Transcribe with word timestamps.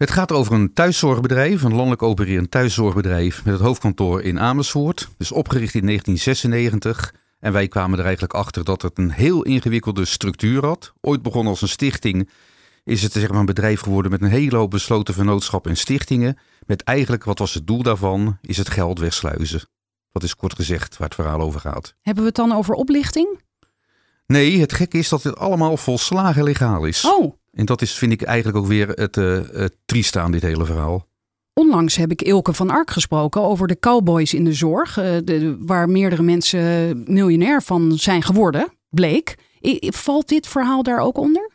Het 0.00 0.10
gaat 0.10 0.32
over 0.32 0.52
een 0.52 0.72
thuiszorgbedrijf, 0.72 1.62
een 1.62 1.74
landelijk 1.74 2.02
opererend 2.02 2.50
thuiszorgbedrijf 2.50 3.44
met 3.44 3.54
het 3.54 3.62
hoofdkantoor 3.62 4.22
in 4.22 4.40
Amersfoort. 4.40 5.08
Dus 5.16 5.32
opgericht 5.32 5.74
in 5.74 5.86
1996. 5.86 7.14
En 7.40 7.52
wij 7.52 7.68
kwamen 7.68 7.98
er 7.98 8.04
eigenlijk 8.04 8.34
achter 8.34 8.64
dat 8.64 8.82
het 8.82 8.98
een 8.98 9.10
heel 9.10 9.42
ingewikkelde 9.42 10.04
structuur 10.04 10.66
had. 10.66 10.92
Ooit 11.00 11.22
begonnen 11.22 11.50
als 11.50 11.62
een 11.62 11.68
stichting, 11.68 12.30
is 12.84 13.02
het 13.02 13.12
zeg 13.12 13.28
maar, 13.30 13.38
een 13.38 13.46
bedrijf 13.46 13.80
geworden 13.80 14.10
met 14.10 14.22
een 14.22 14.28
hele 14.28 14.56
hoop 14.56 14.70
besloten 14.70 15.14
vennootschappen 15.14 15.70
en 15.70 15.76
stichtingen. 15.76 16.38
Met 16.66 16.82
eigenlijk, 16.82 17.24
wat 17.24 17.38
was 17.38 17.54
het 17.54 17.66
doel 17.66 17.82
daarvan, 17.82 18.38
is 18.40 18.56
het 18.56 18.70
geld 18.70 18.98
wegsluizen. 18.98 19.68
Dat 20.12 20.22
is 20.22 20.36
kort 20.36 20.54
gezegd 20.54 20.96
waar 20.96 21.08
het 21.08 21.16
verhaal 21.16 21.40
over 21.40 21.60
gaat. 21.60 21.94
Hebben 22.00 22.22
we 22.22 22.28
het 22.28 22.38
dan 22.38 22.52
over 22.52 22.74
oplichting? 22.74 23.40
Nee, 24.30 24.60
het 24.60 24.72
gekke 24.72 24.98
is 24.98 25.08
dat 25.08 25.22
dit 25.22 25.36
allemaal 25.36 25.76
volslagen 25.76 26.42
legaal 26.42 26.84
is. 26.84 27.04
Oh, 27.04 27.34
En 27.52 27.64
dat 27.66 27.82
is, 27.82 27.92
vind 27.92 28.12
ik 28.12 28.22
eigenlijk 28.22 28.58
ook 28.58 28.66
weer 28.66 28.88
het, 28.88 29.16
eh 29.16 29.38
het 29.52 29.76
trieste 29.84 30.20
aan 30.20 30.32
dit 30.32 30.42
hele 30.42 30.64
verhaal. 30.64 31.06
onlangs 31.54 31.96
heb 31.96 32.10
ik 32.10 32.22
Ilke 32.22 32.52
van 32.52 32.70
Ark 32.70 32.90
gesproken 32.90 33.40
over 33.42 33.66
de 33.66 33.78
cowboys 33.78 34.34
in 34.34 34.44
de 34.44 34.52
zorg. 34.52 34.96
eh, 34.98 35.04
de, 35.24 35.56
waar 35.60 35.88
meerdere 35.88 36.22
mensen 36.22 37.02
miljonair 37.06 37.62
van 37.62 37.92
zijn 37.98 38.22
geworden, 38.22 38.68
bleek. 38.88 39.34
I- 39.66 39.78
Valt 39.80 40.28
dit 40.28 40.46
verhaal 40.46 40.82
daar 40.82 40.98
ook 41.00 41.18
onder? 41.18 41.50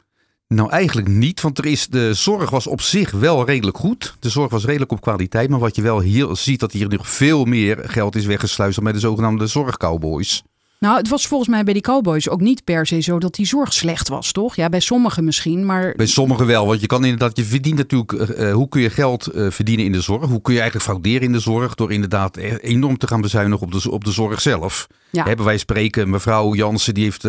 Nou, 0.48 0.70
eigenlijk 0.70 1.08
niet, 1.08 1.42
want 1.42 1.58
er 1.58 1.66
is, 1.66 1.88
de 1.88 2.14
zorg 2.14 2.50
was 2.50 2.68
op 2.68 2.82
zich 2.82 3.12
wel 3.12 3.46
redelijk 3.46 3.78
goed. 3.78 4.16
De 4.20 4.30
zorg 4.30 4.52
was 4.52 4.66
redelijk 4.66 4.92
op 4.92 5.02
kwaliteit, 5.02 5.50
maar 5.50 5.60
wat 5.60 5.76
je 5.76 5.82
wel 5.82 6.02
hier 6.02 6.36
ziet, 6.36 6.60
dat 6.60 6.72
hier 6.72 6.90
nog 6.90 7.08
veel 7.10 7.46
meer 7.46 7.78
geld 7.90 8.16
is 8.16 8.26
weggesluist 8.26 8.76
dan 8.76 8.84
bij 8.84 8.94
de 8.94 9.00
zogenaamde 9.00 9.48
zorgcowboys. 9.48 10.44
Nou, 10.80 10.98
het 10.98 11.10
was 11.10 11.28
volgens 11.28 11.50
mij 11.50 11.64
bij 11.64 11.74
die 11.74 11.82
cowboys 11.82 12.30
ook 12.30 12.42
niet 12.42 12.64
per 12.64 12.86
se 12.86 13.00
zo 13.00 13.20
dat 13.20 13.36
die 13.36 13.46
zorg 13.46 13.74
slecht 13.74 14.08
was, 14.08 14.32
toch? 14.32 14.56
Ja, 14.56 14.70
bij 14.70 14.80
sommigen 14.80 15.24
misschien, 15.24 15.66
maar 15.66 15.94
Bij 15.96 16.06
sommigen 16.06 16.46
wel, 16.46 16.68
want 16.68 16.82
je 16.82 16.88
kan 16.88 17.04
inderdaad, 17.04 17.38
je 17.38 17.44
verdient 17.44 17.78
natuurlijk, 17.78 18.12
eh, 18.12 18.50
eh, 18.50 18.54
hoe 18.54 18.70
kun 18.70 18.82
je 18.82 18.90
geld 18.90 19.28
eh, 19.28 19.48
verdienen 19.50 19.86
in 19.86 19.92
de 19.92 20.02
zorg? 20.02 20.30
Hoe 20.30 20.42
kun 20.42 20.54
je 20.54 20.60
eigenlijk 20.60 20.90
frauderen 20.90 21.22
in 21.22 21.32
de 21.32 21.40
zorg 21.40 21.76
door 21.76 21.92
inderdaad 21.92 22.38
enorm 22.38 22.98
te 22.98 23.08
gaan 23.08 23.22
bezuinigen 23.22 23.66
op 23.66 23.72
de, 23.72 23.92
op 23.92 24.04
de 24.04 24.12
zorg 24.12 24.42
zelf? 24.42 24.88
ja. 25.10 25.24
Hebben 25.24 25.46
wij 25.46 25.58
spreken, 25.58 26.10
mevrouw 26.10 26.54
Jansen, 26.54 26.94
die 26.94 27.04
heeft 27.04 27.28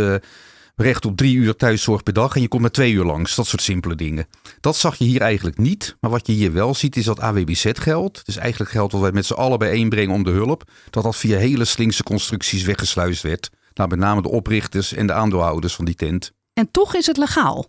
recht 0.77 1.05
op 1.05 1.16
drie 1.16 1.36
uur 1.36 1.56
thuiszorg 1.56 2.02
per 2.02 2.12
dag 2.12 2.34
en 2.34 2.41
je 2.41 2.48
komt 2.48 2.62
met 2.62 2.72
twee 2.72 2.92
uur 2.92 3.05
langs. 3.05 3.34
Dat 3.34 3.46
soort 3.46 3.62
simpele 3.62 3.94
dingen. 3.94 4.27
Dat 4.60 4.77
zag 4.77 4.96
je 4.96 5.05
hier 5.05 5.20
eigenlijk 5.20 5.58
niet. 5.58 5.96
Maar 6.00 6.10
wat 6.10 6.27
je 6.27 6.32
hier 6.32 6.52
wel 6.52 6.74
ziet 6.74 6.96
is 6.96 7.05
dat 7.05 7.20
AWBZ-geld, 7.20 8.24
dus 8.24 8.36
eigenlijk 8.36 8.70
geld 8.70 8.92
wat 8.92 9.00
wij 9.00 9.12
met 9.12 9.27
z'n 9.27 9.32
allen 9.34 9.58
bijeenbrengen 9.58 10.14
om 10.14 10.24
de 10.24 10.30
hulp, 10.30 10.70
dat 10.91 11.02
dat 11.02 11.16
via 11.16 11.38
hele 11.38 11.64
slinkse 11.64 12.02
constructies 12.02 12.62
weggesluist 12.62 13.22
werd. 13.22 13.50
Nou, 13.74 13.88
met 13.88 13.98
name 13.98 14.22
de 14.22 14.28
oprichters 14.28 14.92
en 14.92 15.06
de 15.06 15.12
aandeelhouders 15.12 15.74
van 15.74 15.84
die 15.84 15.94
tent. 15.94 16.32
En 16.52 16.70
toch 16.70 16.94
is 16.94 17.06
het 17.06 17.16
legaal. 17.16 17.66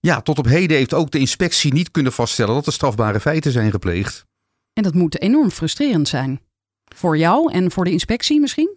Ja, 0.00 0.20
tot 0.20 0.38
op 0.38 0.46
heden 0.46 0.76
heeft 0.76 0.94
ook 0.94 1.10
de 1.10 1.18
inspectie 1.18 1.72
niet 1.72 1.90
kunnen 1.90 2.12
vaststellen 2.12 2.54
dat 2.54 2.66
er 2.66 2.72
strafbare 2.72 3.20
feiten 3.20 3.52
zijn 3.52 3.70
gepleegd. 3.70 4.24
En 4.72 4.82
dat 4.82 4.94
moet 4.94 5.20
enorm 5.20 5.50
frustrerend 5.50 6.08
zijn. 6.08 6.40
Voor 6.94 7.18
jou 7.18 7.52
en 7.52 7.70
voor 7.70 7.84
de 7.84 7.90
inspectie 7.90 8.40
misschien? 8.40 8.76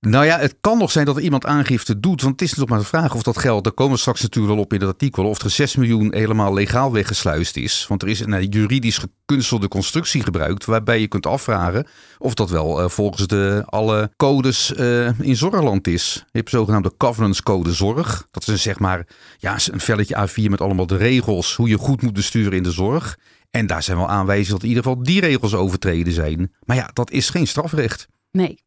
Nou 0.00 0.24
ja, 0.24 0.38
het 0.38 0.56
kan 0.60 0.78
nog 0.78 0.90
zijn 0.90 1.06
dat 1.06 1.16
er 1.16 1.22
iemand 1.22 1.46
aangifte 1.46 2.00
doet. 2.00 2.22
Want 2.22 2.40
het 2.40 2.50
is 2.50 2.56
nog 2.56 2.68
maar 2.68 2.78
de 2.78 2.84
vraag 2.84 3.14
of 3.14 3.22
dat 3.22 3.38
geld, 3.38 3.64
daar 3.64 3.72
komen 3.72 3.92
we 3.92 4.00
straks 4.00 4.22
natuurlijk 4.22 4.54
wel 4.54 4.62
op 4.62 4.72
in 4.72 4.80
het 4.80 4.88
artikel, 4.88 5.24
of 5.24 5.42
er 5.42 5.50
6 5.50 5.76
miljoen 5.76 6.14
helemaal 6.14 6.54
legaal 6.54 6.92
weggesluist 6.92 7.56
is. 7.56 7.86
Want 7.88 8.02
er 8.02 8.08
is 8.08 8.20
een 8.20 8.32
eh, 8.32 8.46
juridisch 8.50 8.98
gekunstelde 8.98 9.68
constructie 9.68 10.22
gebruikt, 10.22 10.64
waarbij 10.64 11.00
je 11.00 11.08
kunt 11.08 11.26
afvragen 11.26 11.86
of 12.18 12.34
dat 12.34 12.50
wel 12.50 12.80
eh, 12.80 12.88
volgens 12.88 13.26
de, 13.26 13.62
alle 13.66 14.10
codes 14.16 14.74
eh, 14.74 15.20
in 15.20 15.36
zorgland 15.36 15.86
is. 15.86 16.14
Je 16.14 16.38
hebt 16.38 16.50
de 16.50 16.56
zogenaamde 16.56 16.92
governance 16.98 17.42
code 17.42 17.72
zorg. 17.72 18.26
Dat 18.30 18.42
is 18.42 18.48
een, 18.48 18.58
zeg 18.58 18.78
maar 18.78 19.06
ja, 19.38 19.56
een 19.70 19.80
velletje 19.80 20.28
A4 20.28 20.50
met 20.50 20.60
allemaal 20.60 20.86
de 20.86 20.96
regels 20.96 21.56
hoe 21.56 21.68
je 21.68 21.78
goed 21.78 22.02
moet 22.02 22.12
besturen 22.12 22.52
in 22.52 22.62
de 22.62 22.72
zorg. 22.72 23.18
En 23.50 23.66
daar 23.66 23.82
zijn 23.82 23.96
wel 23.96 24.08
aanwijzingen 24.08 24.52
dat 24.52 24.62
in 24.62 24.68
ieder 24.68 24.82
geval 24.82 25.02
die 25.02 25.20
regels 25.20 25.54
overtreden 25.54 26.12
zijn. 26.12 26.52
Maar 26.64 26.76
ja, 26.76 26.90
dat 26.92 27.10
is 27.10 27.30
geen 27.30 27.46
strafrecht. 27.46 28.08
Nee. 28.30 28.58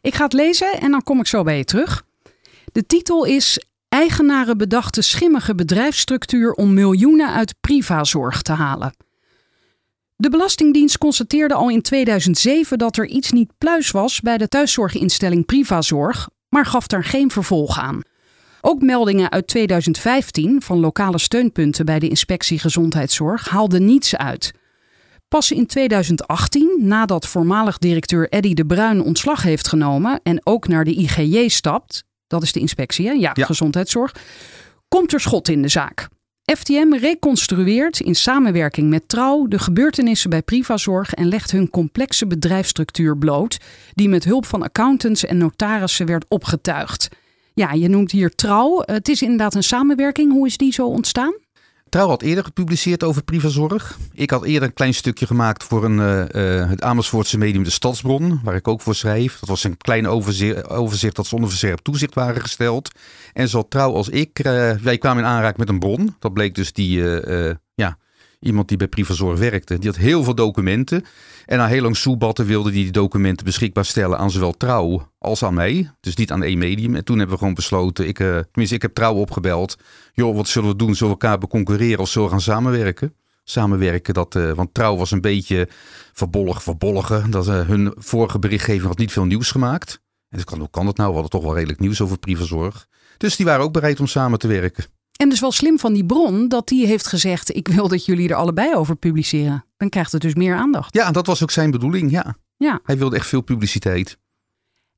Ik 0.00 0.14
ga 0.14 0.24
het 0.24 0.32
lezen 0.32 0.80
en 0.80 0.90
dan 0.90 1.02
kom 1.02 1.20
ik 1.20 1.26
zo 1.26 1.42
bij 1.42 1.56
je 1.56 1.64
terug. 1.64 2.04
De 2.72 2.86
titel 2.86 3.24
is 3.24 3.66
Eigenaren 3.88 4.58
bedachten 4.58 5.04
schimmige 5.04 5.54
bedrijfsstructuur 5.54 6.52
om 6.52 6.74
miljoenen 6.74 7.32
uit 7.32 7.54
privazorg 7.60 8.42
te 8.42 8.52
halen. 8.52 8.92
De 10.16 10.30
Belastingdienst 10.30 10.98
constateerde 10.98 11.54
al 11.54 11.70
in 11.70 11.82
2007 11.82 12.78
dat 12.78 12.96
er 12.96 13.06
iets 13.06 13.32
niet 13.32 13.52
pluis 13.58 13.90
was 13.90 14.20
bij 14.20 14.38
de 14.38 14.48
thuiszorginstelling 14.48 15.46
Privazorg, 15.46 16.28
maar 16.48 16.66
gaf 16.66 16.86
daar 16.86 17.04
geen 17.04 17.30
vervolg 17.30 17.78
aan. 17.78 18.00
Ook 18.60 18.82
meldingen 18.82 19.30
uit 19.30 19.46
2015 19.46 20.62
van 20.62 20.80
lokale 20.80 21.18
steunpunten 21.18 21.84
bij 21.84 21.98
de 21.98 22.08
inspectie 22.08 22.58
gezondheidszorg 22.58 23.48
haalden 23.48 23.84
niets 23.84 24.16
uit. 24.16 24.52
Pas 25.28 25.52
in 25.52 25.66
2018, 25.66 26.76
nadat 26.78 27.26
voormalig 27.26 27.78
directeur 27.78 28.28
Eddy 28.28 28.54
de 28.54 28.66
Bruin 28.66 29.02
ontslag 29.02 29.42
heeft 29.42 29.68
genomen 29.68 30.20
en 30.22 30.40
ook 30.44 30.68
naar 30.68 30.84
de 30.84 30.94
IGJ 30.94 31.48
stapt, 31.48 32.04
dat 32.26 32.42
is 32.42 32.52
de 32.52 32.60
inspectie, 32.60 33.06
hè? 33.06 33.12
Ja, 33.12 33.30
Ja. 33.34 33.44
gezondheidszorg, 33.44 34.14
komt 34.88 35.12
er 35.12 35.20
schot 35.20 35.48
in 35.48 35.62
de 35.62 35.68
zaak. 35.68 36.08
FTM 36.56 36.92
reconstrueert 36.92 38.00
in 38.00 38.14
samenwerking 38.14 38.88
met 38.88 39.08
Trouw 39.08 39.46
de 39.46 39.58
gebeurtenissen 39.58 40.30
bij 40.30 40.42
Privazorg 40.42 41.14
en 41.14 41.28
legt 41.28 41.50
hun 41.50 41.70
complexe 41.70 42.26
bedrijfsstructuur 42.26 43.18
bloot, 43.18 43.58
die 43.94 44.08
met 44.08 44.24
hulp 44.24 44.46
van 44.46 44.62
accountants 44.62 45.24
en 45.24 45.38
notarissen 45.38 46.06
werd 46.06 46.24
opgetuigd. 46.28 47.08
Ja, 47.54 47.72
je 47.72 47.88
noemt 47.88 48.10
hier 48.10 48.34
Trouw. 48.34 48.82
Het 48.84 49.08
is 49.08 49.22
inderdaad 49.22 49.54
een 49.54 49.62
samenwerking. 49.62 50.32
Hoe 50.32 50.46
is 50.46 50.56
die 50.56 50.72
zo 50.72 50.86
ontstaan? 50.86 51.34
Trouw 51.88 52.08
had 52.08 52.22
eerder 52.22 52.44
gepubliceerd 52.44 53.04
over 53.04 53.22
privazorg. 53.22 53.98
Ik 54.12 54.30
had 54.30 54.44
eerder 54.44 54.68
een 54.68 54.74
klein 54.74 54.94
stukje 54.94 55.26
gemaakt 55.26 55.64
voor 55.64 55.84
een, 55.84 55.98
eh, 56.00 56.60
eh, 56.60 56.68
het 56.68 56.82
Amersfoortse 56.82 57.38
medium 57.38 57.62
De 57.62 57.70
Stadsbron, 57.70 58.40
waar 58.44 58.54
ik 58.54 58.68
ook 58.68 58.80
voor 58.80 58.94
schrijf. 58.94 59.38
Dat 59.38 59.48
was 59.48 59.64
een 59.64 59.76
klein 59.76 60.06
overzicht, 60.06 61.16
dat 61.16 61.26
ze 61.26 61.34
onder 61.34 61.82
toezicht 61.82 62.14
waren 62.14 62.40
gesteld. 62.40 62.90
En 63.32 63.48
zowel 63.48 63.68
Trouw 63.68 63.94
als 63.94 64.08
ik, 64.08 64.38
eh, 64.38 64.72
wij 64.72 64.98
kwamen 64.98 65.22
in 65.22 65.28
aanraking 65.28 65.58
met 65.58 65.68
een 65.68 65.78
bron. 65.78 66.16
Dat 66.18 66.32
bleek 66.32 66.54
dus 66.54 66.72
die, 66.72 67.02
iemand 68.40 68.68
die 68.68 68.76
bij 68.76 68.88
privazorg 68.88 69.38
werkte. 69.38 69.78
Die 69.78 69.90
had 69.90 69.98
heel 69.98 70.24
veel 70.24 70.34
documenten. 70.34 71.04
En 71.46 71.58
na 71.58 71.66
heel 71.66 71.82
lang 71.82 71.96
soebatten 71.96 72.46
wilde 72.46 72.70
die 72.70 72.82
die 72.82 72.92
documenten 72.92 73.44
beschikbaar 73.44 73.84
stellen 73.84 74.18
aan 74.18 74.30
zowel 74.30 74.56
Trouw 74.56 75.12
als 75.18 75.42
aan 75.42 75.54
mij. 75.54 75.90
Dus 76.00 76.16
niet 76.16 76.32
aan 76.32 76.42
één 76.42 76.58
medium. 76.58 76.94
En 76.94 77.04
toen 77.04 77.16
hebben 77.16 77.34
we 77.34 77.40
gewoon 77.40 77.54
besloten, 77.54 78.08
ik, 78.08 78.20
eh, 78.20 78.26
tenminste 78.26 78.74
ik 78.74 78.82
heb 78.82 78.94
Trouw 78.94 79.14
opgebeld. 79.14 79.76
Joh, 80.12 80.36
wat 80.36 80.48
zullen 80.48 80.68
we 80.68 80.76
doen? 80.76 80.94
Zullen 80.94 81.14
we 81.14 81.20
elkaar 81.20 81.38
beconcurreren 81.38 81.98
of 81.98 82.08
zullen 82.08 82.28
we 82.28 82.34
gaan 82.34 82.42
samenwerken? 82.42 83.14
Samenwerken, 83.44 84.14
dat, 84.14 84.34
eh, 84.34 84.52
want 84.52 84.74
Trouw 84.74 84.96
was 84.96 85.10
een 85.10 85.20
beetje 85.20 85.68
verbolgen, 86.12 86.62
verbolgen. 86.62 87.30
Dat, 87.30 87.48
eh, 87.48 87.66
hun 87.66 87.92
vorige 87.96 88.38
berichtgeving 88.38 88.86
had 88.86 88.98
niet 88.98 89.12
veel 89.12 89.24
nieuws 89.24 89.50
gemaakt. 89.50 90.00
En 90.28 90.58
hoe 90.58 90.70
kan 90.70 90.86
dat 90.86 90.96
nou? 90.96 91.08
We 91.08 91.14
hadden 91.14 91.30
toch 91.30 91.42
wel 91.42 91.54
redelijk 91.54 91.80
nieuws 91.80 92.00
over 92.00 92.18
privazorg. 92.18 92.86
Dus 93.16 93.36
die 93.36 93.46
waren 93.46 93.64
ook 93.64 93.72
bereid 93.72 94.00
om 94.00 94.06
samen 94.06 94.38
te 94.38 94.48
werken. 94.48 94.84
En 95.22 95.28
dus 95.28 95.40
wel 95.40 95.52
slim 95.52 95.78
van 95.78 95.92
die 95.92 96.04
bron 96.04 96.48
dat 96.48 96.68
die 96.68 96.86
heeft 96.86 97.06
gezegd: 97.06 97.56
Ik 97.56 97.68
wil 97.68 97.88
dat 97.88 98.04
jullie 98.04 98.28
er 98.28 98.34
allebei 98.34 98.74
over 98.74 98.96
publiceren. 98.96 99.64
Dan 99.76 99.88
krijgt 99.88 100.12
het 100.12 100.20
dus 100.20 100.34
meer 100.34 100.54
aandacht. 100.54 100.94
Ja, 100.94 101.10
dat 101.10 101.26
was 101.26 101.42
ook 101.42 101.50
zijn 101.50 101.70
bedoeling, 101.70 102.10
ja. 102.10 102.36
Ja. 102.56 102.80
Hij 102.82 102.98
wilde 102.98 103.16
echt 103.16 103.26
veel 103.26 103.40
publiciteit. 103.40 104.18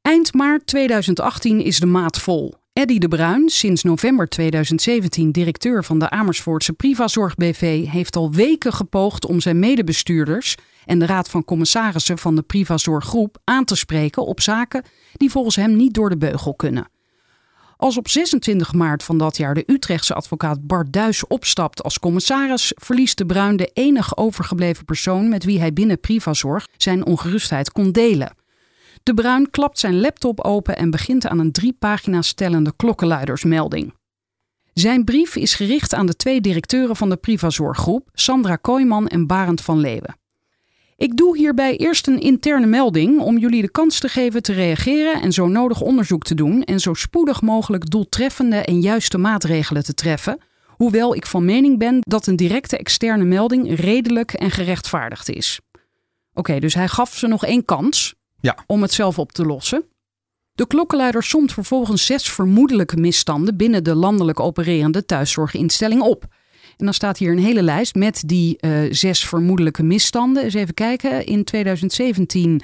Eind 0.03 0.35
maart 0.35 0.67
2018 0.67 1.61
is 1.61 1.81
de 1.81 1.87
maat 1.87 2.21
vol. 2.21 2.55
Eddy 2.73 2.99
de 2.99 3.09
Bruin, 3.09 3.49
sinds 3.49 3.83
november 3.83 4.29
2017 4.29 5.33
directeur 5.33 5.85
van 5.85 5.99
de 5.99 6.11
Amersfoortse 6.11 6.73
Privazorg 6.73 7.35
BV, 7.35 7.87
heeft 7.87 8.17
al 8.17 8.33
weken 8.33 8.73
gepoogd 8.73 9.27
om 9.27 9.41
zijn 9.41 9.59
medebestuurders 9.59 10.55
en 10.85 10.99
de 10.99 11.07
raad 11.07 11.29
van 11.29 11.45
commissarissen 11.45 12.19
van 12.19 12.35
de 12.35 12.43
Privazorggroep 12.43 13.39
aan 13.45 13.65
te 13.65 13.77
spreken 13.77 14.27
op 14.27 14.41
zaken 14.41 14.85
die 15.13 15.31
volgens 15.31 15.57
hem 15.57 15.77
niet 15.77 15.95
door 15.95 16.09
de 16.09 16.17
beugel 16.17 16.55
kunnen. 16.55 16.89
Als 17.81 17.97
op 17.97 18.09
26 18.09 18.73
maart 18.73 19.03
van 19.03 19.19
dat 19.19 19.37
jaar 19.37 19.55
de 19.55 19.65
Utrechtse 19.67 20.15
advocaat 20.15 20.67
Bart 20.67 20.93
Duis 20.93 21.27
opstapt 21.27 21.83
als 21.83 21.99
commissaris, 21.99 22.73
verliest 22.75 23.19
de 23.19 23.27
Bruin 23.27 23.57
de 23.57 23.71
enige 23.73 24.17
overgebleven 24.17 24.85
persoon 24.85 25.29
met 25.29 25.45
wie 25.45 25.61
hij 25.61 25.73
binnen 25.73 26.01
Privazorg 26.01 26.67
zijn 26.77 27.07
ongerustheid 27.07 27.73
kon 27.73 27.93
delen. 27.93 28.35
De 29.03 29.15
Bruin 29.15 29.51
klapt 29.51 29.79
zijn 29.79 30.01
laptop 30.01 30.41
open 30.41 30.77
en 30.77 30.91
begint 30.91 31.27
aan 31.27 31.39
een 31.39 31.53
drie 31.53 31.77
pagina's 31.79 32.33
tellende 32.33 32.73
klokkenluidersmelding. 32.77 33.95
Zijn 34.73 35.05
brief 35.05 35.37
is 35.37 35.55
gericht 35.55 35.95
aan 35.95 36.07
de 36.07 36.17
twee 36.17 36.41
directeuren 36.41 36.97
van 36.97 37.09
de 37.09 37.17
Privazorggroep, 37.17 38.09
Sandra 38.13 38.57
Kooijman 38.57 39.09
en 39.09 39.27
Barend 39.27 39.61
van 39.61 39.79
Leeuwen. 39.79 40.20
Ik 41.01 41.17
doe 41.17 41.37
hierbij 41.37 41.77
eerst 41.77 42.07
een 42.07 42.21
interne 42.21 42.67
melding 42.67 43.21
om 43.21 43.39
jullie 43.39 43.63
de 43.63 43.71
kans 43.71 43.99
te 43.99 44.09
geven 44.09 44.43
te 44.43 44.53
reageren 44.53 45.23
en 45.23 45.33
zo 45.33 45.49
nodig 45.49 45.81
onderzoek 45.81 46.23
te 46.23 46.35
doen 46.35 46.63
en 46.63 46.81
zo 46.81 46.95
spoedig 46.95 47.43
mogelijk 47.43 47.91
doeltreffende 47.91 48.57
en 48.57 48.81
juiste 48.81 49.19
maatregelen 49.19 49.85
te 49.85 49.95
treffen. 49.95 50.39
Hoewel 50.67 51.15
ik 51.15 51.27
van 51.27 51.45
mening 51.45 51.79
ben 51.79 51.99
dat 52.01 52.27
een 52.27 52.37
directe 52.37 52.77
externe 52.79 53.25
melding 53.25 53.81
redelijk 53.81 54.33
en 54.33 54.51
gerechtvaardigd 54.51 55.29
is. 55.29 55.61
Oké, 56.35 56.59
dus 56.59 56.75
hij 56.75 56.89
gaf 56.89 57.17
ze 57.17 57.27
nog 57.27 57.45
één 57.45 57.65
kans 57.65 58.15
Ja. 58.41 58.57
om 58.67 58.83
het 58.83 58.93
zelf 58.93 59.19
op 59.19 59.33
te 59.33 59.45
lossen. 59.45 59.85
De 60.53 60.67
klokkenluider 60.67 61.23
somt 61.23 61.53
vervolgens 61.53 62.07
zes 62.07 62.31
vermoedelijke 62.31 62.97
misstanden 62.97 63.57
binnen 63.57 63.85
de 63.85 63.95
landelijk 63.95 64.41
opererende 64.41 65.05
thuiszorginstelling 65.05 66.01
op. 66.03 66.25
En 66.81 66.87
dan 66.87 66.95
staat 66.95 67.19
hier 67.19 67.33
een 67.33 67.39
hele 67.39 67.63
lijst 67.63 67.95
met 67.95 68.23
die 68.27 68.59
eh, 68.59 68.73
zes 68.91 69.25
vermoedelijke 69.25 69.83
misstanden. 69.83 70.45
Eens 70.45 70.55
even 70.55 70.75
kijken. 70.75 71.27
In 71.27 71.45
2017 71.45 72.63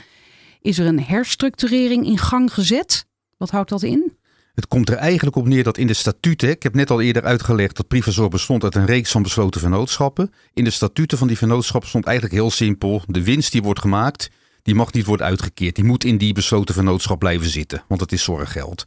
is 0.60 0.78
er 0.78 0.86
een 0.86 1.02
herstructurering 1.02 2.06
in 2.06 2.18
gang 2.18 2.54
gezet. 2.54 3.06
Wat 3.36 3.50
houdt 3.50 3.68
dat 3.68 3.82
in? 3.82 4.16
Het 4.54 4.68
komt 4.68 4.90
er 4.90 4.96
eigenlijk 4.96 5.36
op 5.36 5.46
neer 5.46 5.62
dat 5.62 5.78
in 5.78 5.86
de 5.86 5.94
statuten, 5.94 6.48
ik 6.48 6.62
heb 6.62 6.74
net 6.74 6.90
al 6.90 7.00
eerder 7.00 7.24
uitgelegd 7.24 7.76
dat 7.76 7.88
Privazorg 7.88 8.28
bestond 8.28 8.64
uit 8.64 8.74
een 8.74 8.86
reeks 8.86 9.10
van 9.10 9.22
besloten 9.22 9.60
vennootschappen. 9.60 10.32
In 10.54 10.64
de 10.64 10.70
statuten 10.70 11.18
van 11.18 11.28
die 11.28 11.38
vennootschappen 11.38 11.88
stond 11.88 12.04
eigenlijk 12.04 12.36
heel 12.36 12.50
simpel, 12.50 13.02
de 13.06 13.22
winst 13.22 13.52
die 13.52 13.62
wordt 13.62 13.80
gemaakt, 13.80 14.30
die 14.62 14.74
mag 14.74 14.92
niet 14.92 15.06
worden 15.06 15.26
uitgekeerd. 15.26 15.74
Die 15.74 15.84
moet 15.84 16.04
in 16.04 16.18
die 16.18 16.32
besloten 16.32 16.74
vennootschap 16.74 17.18
blijven 17.18 17.48
zitten, 17.48 17.84
want 17.88 18.00
het 18.00 18.12
is 18.12 18.22
zorggeld. 18.22 18.84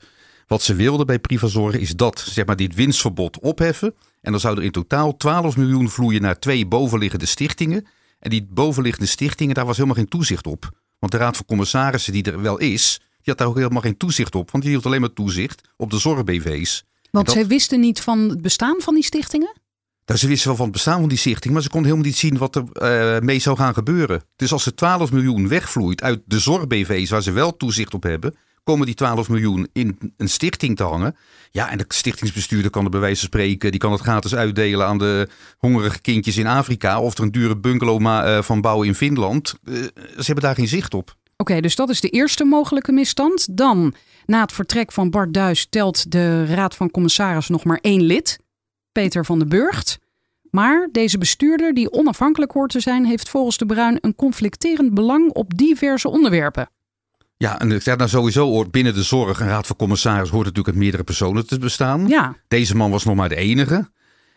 Wat 0.48 0.62
ze 0.62 0.76
wilden 0.76 1.06
bij 1.06 1.20
Privazorg 1.20 1.76
is 1.76 1.96
dat, 1.96 2.20
zeg 2.20 2.46
maar, 2.46 2.56
dit 2.56 2.76
winstverbod 2.76 3.40
opheffen. 3.40 3.94
En 4.22 4.32
dan 4.32 4.40
zou 4.40 4.58
er 4.58 4.64
in 4.64 4.72
totaal 4.72 5.18
12 5.18 5.58
miljoen 5.58 5.90
vloeien 5.90 6.22
naar 6.22 6.40
twee 6.40 6.68
bovenliggende 6.68 7.26
stichtingen. 7.26 7.86
En 8.20 8.30
die 8.30 8.48
bovenliggende 8.52 9.08
stichtingen, 9.08 9.56
daar 9.56 9.66
was 9.66 9.76
helemaal 9.76 9.98
geen 9.98 10.08
toezicht 10.08 10.48
op. 10.48 10.70
Want 11.00 11.12
de 11.12 11.18
Raad 11.18 11.36
van 11.36 11.46
Commissarissen 11.46 12.14
die 12.14 12.24
er 12.24 12.42
wel 12.42 12.58
is, 12.58 12.98
die 13.00 13.22
had 13.26 13.38
daar 13.38 13.48
ook 13.48 13.56
helemaal 13.58 13.82
geen 13.82 13.98
toezicht 13.98 14.36
op. 14.36 14.52
Want 14.52 14.64
die 14.64 14.72
hield 14.74 14.86
alleen 14.86 15.02
maar 15.02 15.14
toezicht 15.14 15.62
op 15.78 15.90
de 15.90 15.98
zorg-BV's. 16.00 16.84
Want 17.12 17.26
dat- 17.26 17.36
zij 17.36 17.48
wisten 17.48 17.80
niet 17.80 18.02
van 18.02 18.20
het 18.30 18.42
bestaan 18.42 18.76
van 18.80 18.94
die 18.94 19.04
stichtingen? 19.04 19.58
Nou, 20.06 20.20
ze 20.22 20.28
wisten 20.28 20.48
wel 20.48 20.56
van 20.56 20.66
het 20.66 20.74
bestaan 20.74 21.00
van 21.00 21.10
die 21.10 21.18
stichting, 21.18 21.54
maar 21.54 21.64
ze 21.64 21.70
konden 21.70 21.90
helemaal 21.90 22.10
niet 22.12 22.20
zien 22.20 22.38
wat 22.38 22.56
er 22.56 22.64
eh, 22.72 23.22
mee 23.22 23.40
zou 23.40 23.58
gaan 23.58 23.74
gebeuren. 23.74 24.24
Dus 24.36 24.52
als 24.52 24.66
er 24.66 24.76
12 24.76 25.12
miljoen 25.12 25.48
wegvloeit 25.48 26.02
uit 26.02 26.22
de 26.26 26.40
zorg-BV's, 26.40 27.10
waar 27.10 27.22
ze 27.22 27.32
wel 27.32 27.58
toezicht 27.58 27.94
op 27.94 28.04
hebben, 28.04 28.36
komen 28.64 28.86
die 28.86 28.96
12 28.96 29.30
miljoen 29.30 29.68
in 29.74 30.14
een 30.18 30.30
stichting 30.30 30.76
te 30.76 30.84
hangen. 30.84 31.16
Ja, 31.52 31.72
en 31.72 31.78
de 31.78 31.86
stichtingsbestuurder 31.88 32.72
kan 32.72 32.84
er 32.84 32.90
bij 32.90 33.00
wijze 33.00 33.20
van 33.20 33.28
spreken, 33.28 33.72
die 33.72 33.80
kan 33.80 33.92
het 33.92 34.02
gratis 34.02 34.36
uitdelen 34.36 34.88
aan 34.88 34.98
de 34.98 35.30
hongerige 35.58 36.02
kindjes 36.02 36.38
in 36.38 36.48
Afrika. 36.48 37.02
Of 37.02 37.18
er 37.18 37.24
een 37.24 37.32
dure 37.32 37.58
bungalow 37.58 38.06
eh, 38.06 38.42
van 38.42 38.62
bouwen 38.62 38.88
in 38.88 38.96
Finland. 38.96 39.54
Eh, 39.64 39.74
ze 39.94 40.26
hebben 40.26 40.44
daar 40.44 40.56
geen 40.56 40.68
zicht 40.68 40.94
op. 40.94 41.16
Oké, 41.38 41.62
dus 41.62 41.76
dat 41.76 41.90
is 41.90 42.02
de 42.02 42.10
eerste 42.10 42.44
mogelijke 42.44 42.92
misstand. 42.92 43.58
Dan, 43.58 43.94
na 44.26 44.42
het 44.42 44.52
vertrek 44.52 44.92
van 44.92 45.10
Bart 45.10 45.34
Duis, 45.34 45.68
telt 45.70 46.12
de 46.12 46.46
Raad 46.46 46.76
van 46.76 46.92
Commissaris 46.92 47.48
nog 47.48 47.64
maar 47.64 47.80
één 47.82 48.02
lid, 48.02 48.40
Peter 48.92 49.26
van 49.26 49.40
den 49.40 49.50
Burgt. 49.50 50.00
Maar 50.52 50.90
deze 50.92 51.18
bestuurder, 51.18 51.74
die 51.74 51.92
onafhankelijk 51.92 52.52
hoort 52.52 52.72
te 52.72 52.80
zijn, 52.80 53.06
heeft 53.06 53.30
volgens 53.30 53.58
de 53.58 53.66
Bruin 53.66 53.98
een 54.02 54.16
conflicterend 54.16 54.94
belang 54.94 55.32
op 55.32 55.58
diverse 55.58 56.10
onderwerpen. 56.10 56.70
Ja, 57.44 57.60
en 57.60 57.80
ja, 57.84 57.96
nou 57.96 58.10
sowieso 58.10 58.48
hoort 58.48 58.72
binnen 58.72 58.94
de 58.94 59.04
zorg, 59.04 59.40
een 59.40 59.48
raad 59.48 59.68
van 59.68 59.76
commissaris, 59.76 60.30
hoort 60.30 60.46
natuurlijk 60.46 60.68
uit 60.68 60.78
meerdere 60.78 61.04
personen 61.04 61.48
te 61.48 61.58
bestaan. 61.60 62.08
Ja, 62.08 62.36
Deze 62.48 62.76
man 62.76 62.92
was 62.92 63.04
nog 63.04 63.16
maar 63.16 63.30
de 63.30 63.36
enige. 63.36 63.92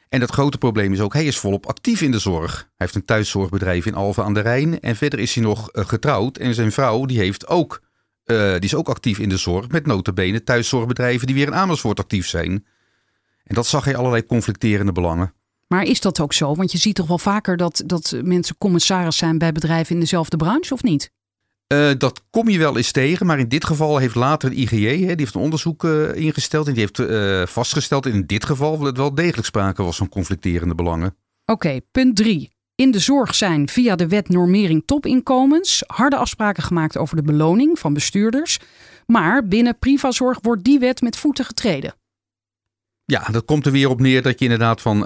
En 0.08 0.20
het 0.20 0.30
grote 0.30 0.58
probleem 0.58 0.92
is 0.92 1.00
ook, 1.00 1.12
hij 1.12 1.24
is 1.24 1.38
volop 1.38 1.66
actief 1.66 2.00
in 2.00 2.10
de 2.10 2.18
zorg. 2.18 2.52
Hij 2.54 2.68
heeft 2.76 2.94
een 2.94 3.04
thuiszorgbedrijf 3.04 3.86
in 3.86 3.94
Alphen 3.94 4.24
aan 4.24 4.34
de 4.34 4.40
Rijn. 4.40 4.80
En 4.80 4.96
verder 4.96 5.18
is 5.18 5.34
hij 5.34 5.44
nog 5.44 5.70
eh, 5.70 5.84
getrouwd. 5.84 6.36
En 6.36 6.54
zijn 6.54 6.72
vrouw, 6.72 7.04
die, 7.04 7.18
heeft 7.18 7.46
ook, 7.46 7.82
eh, 8.24 8.52
die 8.52 8.60
is 8.60 8.74
ook 8.74 8.88
actief 8.88 9.18
in 9.18 9.28
de 9.28 9.36
zorg. 9.36 9.68
Met 9.68 9.86
notabene 9.86 10.42
thuiszorgbedrijven 10.42 11.26
die 11.26 11.36
weer 11.36 11.46
in 11.46 11.54
Amersfoort 11.54 11.98
actief 11.98 12.28
zijn. 12.28 12.50
En 13.44 13.54
dat 13.54 13.66
zag 13.66 13.84
hij 13.84 13.96
allerlei 13.96 14.26
conflicterende 14.26 14.92
belangen. 14.92 15.34
maar 15.68 15.82
is 15.82 16.00
dat 16.00 16.20
ook 16.20 16.32
zo? 16.32 16.54
Want 16.54 16.72
je 16.72 16.78
ziet 16.78 16.94
toch 16.94 17.06
wel 17.06 17.18
vaker 17.18 17.56
dat, 17.56 17.82
dat 17.86 18.16
mensen 18.22 18.58
commissaris 18.58 19.16
zijn 19.16 19.38
bij 19.38 19.52
bedrijven 19.52 19.94
in 19.94 20.00
dezelfde 20.00 20.36
branche, 20.36 20.74
of 20.74 20.82
niet? 20.82 21.10
Eh, 21.72 21.90
dat 21.98 22.22
kom 22.30 22.48
je 22.48 22.58
wel 22.58 22.76
eens 22.76 22.92
tegen, 22.92 23.26
maar 23.26 23.38
in 23.38 23.48
dit 23.48 23.64
geval 23.64 23.98
heeft 23.98 24.14
later 24.14 24.50
de 24.50 24.56
IGJ, 24.56 24.86
hè, 24.86 25.06
die 25.06 25.16
heeft 25.16 25.34
een 25.34 25.40
onderzoek 25.40 25.84
eh, 25.84 26.14
ingesteld. 26.14 26.66
En 26.66 26.74
die 26.74 26.82
heeft 26.82 26.98
eh, 26.98 27.46
vastgesteld 27.46 28.06
in 28.06 28.26
dit 28.26 28.44
geval 28.44 28.78
dat 28.78 28.86
het 28.86 28.96
wel 28.96 29.14
degelijk 29.14 29.46
sprake 29.46 29.82
was 29.82 29.96
van 29.96 30.08
conflicterende 30.08 30.74
belangen. 30.74 31.16
Oké, 31.44 31.80
punt 31.90 32.16
3. 32.16 32.50
In 32.74 32.90
de 32.90 32.98
zorg 32.98 33.34
zijn 33.34 33.68
via 33.68 33.96
de 33.96 34.08
wet 34.08 34.28
normering 34.28 34.82
topinkomens 34.86 35.82
harde 35.86 36.16
afspraken 36.16 36.62
gemaakt 36.62 36.98
over 36.98 37.16
de 37.16 37.22
beloning 37.22 37.78
van 37.78 37.94
bestuurders. 37.94 38.58
Maar 39.06 39.46
binnen 39.48 39.78
Privazorg 39.78 40.38
wordt 40.42 40.64
die 40.64 40.78
wet 40.78 41.00
met 41.00 41.16
voeten 41.16 41.44
getreden. 41.44 41.94
Ja, 43.04 43.24
dat 43.30 43.44
komt 43.44 43.66
er 43.66 43.72
weer 43.72 43.88
op 43.88 44.00
neer 44.00 44.22
dat 44.22 44.38
je 44.38 44.44
inderdaad 44.44 44.80
van 44.80 45.00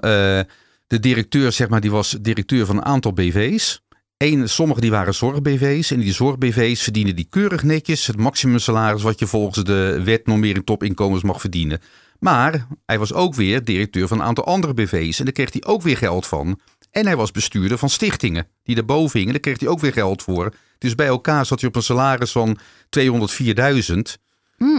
de 0.86 1.00
directeur, 1.00 1.52
zeg 1.52 1.68
maar, 1.68 1.80
die 1.80 1.90
was 1.90 2.16
directeur 2.20 2.66
van 2.66 2.76
een 2.76 2.84
aantal 2.84 3.12
BV's. 3.12 3.84
Eén, 4.16 4.48
sommige 4.48 4.80
die 4.80 4.90
waren 4.90 5.14
zorg-BV's. 5.14 5.90
En 5.90 6.00
die 6.00 6.12
zorg-BV's 6.12 6.82
verdienen 6.82 7.16
die 7.16 7.26
keurig 7.30 7.62
netjes 7.62 8.06
het 8.06 8.16
maximumsalaris 8.16 9.02
wat 9.02 9.18
je 9.18 9.26
volgens 9.26 9.64
de 9.64 10.00
wet 10.04 10.26
normering 10.26 10.66
topinkomens 10.66 11.22
mag 11.22 11.40
verdienen. 11.40 11.80
Maar 12.18 12.66
hij 12.86 12.98
was 12.98 13.12
ook 13.12 13.34
weer 13.34 13.64
directeur 13.64 14.08
van 14.08 14.18
een 14.18 14.26
aantal 14.26 14.44
andere 14.44 14.74
BV's. 14.74 15.18
En 15.18 15.24
daar 15.24 15.34
kreeg 15.34 15.52
hij 15.52 15.64
ook 15.64 15.82
weer 15.82 15.96
geld 15.96 16.26
van. 16.26 16.60
En 16.90 17.06
hij 17.06 17.16
was 17.16 17.30
bestuurder 17.30 17.78
van 17.78 17.90
stichtingen 17.90 18.46
die 18.62 18.74
daarboven 18.74 19.18
hingen. 19.18 19.32
Daar 19.32 19.42
kreeg 19.42 19.60
hij 19.60 19.68
ook 19.68 19.80
weer 19.80 19.92
geld 19.92 20.22
voor. 20.22 20.54
Dus 20.78 20.94
bij 20.94 21.06
elkaar 21.06 21.46
zat 21.46 21.60
hij 21.60 21.68
op 21.68 21.76
een 21.76 21.82
salaris 21.82 22.32
van 22.32 22.58
204.000. 22.98 24.22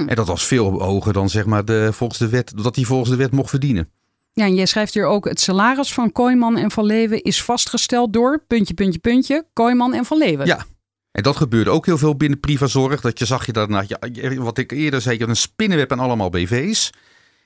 En 0.07 0.15
dat 0.15 0.27
was 0.27 0.45
veel 0.45 0.81
hoger 0.83 1.13
dan 1.13 1.29
zeg 1.29 1.45
maar 1.45 1.65
de, 1.65 1.89
volgens 1.93 2.19
de 2.19 2.29
wet, 2.29 2.53
dat 2.55 2.75
hij 2.75 2.85
volgens 2.85 3.09
de 3.09 3.15
wet 3.15 3.31
mocht 3.31 3.49
verdienen. 3.49 3.91
Ja, 4.37 4.45
en 4.45 4.55
jij 4.55 4.65
schrijft 4.65 4.93
hier 4.93 5.05
ook: 5.05 5.25
het 5.25 5.39
salaris 5.39 5.93
van 5.93 6.11
Kooiman 6.11 6.57
en 6.57 6.71
van 6.71 6.85
Leeuwen 6.85 7.21
is 7.21 7.43
vastgesteld 7.43 8.13
door 8.13 8.43
puntje, 8.47 8.73
puntje, 8.73 8.99
puntje, 8.99 9.45
Kooiman 9.53 9.93
en 9.93 10.05
van 10.05 10.17
Leeuwen. 10.17 10.45
Ja. 10.45 10.65
En 11.11 11.23
dat 11.23 11.35
gebeurde 11.35 11.69
ook 11.69 11.85
heel 11.85 11.97
veel 11.97 12.15
binnen 12.15 12.39
Privazorg. 12.39 13.01
Dat 13.01 13.19
je 13.19 13.25
zag 13.25 13.45
je 13.45 13.51
daarna, 13.51 13.83
ja, 13.87 14.35
wat 14.35 14.57
ik 14.57 14.71
eerder 14.71 15.01
zei, 15.01 15.15
je 15.15 15.21
had 15.21 15.29
een 15.29 15.35
spinnenweb 15.35 15.91
en 15.91 15.99
allemaal 15.99 16.29
BV's. 16.29 16.89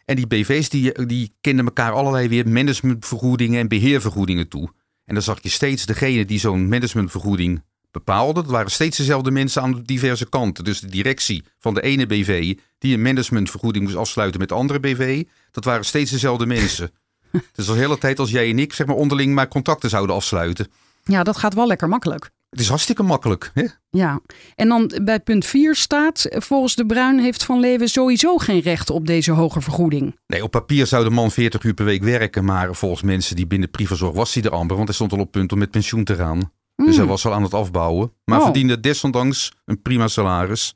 En 0.05 0.15
die 0.15 0.27
BV's 0.27 0.69
die, 0.69 1.05
die 1.05 1.35
kenden 1.41 1.65
elkaar 1.65 1.91
allerlei 1.91 2.27
weer 2.27 2.47
managementvergoedingen 2.47 3.59
en 3.59 3.67
beheervergoedingen 3.67 4.47
toe. 4.47 4.69
En 5.05 5.13
dan 5.13 5.23
zag 5.23 5.41
je 5.41 5.49
steeds 5.49 5.85
degene 5.85 6.25
die 6.25 6.39
zo'n 6.39 6.69
managementvergoeding 6.69 7.63
bepaalde. 7.91 8.41
Dat 8.41 8.51
waren 8.51 8.71
steeds 8.71 8.97
dezelfde 8.97 9.31
mensen 9.31 9.61
aan 9.61 9.81
diverse 9.85 10.29
kanten. 10.29 10.63
Dus 10.63 10.79
de 10.79 10.87
directie 10.87 11.43
van 11.59 11.73
de 11.73 11.81
ene 11.81 12.05
BV 12.05 12.57
die 12.77 12.93
een 12.93 13.01
managementvergoeding 13.01 13.83
moest 13.85 13.97
afsluiten 13.97 14.39
met 14.39 14.49
de 14.49 14.55
andere 14.55 14.79
BV. 14.79 15.23
Dat 15.51 15.65
waren 15.65 15.85
steeds 15.85 16.11
dezelfde 16.11 16.45
mensen. 16.45 16.91
dus 17.55 17.65
de 17.65 17.73
hele 17.73 17.97
tijd 17.97 18.19
als 18.19 18.31
jij 18.31 18.49
en 18.49 18.59
ik 18.59 18.73
zeg 18.73 18.87
maar 18.87 18.95
onderling 18.95 19.33
maar 19.33 19.47
contacten 19.47 19.89
zouden 19.89 20.15
afsluiten. 20.15 20.67
ja, 21.03 21.23
dat 21.23 21.37
gaat 21.37 21.53
wel 21.53 21.67
lekker 21.67 21.89
makkelijk. 21.89 22.31
Het 22.49 22.59
is 22.59 22.67
hartstikke 22.67 23.03
makkelijk. 23.03 23.51
Hè? 23.53 23.65
Ja, 23.89 24.19
en 24.55 24.67
dan 24.67 24.91
bij 25.03 25.19
punt 25.19 25.45
4 25.45 25.75
staat: 25.75 26.25
volgens 26.29 26.75
de 26.75 26.85
Bruin 26.85 27.19
heeft 27.19 27.43
Van 27.43 27.59
Leeuwen 27.59 27.87
sowieso 27.87 28.37
geen 28.37 28.59
recht 28.59 28.89
op 28.89 29.07
deze 29.07 29.31
hoge 29.31 29.61
vergoeding. 29.61 30.15
Nee, 30.27 30.43
op 30.43 30.51
papier 30.51 30.87
zou 30.87 31.03
de 31.03 31.09
man 31.09 31.31
40 31.31 31.63
uur 31.63 31.73
per 31.73 31.85
week 31.85 32.03
werken. 32.03 32.45
Maar 32.45 32.75
volgens 32.75 33.01
mensen 33.01 33.35
die 33.35 33.47
binnen 33.47 33.69
privazorg 33.69 34.13
was 34.13 34.33
hij 34.33 34.43
er 34.43 34.51
amper. 34.51 34.75
Want 34.75 34.87
hij 34.87 34.95
stond 34.95 35.11
al 35.13 35.19
op 35.19 35.31
punt 35.31 35.51
om 35.51 35.59
met 35.59 35.71
pensioen 35.71 36.03
te 36.03 36.15
gaan. 36.15 36.51
Dus 36.75 36.95
hij 36.97 37.05
was 37.05 37.25
al 37.25 37.33
aan 37.33 37.43
het 37.43 37.53
afbouwen. 37.53 38.13
Maar 38.25 38.37
Oh. 38.37 38.43
verdiende 38.43 38.79
desondanks 38.79 39.51
een 39.65 39.81
prima 39.81 40.07
salaris. 40.07 40.73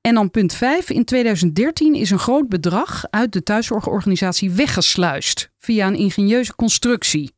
En 0.00 0.14
dan 0.14 0.30
punt 0.30 0.54
5. 0.54 0.90
In 0.90 1.04
2013 1.04 1.94
is 1.94 2.10
een 2.10 2.18
groot 2.18 2.48
bedrag 2.48 3.04
uit 3.10 3.32
de 3.32 3.42
thuiszorgorganisatie 3.42 4.50
weggesluist 4.50 5.50
via 5.58 5.86
een 5.86 5.96
ingenieuze 5.96 6.54
constructie. 6.54 7.32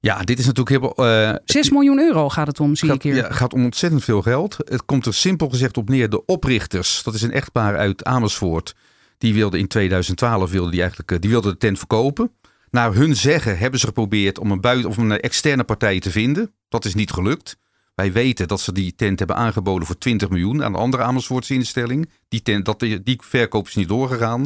Ja, 0.00 0.22
dit 0.22 0.38
is 0.38 0.46
natuurlijk 0.46 0.96
heel... 0.96 1.06
eh, 1.06 1.34
6 1.44 1.70
miljoen 1.70 1.98
euro 1.98 2.28
gaat 2.28 2.46
het 2.46 2.60
om, 2.60 2.76
zie 2.76 2.88
ik 2.88 2.94
gaat, 2.94 3.02
hier. 3.02 3.14
ja, 3.16 3.30
gaat 3.30 3.52
om 3.52 3.64
ontzettend 3.64 4.04
veel 4.04 4.22
geld. 4.22 4.56
Het 4.64 4.84
komt 4.84 5.06
er 5.06 5.14
simpel 5.14 5.48
gezegd 5.48 5.76
op 5.76 5.88
neer. 5.88 6.10
De 6.10 6.24
oprichters, 6.24 7.02
dat 7.02 7.14
is 7.14 7.22
een 7.22 7.32
echtpaar 7.32 7.76
uit 7.76 8.04
Amersfoort. 8.04 8.74
Die 9.18 9.34
wilde 9.34 9.58
in 9.58 9.66
2012 9.68 10.50
wilde 10.50 10.70
die 10.70 10.80
eigenlijk, 10.80 11.12
eh, 11.12 11.18
die 11.20 11.30
wilde 11.30 11.50
de 11.50 11.56
tent 11.56 11.78
verkopen. 11.78 12.32
Naar 12.70 12.94
hun 12.94 13.16
zeggen 13.16 13.58
hebben 13.58 13.80
ze 13.80 13.86
geprobeerd 13.86 14.38
om 14.38 14.50
een, 14.50 14.60
buiten, 14.60 14.90
of 14.90 14.96
een 14.96 15.20
externe 15.20 15.64
partij 15.64 16.00
te 16.00 16.10
vinden. 16.10 16.52
Dat 16.68 16.84
is 16.84 16.94
niet 16.94 17.10
gelukt. 17.10 17.56
Wij 17.94 18.12
weten 18.12 18.48
dat 18.48 18.60
ze 18.60 18.72
die 18.72 18.94
tent 18.94 19.18
hebben 19.18 19.36
aangeboden 19.36 19.86
voor 19.86 19.98
20 19.98 20.28
miljoen 20.28 20.64
aan 20.64 20.74
een 20.74 20.80
andere 20.80 21.02
Amersfoortse 21.02 21.54
instelling. 21.54 22.10
Die, 22.28 22.42
tent, 22.42 22.64
dat, 22.64 22.80
die 22.80 23.20
verkoop 23.22 23.66
is 23.66 23.74
niet 23.74 23.88
doorgegaan. 23.88 24.40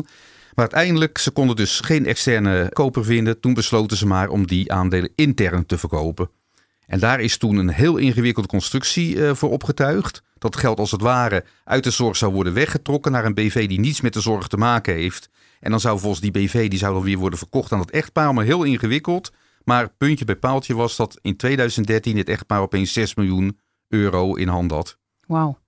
Maar 0.54 0.70
uiteindelijk, 0.70 1.18
ze 1.18 1.30
konden 1.30 1.56
dus 1.56 1.80
geen 1.80 2.06
externe 2.06 2.68
koper 2.72 3.04
vinden. 3.04 3.40
Toen 3.40 3.54
besloten 3.54 3.96
ze 3.96 4.06
maar 4.06 4.28
om 4.28 4.46
die 4.46 4.72
aandelen 4.72 5.12
intern 5.14 5.66
te 5.66 5.78
verkopen. 5.78 6.30
En 6.86 6.98
daar 6.98 7.20
is 7.20 7.36
toen 7.36 7.56
een 7.56 7.68
heel 7.68 7.96
ingewikkelde 7.96 8.48
constructie 8.48 9.26
eh, 9.26 9.34
voor 9.34 9.50
opgetuigd. 9.50 10.22
Dat 10.38 10.56
geld 10.56 10.78
als 10.78 10.90
het 10.90 11.00
ware 11.00 11.44
uit 11.64 11.84
de 11.84 11.90
zorg 11.90 12.16
zou 12.16 12.32
worden 12.32 12.52
weggetrokken 12.52 13.12
naar 13.12 13.24
een 13.24 13.34
BV 13.34 13.68
die 13.68 13.80
niets 13.80 14.00
met 14.00 14.12
de 14.12 14.20
zorg 14.20 14.48
te 14.48 14.56
maken 14.56 14.94
heeft. 14.94 15.28
En 15.62 15.71
dan 15.71 15.81
zou 15.81 15.99
volgens 15.99 16.21
die 16.21 16.31
BV, 16.31 16.69
die 16.69 16.78
zou 16.78 16.95
dan 16.95 17.02
weer 17.02 17.19
worden 17.19 17.38
verkocht 17.38 17.73
aan 17.73 17.78
dat 17.78 17.90
echtpaar. 17.90 18.35
Maar 18.35 18.45
heel 18.45 18.62
ingewikkeld. 18.62 19.33
Maar 19.64 19.88
puntje 19.88 20.25
bij 20.25 20.37
paaltje 20.37 20.75
was 20.75 20.97
dat 20.97 21.19
in 21.21 21.37
2013 21.37 22.16
het 22.16 22.28
echtpaar 22.28 22.61
opeens 22.61 22.92
6 22.92 23.14
miljoen 23.14 23.59
euro 23.88 24.35
in 24.35 24.49
hand 24.49 24.71
had. 24.71 24.99
Wauw. 25.26 25.59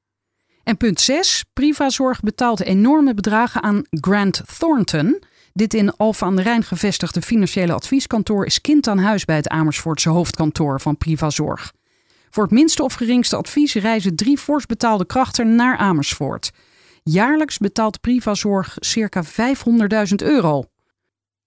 En 0.63 0.77
punt 0.77 1.01
6. 1.01 1.45
Privazorg 1.53 2.21
betaalt 2.21 2.61
enorme 2.61 3.15
bedragen 3.15 3.63
aan 3.63 3.83
Grant 3.91 4.43
Thornton. 4.59 5.23
Dit 5.53 5.75
in 5.75 5.97
Alphen 5.97 6.27
aan 6.27 6.37
de 6.37 6.43
Rijn 6.43 6.63
gevestigde 6.63 7.23
financiële 7.23 7.73
advieskantoor 7.73 8.47
is 8.47 8.61
kind 8.61 8.89
aan 8.89 8.99
huis 8.99 9.25
bij 9.25 9.37
het 9.37 9.49
Amersfoortse 9.49 10.09
hoofdkantoor 10.09 10.81
van 10.81 10.97
Privazorg. 10.97 11.73
Voor 12.31 12.43
het 12.43 12.53
minste 12.53 12.83
of 12.83 12.95
geringste 12.95 13.37
advies 13.37 13.75
reizen 13.75 14.17
drie 14.17 14.39
fors 14.39 14.67
betaalde 14.67 15.07
krachten 15.07 15.55
naar 15.55 15.77
Amersfoort. 15.77 16.51
Jaarlijks 17.11 17.59
betaalt 17.59 18.01
Privazorg 18.01 18.77
circa 18.79 19.25
500.000 19.25 20.15
euro. 20.17 20.65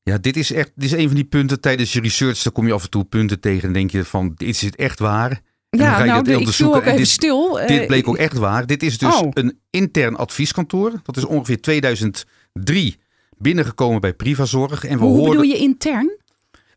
Ja, 0.03 0.17
dit 0.17 0.37
is 0.37 0.51
echt 0.51 0.71
dit 0.75 0.83
is 0.83 0.91
een 0.91 1.07
van 1.07 1.15
die 1.15 1.25
punten 1.25 1.61
tijdens 1.61 1.93
je 1.93 2.01
research. 2.01 2.41
Daar 2.41 2.53
kom 2.53 2.67
je 2.67 2.73
af 2.73 2.83
en 2.83 2.89
toe 2.89 3.03
punten 3.03 3.39
tegen 3.39 3.67
en 3.67 3.73
denk 3.73 3.91
je 3.91 4.05
van, 4.05 4.33
dit 4.35 4.47
is 4.49 4.61
het 4.61 4.75
echt 4.75 4.99
waar? 4.99 5.31
En 5.69 5.79
dan 5.79 5.87
Ja, 5.87 5.93
ga 5.93 6.03
je 6.03 6.09
nou, 6.09 6.41
ik 6.41 6.47
viel 6.49 6.75
ook 6.75 6.81
even 6.85 6.97
dit, 6.97 7.07
stil. 7.07 7.59
Eh, 7.59 7.67
dit 7.67 7.87
bleek 7.87 8.07
ook 8.07 8.17
echt 8.17 8.37
waar. 8.37 8.65
Dit 8.65 8.83
is 8.83 8.97
dus 8.97 9.15
Oh. 9.15 9.29
een 9.33 9.59
intern 9.69 10.15
advieskantoor. 10.15 10.91
Dat 11.03 11.17
is 11.17 11.25
ongeveer 11.25 11.61
2003 11.61 12.97
binnengekomen 13.37 14.01
bij 14.01 14.13
Privazorg. 14.13 14.83
En 14.83 14.97
we 14.97 15.03
Hoe 15.05 15.17
hoorden, 15.17 15.35
bedoel 15.41 15.55
je 15.55 15.57
intern? 15.57 16.17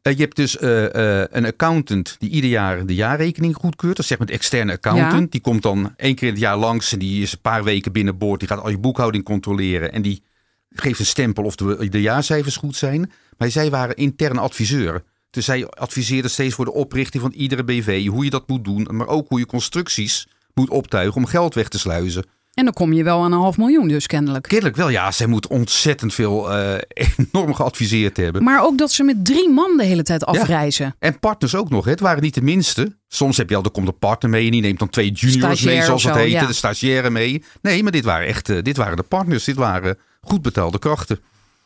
Eh, 0.02 0.12
je 0.16 0.22
hebt 0.22 0.36
dus 0.36 0.56
eh, 0.56 1.20
eh, 1.20 1.26
een 1.30 1.46
accountant 1.46 2.16
die 2.18 2.30
ieder 2.30 2.50
jaar 2.50 2.86
de 2.86 2.94
jaarrekening 2.94 3.54
goedkeurt. 3.54 3.96
Dat 3.96 4.04
is 4.04 4.06
zeg 4.06 4.18
maar 4.18 4.26
de 4.26 4.32
externe 4.32 4.72
accountant. 4.72 5.22
Ja. 5.22 5.30
Die 5.30 5.40
komt 5.40 5.62
dan 5.62 5.92
één 5.96 6.14
keer 6.14 6.28
in 6.28 6.34
het 6.34 6.42
jaar 6.42 6.56
langs 6.56 6.92
en 6.92 6.98
die 6.98 7.22
is 7.22 7.32
een 7.32 7.40
paar 7.40 7.64
weken 7.64 7.92
binnenboord. 7.92 8.40
Die 8.40 8.48
gaat 8.48 8.60
al 8.60 8.70
je 8.70 8.78
boekhouding 8.78 9.24
controleren 9.24 9.92
en 9.92 10.02
die 10.02 10.22
geeft 10.70 10.98
een 10.98 11.06
stempel 11.06 11.44
of 11.44 11.54
de, 11.54 11.88
de 11.88 12.00
jaarcijfers 12.00 12.56
goed 12.56 12.76
zijn. 12.76 13.12
Maar 13.38 13.50
zij 13.50 13.70
waren 13.70 13.96
intern 13.96 14.38
adviseur. 14.38 15.02
Dus 15.30 15.44
zij 15.44 15.66
adviseerden 15.66 16.30
steeds 16.30 16.54
voor 16.54 16.64
de 16.64 16.72
oprichting 16.72 17.22
van 17.22 17.32
iedere 17.32 17.64
BV, 17.64 18.06
hoe 18.06 18.24
je 18.24 18.30
dat 18.30 18.48
moet 18.48 18.64
doen. 18.64 18.88
Maar 18.90 19.06
ook 19.06 19.28
hoe 19.28 19.38
je 19.38 19.46
constructies 19.46 20.28
moet 20.54 20.70
optuigen 20.70 21.16
om 21.16 21.26
geld 21.26 21.54
weg 21.54 21.68
te 21.68 21.78
sluizen. 21.78 22.24
En 22.60 22.66
dan 22.66 22.74
kom 22.74 22.92
je 22.92 23.02
wel 23.04 23.22
aan 23.22 23.32
een 23.32 23.38
half 23.38 23.56
miljoen 23.56 23.88
dus 23.88 24.06
kennelijk. 24.06 24.48
Kennelijk 24.48 24.76
wel, 24.76 24.88
ja, 24.88 25.10
zij 25.10 25.26
moet 25.26 25.46
ontzettend 25.46 26.14
veel 26.14 26.52
eh, 26.52 26.74
enorm 27.32 27.54
geadviseerd 27.54 28.16
hebben. 28.16 28.42
Maar 28.42 28.64
ook 28.64 28.78
dat 28.78 28.92
ze 28.92 29.02
met 29.02 29.24
drie 29.24 29.50
man 29.50 29.76
de 29.76 29.84
hele 29.84 30.02
tijd 30.02 30.24
afreizen. 30.24 30.94
En 30.98 31.18
partners 31.18 31.54
ook 31.54 31.70
nog. 31.70 31.84
Hè. 31.84 31.90
Het 31.90 32.00
waren 32.00 32.22
niet 32.22 32.34
de 32.34 32.42
minste. 32.42 32.96
Soms 33.08 33.36
heb 33.36 33.50
je 33.50 33.56
al, 33.56 33.62
er 33.62 33.70
komt 33.70 33.88
een 33.88 33.98
partner 33.98 34.30
mee 34.30 34.44
en 34.44 34.50
die 34.50 34.60
neemt 34.60 34.78
dan 34.78 34.88
twee 34.88 35.10
juniors 35.10 35.36
Stagiair 35.38 35.76
mee, 35.76 35.84
zoals 35.84 36.04
het 36.04 36.14
heette. 36.14 36.30
ja. 36.30 36.46
De 36.46 36.52
stagiaire 36.52 37.10
mee. 37.10 37.44
Nee, 37.62 37.82
maar 37.82 37.92
dit 37.92 38.04
waren 38.04 38.26
echt 38.26 38.48
eh, 38.48 38.62
dit 38.62 38.76
waren 38.76 38.96
de 38.96 39.02
partners. 39.02 39.44
Dit 39.44 39.56
waren 39.56 39.98
goed 40.20 40.42
betaalde 40.42 40.78
krachten. 40.78 41.20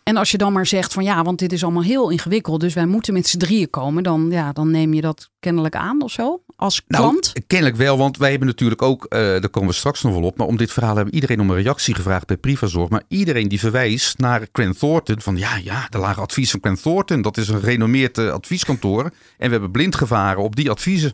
En 0.05 0.17
als 0.17 0.31
je 0.31 0.39
dan 0.39 0.53
maar 0.53 0.67
zegt 0.67 0.93
van 0.93 1.05
ja, 1.05 1.23
want 1.23 1.39
dit 1.39 1.53
is 1.53 1.63
allemaal 1.63 1.83
heel 1.83 2.11
ingewikkeld, 2.11 2.61
dus 2.61 2.75
wij 2.75 2.87
moeten 2.87 3.13
met 3.13 3.27
z'n 3.27 3.39
drieën 3.39 3.71
komen, 3.71 4.03
dan, 4.03 4.29
ja, 4.31 4.53
dan 4.53 4.71
neem 4.71 4.95
je 4.95 5.01
dat 5.01 5.31
kennelijk 5.41 5.75
aan 5.75 6.03
of 6.03 6.11
zo 6.11 6.43
als 6.57 6.85
klant. 6.87 7.31
Nou, 7.35 7.47
kennelijk 7.47 7.77
wel, 7.77 7.99
want 7.99 8.17
wij 8.17 8.31
hebben 8.31 8.49
natuurlijk 8.49 8.83
ook, 8.83 9.05
eh 9.05 9.19
daar 9.19 9.49
komen 9.49 9.69
we 9.69 9.75
straks 9.75 10.03
nog 10.03 10.13
wel 10.13 10.23
op, 10.23 10.39
maar 10.39 10.47
om 10.47 10.57
dit 10.57 10.73
verhaal 10.73 10.97
hebben 10.97 11.15
iedereen 11.15 11.41
om 11.41 11.51
een 11.51 11.63
reactie 11.63 11.95
gevraagd 11.95 12.27
bij 12.27 12.37
Privazorg. 12.37 12.89
Maar 12.89 13.03
iedereen 13.09 13.49
die 13.49 13.59
verwijst 13.59 14.19
naar 14.19 14.47
Grant 14.53 14.79
Thornton, 14.79 15.21
van 15.21 15.37
ja, 15.37 15.57
ja, 15.57 15.87
er 15.91 15.99
lagen 15.99 16.23
advies 16.23 16.51
van 16.51 16.61
Grant 16.61 16.83
Thornton. 16.83 17.23
Dat 17.23 17.37
is 17.37 17.49
een 17.49 17.61
renommeerd 17.61 18.19
eh, 18.19 18.31
advieskantoor. 18.31 19.03
En 19.05 19.47
we 19.47 19.53
hebben 19.53 19.71
blind 19.71 19.95
gevaren 19.95 20.43
op 20.43 20.57
die 20.57 20.71
adviezen. 20.71 21.13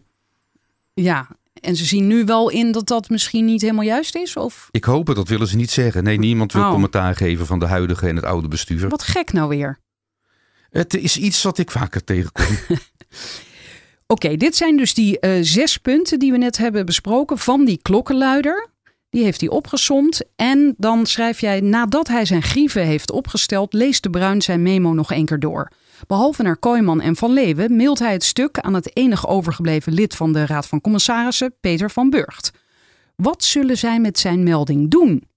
Ja, 0.94 1.28
en 1.60 1.76
ze 1.76 1.84
zien 1.84 2.06
nu 2.06 2.24
wel 2.24 2.50
in 2.50 2.72
dat 2.72 2.86
dat 2.86 3.08
misschien 3.08 3.44
niet 3.44 3.60
helemaal 3.60 3.84
juist 3.84 4.14
is? 4.16 4.36
Of 4.36 4.68
Ik 4.70 4.84
hoop 4.84 5.06
het, 5.06 5.16
dat 5.16 5.28
willen 5.28 5.46
ze 5.46 5.56
niet 5.56 5.70
zeggen. 5.70 6.04
Nee, 6.04 6.18
niemand 6.18 6.52
wil 6.52 6.62
Oh. 6.62 6.70
commentaar 6.70 7.16
geven 7.16 7.46
van 7.46 7.58
de 7.58 7.66
huidige 7.66 8.08
en 8.08 8.16
het 8.16 8.24
oude 8.24 8.48
bestuur. 8.48 8.88
wat 8.88 9.02
gek 9.02 9.32
nou 9.32 9.48
weer? 9.48 9.78
Het 10.70 10.94
is 10.94 11.16
iets 11.16 11.42
wat 11.42 11.58
ik 11.58 11.70
vaker 11.70 12.04
tegenkom. 12.04 12.46
Oké, 14.06 14.36
dit 14.36 14.56
zijn 14.56 14.76
dus 14.76 14.94
die 14.94 15.18
eh, 15.20 15.38
zes 15.42 15.76
punten 15.78 16.18
die 16.18 16.32
we 16.32 16.38
net 16.38 16.56
hebben 16.56 16.86
besproken 16.86 17.38
van 17.38 17.64
die 17.64 17.78
klokkenluider. 17.82 18.68
Die 19.10 19.22
heeft 19.22 19.40
hij 19.40 19.50
opgesomd. 19.50 20.22
En 20.36 20.74
dan 20.76 21.06
schrijf 21.06 21.40
jij, 21.40 21.60
nadat 21.60 22.08
hij 22.08 22.24
zijn 22.24 22.42
grieven 22.42 22.84
heeft 22.86 23.10
opgesteld, 23.10 23.72
leest 23.72 24.02
de 24.02 24.10
Bruin 24.10 24.42
zijn 24.42 24.62
memo 24.62 24.92
nog 24.92 25.12
één 25.12 25.24
keer 25.26 25.38
door. 25.38 25.70
Behalve 26.06 26.42
naar 26.42 26.56
Kooijman 26.56 27.00
en 27.00 27.16
Van 27.16 27.32
Leeuwen 27.32 27.76
mailt 27.76 27.98
hij 27.98 28.12
het 28.12 28.24
stuk 28.24 28.58
aan 28.58 28.74
het 28.74 28.96
enig 28.96 29.28
overgebleven 29.28 29.92
lid 29.92 30.16
van 30.16 30.32
de 30.32 30.46
Raad 30.46 30.66
van 30.66 30.80
Commissarissen, 30.80 31.54
Peter 31.60 31.90
van 31.90 32.10
Burgt. 32.10 32.50
Wat 33.16 33.44
zullen 33.44 33.78
zij 33.78 34.00
met 34.00 34.18
zijn 34.18 34.42
melding 34.42 34.90
doen? 34.90 35.28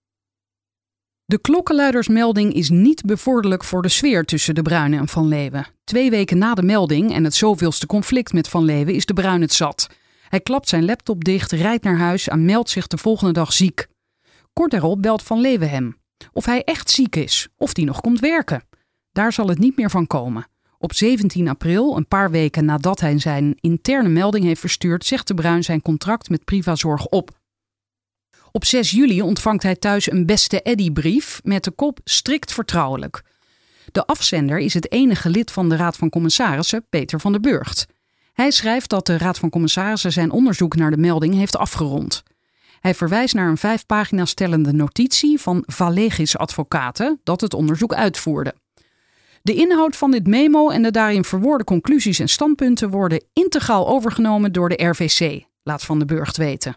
De 1.26 1.40
klokkenluidersmelding 1.40 2.54
is 2.54 2.70
niet 2.70 3.02
bevorderlijk 3.06 3.64
voor 3.64 3.82
de 3.82 3.90
sfeer 3.90 4.24
tussen 4.24 4.56
de 4.56 4.62
Bruinen 4.62 5.00
en 5.00 5.08
Van 5.08 5.28
Leeuwen. 5.28 5.68
Twee 5.84 6.10
weken 6.10 6.38
na 6.38 6.54
de 6.54 6.64
melding 6.64 7.14
en 7.14 7.24
het 7.24 7.36
zoveelste 7.36 7.86
conflict 7.86 8.34
met 8.34 8.50
Van 8.50 8.64
Leeuwen 8.64 8.94
is 8.94 9.06
de 9.06 9.14
Bruin 9.14 9.42
het 9.42 9.54
zat. 9.54 9.90
Hij 10.30 10.40
klapt 10.40 10.70
zijn 10.70 10.86
laptop 10.86 11.24
dicht, 11.24 11.52
rijdt 11.52 11.84
naar 11.84 11.98
huis 11.98 12.28
en 12.28 12.46
meldt 12.46 12.70
zich 12.70 12.88
de 12.88 12.98
volgende 12.98 13.34
dag 13.34 13.54
ziek. 13.54 13.88
Kort 14.54 14.72
daarop 14.72 15.02
belt 15.02 15.24
Van 15.24 15.40
Leeuwen 15.40 15.70
hem. 15.70 15.98
Of 16.32 16.46
hij 16.46 16.64
echt 16.64 16.90
ziek 16.90 17.16
is, 17.16 17.48
of 17.58 17.74
die 17.74 17.86
nog 17.86 18.02
komt 18.02 18.20
werken. 18.20 18.64
Daar 19.12 19.34
zal 19.34 19.48
het 19.48 19.60
niet 19.60 19.78
meer 19.78 19.90
van 19.90 20.08
komen. 20.08 20.48
Op 20.84 20.94
17 20.94 21.48
april, 21.48 21.98
een 21.98 22.08
paar 22.08 22.32
weken 22.32 22.66
nadat 22.66 23.00
hij 23.00 23.20
zijn 23.20 23.58
interne 23.60 24.10
melding 24.10 24.46
heeft 24.46 24.60
verstuurd, 24.60 25.06
zegt 25.06 25.28
de 25.28 25.34
Bruin 25.34 25.64
zijn 25.64 25.82
contract 25.82 26.30
met 26.30 26.44
Privazorg 26.44 27.06
op. 27.08 27.30
Op 28.52 28.66
6 28.66 28.92
juli 28.92 29.22
ontvangt 29.22 29.64
hij 29.64 29.76
thuis 29.76 30.12
een 30.12 30.26
beste 30.26 30.62
Eddy-brief 30.62 31.42
met 31.44 31.64
de 31.64 31.72
kop 31.72 32.00
strikt 32.04 32.54
vertrouwelijk. 32.54 33.24
De 33.92 34.06
afzender 34.06 34.60
is 34.60 34.74
het 34.74 34.92
enige 34.92 35.30
lid 35.30 35.52
van 35.52 35.70
de 35.70 35.76
Raad 35.76 35.98
van 35.98 36.10
Commissarissen, 36.10 36.86
Peter 36.90 37.20
van 37.20 37.32
der 37.32 37.42
Burgt. 37.42 37.86
Hij 38.34 38.52
schrijft 38.52 38.90
dat 38.90 39.06
de 39.06 39.18
Raad 39.18 39.40
van 39.40 39.50
Commissarissen 39.50 40.12
zijn 40.12 40.32
onderzoek 40.32 40.76
naar 40.76 40.92
de 40.92 40.98
melding 40.98 41.34
heeft 41.34 41.58
afgerond. 41.58 42.24
Hij 42.80 42.96
verwijst 42.96 43.34
naar 43.34 43.50
een 43.50 43.58
vijf 43.58 43.86
pagina's 43.86 44.34
tellende 44.34 44.74
notitie 44.74 45.40
van 45.40 45.64
Valegis 45.66 46.38
Advocaten 46.38 47.20
dat 47.24 47.42
het 47.42 47.54
onderzoek 47.54 47.94
uitvoerde. 47.94 48.54
De 49.44 49.54
inhoud 49.54 49.96
van 49.96 50.12
dit 50.12 50.28
memo 50.28 50.70
en 50.70 50.82
de 50.82 50.92
daarin 50.92 51.24
verwoorde 51.24 51.64
conclusies 51.64 52.20
en 52.20 52.28
standpunten 52.28 52.90
worden 52.90 53.24
integraal 53.34 53.88
overgenomen 53.88 54.52
door 54.52 54.70
de 54.70 54.84
RVC, 54.84 55.44
laat 55.64 55.84
Van 55.84 56.00
de 56.00 56.06
Burgt 56.06 56.38
weten. 56.38 56.76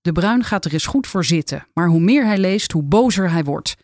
De 0.00 0.12
Bruin 0.12 0.44
gaat 0.44 0.64
er 0.64 0.72
eens 0.72 0.86
goed 0.86 1.06
voor 1.06 1.24
zitten, 1.24 1.66
maar 1.74 1.88
hoe 1.88 2.00
meer 2.00 2.26
hij 2.26 2.38
leest, 2.38 2.72
hoe 2.72 2.82
bozer 2.82 3.30
hij 3.30 3.44
wordt. 3.44 3.76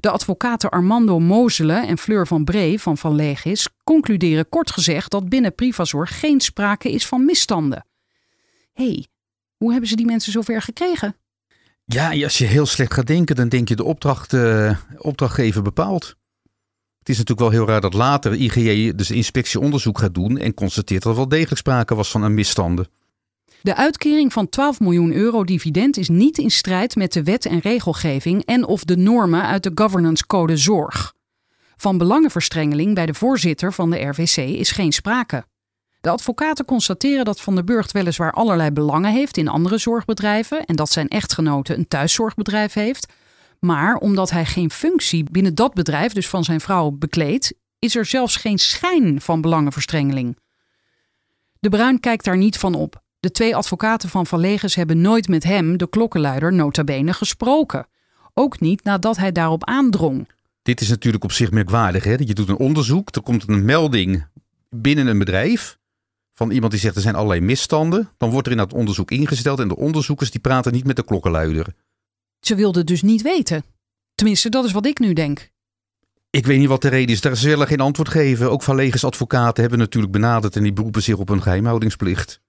De 0.00 0.10
advocaten 0.10 0.70
Armando 0.70 1.18
Mozele 1.18 1.86
en 1.86 1.98
Fleur 1.98 2.26
van 2.26 2.44
Bree 2.44 2.80
van 2.80 2.98
Van 2.98 3.14
Legis 3.14 3.68
concluderen 3.84 4.48
kort 4.48 4.70
gezegd 4.70 5.10
dat 5.10 5.28
binnen 5.28 5.54
Privazorg 5.54 6.20
geen 6.20 6.40
sprake 6.40 6.90
is 6.90 7.06
van 7.06 7.24
misstanden. 7.24 7.86
Hé, 8.72 8.84
hey, 8.84 9.06
hoe 9.56 9.70
hebben 9.70 9.88
ze 9.88 9.96
die 9.96 10.06
mensen 10.06 10.32
zover 10.32 10.62
gekregen? 10.62 11.16
Ja, 11.84 12.22
als 12.22 12.38
je 12.38 12.44
heel 12.44 12.66
slecht 12.66 12.94
gaat 12.94 13.06
denken, 13.06 13.36
dan 13.36 13.48
denk 13.48 13.68
je 13.68 13.76
de 13.76 13.84
opdracht, 13.84 14.32
eh, 14.32 14.76
opdrachtgever 14.96 15.62
bepaalt. 15.62 16.16
Het 17.02 17.10
is 17.10 17.18
natuurlijk 17.18 17.48
wel 17.48 17.58
heel 17.58 17.68
raar 17.68 17.80
dat 17.80 17.94
later 17.94 18.32
IGJ 18.32 18.92
dus 18.94 19.10
inspectieonderzoek 19.10 19.98
gaat 19.98 20.14
doen 20.14 20.38
en 20.38 20.54
constateert 20.54 21.02
dat 21.02 21.12
er 21.12 21.18
wel 21.18 21.28
degelijk 21.28 21.58
sprake 21.58 21.94
was 21.94 22.10
van 22.10 22.22
een 22.22 22.34
misstanden. 22.34 22.88
De 23.62 23.76
uitkering 23.76 24.32
van 24.32 24.48
12 24.48 24.80
miljoen 24.80 25.12
euro 25.12 25.44
dividend 25.44 25.96
is 25.96 26.08
niet 26.08 26.38
in 26.38 26.50
strijd 26.50 26.96
met 26.96 27.12
de 27.12 27.22
wet 27.22 27.46
en 27.46 27.58
regelgeving 27.58 28.44
en 28.44 28.66
of 28.66 28.84
de 28.84 28.96
normen 28.96 29.46
uit 29.46 29.62
de 29.62 29.70
governance 29.74 30.26
code 30.26 30.56
zorg. 30.56 31.14
Van 31.76 31.98
belangenverstrengeling 31.98 32.94
bij 32.94 33.06
de 33.06 33.14
voorzitter 33.14 33.72
van 33.72 33.90
de 33.90 34.04
RVC 34.04 34.36
is 34.36 34.70
geen 34.70 34.92
sprake. 34.92 35.44
De 36.00 36.10
advocaten 36.10 36.64
constateren 36.64 37.24
dat 37.24 37.40
Van 37.40 37.54
der 37.54 37.64
Burgt 37.64 37.92
weliswaar 37.92 38.32
allerlei 38.32 38.70
belangen 38.70 39.12
heeft 39.12 39.36
in 39.36 39.48
andere 39.48 39.78
zorgbedrijven 39.78 40.64
en 40.64 40.76
dat 40.76 40.90
zijn 40.90 41.08
echtgenote 41.08 41.74
een 41.74 41.88
thuiszorgbedrijf 41.88 42.72
heeft. 42.72 43.12
Maar 43.66 43.96
omdat 43.96 44.30
hij 44.30 44.44
geen 44.44 44.70
functie 44.70 45.24
binnen 45.30 45.54
dat 45.54 45.74
bedrijf, 45.74 46.12
dus 46.12 46.28
van 46.28 46.44
zijn 46.44 46.60
vrouw, 46.60 46.90
bekleedt, 46.90 47.54
is 47.78 47.96
er 47.96 48.04
zelfs 48.04 48.36
geen 48.36 48.58
schijn 48.58 49.20
van 49.20 49.40
belangenverstrengeling. 49.40 50.38
De 51.60 51.68
Bruin 51.68 52.00
kijkt 52.00 52.24
daar 52.24 52.36
niet 52.36 52.58
van 52.58 52.74
op. 52.74 53.02
De 53.20 53.30
twee 53.30 53.56
advocaten 53.56 54.08
van 54.08 54.26
Van 54.26 54.40
Leges 54.40 54.74
hebben 54.74 55.00
nooit 55.00 55.28
met 55.28 55.44
hem, 55.44 55.76
de 55.76 55.88
klokkenluider, 55.88 56.52
nota 56.52 56.84
bene 56.84 57.12
gesproken. 57.12 57.86
Ook 58.34 58.60
niet 58.60 58.84
nadat 58.84 59.16
hij 59.16 59.32
daarop 59.32 59.64
aandrong. 59.64 60.28
Dit 60.62 60.80
is 60.80 60.88
natuurlijk 60.88 61.24
op 61.24 61.32
zich 61.32 61.50
merkwaardig. 61.50 62.04
Hè? 62.04 62.14
Je 62.18 62.34
doet 62.34 62.48
een 62.48 62.58
onderzoek, 62.58 63.14
er 63.14 63.22
komt 63.22 63.48
een 63.48 63.64
melding 63.64 64.26
binnen 64.70 65.06
een 65.06 65.18
bedrijf 65.18 65.78
van 66.34 66.50
iemand 66.50 66.72
die 66.72 66.80
zegt 66.80 66.96
er 66.96 67.02
zijn 67.02 67.14
allerlei 67.14 67.40
misstanden. 67.40 68.10
Dan 68.16 68.30
wordt 68.30 68.46
er 68.46 68.52
in 68.52 68.58
dat 68.58 68.72
onderzoek 68.72 69.10
ingesteld 69.10 69.60
en 69.60 69.68
de 69.68 69.76
onderzoekers 69.76 70.30
die 70.30 70.40
praten 70.40 70.72
niet 70.72 70.86
met 70.86 70.96
de 70.96 71.04
klokkenluider. 71.04 71.74
Ze 72.42 72.54
wilde 72.54 72.78
het 72.78 72.88
dus 72.88 73.02
niet 73.02 73.22
weten. 73.22 73.64
Tenminste, 74.14 74.48
dat 74.48 74.64
is 74.64 74.72
wat 74.72 74.86
ik 74.86 74.98
nu 74.98 75.12
denk. 75.12 75.50
Ik 76.30 76.46
weet 76.46 76.58
niet 76.58 76.68
wat 76.68 76.82
de 76.82 76.88
reden 76.88 77.14
is. 77.14 77.20
Daar 77.20 77.36
zullen 77.36 77.66
geen 77.66 77.80
antwoord 77.80 78.08
geven. 78.08 78.50
Ook 78.50 78.62
van 78.62 78.76
Legers 78.76 79.04
advocaten 79.04 79.60
hebben 79.60 79.78
natuurlijk 79.78 80.12
benaderd 80.12 80.56
en 80.56 80.62
die 80.62 80.72
beroepen 80.72 81.02
zich 81.02 81.16
op 81.16 81.28
een 81.28 81.42
geheimhoudingsplicht. 81.42 82.40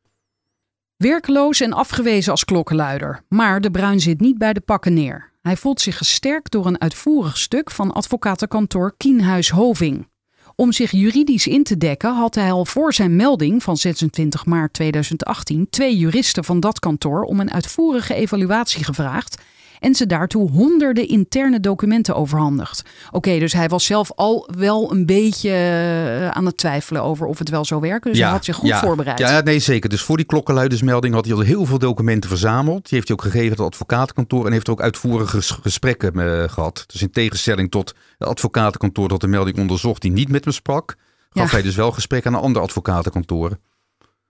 Werkeloos 0.98 1.62
en 1.62 1.74
afgewezen 1.74 2.32
als 2.32 2.46
klokkenluider. 2.46 3.24
Maar 3.30 3.62
de 3.62 3.72
Bruin 3.72 4.00
zit 4.00 4.20
niet 4.20 4.38
bij 4.38 4.54
de 4.54 4.62
pakken 4.62 4.94
neer. 4.94 5.32
Hij 5.42 5.58
voelt 5.58 5.82
zich 5.82 5.98
gesterkt 5.98 6.52
door 6.52 6.66
een 6.66 6.82
uitvoerig 6.82 7.38
stuk 7.38 7.72
van 7.72 7.92
advocatenkantoor 7.92 8.94
Kienhuis 8.98 9.50
Hoving. 9.50 10.08
Om 10.56 10.72
zich 10.72 10.92
juridisch 10.92 11.48
in 11.48 11.64
te 11.64 11.78
dekken 11.78 12.16
had 12.16 12.36
hij 12.36 12.52
al 12.52 12.66
voor 12.66 12.94
zijn 12.94 13.16
melding 13.16 13.64
van 13.64 13.78
26 13.78 14.46
maart 14.46 14.74
2018 14.74 15.70
twee 15.70 15.98
juristen 15.98 16.44
van 16.44 16.60
dat 16.60 16.80
kantoor 16.80 17.24
om 17.24 17.40
een 17.40 17.52
uitvoerige 17.52 18.14
evaluatie 18.14 18.84
gevraagd 18.84 19.42
en 19.84 19.96
ze 19.96 20.06
daartoe 20.06 20.50
honderden 20.50 21.08
interne 21.08 21.60
documenten 21.60 22.16
overhandigd. 22.16 22.84
Oké, 23.12 23.40
dus 23.40 23.54
hij 23.54 23.70
was 23.70 23.86
zelf 23.86 24.12
al 24.16 24.50
wel 24.58 24.92
een 24.92 25.06
beetje 25.06 25.50
eh, 25.50 26.30
aan 26.30 26.46
het 26.46 26.58
twijfelen 26.58 27.04
over 27.04 27.28
of 27.28 27.40
het 27.40 27.50
wel 27.50 27.66
zou 27.66 27.82
werken. 27.82 28.12
Dus 28.12 28.20
hij 28.20 28.30
had 28.30 28.46
zich 28.46 28.56
goed 28.56 28.70
ja, 28.70 28.80
voorbereid. 28.80 29.20
Ja, 29.20 29.42
nee, 29.42 29.60
zeker. 29.60 29.90
Dus 29.90 30.02
voor 30.02 30.18
die 30.18 30.26
klokkenluidersmelding 30.26 31.14
had 31.14 31.26
hij 31.26 31.34
al 31.34 31.40
heel 31.40 31.66
veel 31.66 31.80
documenten 31.80 32.30
verzameld. 32.30 32.84
Die 32.84 32.94
heeft 32.94 33.08
hij 33.08 33.18
ook 33.18 33.24
gegeven 33.24 33.58
aan 33.58 33.64
het 33.64 33.74
advocatenkantoor 33.74 34.46
en 34.46 34.52
heeft 34.52 34.70
ook 34.70 34.82
uitvoerige 34.82 35.42
gesprekken 35.42 36.20
uh, 36.20 36.44
gehad. 36.48 36.84
Dus 36.88 37.02
in 37.02 37.12
tegenstelling 37.12 37.72
tot 37.72 37.96
het 38.18 38.28
advocatenkantoor 38.28 39.08
dat 39.08 39.22
de 39.22 39.28
melding 39.28 39.58
onderzocht, 39.58 40.02
die 40.02 40.12
niet 40.12 40.30
met 40.30 40.46
me 40.46 40.52
sprak, 40.52 40.96
gaf 41.30 41.52
hij 41.52 41.62
dus 41.62 41.76
wel 41.76 41.92
gesprek 41.92 42.26
aan 42.26 42.34
een 42.34 42.40
ander 42.40 42.62
advocatenkantoor. 42.62 43.58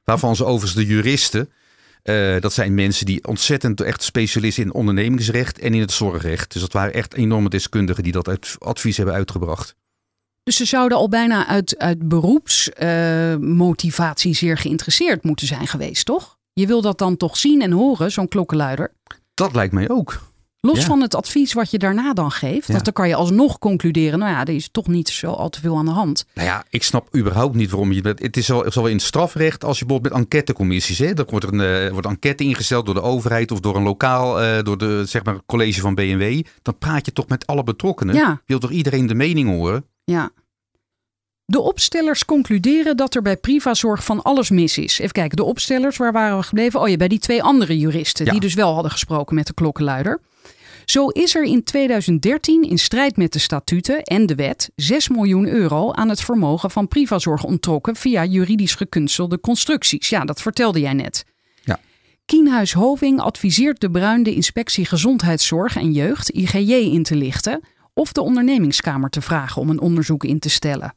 Waarvan 0.03 0.35
ze 0.35 0.45
overigens 0.45 0.85
de 0.85 0.93
juristen 0.93 1.49
uh, 2.03 2.39
dat 2.39 2.53
zijn 2.53 2.73
mensen 2.73 3.05
die 3.05 3.27
ontzettend 3.27 3.81
echt 3.81 4.03
specialisten 4.03 4.63
in 4.63 4.73
ondernemingsrecht 4.73 5.59
en 5.59 5.73
in 5.73 5.81
het 5.81 5.91
zorgrecht. 5.91 6.53
Dus 6.53 6.61
dat 6.61 6.73
waren 6.73 6.93
echt 6.93 7.13
enorme 7.13 7.49
deskundigen 7.49 8.03
die 8.03 8.11
dat 8.11 8.57
advies 8.59 8.97
hebben 8.97 9.15
uitgebracht. 9.15 9.75
Dus 10.43 10.55
ze 10.55 10.65
zouden 10.65 10.97
al 10.97 11.09
bijna 11.09 11.47
uit, 11.47 11.77
uit 11.77 12.07
beroepsmotivatie 12.07 14.31
uh, 14.31 14.37
zeer 14.37 14.57
geïnteresseerd 14.57 15.23
moeten 15.23 15.47
zijn 15.47 15.67
geweest, 15.67 16.05
toch? 16.05 16.37
Je 16.53 16.67
wil 16.67 16.81
dat 16.81 16.97
dan 16.97 17.17
toch 17.17 17.37
zien 17.37 17.61
en 17.61 17.71
horen, 17.71 18.11
zo'n 18.11 18.27
klokkenluider? 18.27 18.93
Dat 19.33 19.53
lijkt 19.53 19.73
mij 19.73 19.89
ook. 19.89 20.32
Los 20.67 20.85
van 20.85 21.01
het 21.01 21.15
advies 21.15 21.53
wat 21.53 21.71
je 21.71 21.77
daarna 21.77 22.13
dan 22.13 22.31
geeft, 22.31 22.67
ja. 22.67 22.79
dan 22.79 22.93
kan 22.93 23.07
je 23.07 23.15
alsnog 23.15 23.59
concluderen, 23.59 24.19
nou 24.19 24.31
ja, 24.31 24.45
er 24.45 24.55
is 24.55 24.69
toch 24.71 24.87
niet 24.87 25.09
zo 25.09 25.31
al 25.31 25.49
te 25.49 25.59
veel 25.59 25.77
aan 25.77 25.85
de 25.85 25.91
hand. 25.91 26.25
Nou 26.33 26.47
ja, 26.47 26.63
ik 26.69 26.83
snap 26.83 27.15
überhaupt 27.15 27.55
niet 27.55 27.69
waarom 27.69 27.91
je 27.91 28.01
het 28.01 28.37
is 28.37 28.51
al, 28.51 28.87
in 28.87 28.95
het 28.95 29.01
strafrecht 29.01 29.63
als 29.63 29.79
je 29.79 29.85
bijvoorbeeld 29.85 30.13
met 30.13 30.23
enquêtecommissies, 30.23 30.97
hè, 30.97 31.13
dan 31.13 31.25
wordt 31.29 31.45
er 31.45 31.53
een, 31.53 31.85
uh, 31.85 31.91
wordt 31.91 32.07
enquête 32.07 32.43
ingesteld 32.43 32.85
door 32.85 32.95
de 32.95 33.01
overheid 33.01 33.51
of 33.51 33.59
door 33.59 33.75
een 33.75 33.83
lokaal, 33.83 34.43
uh, 34.43 34.61
door 34.61 34.77
de 34.77 35.03
zeg 35.05 35.23
maar 35.23 35.37
college 35.45 35.81
van 35.81 35.95
BMW, 35.95 36.41
dan 36.61 36.77
praat 36.77 37.05
je 37.05 37.13
toch 37.13 37.27
met 37.27 37.47
alle 37.47 37.63
betrokkenen. 37.63 38.15
Ja. 38.15 38.29
Je 38.29 38.39
wilt 38.45 38.61
toch 38.61 38.71
iedereen 38.71 39.07
de 39.07 39.15
mening 39.15 39.49
horen? 39.49 39.85
Ja. 40.03 40.31
De 41.45 41.59
opstellers 41.61 42.25
concluderen 42.25 42.97
dat 42.97 43.15
er 43.15 43.21
bij 43.21 43.37
Privazorg 43.37 44.03
van 44.03 44.21
alles 44.21 44.49
mis 44.49 44.77
is. 44.77 44.99
Even 44.99 45.11
kijken, 45.11 45.37
de 45.37 45.43
opstellers, 45.43 45.97
waar 45.97 46.11
waren 46.11 46.37
we 46.37 46.43
gebleven? 46.43 46.79
Oh 46.79 46.87
ja, 46.89 46.97
bij 46.97 47.07
die 47.07 47.19
twee 47.19 47.43
andere 47.43 47.77
juristen, 47.77 48.25
Ja. 48.25 48.31
die 48.31 48.39
dus 48.41 48.53
wel 48.53 48.73
hadden 48.73 48.91
gesproken 48.91 49.35
met 49.35 49.47
de 49.47 49.53
klokkenluider. 49.53 50.19
Zo 50.85 51.07
is 51.07 51.35
er 51.35 51.43
in 51.43 51.63
2013 51.63 52.63
in 52.63 52.77
strijd 52.77 53.17
met 53.17 53.33
de 53.33 53.39
statuten 53.39 54.03
en 54.03 54.25
de 54.25 54.35
wet 54.35 54.71
6 54.75 55.09
miljoen 55.09 55.47
euro 55.47 55.91
aan 55.91 56.09
het 56.09 56.21
vermogen 56.21 56.71
van 56.71 56.87
Privazorg 56.87 57.43
onttrokken 57.43 57.95
via 57.95 58.25
juridisch 58.25 58.75
gekunstelde 58.75 59.39
constructies. 59.39 60.09
Ja, 60.09 60.25
dat 60.25 60.41
vertelde 60.41 60.79
jij 60.79 60.93
net. 60.93 61.25
Ja. 61.63 61.79
Kienhuis 62.25 62.73
Hoving 62.73 63.19
adviseert 63.19 63.81
de 63.81 63.91
Bruin 63.91 64.23
de 64.23 64.33
inspectie 64.33 64.85
Gezondheidszorg 64.85 65.75
en 65.75 65.91
Jeugd, 65.91 66.29
IGJ, 66.29 66.73
in 66.73 67.03
te 67.03 67.15
lichten 67.15 67.61
of 67.93 68.11
de 68.11 68.21
ondernemingskamer 68.21 69.09
te 69.09 69.21
vragen 69.21 69.61
om 69.61 69.69
een 69.69 69.81
onderzoek 69.81 70.23
in 70.23 70.39
te 70.39 70.49
stellen. 70.49 70.95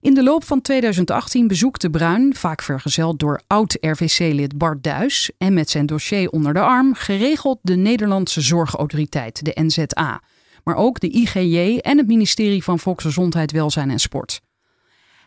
In 0.00 0.14
de 0.14 0.22
loop 0.22 0.44
van 0.44 0.60
2018 0.60 1.46
bezoekt 1.48 1.80
de 1.80 1.90
Bruin, 1.90 2.34
vaak 2.34 2.62
vergezeld 2.62 3.18
door 3.18 3.40
oud-RVC-lid 3.46 4.58
Bart 4.58 4.82
Duis 4.82 5.30
en 5.38 5.54
met 5.54 5.70
zijn 5.70 5.86
dossier 5.86 6.30
onder 6.30 6.52
de 6.52 6.60
arm, 6.60 6.94
geregeld 6.94 7.58
de 7.62 7.76
Nederlandse 7.76 8.40
Zorgautoriteit, 8.40 9.44
de 9.44 9.62
NZA, 9.62 10.22
maar 10.64 10.76
ook 10.76 11.00
de 11.00 11.08
IGJ 11.08 11.78
en 11.78 11.98
het 11.98 12.06
ministerie 12.06 12.64
van 12.64 12.78
Volksgezondheid, 12.78 13.52
Welzijn 13.52 13.90
en 13.90 13.98
Sport. 13.98 14.40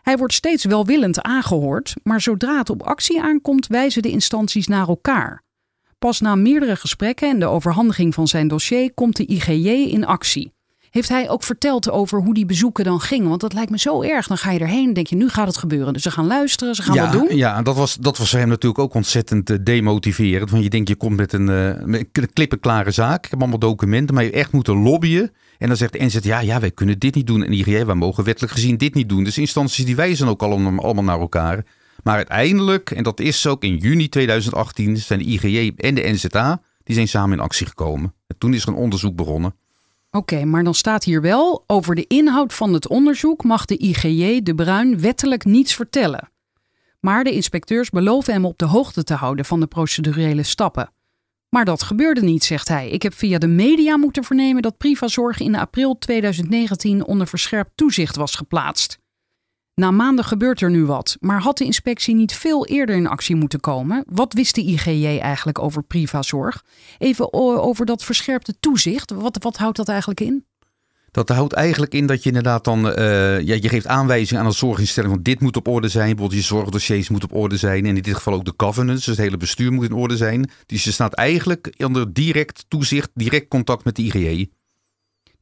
Hij 0.02 0.16
wordt 0.16 0.34
steeds 0.34 0.64
welwillend 0.64 1.22
aangehoord, 1.22 1.94
maar 2.02 2.20
zodra 2.20 2.58
het 2.58 2.70
op 2.70 2.82
actie 2.82 3.22
aankomt, 3.22 3.66
wijzen 3.66 4.02
de 4.02 4.10
instanties 4.10 4.66
naar 4.66 4.88
elkaar. 4.88 5.42
Pas 5.98 6.20
na 6.20 6.34
meerdere 6.34 6.76
gesprekken 6.76 7.28
en 7.28 7.38
de 7.38 7.46
overhandiging 7.46 8.14
van 8.14 8.28
zijn 8.28 8.48
dossier 8.48 8.94
komt 8.94 9.16
de 9.16 9.26
IGJ 9.26 9.68
in 9.68 10.04
actie. 10.04 10.52
Heeft 10.94 11.08
hij 11.08 11.30
ook 11.30 11.42
verteld 11.42 11.90
over 11.90 12.22
hoe 12.22 12.34
die 12.34 12.46
bezoeken 12.46 12.84
dan 12.84 13.00
gingen? 13.00 13.28
Want 13.28 13.40
dat 13.40 13.52
lijkt 13.52 13.70
me 13.70 13.78
zo 13.78 14.02
erg. 14.02 14.26
Dan 14.26 14.38
ga 14.38 14.50
je 14.50 14.58
erheen 14.58 14.88
en 14.88 14.94
denk 14.94 15.06
je, 15.06 15.16
nu 15.16 15.28
gaat 15.28 15.46
het 15.46 15.56
gebeuren. 15.56 15.92
Dus 15.92 16.02
ze 16.02 16.10
gaan 16.10 16.26
luisteren, 16.26 16.74
ze 16.74 16.82
gaan 16.82 16.94
ja, 16.94 17.02
wat 17.02 17.12
doen. 17.12 17.36
Ja, 17.36 17.62
dat 17.62 17.76
was, 17.76 17.96
dat 17.96 18.18
was 18.18 18.30
voor 18.30 18.38
hem 18.38 18.48
natuurlijk 18.48 18.82
ook 18.82 18.94
ontzettend 18.94 19.50
eh, 19.50 19.56
demotiverend. 19.62 20.50
Want 20.50 20.62
je 20.62 20.70
denkt, 20.70 20.88
je 20.88 20.94
komt 20.94 21.16
met 21.16 21.32
een, 21.32 21.48
uh, 21.48 21.84
met 21.84 22.06
een 22.12 22.32
klippenklare 22.32 22.90
zaak. 22.90 23.24
Ik 23.24 23.30
heb 23.30 23.40
allemaal 23.40 23.58
documenten, 23.58 24.14
maar 24.14 24.24
je 24.24 24.30
echt 24.30 24.52
moeten 24.52 24.82
lobbyen. 24.82 25.32
En 25.58 25.68
dan 25.68 25.76
zegt 25.76 25.92
de 25.92 26.04
NZ, 26.04 26.18
ja, 26.22 26.40
ja, 26.40 26.60
wij 26.60 26.70
kunnen 26.70 26.98
dit 26.98 27.14
niet 27.14 27.26
doen. 27.26 27.44
En 27.44 27.52
IGJ, 27.52 27.84
wij 27.84 27.94
mogen 27.94 28.24
wettelijk 28.24 28.52
gezien 28.52 28.76
dit 28.76 28.94
niet 28.94 29.08
doen. 29.08 29.24
Dus 29.24 29.38
instanties 29.38 29.84
die 29.84 29.96
wijzen 29.96 30.28
ook 30.28 30.42
allemaal, 30.42 30.84
allemaal 30.84 31.04
naar 31.04 31.20
elkaar. 31.20 31.64
Maar 32.02 32.16
uiteindelijk, 32.16 32.90
en 32.90 33.02
dat 33.02 33.20
is 33.20 33.46
ook 33.46 33.64
in 33.64 33.76
juni 33.76 34.08
2018, 34.08 34.96
zijn 34.96 35.18
de 35.18 35.24
IGJ 35.24 35.72
en 35.76 35.94
de 35.94 36.02
NZA, 36.02 36.60
die 36.84 36.94
zijn 36.94 37.08
samen 37.08 37.38
in 37.38 37.44
actie 37.44 37.66
gekomen. 37.66 38.14
En 38.26 38.38
toen 38.38 38.54
is 38.54 38.62
er 38.62 38.68
een 38.68 38.74
onderzoek 38.74 39.16
begonnen. 39.16 39.54
Oké, 40.16 40.44
maar 40.44 40.64
dan 40.64 40.74
staat 40.74 41.04
hier 41.04 41.20
wel: 41.20 41.64
over 41.66 41.94
de 41.94 42.06
inhoud 42.06 42.54
van 42.54 42.72
het 42.72 42.88
onderzoek 42.88 43.44
mag 43.44 43.64
de 43.64 43.76
IGJ 43.76 44.42
de 44.42 44.54
Bruin 44.54 45.00
wettelijk 45.00 45.44
niets 45.44 45.74
vertellen. 45.74 46.30
Maar 47.00 47.24
de 47.24 47.32
inspecteurs 47.32 47.90
beloven 47.90 48.32
hem 48.32 48.44
op 48.44 48.58
de 48.58 48.64
hoogte 48.64 49.04
te 49.04 49.14
houden 49.14 49.44
van 49.44 49.60
de 49.60 49.66
procedurele 49.66 50.42
stappen. 50.42 50.90
Maar 51.48 51.64
dat 51.64 51.82
gebeurde 51.82 52.22
niet, 52.22 52.44
zegt 52.44 52.68
hij. 52.68 52.88
Ik 52.88 53.02
heb 53.02 53.14
via 53.14 53.38
de 53.38 53.46
media 53.46 53.96
moeten 53.96 54.24
vernemen 54.24 54.62
dat 54.62 54.76
Privazorg 54.76 55.40
in 55.40 55.54
april 55.54 55.98
2019 55.98 57.04
onder 57.04 57.26
verscherpt 57.26 57.70
toezicht 57.74 58.16
was 58.16 58.34
geplaatst. 58.34 58.98
Na 59.74 59.90
maanden 59.90 60.24
gebeurt 60.24 60.60
er 60.60 60.70
nu 60.70 60.84
wat, 60.84 61.16
maar 61.20 61.40
had 61.40 61.58
de 61.58 61.64
inspectie 61.64 62.14
niet 62.14 62.34
veel 62.34 62.66
eerder 62.66 62.96
in 62.96 63.06
actie 63.06 63.36
moeten 63.36 63.60
komen? 63.60 64.04
Wat 64.08 64.32
wist 64.32 64.54
de 64.54 64.62
IGJ 64.62 65.18
eigenlijk 65.18 65.58
over 65.58 65.82
Privazorg? 65.82 66.64
Even 66.98 67.32
over 67.62 67.86
dat 67.86 68.04
verscherpte 68.04 68.54
toezicht. 68.60 69.10
Wat, 69.10 69.36
wat 69.40 69.56
houdt 69.56 69.76
dat 69.76 69.88
eigenlijk 69.88 70.20
in? 70.20 70.44
Dat 71.10 71.28
houdt 71.28 71.52
eigenlijk 71.52 71.94
in 71.94 72.06
dat 72.06 72.22
je 72.22 72.28
inderdaad 72.28 72.64
dan, 72.64 72.86
uh, 72.86 72.94
ja, 73.40 73.54
je 73.60 73.68
geeft 73.68 73.86
aanwijzingen 73.86 74.42
aan 74.42 74.48
een 74.48 74.54
zorginstelling 74.54 75.12
van 75.12 75.22
dit 75.22 75.40
moet 75.40 75.56
op 75.56 75.68
orde 75.68 75.88
zijn. 75.88 76.06
Bijvoorbeeld 76.06 76.40
je 76.40 76.46
zorgdossiers 76.46 77.08
moet 77.08 77.24
op 77.24 77.34
orde 77.34 77.56
zijn. 77.56 77.86
En 77.86 77.96
in 77.96 78.02
dit 78.02 78.14
geval 78.14 78.34
ook 78.34 78.44
de 78.44 78.54
governance, 78.56 79.04
dus 79.04 79.16
het 79.16 79.24
hele 79.24 79.36
bestuur 79.36 79.72
moet 79.72 79.84
in 79.84 79.92
orde 79.92 80.16
zijn. 80.16 80.50
Dus 80.66 80.84
je 80.84 80.92
staat 80.92 81.14
eigenlijk 81.14 81.74
onder 81.76 82.12
direct 82.12 82.64
toezicht, 82.68 83.10
direct 83.14 83.48
contact 83.48 83.84
met 83.84 83.96
de 83.96 84.02
IGJ. 84.02 84.48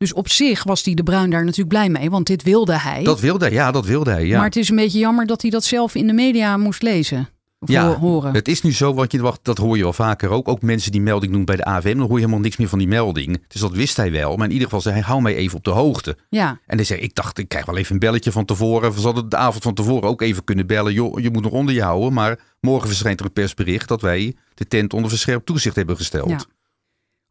Dus 0.03 0.13
op 0.13 0.29
zich 0.29 0.65
was 0.65 0.83
die 0.83 0.95
de 0.95 1.03
Bruin 1.03 1.31
daar 1.31 1.45
natuurlijk 1.45 1.69
blij 1.69 1.89
mee, 1.89 2.11
want 2.11 2.27
dit 2.27 2.43
wilde 2.43 2.79
hij. 2.79 3.03
Dat 3.03 3.21
wilde 3.21 3.45
hij, 3.45 3.55
ja, 3.55 3.71
dat 3.71 3.87
wilde 3.87 4.11
hij. 4.11 4.27
Ja. 4.27 4.37
Maar 4.37 4.47
het 4.47 4.57
is 4.57 4.69
een 4.69 4.77
beetje 4.77 4.99
jammer 4.99 5.27
dat 5.27 5.43
hij 5.43 5.51
dat 5.51 5.65
zelf 5.65 5.95
in 5.95 6.07
de 6.07 6.13
media 6.13 6.57
moest 6.57 6.83
lezen. 6.83 7.29
Of 7.59 7.69
ja, 7.69 7.99
horen. 7.99 8.35
het 8.35 8.49
is 8.49 8.63
nu 8.63 8.73
zo, 8.73 8.95
want 8.95 9.13
je 9.13 9.33
dat 9.43 9.59
hoor 9.59 9.77
je 9.77 9.83
wel 9.83 9.93
vaker 9.93 10.31
ook. 10.31 10.49
Ook 10.49 10.63
mensen 10.63 10.93
die 10.93 11.01
melding 11.01 11.33
doen 11.33 11.45
bij 11.45 11.57
de 11.57 11.65
AVM, 11.65 11.97
dan 11.97 12.07
hoor 12.07 12.09
je 12.09 12.19
helemaal 12.19 12.41
niks 12.41 12.57
meer 12.57 12.69
van 12.69 12.79
die 12.79 12.89
melding. 12.89 13.45
Dus 13.49 13.61
dat 13.61 13.73
wist 13.73 13.97
hij 13.97 14.13
wel. 14.13 14.37
Maar 14.37 14.47
in 14.47 14.53
ieder 14.53 14.65
geval 14.65 14.81
zei 14.81 14.95
hij, 14.95 15.05
hou 15.05 15.23
mij 15.23 15.35
even 15.35 15.57
op 15.57 15.65
de 15.65 15.71
hoogte. 15.71 16.17
Ja. 16.29 16.61
En 16.67 16.77
hij 16.77 16.85
zei, 16.85 17.01
ik 17.01 17.15
dacht, 17.15 17.39
ik 17.39 17.49
krijg 17.49 17.67
wel 17.67 17.77
even 17.77 17.93
een 17.93 17.99
belletje 17.99 18.33
van 18.33 18.45
tevoren. 18.45 18.93
We 18.93 19.01
hadden 19.01 19.29
de 19.29 19.37
avond 19.37 19.63
van 19.63 19.75
tevoren 19.75 20.09
ook 20.09 20.23
even 20.23 20.45
kunnen 20.45 20.67
bellen. 20.67 20.93
Joh, 20.93 21.21
je 21.21 21.31
moet 21.31 21.43
nog 21.43 21.53
onder 21.53 21.75
je 21.75 21.83
houden. 21.83 22.13
Maar 22.13 22.39
morgen 22.61 22.89
verschijnt 22.89 23.21
er 23.21 23.27
een 23.27 23.33
persbericht 23.33 23.89
dat 23.89 24.01
wij 24.01 24.35
de 24.55 24.67
tent 24.67 24.93
onder 24.93 25.11
verscherpt 25.11 25.47
toezicht 25.47 25.77
hebben 25.77 25.97
gesteld. 25.97 26.31
Ja. 26.31 26.41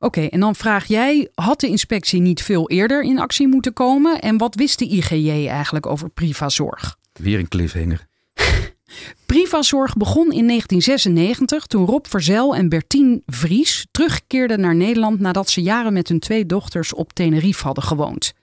Oké, 0.03 0.17
okay, 0.17 0.29
en 0.29 0.39
dan 0.39 0.55
vraag 0.55 0.85
jij, 0.85 1.29
had 1.35 1.59
de 1.59 1.67
inspectie 1.67 2.21
niet 2.21 2.43
veel 2.43 2.69
eerder 2.69 3.03
in 3.03 3.19
actie 3.19 3.47
moeten 3.47 3.73
komen? 3.73 4.21
En 4.21 4.37
wat 4.37 4.55
wist 4.55 4.79
de 4.79 4.87
IGJ 4.87 5.47
eigenlijk 5.47 5.85
over 5.85 6.09
Privazorg? 6.09 6.97
Weer 7.13 7.39
een 7.39 7.47
cliffhanger. 7.47 8.07
Privazorg 9.25 9.97
begon 9.97 10.31
in 10.31 10.47
1996 10.47 11.65
toen 11.65 11.85
Rob 11.85 12.05
Verzel 12.05 12.55
en 12.55 12.69
Bertien 12.69 13.23
Vries 13.25 13.87
terugkeerden 13.91 14.59
naar 14.59 14.75
Nederland 14.75 15.19
nadat 15.19 15.49
ze 15.49 15.61
jaren 15.61 15.93
met 15.93 16.07
hun 16.07 16.19
twee 16.19 16.45
dochters 16.45 16.93
op 16.93 17.13
Tenerife 17.13 17.63
hadden 17.63 17.83
gewoond. 17.83 18.33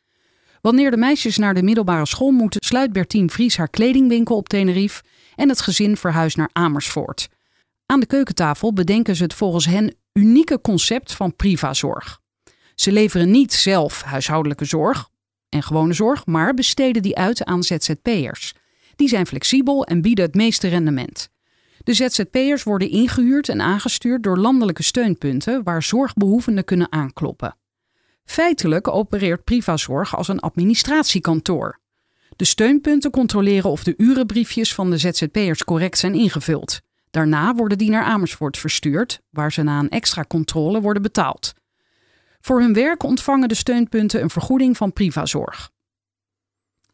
Wanneer 0.60 0.90
de 0.90 0.96
meisjes 0.96 1.38
naar 1.38 1.54
de 1.54 1.62
middelbare 1.62 2.06
school 2.06 2.30
moeten, 2.30 2.64
sluit 2.64 2.92
Bertien 2.92 3.30
Vries 3.30 3.56
haar 3.56 3.68
kledingwinkel 3.68 4.36
op 4.36 4.48
Tenerife 4.48 5.02
en 5.36 5.48
het 5.48 5.60
gezin 5.60 5.96
verhuist 5.96 6.36
naar 6.36 6.50
Amersfoort. 6.52 7.28
Aan 7.90 8.00
de 8.00 8.06
keukentafel 8.06 8.72
bedenken 8.72 9.16
ze 9.16 9.22
het 9.22 9.34
volgens 9.34 9.66
hen 9.66 9.94
unieke 10.12 10.60
concept 10.60 11.12
van 11.12 11.36
Privazorg. 11.36 12.20
Ze 12.74 12.92
leveren 12.92 13.30
niet 13.30 13.52
zelf 13.52 14.02
huishoudelijke 14.02 14.64
zorg 14.64 15.08
en 15.48 15.62
gewone 15.62 15.92
zorg, 15.92 16.26
maar 16.26 16.54
besteden 16.54 17.02
die 17.02 17.16
uit 17.16 17.44
aan 17.44 17.62
ZZP'ers. 17.62 18.54
Die 18.96 19.08
zijn 19.08 19.26
flexibel 19.26 19.84
en 19.84 20.02
bieden 20.02 20.24
het 20.24 20.34
meeste 20.34 20.68
rendement. 20.68 21.28
De 21.78 21.94
ZZP'ers 21.94 22.62
worden 22.62 22.90
ingehuurd 22.90 23.48
en 23.48 23.60
aangestuurd 23.60 24.22
door 24.22 24.38
landelijke 24.38 24.82
steunpunten 24.82 25.62
waar 25.62 25.82
zorgbehoevenden 25.82 26.64
kunnen 26.64 26.92
aankloppen. 26.92 27.56
Feitelijk 28.24 28.88
opereert 28.88 29.44
Privazorg 29.44 30.16
als 30.16 30.28
een 30.28 30.40
administratiekantoor. 30.40 31.80
De 32.36 32.44
steunpunten 32.44 33.10
controleren 33.10 33.70
of 33.70 33.84
de 33.84 33.94
urenbriefjes 33.96 34.74
van 34.74 34.90
de 34.90 34.98
ZZP'ers 34.98 35.64
correct 35.64 35.98
zijn 35.98 36.14
ingevuld. 36.14 36.80
Daarna 37.18 37.54
worden 37.54 37.78
die 37.78 37.90
naar 37.90 38.04
Amersfoort 38.04 38.58
verstuurd, 38.58 39.20
waar 39.30 39.52
ze 39.52 39.62
na 39.62 39.78
een 39.78 39.88
extra 39.88 40.24
controle 40.28 40.80
worden 40.80 41.02
betaald. 41.02 41.54
Voor 42.40 42.60
hun 42.60 42.72
werk 42.72 43.02
ontvangen 43.02 43.48
de 43.48 43.54
steunpunten 43.54 44.22
een 44.22 44.30
vergoeding 44.30 44.76
van 44.76 44.92
Privazorg. 44.92 45.70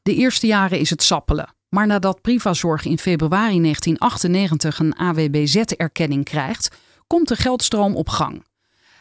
De 0.03 0.15
eerste 0.15 0.47
jaren 0.47 0.79
is 0.79 0.91
het 0.91 1.03
sappelen. 1.03 1.55
Maar 1.69 1.87
nadat 1.87 2.21
Privazorg 2.21 2.85
in 2.85 2.99
februari 2.99 3.61
1998 3.61 4.79
een 4.79 4.97
AWBZ-erkenning 4.97 6.25
krijgt, 6.25 6.77
komt 7.07 7.29
de 7.29 7.37
geldstroom 7.37 7.97
op 7.97 8.09
gang. 8.09 8.45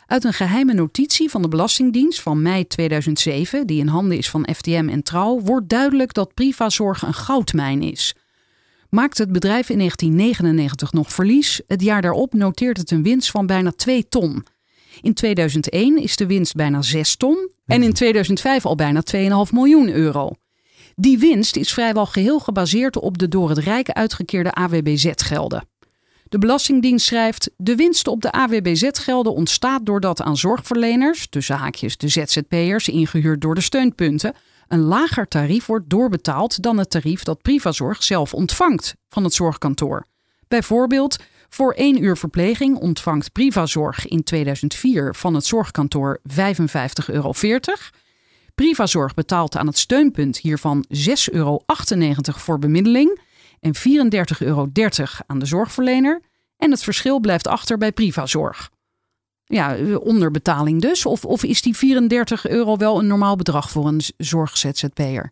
Uit 0.05 0.23
een 0.23 0.33
geheime 0.33 0.73
notitie 0.73 1.29
van 1.29 1.41
de 1.41 1.47
Belastingdienst 1.47 2.21
van 2.21 2.41
mei 2.41 2.67
2007, 2.67 3.67
die 3.67 3.79
in 3.79 3.87
handen 3.87 4.17
is 4.17 4.29
van 4.29 4.47
FTM 4.55 4.87
en 4.91 5.03
Trouw, 5.03 5.39
wordt 5.39 5.69
duidelijk 5.69 6.13
dat 6.13 6.33
Privazorg 6.33 7.01
een 7.01 7.13
goudmijn 7.13 7.81
is. 7.81 8.15
Maakt 8.93 9.17
het 9.17 9.31
bedrijf 9.31 9.69
in 9.69 9.77
1999 9.77 10.91
nog 10.91 11.13
verlies, 11.13 11.61
het 11.67 11.81
jaar 11.81 12.01
daarop 12.01 12.33
noteert 12.33 12.77
het 12.77 12.91
een 12.91 13.03
winst 13.03 13.31
van 13.31 13.45
bijna 13.45 13.71
2 13.71 14.07
ton. 14.07 14.45
In 15.01 15.13
2001 15.13 15.97
is 15.97 16.15
de 16.15 16.25
winst 16.25 16.55
bijna 16.55 16.81
6 16.81 17.15
ton 17.15 17.49
en 17.65 17.83
in 17.83 17.93
2005 17.93 18.65
al 18.65 18.75
bijna 18.75 19.01
2,5 19.15 19.19
miljoen 19.51 19.89
euro. 19.89 20.31
Die 20.95 21.17
winst 21.17 21.55
is 21.55 21.73
vrijwel 21.73 22.05
geheel 22.05 22.39
gebaseerd 22.39 22.97
op 22.97 23.17
de 23.17 23.27
door 23.27 23.49
het 23.49 23.57
Rijk 23.57 23.89
uitgekeerde 23.89 24.51
AWBZ-gelden. 24.51 25.67
De 26.23 26.37
Belastingdienst 26.37 27.05
schrijft: 27.05 27.49
De 27.57 27.75
winst 27.75 28.07
op 28.07 28.21
de 28.21 28.31
AWBZ-gelden 28.31 29.33
ontstaat 29.33 29.85
doordat 29.85 30.21
aan 30.21 30.37
zorgverleners, 30.37 31.27
tussen 31.29 31.55
haakjes 31.55 31.97
de 31.97 32.07
ZZP'ers, 32.07 32.87
ingehuurd 32.87 33.41
door 33.41 33.55
de 33.55 33.61
steunpunten, 33.61 34.33
een 34.73 34.81
lager 34.81 35.27
tarief 35.27 35.65
wordt 35.65 35.89
doorbetaald 35.89 36.61
dan 36.61 36.77
het 36.77 36.89
tarief 36.89 37.23
dat 37.23 37.41
Privazorg 37.41 38.03
zelf 38.03 38.33
ontvangt 38.33 38.95
van 39.09 39.23
het 39.23 39.33
zorgkantoor. 39.33 40.05
Bijvoorbeeld, 40.47 41.17
voor 41.49 41.73
één 41.73 42.03
uur 42.03 42.17
verpleging 42.17 42.77
ontvangt 42.77 43.31
Privazorg 43.31 44.07
in 44.07 44.23
2004 44.23 45.15
van 45.15 45.33
het 45.33 45.45
zorgkantoor 45.45 46.19
55,40 46.29 46.35
euro. 47.05 47.31
Privazorg 48.55 49.13
betaalt 49.13 49.55
aan 49.55 49.67
het 49.67 49.77
steunpunt 49.77 50.37
hiervan 50.37 50.85
6,98 50.87 50.95
euro 51.31 51.61
voor 52.23 52.59
bemiddeling 52.59 53.19
en 53.59 53.75
34,30 53.75 53.81
euro 54.39 54.69
aan 55.27 55.39
de 55.39 55.45
zorgverlener. 55.45 56.21
En 56.57 56.71
het 56.71 56.83
verschil 56.83 57.19
blijft 57.19 57.47
achter 57.47 57.77
bij 57.77 57.91
Privazorg. 57.91 58.69
Ja, 59.53 59.77
onderbetaling 59.97 60.81
dus. 60.81 61.05
Of, 61.05 61.25
of 61.25 61.43
is 61.43 61.61
die 61.61 61.77
34 61.77 62.47
euro 62.47 62.77
wel 62.77 62.99
een 62.99 63.07
normaal 63.07 63.35
bedrag 63.35 63.69
voor 63.69 63.87
een 63.87 64.01
zorg-ZZP'er? 64.17 65.31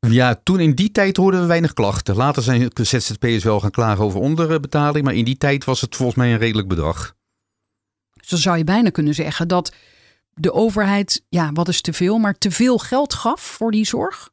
Ja, 0.00 0.40
toen 0.42 0.60
in 0.60 0.74
die 0.74 0.90
tijd 0.90 1.16
hoorden 1.16 1.40
we 1.40 1.46
weinig 1.46 1.72
klachten. 1.72 2.16
Later 2.16 2.42
zijn 2.42 2.70
ZZP'ers 2.72 3.44
wel 3.44 3.60
gaan 3.60 3.70
klagen 3.70 4.04
over 4.04 4.20
onderbetaling. 4.20 5.04
Maar 5.04 5.14
in 5.14 5.24
die 5.24 5.36
tijd 5.36 5.64
was 5.64 5.80
het 5.80 5.96
volgens 5.96 6.18
mij 6.18 6.32
een 6.32 6.38
redelijk 6.38 6.68
bedrag. 6.68 7.14
Dus 8.12 8.28
dan 8.28 8.38
zou 8.38 8.56
je 8.58 8.64
bijna 8.64 8.90
kunnen 8.90 9.14
zeggen 9.14 9.48
dat 9.48 9.72
de 10.34 10.52
overheid, 10.52 11.24
ja, 11.28 11.52
wat 11.52 11.68
is 11.68 11.80
te 11.80 11.92
veel, 11.92 12.18
maar 12.18 12.38
te 12.38 12.50
veel 12.50 12.78
geld 12.78 13.14
gaf 13.14 13.40
voor 13.40 13.70
die 13.70 13.86
zorg? 13.86 14.30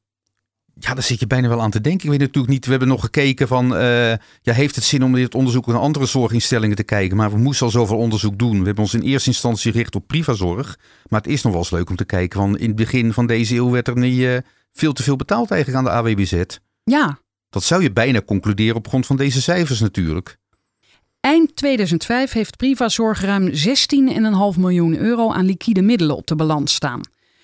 Ja, 0.80 0.94
daar 0.94 1.04
zit 1.04 1.20
je 1.20 1.28
bijna 1.28 1.48
wel 1.48 1.62
aan 1.62 1.72
te 1.72 1.82
denken. 1.82 2.04
Ik 2.04 2.10
weet 2.10 2.20
natuurlijk 2.20 2.54
niet, 2.54 2.66
we 2.66 2.72
hebben 2.72 2.88
nog 2.90 3.02
gekeken 3.02 3.48
van, 3.48 3.74
uh, 3.74 4.10
ja, 4.42 4.54
heeft 4.54 4.76
het 4.76 4.84
zin 4.84 5.04
om 5.04 5.14
dit 5.14 5.36
onderzoek 5.36 5.66
naar 5.66 5.78
andere 5.78 6.06
zorginstellingen 6.06 6.76
te 6.76 6.84
kijken? 6.84 7.18
Maar 7.18 7.32
we 7.32 7.38
moesten 7.38 7.66
al 7.66 7.72
zoveel 7.72 7.98
onderzoek 7.98 8.40
doen. 8.40 8.60
We 8.60 8.66
hebben 8.66 8.84
ons 8.84 8.94
in 8.94 9.02
eerste 9.02 9.30
instantie 9.30 9.72
gericht 9.72 9.96
op 9.96 10.08
privazorg. 10.08 10.80
Maar 11.10 11.22
het 11.22 11.32
is 11.32 11.42
nog 11.42 11.52
wel 11.52 11.62
eens 11.62 11.72
leuk 11.72 11.90
om 11.90 11.96
te 11.96 12.06
kijken 12.06 12.40
van, 12.40 12.58
in 12.58 12.68
het 12.68 12.76
begin 12.76 13.14
van 13.14 13.28
deze 13.28 13.56
eeuw 13.56 13.70
werd 13.70 13.88
er 13.88 13.98
niet 13.98 14.20
uh, 14.20 14.38
veel 14.72 14.94
te 14.94 15.04
veel 15.04 15.16
betaald 15.16 15.52
eigenlijk 15.52 15.80
aan 15.80 16.04
de 16.04 16.10
AWBZ. 16.10 16.44
Ja. 16.84 17.20
Dat 17.50 17.64
zou 17.64 17.82
je 17.82 17.92
bijna 17.92 18.22
concluderen 18.22 18.76
op 18.76 18.88
grond 18.88 19.06
van 19.06 19.16
deze 19.16 19.42
cijfers 19.42 19.80
natuurlijk. 19.80 20.38
Eind 21.20 21.56
2005 21.56 22.32
heeft 22.32 22.58
Privazorg 22.58 23.22
ruim 23.22 23.52
16,5 24.56 24.60
miljoen 24.60 24.98
euro 24.98 25.32
aan 25.32 25.46
liquide 25.46 25.82
middelen 25.82 26.16
op 26.16 26.28
de 26.28 26.36
balans 26.36 26.74
staan. 26.74 27.02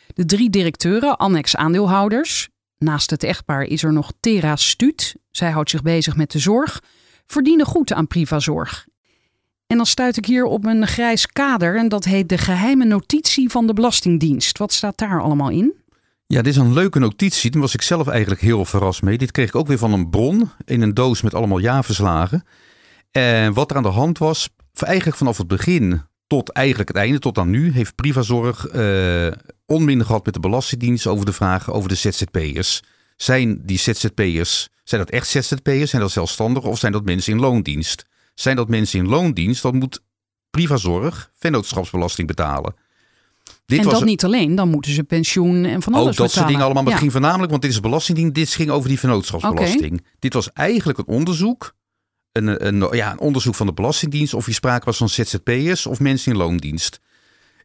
De 0.07 0.25
drie 0.25 0.49
directeuren, 0.49 1.17
annex 1.17 1.55
aandeelhouders, 1.55 2.49
naast 2.79 3.09
het 3.09 3.23
echtpaar 3.23 3.63
is 3.63 3.83
er 3.83 3.93
nog 3.93 4.11
Tera 4.19 4.55
Stuut, 4.55 5.15
zij 5.31 5.51
houdt 5.51 5.69
zich 5.69 5.81
bezig 5.81 6.15
met 6.15 6.31
de 6.31 6.39
zorg, 6.39 6.83
verdienen 7.25 7.65
goed 7.65 7.93
aan 7.93 8.07
Privazorg. 8.07 8.87
En 9.67 9.77
dan 9.77 9.85
stuit 9.85 10.17
ik 10.17 10.25
hier 10.25 10.43
op 10.43 10.65
een 10.65 10.87
grijs 10.87 11.27
kader 11.27 11.77
en 11.77 11.89
dat 11.89 12.05
heet 12.05 12.29
de 12.29 12.37
geheime 12.37 12.85
notitie 12.85 13.49
van 13.49 13.67
de 13.67 13.73
Belastingdienst. 13.73 14.57
Wat 14.57 14.73
staat 14.73 14.97
daar 14.97 15.21
allemaal 15.21 15.49
in? 15.49 15.73
Ja, 16.25 16.41
dit 16.41 16.53
is 16.53 16.59
een 16.59 16.73
leuke 16.73 16.99
notitie. 16.99 17.51
Daar 17.51 17.61
was 17.61 17.73
ik 17.73 17.81
zelf 17.81 18.07
eigenlijk 18.07 18.41
heel 18.41 18.65
verrast 18.65 19.01
mee. 19.01 19.17
Dit 19.17 19.31
kreeg 19.31 19.47
ik 19.47 19.55
ook 19.55 19.67
weer 19.67 19.77
van 19.77 19.93
een 19.93 20.09
bron 20.09 20.49
in 20.65 20.81
een 20.81 20.93
doos 20.93 21.21
met 21.21 21.33
allemaal 21.33 21.59
jaarverslagen. 21.59 22.43
En 23.11 23.53
wat 23.53 23.71
er 23.71 23.77
aan 23.77 23.83
de 23.83 23.89
hand 23.89 24.17
was, 24.17 24.49
eigenlijk 24.73 25.17
vanaf 25.17 25.37
het 25.37 25.47
begin 25.47 26.01
tot 26.29 26.49
eigenlijk 26.49 26.87
het 26.87 26.97
einde, 26.97 27.19
tot 27.19 27.37
aan 27.37 27.49
nu, 27.49 27.71
heeft 27.71 27.95
Privazorg 27.95 28.73
uh, 28.73 29.31
onmin 29.65 30.05
gehad 30.05 30.25
met 30.25 30.33
de 30.33 30.39
Belastingdienst 30.39 31.07
over 31.07 31.25
de 31.25 31.33
vraag 31.33 31.71
over 31.71 31.89
de 31.89 31.95
ZZP'ers. 31.95 32.81
Zijn 33.15 33.61
die 33.65 33.77
ZZP'ers, 33.77 34.69
zijn 34.83 35.01
dat 35.01 35.09
echt 35.09 35.27
ZZP'ers? 35.27 35.89
Zijn 35.89 36.01
dat 36.01 36.11
zelfstandigen 36.11 36.69
of 36.69 36.79
zijn 36.79 36.91
dat 36.91 37.05
mensen 37.05 37.33
in 37.33 37.39
loondienst? 37.39 38.05
Zijn 38.33 38.55
dat 38.55 38.69
mensen 38.69 38.99
in 38.99 39.07
loondienst, 39.07 39.61
dan 39.61 39.77
moet 39.77 40.01
Privazorg 40.49 41.31
vennootschapsbelasting 41.35 42.27
betalen. 42.27 42.75
Dit 43.65 43.79
en 43.79 43.89
dat 43.89 44.03
niet 44.03 44.23
alleen, 44.23 44.55
dan 44.55 44.69
moeten 44.69 44.91
ze 44.91 45.03
pensioen 45.03 45.65
en 45.65 45.81
van 45.81 45.93
alles 45.93 46.09
Ook 46.09 46.15
dat 46.15 46.31
soort 46.31 46.47
dingen 46.47 46.63
allemaal. 46.63 46.83
Maar 46.83 46.91
het 46.91 47.01
ging 47.01 47.11
voornamelijk, 47.11 47.49
want 47.49 47.61
dit 47.61 47.71
is 47.71 47.79
belastingdienst, 47.79 48.35
dit 48.35 48.49
ging 48.49 48.69
over 48.69 48.89
die 48.89 48.99
vennootschapsbelasting. 48.99 50.05
Dit 50.19 50.33
was 50.33 50.51
eigenlijk 50.53 50.97
een 50.97 51.07
onderzoek 51.07 51.73
een, 52.31 52.87
ja, 52.91 53.11
een 53.11 53.19
onderzoek 53.19 53.55
van 53.55 53.65
de 53.65 53.73
Belastingdienst 53.73 54.33
of 54.33 54.45
je 54.45 54.53
sprake 54.53 54.85
was 54.85 54.97
van 54.97 55.09
ZZP'ers 55.09 55.85
of 55.85 55.99
mensen 55.99 56.31
in 56.31 56.37
loondienst. 56.37 56.99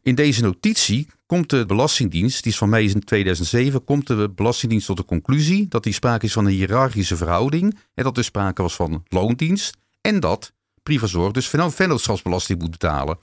In 0.03 0.15
deze 0.15 0.41
notitie 0.41 1.07
komt 1.25 1.49
de 1.49 1.65
Belastingdienst, 1.65 2.43
die 2.43 2.51
is 2.51 2.57
van 2.57 2.69
mei 2.69 2.93
2007, 2.93 3.83
komt 3.83 4.07
de 4.07 4.31
Belastingdienst 4.35 4.87
tot 4.87 4.97
de 4.97 5.05
conclusie 5.05 5.67
dat 5.67 5.83
die 5.83 5.93
sprake 5.93 6.25
is 6.25 6.33
van 6.33 6.45
een 6.45 6.51
hiërarchische 6.51 7.15
verhouding 7.15 7.79
en 7.93 8.03
dat 8.03 8.17
er 8.17 8.23
sprake 8.23 8.61
was 8.61 8.75
van 8.75 9.03
loondienst 9.07 9.77
en 10.01 10.19
dat 10.19 10.53
Privazorg 10.83 11.31
dus 11.31 11.47
vennootschapsbelasting 11.47 12.59
moet 12.59 12.71
betalen. 12.71 13.17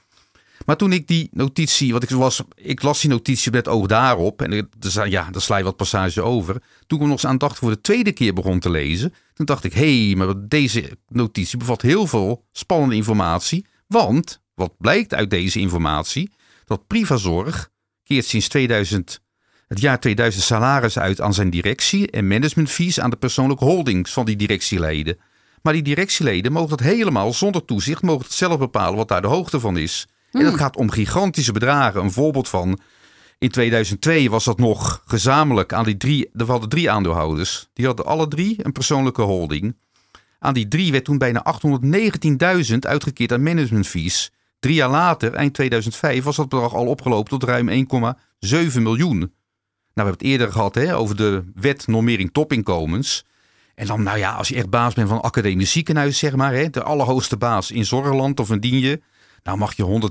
Maar 0.66 0.77
toen 0.77 0.92
ik 0.92 1.07
die 1.07 1.29
notitie, 1.33 1.92
wat 1.92 2.03
ik 2.03 2.11
was, 2.11 2.42
ik 2.55 2.83
las 2.83 3.01
die 3.01 3.11
notitie 3.11 3.53
met 3.53 3.68
oog 3.68 3.87
daarop. 3.87 4.42
En 4.42 4.68
dus, 4.79 4.94
ja, 4.94 5.31
daar 5.31 5.40
sla 5.42 5.57
je 5.57 5.64
wat 5.64 5.77
passages 5.77 6.18
over. 6.18 6.62
Toen 6.87 6.98
ik 6.98 7.05
nog 7.05 7.12
eens 7.12 7.27
aandachtig 7.27 7.59
voor 7.59 7.70
de 7.70 7.81
tweede 7.81 8.12
keer 8.12 8.35
begon 8.35 8.59
te 8.59 8.70
lezen. 8.70 9.14
Toen 9.35 9.46
dacht 9.46 9.64
ik, 9.64 9.72
hé, 9.72 10.07
hey, 10.07 10.16
maar 10.16 10.35
deze 10.48 10.98
notitie 11.09 11.59
bevat 11.59 11.83
heel 11.83 12.07
veel 12.07 12.44
spannende 12.53 12.94
informatie. 12.94 13.66
Want, 13.87 14.40
wat 14.55 14.75
blijkt 14.79 15.14
uit 15.14 15.31
deze 15.31 15.61
informatie? 15.61 16.33
Dat 16.64 16.87
Privazorg 16.87 17.70
keert 18.03 18.25
sinds 18.25 18.48
2000, 18.48 19.20
het 19.68 19.81
jaar 19.81 20.01
2000 20.01 20.44
salaris 20.44 20.98
uit 20.98 21.20
aan 21.20 21.35
zijn 21.35 21.51
directie 21.51 22.11
en 22.11 22.27
managementfees 22.27 23.01
aan 23.01 23.11
de 23.11 23.16
persoonlijke 23.16 23.64
holdings 23.64 24.12
van 24.12 24.25
die 24.25 24.37
directieleden. 24.37 25.18
Maar 25.62 25.72
die 25.72 25.83
directieleden 25.83 26.53
mogen 26.53 26.68
dat 26.68 26.81
helemaal 26.81 27.33
zonder 27.33 27.64
toezicht, 27.64 28.03
mogen 28.03 28.25
het 28.25 28.35
zelf 28.35 28.59
bepalen 28.59 28.96
wat 28.96 29.09
daar 29.09 29.22
de 29.22 29.29
hoogte 29.29 29.61
van 29.61 29.77
is. 29.77 30.07
En 30.33 30.40
dat 30.40 30.49
hmm. 30.49 30.59
gaat 30.59 30.77
om 30.77 30.90
gigantische 30.90 31.53
bedragen. 31.53 32.03
Een 32.03 32.12
voorbeeld 32.12 32.49
van. 32.49 32.79
In 33.38 33.51
2002 33.51 34.31
was 34.31 34.45
dat 34.45 34.59
nog 34.59 35.03
gezamenlijk 35.05 35.73
aan 35.73 35.85
die 35.85 35.97
drie. 35.97 36.31
Er 36.37 36.47
hadden 36.47 36.68
drie 36.68 36.90
aandeelhouders. 36.90 37.68
Die 37.73 37.87
hadden 37.87 38.07
alle 38.07 38.29
drie 38.29 38.64
een 38.64 38.73
persoonlijke 38.73 39.23
holding. 39.23 39.77
Aan 40.38 40.55
die 40.55 40.68
drie 40.68 40.92
werd 40.92 41.05
toen 41.05 41.18
bijna 41.18 41.45
819.000 42.71 42.79
uitgekeerd 42.79 43.33
aan 43.33 43.42
managementfees. 43.42 44.33
Drie 44.59 44.75
jaar 44.75 44.90
later, 44.90 45.35
eind 45.35 45.55
2005, 45.55 46.25
was 46.25 46.37
dat 46.37 46.49
bedrag 46.49 46.75
al 46.75 46.87
opgelopen 46.87 47.31
tot 47.31 47.45
ruim 47.45 47.68
1,7 47.68 48.83
miljoen. 48.83 49.18
Nou, 49.18 49.31
we 49.95 50.03
hebben 50.03 50.12
het 50.12 50.23
eerder 50.23 50.53
gehad 50.53 50.75
hè, 50.75 50.97
over 50.97 51.16
de 51.16 51.45
wet 51.55 51.87
normering 51.87 52.33
topinkomens. 52.33 53.25
En 53.75 53.87
dan, 53.87 54.03
nou 54.03 54.18
ja, 54.18 54.33
als 54.33 54.49
je 54.49 54.55
echt 54.55 54.71
baas 54.71 54.95
bent 54.95 55.09
van 55.09 55.16
een 55.16 55.23
academisch 55.23 55.73
ziekenhuis, 55.73 56.18
zeg 56.18 56.37
maar, 56.37 56.55
hè, 56.55 56.71
de 56.71 56.83
allerhoogste 56.83 57.37
baas 57.37 57.71
in 57.71 57.85
Zorgland 57.85 58.40
of 58.40 58.49
een 58.49 58.61
je 58.61 59.01
nou 59.42 59.59
mag 59.59 59.76
je 59.76 60.11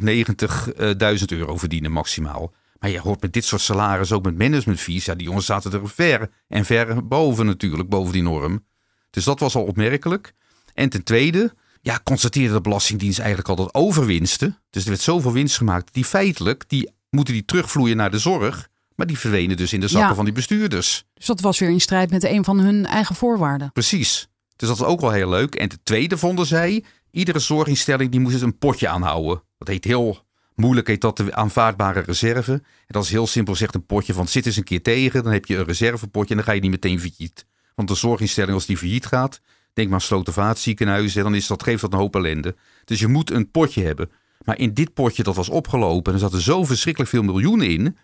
190.000 1.19 1.23
euro 1.25 1.57
verdienen 1.57 1.91
maximaal. 1.91 2.53
Maar 2.79 2.89
je 2.89 2.99
hoort 2.99 3.21
met 3.21 3.33
dit 3.33 3.45
soort 3.45 3.61
salaris, 3.61 4.11
ook 4.11 4.23
met 4.23 4.37
managementfees, 4.37 5.05
ja, 5.05 5.15
die 5.15 5.27
jongens 5.27 5.45
zaten 5.45 5.73
er 5.73 5.89
ver 5.89 6.29
en 6.47 6.65
ver 6.65 7.07
boven 7.07 7.45
natuurlijk, 7.45 7.89
boven 7.89 8.13
die 8.13 8.23
norm. 8.23 8.65
Dus 9.09 9.23
dat 9.23 9.39
was 9.39 9.55
al 9.55 9.63
opmerkelijk. 9.63 10.33
En 10.73 10.89
ten 10.89 11.03
tweede, 11.03 11.53
ja, 11.81 11.99
constateerde 12.03 12.53
de 12.53 12.61
Belastingdienst 12.61 13.19
eigenlijk 13.19 13.49
al 13.49 13.55
dat 13.55 13.73
overwinsten, 13.73 14.57
dus 14.69 14.83
er 14.83 14.89
werd 14.89 15.01
zoveel 15.01 15.31
winst 15.31 15.57
gemaakt, 15.57 15.93
die 15.93 16.05
feitelijk, 16.05 16.63
die 16.67 16.91
moeten 17.09 17.33
die 17.33 17.45
terugvloeien 17.45 17.97
naar 17.97 18.11
de 18.11 18.19
zorg, 18.19 18.69
maar 18.95 19.07
die 19.07 19.17
verdwenen 19.19 19.57
dus 19.57 19.73
in 19.73 19.79
de 19.79 19.87
zakken 19.87 20.15
van 20.15 20.25
die 20.25 20.33
bestuurders. 20.33 21.05
Dus 21.13 21.25
dat 21.25 21.39
was 21.39 21.59
weer 21.59 21.69
in 21.69 21.81
strijd 21.81 22.11
met 22.11 22.23
een 22.23 22.43
van 22.43 22.59
hun 22.59 22.85
eigen 22.85 23.15
voorwaarden. 23.15 23.71
Precies. 23.71 24.27
Dus 24.55 24.69
dat 24.69 24.77
was 24.77 24.87
ook 24.87 25.01
wel 25.01 25.11
heel 25.11 25.29
leuk. 25.29 25.55
En 25.55 25.69
ten 25.69 25.79
tweede 25.83 26.17
vonden 26.17 26.45
zij, 26.45 26.83
Iedere 27.11 27.39
zorginstelling 27.39 28.11
die 28.11 28.19
moest 28.19 28.33
het 28.33 28.43
een 28.43 28.57
potje 28.57 28.87
aanhouden. 28.87 29.43
Dat 29.57 29.67
heet 29.67 29.83
heel 29.83 30.25
moeilijk, 30.55 30.87
heet 30.87 31.01
dat 31.01 31.17
de 31.17 31.35
aanvaardbare 31.35 31.99
reserve. 31.99 32.51
En 32.51 32.61
dat 32.87 33.03
is 33.03 33.09
heel 33.09 33.27
simpel 33.27 33.55
zegt 33.55 33.75
een 33.75 33.85
potje 33.85 34.13
van 34.13 34.27
zit 34.27 34.45
eens 34.45 34.57
een 34.57 34.63
keer 34.63 34.81
tegen. 34.81 35.23
Dan 35.23 35.31
heb 35.33 35.45
je 35.45 35.57
een 35.57 35.65
reservepotje 35.65 36.29
en 36.29 36.35
dan 36.35 36.45
ga 36.45 36.51
je 36.51 36.61
niet 36.61 36.71
meteen 36.71 36.99
failliet. 36.99 37.45
Want 37.75 37.87
de 37.87 37.95
zorginstelling 37.95 38.53
als 38.53 38.65
die 38.65 38.77
failliet 38.77 39.05
gaat, 39.05 39.41
denk 39.73 39.89
maar 39.89 40.01
slotenvaartziekenhuizen, 40.01 41.23
dan 41.23 41.35
is 41.35 41.47
dat, 41.47 41.63
geeft 41.63 41.81
dat 41.81 41.93
een 41.93 41.99
hoop 41.99 42.15
ellende. 42.15 42.55
Dus 42.85 42.99
je 42.99 43.07
moet 43.07 43.31
een 43.31 43.51
potje 43.51 43.83
hebben. 43.83 44.11
Maar 44.43 44.57
in 44.57 44.73
dit 44.73 44.93
potje 44.93 45.23
dat 45.23 45.35
was 45.35 45.49
opgelopen 45.49 46.13
en 46.13 46.19
er 46.19 46.25
zaten 46.25 46.41
zo 46.41 46.65
verschrikkelijk 46.65 47.11
veel 47.11 47.23
miljoenen 47.23 47.69
in. 47.69 47.97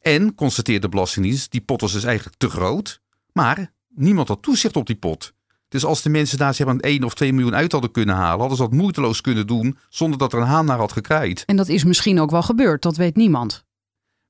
En, 0.00 0.34
constateerde 0.34 0.80
de 0.80 0.88
Belastingdienst, 0.88 1.50
die 1.50 1.60
pot 1.60 1.80
was 1.80 1.92
dus 1.92 2.04
eigenlijk 2.04 2.36
te 2.38 2.50
groot. 2.50 3.00
Maar 3.32 3.72
niemand 3.88 4.28
had 4.28 4.42
toezicht 4.42 4.76
op 4.76 4.86
die 4.86 4.96
pot. 4.96 5.32
Dus 5.72 5.84
als 5.84 6.02
de 6.02 6.08
mensen 6.08 6.38
daar 6.38 6.54
zeg 6.54 6.66
maar 6.66 6.76
1 6.76 7.04
of 7.04 7.14
2 7.14 7.32
miljoen 7.32 7.54
uit 7.54 7.72
hadden 7.72 7.90
kunnen 7.90 8.14
halen, 8.14 8.38
hadden 8.38 8.56
ze 8.56 8.62
dat 8.62 8.72
moeiteloos 8.72 9.20
kunnen 9.20 9.46
doen 9.46 9.78
zonder 9.88 10.18
dat 10.18 10.32
er 10.32 10.38
een 10.40 10.46
haan 10.46 10.64
naar 10.64 10.78
had 10.78 10.92
gekraaid. 10.92 11.42
En 11.46 11.56
dat 11.56 11.68
is 11.68 11.84
misschien 11.84 12.20
ook 12.20 12.30
wel 12.30 12.42
gebeurd, 12.42 12.82
dat 12.82 12.96
weet 12.96 13.16
niemand. 13.16 13.64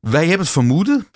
Wij 0.00 0.20
hebben 0.20 0.40
het 0.40 0.48
vermoeden, 0.48 1.06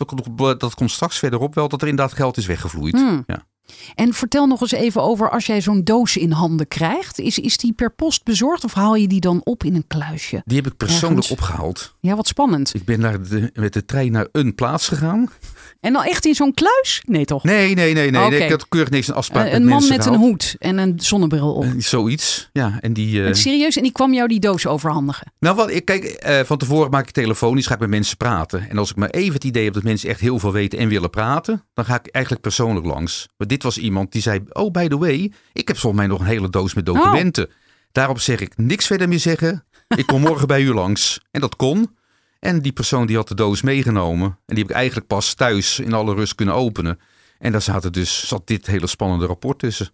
dat 0.58 0.74
komt, 0.74 0.90
straks 0.90 1.18
verderop 1.18 1.54
wel, 1.54 1.68
dat 1.68 1.82
er 1.82 1.88
inderdaad 1.88 2.16
geld 2.16 2.36
is 2.36 2.46
weggevloeid. 2.46 2.94
Hmm. 2.94 3.24
Ja. 3.26 3.46
En 3.94 4.12
vertel 4.12 4.46
nog 4.46 4.60
eens 4.60 4.72
even 4.72 5.02
over 5.02 5.30
als 5.30 5.46
jij 5.46 5.60
zo'n 5.60 5.84
doos 5.84 6.16
in 6.16 6.30
handen 6.30 6.68
krijgt. 6.68 7.18
Is, 7.18 7.38
is 7.38 7.56
die 7.56 7.72
per 7.72 7.94
post 7.94 8.24
bezorgd 8.24 8.64
of 8.64 8.72
haal 8.72 8.94
je 8.94 9.08
die 9.08 9.20
dan 9.20 9.40
op 9.44 9.64
in 9.64 9.74
een 9.74 9.86
kluisje? 9.86 10.42
Die 10.44 10.56
heb 10.56 10.66
ik 10.66 10.76
persoonlijk 10.76 11.28
Ergens. 11.28 11.30
opgehaald. 11.30 11.94
Ja, 12.00 12.16
wat 12.16 12.26
spannend. 12.26 12.74
Ik 12.74 12.84
ben 12.84 13.00
naar 13.00 13.22
de, 13.22 13.50
met 13.54 13.72
de 13.72 13.84
trein 13.84 14.12
naar 14.12 14.28
een 14.32 14.54
plaats 14.54 14.88
gegaan. 14.88 15.30
En 15.80 15.92
dan 15.92 16.04
echt 16.04 16.26
in 16.26 16.34
zo'n 16.34 16.54
kluis? 16.54 17.02
Nee, 17.06 17.24
toch? 17.24 17.42
Nee, 17.42 17.74
nee, 17.74 17.94
nee, 17.94 18.10
nee. 18.10 18.24
Oké. 18.24 18.36
Ik 18.36 18.50
had 18.50 18.68
keurig 18.68 18.90
niks 18.90 19.08
een 19.08 19.14
afspraak 19.14 19.44
met 19.44 19.52
een 19.52 19.66
man 19.66 19.88
met 19.88 20.06
een 20.06 20.14
hoed 20.14 20.56
en 20.58 20.78
een 20.78 20.94
zonnebril 20.96 21.52
op. 21.52 21.64
Eh, 21.64 21.70
Zoiets, 21.78 22.48
ja. 22.52 22.78
En 22.80 22.92
die, 22.92 23.24
eh, 23.24 23.32
Serieus? 23.32 23.76
En 23.76 23.82
die 23.82 23.92
kwam 23.92 24.14
jou 24.14 24.28
die 24.28 24.40
doos 24.40 24.66
overhandigen? 24.66 25.32
Nou, 25.38 25.56
wat, 25.56 25.70
ik, 25.70 25.84
kijk, 25.84 26.04
eh, 26.04 26.40
van 26.44 26.58
tevoren 26.58 26.90
maak 26.90 27.06
ik 27.06 27.12
telefonisch, 27.12 27.66
ga 27.66 27.74
ik 27.74 27.80
met 27.80 27.88
mensen 27.88 28.16
praten. 28.16 28.70
En 28.70 28.78
als 28.78 28.90
ik 28.90 28.96
maar 28.96 29.10
even 29.10 29.34
het 29.34 29.44
idee 29.44 29.64
heb 29.64 29.74
dat 29.74 29.82
mensen 29.82 30.08
echt 30.08 30.20
heel 30.20 30.38
veel 30.38 30.52
weten 30.52 30.78
en 30.78 30.88
willen 30.88 31.10
praten, 31.10 31.64
dan 31.74 31.84
ga 31.84 31.94
ik 31.94 32.06
eigenlijk 32.06 32.44
persoonlijk 32.44 32.86
langs. 32.86 33.28
Maar 33.36 33.46
dit 33.46 33.62
was 33.62 33.78
iemand 33.78 34.12
die 34.12 34.22
zei, 34.22 34.40
oh, 34.52 34.70
by 34.70 34.88
the 34.88 34.98
way, 34.98 35.32
ik 35.52 35.68
heb 35.68 35.76
volgens 35.76 36.02
mij 36.02 36.10
nog 36.10 36.20
een 36.20 36.26
hele 36.26 36.50
doos 36.50 36.74
met 36.74 36.86
documenten. 36.86 37.48
Daarop 37.92 38.20
zeg 38.20 38.40
ik 38.40 38.52
niks 38.56 38.86
verder 38.86 39.08
meer 39.08 39.18
zeggen. 39.18 39.64
Ik 39.96 40.06
kom 40.06 40.20
morgen 40.20 40.46
bij 40.46 40.62
u 40.62 40.74
langs. 40.74 41.20
En 41.30 41.40
dat 41.40 41.56
kon. 41.56 41.95
En 42.40 42.62
die 42.62 42.72
persoon 42.72 43.06
die 43.06 43.16
had 43.16 43.28
de 43.28 43.34
doos 43.34 43.62
meegenomen. 43.62 44.26
En 44.26 44.54
die 44.54 44.58
heb 44.58 44.68
ik 44.68 44.76
eigenlijk 44.76 45.06
pas 45.06 45.34
thuis 45.34 45.78
in 45.78 45.92
alle 45.92 46.14
rust 46.14 46.34
kunnen 46.34 46.54
openen. 46.54 46.98
En 47.38 47.52
daar 47.52 47.62
zaten 47.62 47.92
dus, 47.92 48.28
zat 48.28 48.46
dit 48.46 48.66
hele 48.66 48.86
spannende 48.86 49.26
rapport 49.26 49.58
tussen. 49.58 49.90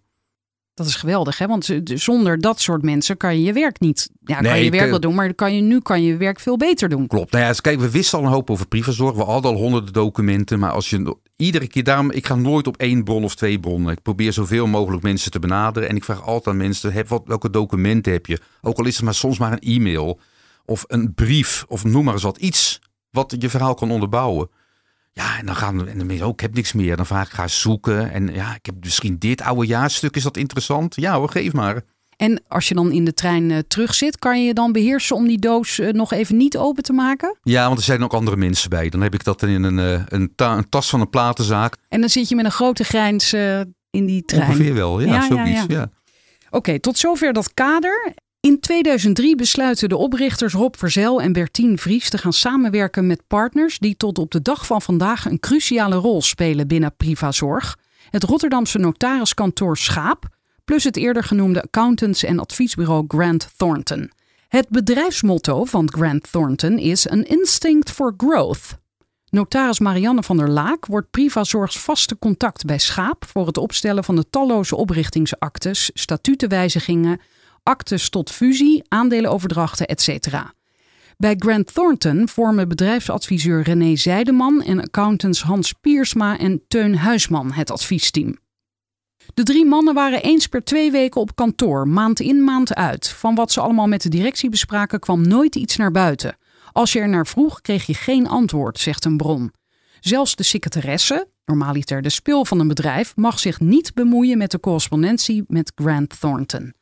Dat 0.73 0.87
is 0.87 0.95
geweldig, 0.95 1.37
hè? 1.37 1.47
Want 1.47 1.69
zonder 1.83 2.39
dat 2.39 2.61
soort 2.61 2.81
mensen 2.81 3.17
kan 3.17 3.37
je 3.37 3.43
je 3.43 3.53
werk 3.53 3.79
niet. 3.79 4.09
Ja, 4.19 4.35
kan 4.35 4.43
Nee, 4.43 4.57
je 4.57 4.63
je 4.63 4.71
werk 4.71 4.89
wel 4.89 4.99
doen, 4.99 5.15
maar 5.15 5.33
kan 5.33 5.55
je, 5.55 5.61
nu 5.61 5.79
kan 5.79 6.01
je 6.01 6.07
je 6.07 6.17
werk 6.17 6.39
veel 6.39 6.57
beter 6.57 6.89
doen. 6.89 7.07
Klopt. 7.07 7.31
Nou 7.31 7.43
ja, 7.43 7.49
dus 7.49 7.61
kijk, 7.61 7.79
we 7.79 7.89
wisten 7.89 8.19
al 8.19 8.25
een 8.25 8.31
hoop 8.31 8.49
over 8.49 8.67
privazorg. 8.67 9.15
We 9.15 9.23
hadden 9.23 9.51
al 9.51 9.57
honderden 9.57 9.93
documenten. 9.93 10.59
Maar 10.59 10.71
als 10.71 10.89
je 10.89 11.17
iedere 11.35 11.67
keer 11.67 11.83
daarom, 11.83 12.11
ik 12.11 12.25
ga 12.25 12.35
nooit 12.35 12.67
op 12.67 12.77
één 12.77 13.03
bron 13.03 13.23
of 13.23 13.35
twee 13.35 13.59
bronnen. 13.59 13.91
Ik 13.91 14.01
probeer 14.01 14.33
zoveel 14.33 14.67
mogelijk 14.67 15.03
mensen 15.03 15.31
te 15.31 15.39
benaderen. 15.39 15.89
En 15.89 15.95
ik 15.95 16.03
vraag 16.03 16.23
altijd 16.23 16.47
aan 16.47 16.61
mensen: 16.61 16.93
heb, 16.93 17.07
wat, 17.07 17.23
welke 17.25 17.49
documenten 17.49 18.11
heb 18.11 18.25
je? 18.25 18.39
Ook 18.61 18.77
al 18.77 18.85
is 18.85 18.95
het 18.95 19.05
maar 19.05 19.13
soms 19.13 19.37
maar 19.37 19.51
een 19.51 19.75
e-mail 19.75 20.19
of 20.65 20.83
een 20.87 21.13
brief 21.13 21.65
of 21.67 21.83
noem 21.83 22.03
maar 22.03 22.13
eens 22.13 22.23
wat. 22.23 22.37
Iets 22.37 22.81
wat 23.09 23.35
je 23.39 23.49
verhaal 23.49 23.73
kan 23.73 23.91
onderbouwen. 23.91 24.49
Ja, 25.11 25.37
en 25.39 25.45
dan 25.45 25.55
gaan 25.55 25.87
en 25.87 25.97
de 25.97 26.03
mensen 26.03 26.25
ook, 26.25 26.33
ik 26.33 26.39
heb 26.39 26.53
niks 26.53 26.73
meer. 26.73 26.95
Dan 26.95 27.05
vraag 27.05 27.27
ik, 27.27 27.33
ga 27.33 27.47
zoeken. 27.47 28.11
En 28.11 28.27
ja, 28.33 28.55
ik 28.55 28.65
heb 28.65 28.75
misschien 28.79 29.17
dit 29.19 29.41
oude 29.41 29.65
jaarstuk, 29.67 30.15
is 30.15 30.23
dat 30.23 30.37
interessant? 30.37 30.95
Ja 30.95 31.15
hoor, 31.17 31.29
geef 31.29 31.53
maar. 31.53 31.81
En 32.17 32.41
als 32.47 32.67
je 32.67 32.73
dan 32.75 32.91
in 32.91 33.05
de 33.05 33.13
trein 33.13 33.51
eh, 33.51 33.57
terug 33.67 33.93
zit, 33.93 34.19
kan 34.19 34.39
je 34.41 34.45
je 34.47 34.53
dan 34.53 34.71
beheersen 34.71 35.15
om 35.15 35.27
die 35.27 35.39
doos 35.39 35.79
eh, 35.79 35.91
nog 35.91 36.11
even 36.13 36.37
niet 36.37 36.57
open 36.57 36.83
te 36.83 36.93
maken? 36.93 37.37
Ja, 37.43 37.65
want 37.65 37.77
er 37.77 37.83
zijn 37.83 38.03
ook 38.03 38.13
andere 38.13 38.37
mensen 38.37 38.69
bij. 38.69 38.89
Dan 38.89 39.01
heb 39.01 39.13
ik 39.13 39.23
dat 39.23 39.41
in 39.43 39.63
een, 39.63 39.79
eh, 39.79 40.01
een, 40.07 40.35
ta- 40.35 40.57
een 40.57 40.69
tas 40.69 40.89
van 40.89 41.01
een 41.01 41.09
platenzaak. 41.09 41.75
En 41.89 41.99
dan 41.99 42.09
zit 42.09 42.29
je 42.29 42.35
met 42.35 42.45
een 42.45 42.51
grote 42.51 42.83
grijns 42.83 43.33
in 43.89 44.05
die 44.05 44.23
trein. 44.25 44.49
Ongeveer 44.49 44.73
wel, 44.73 44.99
ja, 44.99 45.05
Ja, 45.07 45.13
ja, 45.13 45.27
zoiets. 45.27 45.49
ja. 45.51 45.65
ja. 45.67 45.89
Oké, 46.49 46.79
tot 46.79 46.97
zover 46.97 47.33
dat 47.33 47.53
kader. 47.53 48.13
In 48.47 48.59
2003 48.59 49.35
besluiten 49.35 49.89
de 49.89 49.97
oprichters 49.97 50.53
Rob 50.53 50.75
Verzel 50.77 51.21
en 51.21 51.33
Bertien 51.33 51.77
Vries 51.77 52.09
te 52.09 52.17
gaan 52.17 52.33
samenwerken 52.33 53.07
met 53.07 53.27
partners 53.27 53.79
die 53.79 53.97
tot 53.97 54.17
op 54.17 54.31
de 54.31 54.41
dag 54.41 54.65
van 54.65 54.81
vandaag 54.81 55.25
een 55.25 55.39
cruciale 55.39 55.95
rol 55.95 56.21
spelen 56.21 56.67
binnen 56.67 56.95
Privazorg. 56.97 57.77
Het 58.09 58.23
Rotterdamse 58.23 58.77
notariskantoor 58.77 59.77
Schaap, 59.77 60.27
plus 60.65 60.83
het 60.83 60.97
eerder 60.97 61.23
genoemde 61.23 61.61
accountants- 61.61 62.23
en 62.23 62.39
adviesbureau 62.39 63.05
Grant 63.07 63.49
Thornton. 63.57 64.11
Het 64.47 64.69
bedrijfsmotto 64.69 65.65
van 65.65 65.91
Grant 65.91 66.31
Thornton 66.31 66.77
is 66.77 67.09
An 67.09 67.23
Instinct 67.23 67.91
for 67.91 68.13
Growth. 68.17 68.77
Notaris 69.29 69.79
Marianne 69.79 70.23
van 70.23 70.37
der 70.37 70.49
Laak 70.49 70.85
wordt 70.85 71.11
Privazorgs 71.11 71.79
vaste 71.79 72.19
contact 72.19 72.65
bij 72.65 72.77
Schaap 72.77 73.25
voor 73.25 73.47
het 73.47 73.57
opstellen 73.57 74.03
van 74.03 74.15
de 74.15 74.29
talloze 74.29 74.75
oprichtingsactes, 74.75 75.91
statutenwijzigingen, 75.93 77.19
actes 77.63 78.09
tot 78.09 78.31
fusie, 78.31 78.83
aandelenoverdrachten, 78.87 79.87
etc. 79.87 80.27
Bij 81.17 81.35
Grant 81.37 81.73
Thornton 81.73 82.27
vormen 82.27 82.67
bedrijfsadviseur 82.67 83.61
René 83.61 83.95
Zijdeman 83.95 84.61
en 84.61 84.81
accountants 84.81 85.41
Hans 85.41 85.73
Piersma 85.73 86.39
en 86.39 86.61
Teun 86.67 86.95
Huisman 86.95 87.51
het 87.51 87.71
adviesteam. 87.71 88.37
De 89.33 89.43
drie 89.43 89.65
mannen 89.65 89.93
waren 89.93 90.21
eens 90.21 90.47
per 90.47 90.63
twee 90.63 90.91
weken 90.91 91.21
op 91.21 91.35
kantoor, 91.35 91.87
maand 91.87 92.19
in 92.19 92.43
maand 92.43 92.75
uit. 92.75 93.09
Van 93.09 93.35
wat 93.35 93.51
ze 93.51 93.61
allemaal 93.61 93.87
met 93.87 94.01
de 94.01 94.09
directie 94.09 94.49
bespraken 94.49 94.99
kwam 94.99 95.27
nooit 95.27 95.55
iets 95.55 95.75
naar 95.75 95.91
buiten. 95.91 96.37
Als 96.71 96.93
je 96.93 96.99
er 96.99 97.09
naar 97.09 97.27
vroeg, 97.27 97.61
kreeg 97.61 97.85
je 97.85 97.93
geen 97.93 98.27
antwoord, 98.27 98.79
zegt 98.79 99.05
een 99.05 99.17
bron. 99.17 99.51
Zelfs 99.99 100.35
de 100.35 100.43
secretaresse, 100.43 101.27
normaaliter 101.45 102.01
de 102.01 102.09
spil 102.09 102.45
van 102.45 102.59
een 102.59 102.67
bedrijf, 102.67 103.15
mag 103.15 103.39
zich 103.39 103.59
niet 103.59 103.93
bemoeien 103.93 104.37
met 104.37 104.51
de 104.51 104.59
correspondentie 104.59 105.43
met 105.47 105.71
Grant 105.75 106.19
Thornton. 106.19 106.73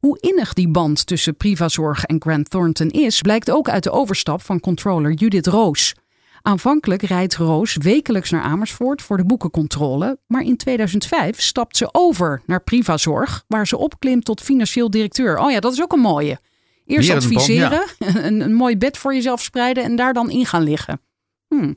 Hoe 0.00 0.18
innig 0.20 0.52
die 0.52 0.68
band 0.68 1.06
tussen 1.06 1.36
Privazorg 1.36 2.04
en 2.04 2.20
Grant 2.20 2.50
Thornton 2.50 2.88
is, 2.88 3.20
blijkt 3.20 3.50
ook 3.50 3.68
uit 3.68 3.82
de 3.82 3.90
overstap 3.90 4.42
van 4.42 4.60
controller 4.60 5.12
Judith 5.12 5.46
Roos. 5.46 5.94
Aanvankelijk 6.42 7.02
rijdt 7.02 7.36
Roos 7.36 7.76
wekelijks 7.76 8.30
naar 8.30 8.42
Amersfoort 8.42 9.02
voor 9.02 9.16
de 9.16 9.24
boekencontrole, 9.24 10.18
maar 10.26 10.42
in 10.42 10.56
2005 10.56 11.40
stapt 11.40 11.76
ze 11.76 11.88
over 11.92 12.42
naar 12.46 12.62
Privazorg, 12.62 13.44
waar 13.48 13.66
ze 13.66 13.76
opklimt 13.76 14.24
tot 14.24 14.40
financieel 14.40 14.90
directeur. 14.90 15.38
Oh 15.38 15.50
ja, 15.50 15.60
dat 15.60 15.72
is 15.72 15.82
ook 15.82 15.92
een 15.92 16.00
mooie. 16.00 16.38
Eerst 16.86 17.08
een 17.08 17.16
adviseren, 17.16 17.82
een, 18.26 18.40
een 18.40 18.54
mooi 18.54 18.76
bed 18.76 18.98
voor 18.98 19.14
jezelf 19.14 19.42
spreiden 19.42 19.84
en 19.84 19.96
daar 19.96 20.12
dan 20.12 20.30
in 20.30 20.46
gaan 20.46 20.62
liggen. 20.62 21.00
Hmm. 21.48 21.76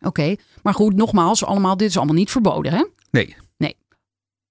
Oké, 0.00 0.34
maar 0.62 0.74
goed, 0.74 0.96
nogmaals, 0.96 1.44
allemaal, 1.44 1.76
dit 1.76 1.88
is 1.88 1.96
allemaal 1.96 2.14
niet 2.14 2.30
verboden, 2.30 2.72
hè? 2.72 2.84
Nee, 3.10 3.36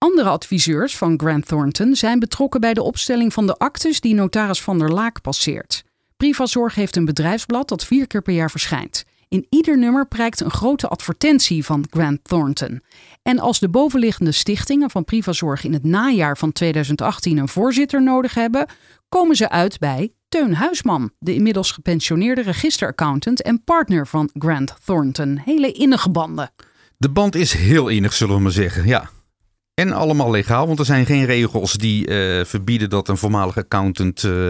Andere 0.03 0.29
adviseurs 0.29 0.97
van 0.97 1.19
Grant 1.19 1.47
Thornton 1.47 1.95
zijn 1.95 2.19
betrokken 2.19 2.61
bij 2.61 2.73
de 2.73 2.83
opstelling 2.83 3.33
van 3.33 3.47
de 3.47 3.57
actes 3.57 3.99
die 3.99 4.13
notaris 4.13 4.61
Van 4.61 4.79
der 4.79 4.89
Laak 4.89 5.21
passeert. 5.21 5.83
Privazorg 6.17 6.75
heeft 6.75 6.95
een 6.95 7.05
bedrijfsblad 7.05 7.69
dat 7.69 7.85
vier 7.85 8.07
keer 8.07 8.21
per 8.21 8.33
jaar 8.33 8.51
verschijnt. 8.51 9.05
In 9.27 9.45
ieder 9.49 9.77
nummer 9.77 10.07
prijkt 10.07 10.39
een 10.39 10.51
grote 10.51 10.87
advertentie 10.87 11.65
van 11.65 11.85
Grant 11.89 12.23
Thornton. 12.23 12.81
En 13.21 13.39
als 13.39 13.59
de 13.59 13.69
bovenliggende 13.69 14.31
stichtingen 14.31 14.89
van 14.89 15.03
Privazorg 15.03 15.63
in 15.63 15.73
het 15.73 15.83
najaar 15.83 16.37
van 16.37 16.51
2018 16.51 17.37
een 17.37 17.47
voorzitter 17.47 18.03
nodig 18.03 18.33
hebben, 18.33 18.65
komen 19.09 19.35
ze 19.35 19.49
uit 19.49 19.79
bij 19.79 20.13
Teun 20.29 20.53
Huisman, 20.53 21.11
de 21.19 21.33
inmiddels 21.33 21.71
gepensioneerde 21.71 22.41
registeraccountant 22.41 23.41
en 23.41 23.63
partner 23.63 24.07
van 24.07 24.29
Grant 24.33 24.75
Thornton. 24.85 25.41
Hele 25.45 25.71
innige 25.71 26.09
banden. 26.09 26.51
de 26.97 27.09
band 27.09 27.35
is 27.35 27.53
heel 27.53 27.87
innig, 27.87 28.13
zullen 28.13 28.35
we 28.35 28.41
maar 28.41 28.51
zeggen. 28.51 28.87
Ja. 28.87 29.09
En 29.81 29.91
allemaal 29.91 30.31
legaal, 30.31 30.67
want 30.67 30.79
er 30.79 30.85
zijn 30.85 31.05
geen 31.05 31.25
regels 31.25 31.73
die 31.73 32.07
eh, 32.07 32.45
verbieden 32.45 32.89
dat 32.89 33.07
een 33.07 33.17
voormalige 33.17 33.59
accountant 33.59 34.23
eh, 34.23 34.49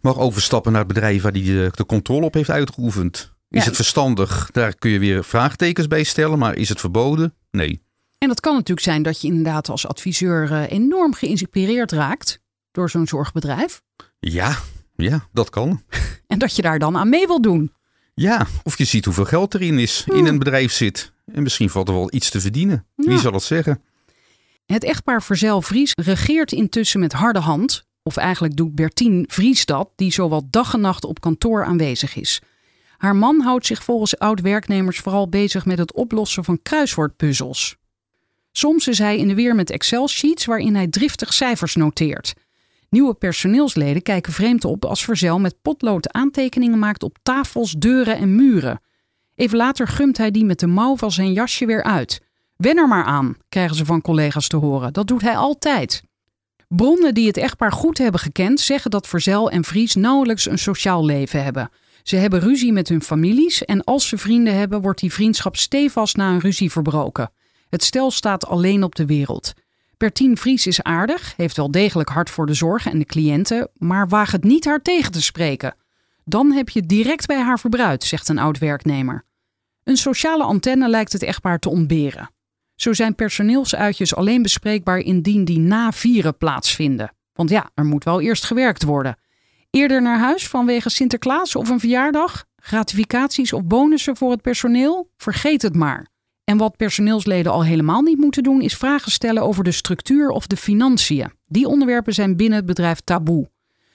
mag 0.00 0.18
overstappen 0.18 0.72
naar 0.72 0.84
het 0.84 0.92
bedrijf 0.92 1.22
waar 1.22 1.32
hij 1.32 1.42
de, 1.42 1.70
de 1.74 1.86
controle 1.86 2.24
op 2.24 2.34
heeft 2.34 2.50
uitgeoefend. 2.50 3.32
Is 3.48 3.58
Ja. 3.62 3.64
het 3.66 3.76
verstandig? 3.76 4.48
Daar 4.52 4.74
kun 4.74 4.90
je 4.90 4.98
weer 4.98 5.24
vraagtekens 5.24 5.86
bij 5.86 6.02
stellen, 6.02 6.38
maar 6.38 6.54
is 6.56 6.68
het 6.68 6.80
verboden? 6.80 7.34
Nee. 7.50 7.82
En 8.18 8.28
dat 8.28 8.40
kan 8.40 8.54
natuurlijk 8.54 8.86
zijn 8.86 9.02
dat 9.02 9.20
je 9.20 9.28
inderdaad 9.28 9.68
als 9.68 9.86
adviseur 9.86 10.52
eh, 10.52 10.70
enorm 10.70 11.14
geïnspireerd 11.14 11.92
raakt 11.92 12.40
door 12.72 12.90
zo'n 12.90 13.06
zorgbedrijf. 13.06 13.82
Ja, 14.20 14.58
ja, 14.96 15.28
dat 15.32 15.50
kan. 15.50 15.82
En 16.26 16.38
dat 16.38 16.56
je 16.56 16.62
daar 16.62 16.78
dan 16.78 16.96
aan 16.96 17.08
mee 17.08 17.26
wil 17.26 17.40
doen. 17.40 17.72
Ja, 18.14 18.46
of 18.62 18.78
je 18.78 18.84
ziet 18.84 19.04
hoeveel 19.04 19.24
geld 19.24 19.54
erin 19.54 19.78
is, 19.78 20.04
in 20.12 20.26
een 20.26 20.38
bedrijf 20.38 20.72
zit. 20.72 21.12
En 21.34 21.42
misschien 21.42 21.70
valt 21.70 21.88
er 21.88 21.94
wel 21.94 22.14
iets 22.14 22.30
te 22.30 22.40
verdienen. 22.40 22.86
Wie 22.96 23.18
zal 23.18 23.32
het 23.32 23.42
zeggen? 23.42 23.82
Het 24.72 24.84
echtpaar 24.84 25.22
Verzel 25.22 25.62
Vries 25.62 25.92
regeert 25.94 26.52
intussen 26.52 27.00
met 27.00 27.12
harde 27.12 27.38
hand. 27.38 27.84
Of 28.02 28.16
eigenlijk 28.16 28.56
doet 28.56 28.74
Bertien 28.74 29.24
Vries 29.28 29.64
dat, 29.64 29.90
die 29.96 30.12
zowel 30.12 30.46
dag 30.50 30.74
en 30.74 30.80
nacht 30.80 31.04
op 31.04 31.20
kantoor 31.20 31.64
aanwezig 31.64 32.16
is. 32.16 32.40
Haar 32.96 33.16
man 33.16 33.40
houdt 33.40 33.66
zich 33.66 33.84
volgens 33.84 34.18
oud-werknemers 34.18 34.98
vooral 34.98 35.28
bezig 35.28 35.64
met 35.64 35.78
het 35.78 35.92
oplossen 35.92 36.44
van 36.44 36.62
kruiswoordpuzzels. 36.62 37.76
Soms 38.52 38.88
is 38.88 38.98
hij 38.98 39.16
in 39.16 39.28
de 39.28 39.34
weer 39.34 39.54
met 39.54 39.70
Excel-sheets 39.70 40.44
waarin 40.44 40.74
hij 40.74 40.88
driftig 40.88 41.32
cijfers 41.32 41.74
noteert. 41.74 42.34
Nieuwe 42.88 43.14
personeelsleden 43.14 44.02
kijken 44.02 44.32
vreemd 44.32 44.64
op 44.64 44.84
als 44.84 45.04
Verzel 45.04 45.38
met 45.38 45.62
potlood 45.62 46.12
aantekeningen 46.12 46.78
maakt 46.78 47.02
op 47.02 47.18
tafels, 47.22 47.72
deuren 47.72 48.16
en 48.16 48.34
muren. 48.34 48.80
Even 49.34 49.56
later 49.56 49.88
gumt 49.88 50.16
hij 50.16 50.30
die 50.30 50.44
met 50.44 50.60
de 50.60 50.66
mouw 50.66 50.96
van 50.96 51.12
zijn 51.12 51.32
jasje 51.32 51.66
weer 51.66 51.82
uit. 51.82 52.20
Wen 52.60 52.76
er 52.76 52.88
maar 52.88 53.04
aan, 53.04 53.36
krijgen 53.48 53.76
ze 53.76 53.84
van 53.84 54.00
collega's 54.00 54.48
te 54.48 54.56
horen. 54.56 54.92
Dat 54.92 55.06
doet 55.06 55.22
hij 55.22 55.36
altijd. 55.36 56.02
Bronnen 56.68 57.14
die 57.14 57.26
het 57.26 57.36
echtpaar 57.36 57.72
goed 57.72 57.98
hebben 57.98 58.20
gekend 58.20 58.60
zeggen 58.60 58.90
dat 58.90 59.06
Verzel 59.06 59.50
en 59.50 59.64
Vries 59.64 59.94
nauwelijks 59.94 60.46
een 60.46 60.58
sociaal 60.58 61.04
leven 61.04 61.42
hebben. 61.44 61.70
Ze 62.02 62.16
hebben 62.16 62.40
ruzie 62.40 62.72
met 62.72 62.88
hun 62.88 63.02
families 63.02 63.64
en 63.64 63.84
als 63.84 64.08
ze 64.08 64.18
vrienden 64.18 64.54
hebben, 64.54 64.80
wordt 64.80 65.00
die 65.00 65.12
vriendschap 65.12 65.56
stevast 65.56 66.16
na 66.16 66.30
een 66.30 66.40
ruzie 66.40 66.70
verbroken. 66.70 67.30
Het 67.68 67.84
stel 67.84 68.10
staat 68.10 68.46
alleen 68.46 68.82
op 68.82 68.94
de 68.94 69.06
wereld. 69.06 69.52
Bertien 69.96 70.36
Vries 70.36 70.66
is 70.66 70.82
aardig, 70.82 71.34
heeft 71.36 71.56
wel 71.56 71.70
degelijk 71.70 72.08
hart 72.08 72.30
voor 72.30 72.46
de 72.46 72.54
zorg 72.54 72.86
en 72.86 72.98
de 72.98 73.04
cliënten, 73.04 73.70
maar 73.74 74.08
waag 74.08 74.32
het 74.32 74.44
niet 74.44 74.64
haar 74.64 74.82
tegen 74.82 75.12
te 75.12 75.22
spreken. 75.22 75.74
Dan 76.24 76.52
heb 76.52 76.68
je 76.68 76.86
direct 76.86 77.26
bij 77.26 77.40
haar 77.40 77.58
verbruid, 77.58 78.04
zegt 78.04 78.28
een 78.28 78.38
oud 78.38 78.58
werknemer. 78.58 79.24
Een 79.84 79.96
sociale 79.96 80.44
antenne 80.44 80.88
lijkt 80.88 81.12
het 81.12 81.22
echtpaar 81.22 81.58
te 81.58 81.68
ontberen. 81.68 82.30
Zo 82.80 82.92
zijn 82.92 83.14
personeelsuitjes 83.14 84.14
alleen 84.14 84.42
bespreekbaar 84.42 84.98
indien 84.98 85.44
die 85.44 85.58
na 85.58 85.92
vieren 85.92 86.36
plaatsvinden. 86.36 87.14
Want 87.32 87.50
ja, 87.50 87.70
er 87.74 87.84
moet 87.84 88.04
wel 88.04 88.20
eerst 88.20 88.44
gewerkt 88.44 88.82
worden. 88.82 89.16
Eerder 89.70 90.02
naar 90.02 90.18
huis 90.18 90.48
vanwege 90.48 90.90
Sinterklaas 90.90 91.56
of 91.56 91.68
een 91.68 91.80
verjaardag? 91.80 92.44
Gratificaties 92.56 93.52
of 93.52 93.64
bonussen 93.64 94.16
voor 94.16 94.30
het 94.30 94.42
personeel? 94.42 95.10
Vergeet 95.16 95.62
het 95.62 95.74
maar. 95.74 96.08
En 96.44 96.56
wat 96.56 96.76
personeelsleden 96.76 97.52
al 97.52 97.64
helemaal 97.64 98.02
niet 98.02 98.18
moeten 98.18 98.42
doen, 98.42 98.62
is 98.62 98.76
vragen 98.76 99.10
stellen 99.10 99.42
over 99.42 99.64
de 99.64 99.72
structuur 99.72 100.28
of 100.28 100.46
de 100.46 100.56
financiën. 100.56 101.32
Die 101.46 101.66
onderwerpen 101.66 102.14
zijn 102.14 102.36
binnen 102.36 102.58
het 102.58 102.66
bedrijf 102.66 103.00
taboe. 103.00 103.50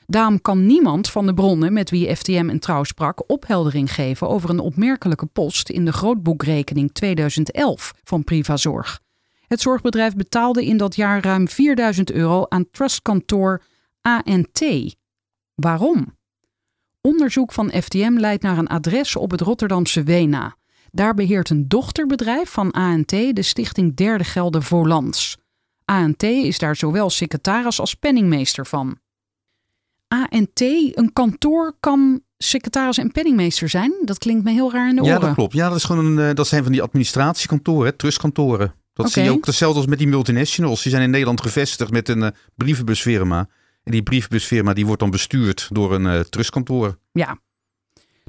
Daarom 0.06 0.42
kan 0.42 0.66
niemand 0.66 1.10
van 1.10 1.26
de 1.26 1.34
bronnen 1.34 1.74
met 1.74 1.90
wie 1.90 2.16
FTM 2.16 2.50
en 2.50 2.60
Trouw 2.60 2.84
sprak 2.84 3.30
opheldering 3.32 3.94
geven 3.94 4.30
over 4.30 4.50
een 4.50 4.60
opmerkelijke 4.60 5.26
post 5.26 5.70
in 5.70 5.86
de 5.86 5.94
grootboekrekening 5.94 6.94
2011 6.94 7.94
van 8.04 8.24
Privazorg. 8.24 9.02
Het 9.48 9.62
zorgbedrijf 9.62 10.16
betaalde 10.16 10.66
in 10.66 10.78
dat 10.78 10.96
jaar 10.96 11.24
ruim 11.24 11.48
4000 11.48 12.12
euro 12.12 12.46
aan 12.48 12.70
trustkantoor 12.72 13.62
ANT. 14.02 14.64
Waarom? 15.56 16.18
Onderzoek 17.02 17.52
van 17.52 17.72
FTM 17.72 18.14
leidt 18.18 18.44
naar 18.44 18.58
een 18.58 18.68
adres 18.68 19.16
op 19.16 19.32
het 19.32 19.42
Rotterdamse 19.42 20.04
Wena. 20.04 20.56
Daar 20.92 21.14
beheert 21.14 21.50
een 21.50 21.68
dochterbedrijf 21.68 22.50
van 22.50 22.72
ANT 22.72 23.10
de 23.10 23.42
stichting 23.42 23.96
Derde 23.96 24.24
Gelden 24.24 24.64
Volans. 24.64 25.38
ANT 25.86 26.24
is 26.24 26.60
daar 26.60 26.76
zowel 26.76 27.10
secretaris 27.10 27.80
als 27.80 27.94
penningmeester 27.94 28.66
van. 28.66 28.98
ANT, 30.24 30.62
een 30.62 31.10
kantoor, 31.14 31.76
kan 31.80 32.22
secretaris 32.38 32.98
en 32.98 33.12
penningmeester 33.12 33.70
zijn? 33.70 33.94
Dat 34.06 34.18
klinkt 34.18 34.44
me 34.44 34.52
heel 34.52 34.72
raar 34.72 34.90
in 34.90 34.96
de 34.96 35.02
oren. 35.02 35.14
Ja, 35.14 35.20
dat 35.20 35.34
klopt. 35.34 35.54
Ja, 35.54 35.68
dat, 35.68 35.78
is 35.78 35.84
gewoon 35.84 36.06
een, 36.06 36.30
eh, 36.30 36.36
dat 36.36 36.48
zijn 36.48 36.64
van 36.64 36.72
die 36.72 36.82
administratiekantoren, 36.82 37.96
trustkantoren. 37.96 38.74
Dat 38.94 39.12
zie 39.12 39.24
je 39.24 39.32
ook 39.32 39.46
hetzelfde 39.46 39.80
als 39.80 39.88
met 39.88 39.98
die 39.98 40.08
multinationals. 40.08 40.82
Die 40.82 40.92
zijn 40.92 41.04
in 41.04 41.10
Nederland 41.10 41.42
gevestigd 41.42 41.92
met 41.92 42.10
een 42.10 42.22
uh, 42.22 42.28
brievenbusfirma. 42.56 43.50
En 43.84 43.92
die 43.92 44.04
brievenbusfirma 44.04 44.74
die 44.74 44.86
wordt 44.86 45.02
dan 45.02 45.10
bestuurd 45.10 45.68
door 45.72 45.94
een 45.94 46.06
uh, 46.06 46.20
trustkantoor. 46.20 46.98
Ja. 47.12 47.40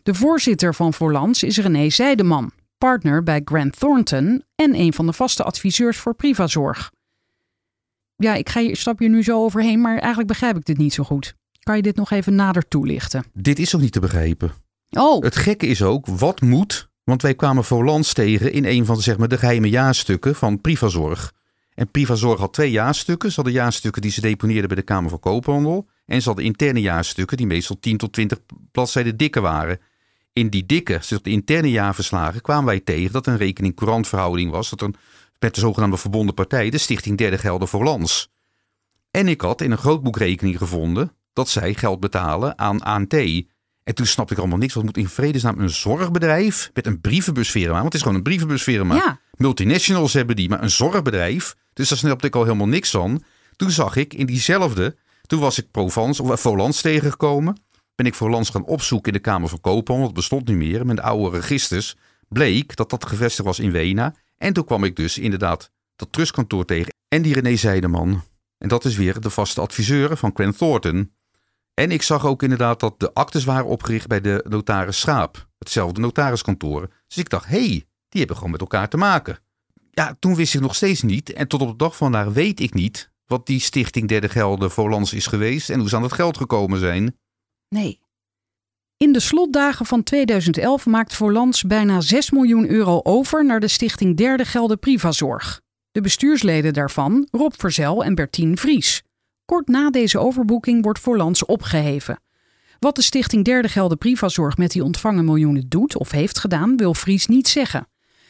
De 0.03 0.15
voorzitter 0.15 0.75
van 0.75 0.93
Volans 0.93 1.43
is 1.43 1.59
René 1.59 1.91
Zijdeman, 1.91 2.51
partner 2.79 3.23
bij 3.23 3.41
Grant 3.45 3.79
Thornton 3.79 4.45
en 4.55 4.75
een 4.75 4.93
van 4.93 5.07
de 5.07 5.13
vaste 5.13 5.43
adviseurs 5.43 5.97
voor 5.97 6.15
Privazorg. 6.15 6.91
Ja, 8.17 8.35
ik 8.35 8.49
ga 8.49 8.61
je, 8.61 8.77
stap 8.77 9.01
je 9.01 9.09
nu 9.09 9.23
zo 9.23 9.45
overheen, 9.45 9.81
maar 9.81 9.99
eigenlijk 9.99 10.29
begrijp 10.29 10.57
ik 10.57 10.65
dit 10.65 10.79
niet 10.79 10.95
zo 10.95 11.05
goed. 11.05 11.35
Kan 11.67 11.77
je 11.77 11.83
dit 11.83 11.97
nog 11.97 12.11
even 12.11 12.35
nader 12.35 12.69
toelichten? 12.69 13.25
Dit 13.33 13.59
is 13.59 13.75
ook 13.75 13.81
niet 13.81 13.93
te 13.93 14.01
begrijpen. 14.01 14.53
Oh. 14.91 15.23
Het 15.23 15.37
gekke 15.37 15.67
is 15.67 15.83
ook, 15.83 16.07
wat 16.07 16.41
moet 16.41 16.89
want 17.07 17.23
wij 17.23 17.35
kwamen 17.35 17.65
Volans 17.65 18.13
tegen 18.13 18.53
in 18.53 18.65
een 18.65 18.85
van 18.85 19.01
zeg 19.01 19.19
maar, 19.19 19.29
de 19.29 19.39
geheime 19.39 19.69
jaarstukken 19.69 20.35
van 20.35 20.61
Privazorg. 20.61 21.33
En 21.75 21.91
Privazorg 21.91 22.39
had 22.39 22.53
twee 22.53 22.71
jaarstukken. 22.71 23.29
Ze 23.29 23.35
hadden 23.35 23.55
jaarstukken 23.55 24.03
die 24.03 24.11
ze 24.11 24.21
deponeerden 24.21 24.69
bij 24.69 24.77
de 24.77 24.83
Kamer 24.83 25.11
van 25.11 25.19
Koophandel. 25.19 25.89
En 26.05 26.21
ze 26.21 26.27
hadden 26.27 26.45
interne 26.45 26.81
jaarstukken 26.81 27.37
die 27.37 27.47
meestal 27.47 27.79
10 27.81 27.97
tot 27.97 28.13
20 28.13 28.39
bladzijden 28.73 29.17
dikker 29.17 29.43
waren. 29.43 29.81
In 30.33 30.49
die 30.49 30.67
dikke, 30.67 31.01
de 31.23 31.31
interne 31.31 31.71
jaarverslagen, 31.71 32.41
kwamen 32.41 32.65
wij 32.65 32.81
tegen 32.81 33.13
dat 33.13 33.27
een 33.27 33.37
rekening-courantverhouding 33.37 34.51
was. 34.51 34.71
Dat 34.71 34.81
er 34.81 34.91
met 35.39 35.55
de 35.55 35.61
zogenaamde 35.61 35.97
verbonden 35.97 36.35
partij, 36.35 36.71
de 36.71 36.79
Stichting 36.79 37.19
Derde 37.19 37.39
Gelden 37.39 37.69
voor 37.69 37.85
Lans. 37.85 38.33
En 39.11 39.29
ik 39.29 39.41
had 39.41 39.61
in 39.61 39.71
een 39.71 39.79
grootboekrekening 39.79 40.59
gevonden 40.59 41.16
dat 41.37 41.49
zij 41.49 41.75
geld 41.75 42.01
betalen 42.01 42.59
aan 42.59 42.83
ANT. 42.83 43.15
En 43.15 43.95
toen 43.95 44.07
snapte 44.07 44.33
ik 44.33 44.39
allemaal 44.39 44.59
niks. 44.59 44.75
Wat 44.75 44.85
moet 44.85 44.97
in 44.97 45.09
vredesnaam 45.09 45.59
een 45.59 45.71
zorgbedrijf 45.71 46.71
met 46.75 46.87
een 46.87 47.01
brievenbusfirma? 47.01 47.73
Want 47.73 47.85
het 47.85 47.95
is 47.95 48.01
gewoon 48.01 48.17
een 48.17 48.23
brievenbusfirma. 48.23 48.95
Ja. 48.95 49.21
Multinationals 49.37 50.13
hebben 50.13 50.37
die, 50.37 50.49
maar 50.49 50.63
een 50.63 50.71
zorgbedrijf. 50.71 51.57
Dus 51.73 51.89
daar 51.89 51.99
snapte 51.99 52.27
ik 52.27 52.37
al 52.37 52.43
helemaal 52.43 52.69
niks 52.69 52.91
van. 52.91 53.23
Toen 53.57 53.71
zag 53.71 53.97
ik 53.97 54.15
in 54.15 54.27
diezelfde, 54.27 54.97
toen 55.27 55.41
was 55.41 55.59
ik 55.59 55.71
Provence 55.71 56.23
of 56.23 56.41
Volans 56.41 56.81
tegengekomen. 56.81 57.61
Ben 57.95 58.07
ik 58.07 58.15
Volans 58.15 58.51
gaan 58.51 58.65
opzoeken 58.65 59.13
in 59.13 59.19
de 59.19 59.25
Kamer 59.25 59.49
van 59.49 59.61
Koophandel. 59.61 60.07
Dat 60.07 60.15
bestond 60.15 60.49
niet 60.49 60.57
meer. 60.57 60.87
Met 60.87 60.97
de 60.97 61.03
oude 61.03 61.39
registers 61.39 61.97
bleek 62.29 62.77
dat 62.77 62.91
dat 62.91 63.07
gevestigd 63.07 63.47
was 63.49 63.59
in 63.59 63.71
Wena. 63.71 64.15
En 64.39 64.53
toen 64.53 64.65
kwam 64.65 64.85
ik 64.85 64.97
dus 64.97 65.19
inderdaad 65.19 65.71
dat 65.97 66.13
trustkantoor 66.13 66.65
tegen. 66.65 66.95
En 67.09 67.23
die 67.23 67.35
René 67.35 67.57
Zijdeman. 67.57 68.23
En 68.59 68.69
dat 68.69 68.85
is 68.85 68.97
weer 68.97 69.21
de 69.21 69.31
vaste 69.31 69.61
adviseur 69.61 70.17
van 70.17 70.31
Grant 70.35 70.59
Thornton. 70.59 71.15
En 71.81 71.91
ik 71.91 72.03
zag 72.03 72.27
ook 72.27 72.43
inderdaad 72.43 72.81
dat 72.81 73.01
de 73.01 73.15
actes 73.15 73.45
waren 73.45 73.67
opgericht 73.67 74.07
bij 74.07 74.21
de 74.21 74.45
notaris 74.49 75.01
Schaap. 75.01 75.49
Hetzelfde 75.59 76.01
notariskantoor. 76.01 76.89
Dus 77.07 77.17
ik 77.17 77.29
dacht, 77.29 77.47
hé, 77.47 77.67
hey, 77.67 77.85
die 78.09 78.19
hebben 78.19 78.37
gewoon 78.37 78.51
met 78.51 78.61
elkaar 78.61 78.89
te 78.89 78.97
maken. 78.97 79.39
Ja, 79.91 80.17
toen 80.19 80.35
wist 80.35 80.55
ik 80.55 80.61
nog 80.61 80.75
steeds 80.75 81.03
niet. 81.03 81.33
En 81.33 81.49
tot 81.49 81.61
op 81.61 81.69
de 81.69 81.77
dag 81.77 81.97
van 81.97 82.13
vandaag 82.13 82.33
weet 82.33 82.61
ik 82.61 82.75
niet 82.75 83.11
wat 83.27 83.47
die 83.47 83.61
stichting 83.61 84.09
Derde 84.09 84.29
Gelden 84.29 84.71
Volans 84.71 85.13
is 85.13 85.27
geweest 85.27 85.71
en 85.71 85.79
hoe 85.79 85.89
ze 85.89 85.97
aan 85.97 86.03
dat 86.03 86.13
geld 86.13 86.37
gekomen 86.37 86.79
zijn. 86.79 87.17
Nee. 87.69 88.01
In 88.97 89.13
de 89.13 89.21
slotdagen 89.21 89.87
van 89.87 90.03
2011 90.03 90.87
maakt 90.87 91.15
Volans 91.15 91.63
bijna 91.63 92.01
6 92.01 92.31
miljoen 92.31 92.69
euro 92.69 93.01
over 93.03 93.45
naar 93.45 93.61
de 93.61 93.69
stichting 93.69 94.17
Derde 94.17 94.45
Gelden 94.45 94.79
Privazorg. 94.79 95.61
De 95.91 96.01
bestuursleden 96.01 96.73
daarvan, 96.73 97.29
Rob 97.31 97.53
Verzel 97.57 98.05
en 98.05 98.15
Bertien 98.15 98.57
Vries. 98.57 99.03
Kort 99.47 99.69
na 99.69 99.91
deze 99.91 100.19
overboeking 100.19 100.83
wordt 100.83 100.99
Voorlands 100.99 101.45
opgeheven. 101.45 102.21
Wat 102.79 102.97
de 102.97 103.03
stichting 103.03 103.45
Derde 103.45 103.69
Gelden 103.69 103.99
Privazorg 103.99 104.57
met 104.57 104.71
die 104.71 104.85
ontvangen 104.85 105.25
miljoenen 105.25 105.69
doet 105.69 105.97
of 105.97 106.11
heeft 106.11 106.39
gedaan, 106.39 106.77
wil 106.77 106.95
Fries 106.95 107.27
niet 107.27 107.49
zeggen. 107.49 107.89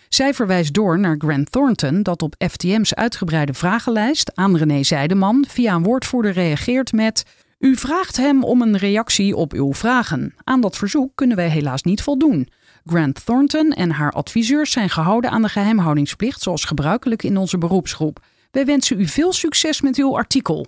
Zij 0.09 0.35
verwijst 0.35 0.74
door 0.74 0.98
naar 0.98 1.14
Grant 1.18 1.52
Thornton, 1.52 2.02
dat 2.02 2.22
op 2.22 2.35
FTM's 2.48 2.94
uitgebreide 2.94 3.55
vragenlijst 3.55 4.35
aan 4.35 4.57
René 4.57 4.83
Zijdeman 4.83 5.44
via 5.48 5.74
een 5.74 5.83
woordvoerder 5.83 6.33
reageert 6.33 6.92
met: 6.92 7.24
U 7.59 7.76
vraagt 7.76 8.16
hem 8.16 8.44
om 8.44 8.62
een 8.62 8.76
reactie 8.76 9.37
op 9.37 9.52
uw 9.52 9.74
vragen. 9.74 10.35
Aan 10.44 10.61
dat 10.61 10.76
verzoek 10.76 11.11
kunnen 11.14 11.37
wij 11.37 11.48
helaas 11.48 11.83
niet 11.83 12.02
voldoen. 12.02 12.48
Grant 12.85 13.24
Thornton 13.24 13.70
en 13.70 13.90
haar 13.90 14.12
adviseurs 14.12 14.70
zijn 14.70 14.90
gehouden 14.90 15.31
aan 15.31 15.42
de 15.42 15.48
geheimhoudingsplicht, 15.48 16.42
zoals 16.42 16.64
gebruikelijk 16.64 17.22
in 17.22 17.37
onze 17.37 17.59
beroepsgroep. 17.59 18.24
Wij 18.50 18.64
wensen 18.64 19.00
u 19.00 19.07
veel 19.07 19.33
succes 19.33 19.81
met 19.81 19.96
uw 19.96 20.16
artikel. 20.16 20.66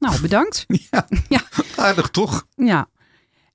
Nou, 0.00 0.20
bedankt. 0.20 0.66
Ja, 0.90 1.06
ja. 1.28 1.42
aardig 1.76 2.08
toch? 2.08 2.46
Ja. 2.54 2.88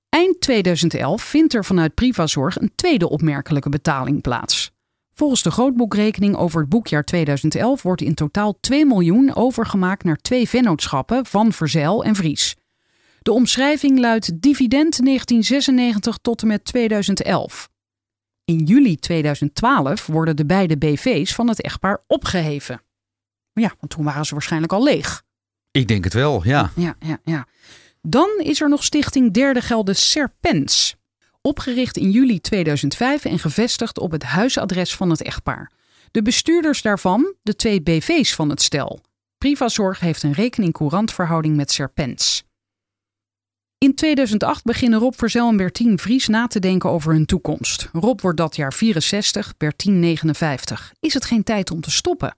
Eind 0.10 0.42
2011 0.42 1.22
vindt 1.22 1.54
er 1.54 1.66
vanuit 1.66 1.94
Privazorg 1.94 2.60
een 2.60 2.72
tweede 2.76 3.10
opmerkelijke 3.10 3.70
betaling 3.70 4.22
plaats. 4.22 4.72
Volgens 5.14 5.44
de 5.44 5.52
grootboekrekening 5.52 6.36
over 6.36 6.60
het 6.60 6.70
boekjaar 6.70 7.04
2011 7.04 7.82
wordt 7.82 8.02
in 8.02 8.14
totaal 8.14 8.58
2 8.60 8.86
miljoen 8.86 9.36
overgemaakt 9.36 10.04
naar 10.04 10.16
twee 10.16 10.50
vennootschappen 10.50 11.26
van 11.26 11.54
Verzeil 11.54 12.04
en 12.04 12.16
Vries. 12.16 12.56
De 13.22 13.32
omschrijving 13.32 14.00
luidt 14.00 14.42
dividend 14.42 15.06
1996 15.06 16.18
tot 16.18 16.42
en 16.42 16.48
met 16.48 16.66
2011. 16.66 17.70
In 18.46 18.58
juli 18.58 18.96
2012 18.96 20.06
worden 20.06 20.36
de 20.36 20.46
beide 20.46 20.78
BV's 20.78 21.34
van 21.34 21.50
het 21.50 21.62
echtpaar 21.62 22.04
opgeheven. 22.08 22.82
Ja, 23.54 23.74
want 23.80 23.92
toen 23.92 24.04
waren 24.04 24.26
ze 24.26 24.34
waarschijnlijk 24.34 24.74
al 24.74 24.84
leeg. 24.84 25.25
Ik 25.76 25.88
denk 25.88 26.04
het 26.04 26.14
wel, 26.14 26.44
ja. 26.44 26.72
Ja, 26.76 26.96
ja, 27.00 27.20
ja. 27.24 27.48
Dan 28.02 28.30
is 28.38 28.62
er 28.62 28.70
nog 28.70 28.84
Stichting 28.84 29.34
Derde 29.34 29.62
Gelden 29.62 29.96
Serpens. 29.96 30.96
Opgericht 31.42 31.98
in 31.98 32.12
juli 32.12 32.40
2005 32.40 33.26
en 33.26 33.40
gevestigd 33.40 34.00
op 34.00 34.12
het 34.12 34.24
huisadres 34.24 34.96
van 34.96 35.10
het 35.10 35.22
echtpaar. 35.22 35.72
De 36.12 36.22
bestuurders 36.22 36.82
daarvan, 36.82 37.34
de 37.42 37.56
twee 37.56 37.82
BV's 37.82 38.36
van 38.36 38.50
het 38.50 38.62
stel. 38.62 39.00
Privazorg 39.38 40.00
heeft 40.00 40.24
een 40.24 40.32
rekening-courantverhouding 40.32 41.56
met 41.56 41.72
Serpens. 41.72 42.44
In 43.78 43.96
2008 43.96 44.64
beginnen 44.64 45.00
Rob 45.00 45.14
Verzel 45.16 45.50
en 45.50 45.58
Bertien 45.58 46.00
Vries 46.00 46.28
na 46.28 46.48
te 46.48 46.60
denken 46.60 46.90
over 46.90 47.14
hun 47.14 47.26
toekomst. 47.26 47.90
Rob 47.92 48.22
wordt 48.22 48.38
dat 48.38 48.56
jaar 48.56 48.74
64, 48.74 49.58
Bertien 49.58 50.00
59. 50.00 50.94
Is 51.00 51.14
het 51.14 51.26
geen 51.26 51.44
tijd 51.44 51.72
om 51.72 51.82
te 51.82 51.92
stoppen? 51.92 52.36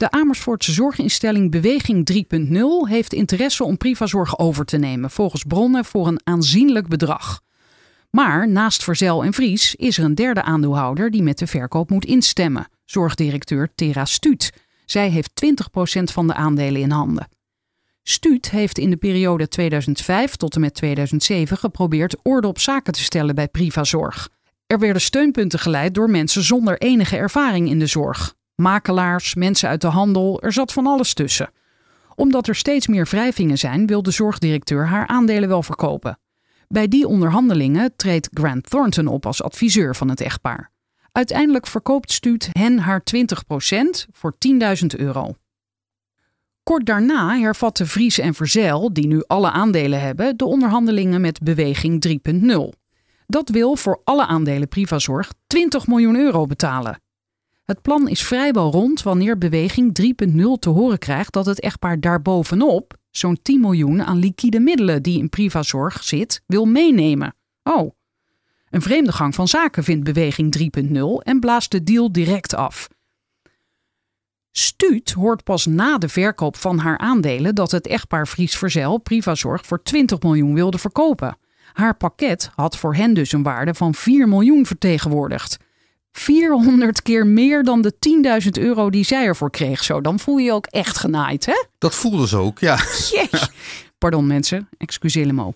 De 0.00 0.10
Amersfoortse 0.10 0.72
zorginstelling 0.72 1.50
Beweging 1.50 2.10
3.0 2.12 2.88
heeft 2.88 3.12
interesse 3.12 3.64
om 3.64 3.76
Privazorg 3.76 4.38
over 4.38 4.64
te 4.64 4.76
nemen, 4.76 5.10
volgens 5.10 5.44
bronnen 5.44 5.84
voor 5.84 6.06
een 6.06 6.20
aanzienlijk 6.24 6.88
bedrag. 6.88 7.40
Maar 8.10 8.48
naast 8.48 8.84
Verzel 8.84 9.24
en 9.24 9.32
Vries 9.32 9.74
is 9.74 9.98
er 9.98 10.04
een 10.04 10.14
derde 10.14 10.42
aandeelhouder 10.42 11.10
die 11.10 11.22
met 11.22 11.38
de 11.38 11.46
verkoop 11.46 11.90
moet 11.90 12.04
instemmen, 12.04 12.68
zorgdirecteur 12.84 13.68
Tera 13.74 14.04
Stuut. 14.04 14.52
Zij 14.84 15.08
heeft 15.08 15.30
20% 15.44 16.02
van 16.02 16.26
de 16.26 16.34
aandelen 16.34 16.80
in 16.80 16.90
handen. 16.90 17.28
Stuut 18.02 18.50
heeft 18.50 18.78
in 18.78 18.90
de 18.90 18.96
periode 18.96 19.48
2005 19.48 20.36
tot 20.36 20.54
en 20.54 20.60
met 20.60 20.74
2007 20.74 21.56
geprobeerd 21.56 22.16
orde 22.22 22.48
op 22.48 22.58
zaken 22.58 22.92
te 22.92 23.02
stellen 23.02 23.34
bij 23.34 23.48
Privazorg. 23.48 24.28
Er 24.66 24.78
werden 24.78 25.02
steunpunten 25.02 25.58
geleid 25.58 25.94
door 25.94 26.10
mensen 26.10 26.42
zonder 26.42 26.78
enige 26.78 27.16
ervaring 27.16 27.68
in 27.68 27.78
de 27.78 27.86
zorg. 27.86 28.38
Makelaars, 28.60 29.34
mensen 29.34 29.68
uit 29.68 29.80
de 29.80 29.86
handel, 29.86 30.42
er 30.42 30.52
zat 30.52 30.72
van 30.72 30.86
alles 30.86 31.14
tussen. 31.14 31.50
Omdat 32.14 32.48
er 32.48 32.54
steeds 32.54 32.86
meer 32.86 33.04
wrijvingen 33.04 33.58
zijn, 33.58 33.86
wil 33.86 34.02
de 34.02 34.10
zorgdirecteur 34.10 34.86
haar 34.86 35.06
aandelen 35.06 35.48
wel 35.48 35.62
verkopen. 35.62 36.18
Bij 36.68 36.88
die 36.88 37.06
onderhandelingen 37.06 37.96
treedt 37.96 38.28
Grant 38.32 38.70
Thornton 38.70 39.06
op 39.06 39.26
als 39.26 39.42
adviseur 39.42 39.96
van 39.96 40.08
het 40.08 40.20
echtpaar. 40.20 40.70
Uiteindelijk 41.12 41.66
verkoopt 41.66 42.12
Stuut 42.12 42.48
hen 42.52 42.78
haar 42.78 43.02
20% 43.16 44.08
voor 44.12 44.36
10.000 44.82 44.86
euro. 44.96 45.34
Kort 46.62 46.86
daarna 46.86 47.38
hervatten 47.38 47.86
Vries 47.86 48.18
en 48.18 48.34
Verzeil, 48.34 48.92
die 48.92 49.06
nu 49.06 49.22
alle 49.26 49.50
aandelen 49.50 50.00
hebben, 50.00 50.36
de 50.36 50.44
onderhandelingen 50.44 51.20
met 51.20 51.40
Beweging 51.40 52.20
3.0. 52.30 52.78
Dat 53.26 53.48
wil 53.48 53.76
voor 53.76 54.00
alle 54.04 54.26
aandelen 54.26 54.68
Privazorg 54.68 55.32
20 55.46 55.86
miljoen 55.86 56.16
euro 56.16 56.46
betalen. 56.46 57.00
Het 57.70 57.82
plan 57.82 58.08
is 58.08 58.22
vrijwel 58.22 58.70
rond 58.70 59.02
wanneer 59.02 59.38
Beweging 59.38 60.14
3.0 60.28 60.36
te 60.58 60.68
horen 60.68 60.98
krijgt 60.98 61.32
dat 61.32 61.46
het 61.46 61.60
echtpaar 61.60 62.00
daarbovenop 62.00 62.94
zo'n 63.10 63.38
10 63.42 63.60
miljoen 63.60 64.02
aan 64.02 64.18
liquide 64.18 64.60
middelen 64.60 65.02
die 65.02 65.18
in 65.18 65.28
Privazorg 65.28 66.04
zit, 66.04 66.42
wil 66.46 66.64
meenemen. 66.64 67.34
Oh, 67.62 67.90
een 68.70 68.82
vreemde 68.82 69.12
gang 69.12 69.34
van 69.34 69.48
zaken 69.48 69.84
vindt 69.84 70.04
Beweging 70.04 70.78
3.0 70.88 71.00
en 71.22 71.40
blaast 71.40 71.70
de 71.70 71.82
deal 71.82 72.12
direct 72.12 72.54
af. 72.54 72.88
Stuut 74.52 75.12
hoort 75.12 75.44
pas 75.44 75.66
na 75.66 75.98
de 75.98 76.08
verkoop 76.08 76.56
van 76.56 76.78
haar 76.78 76.98
aandelen 76.98 77.54
dat 77.54 77.70
het 77.70 77.86
echtpaar 77.86 78.28
Vries 78.28 78.56
Verzel 78.56 78.98
Privazorg 78.98 79.66
voor 79.66 79.82
20 79.82 80.20
miljoen 80.20 80.54
wilde 80.54 80.78
verkopen. 80.78 81.38
Haar 81.72 81.96
pakket 81.96 82.50
had 82.54 82.76
voor 82.76 82.94
hen 82.94 83.14
dus 83.14 83.32
een 83.32 83.42
waarde 83.42 83.74
van 83.74 83.94
4 83.94 84.28
miljoen 84.28 84.66
vertegenwoordigd. 84.66 85.68
400 86.12 87.02
keer 87.02 87.26
meer 87.26 87.62
dan 87.62 87.82
de 87.82 87.94
10.000 88.42 88.48
euro 88.50 88.90
die 88.90 89.04
zij 89.04 89.24
ervoor 89.24 89.50
kreeg. 89.50 89.84
Zo, 89.84 90.00
dan 90.00 90.18
voel 90.18 90.36
je 90.36 90.44
je 90.44 90.52
ook 90.52 90.66
echt 90.66 90.98
genaaid, 90.98 91.46
hè? 91.46 91.64
Dat 91.78 91.94
voelde 91.94 92.28
ze 92.28 92.36
ook, 92.36 92.58
ja. 92.58 92.78
Pardon 93.98 94.26
mensen, 94.26 94.68
excuseer 94.78 95.34
me. 95.34 95.54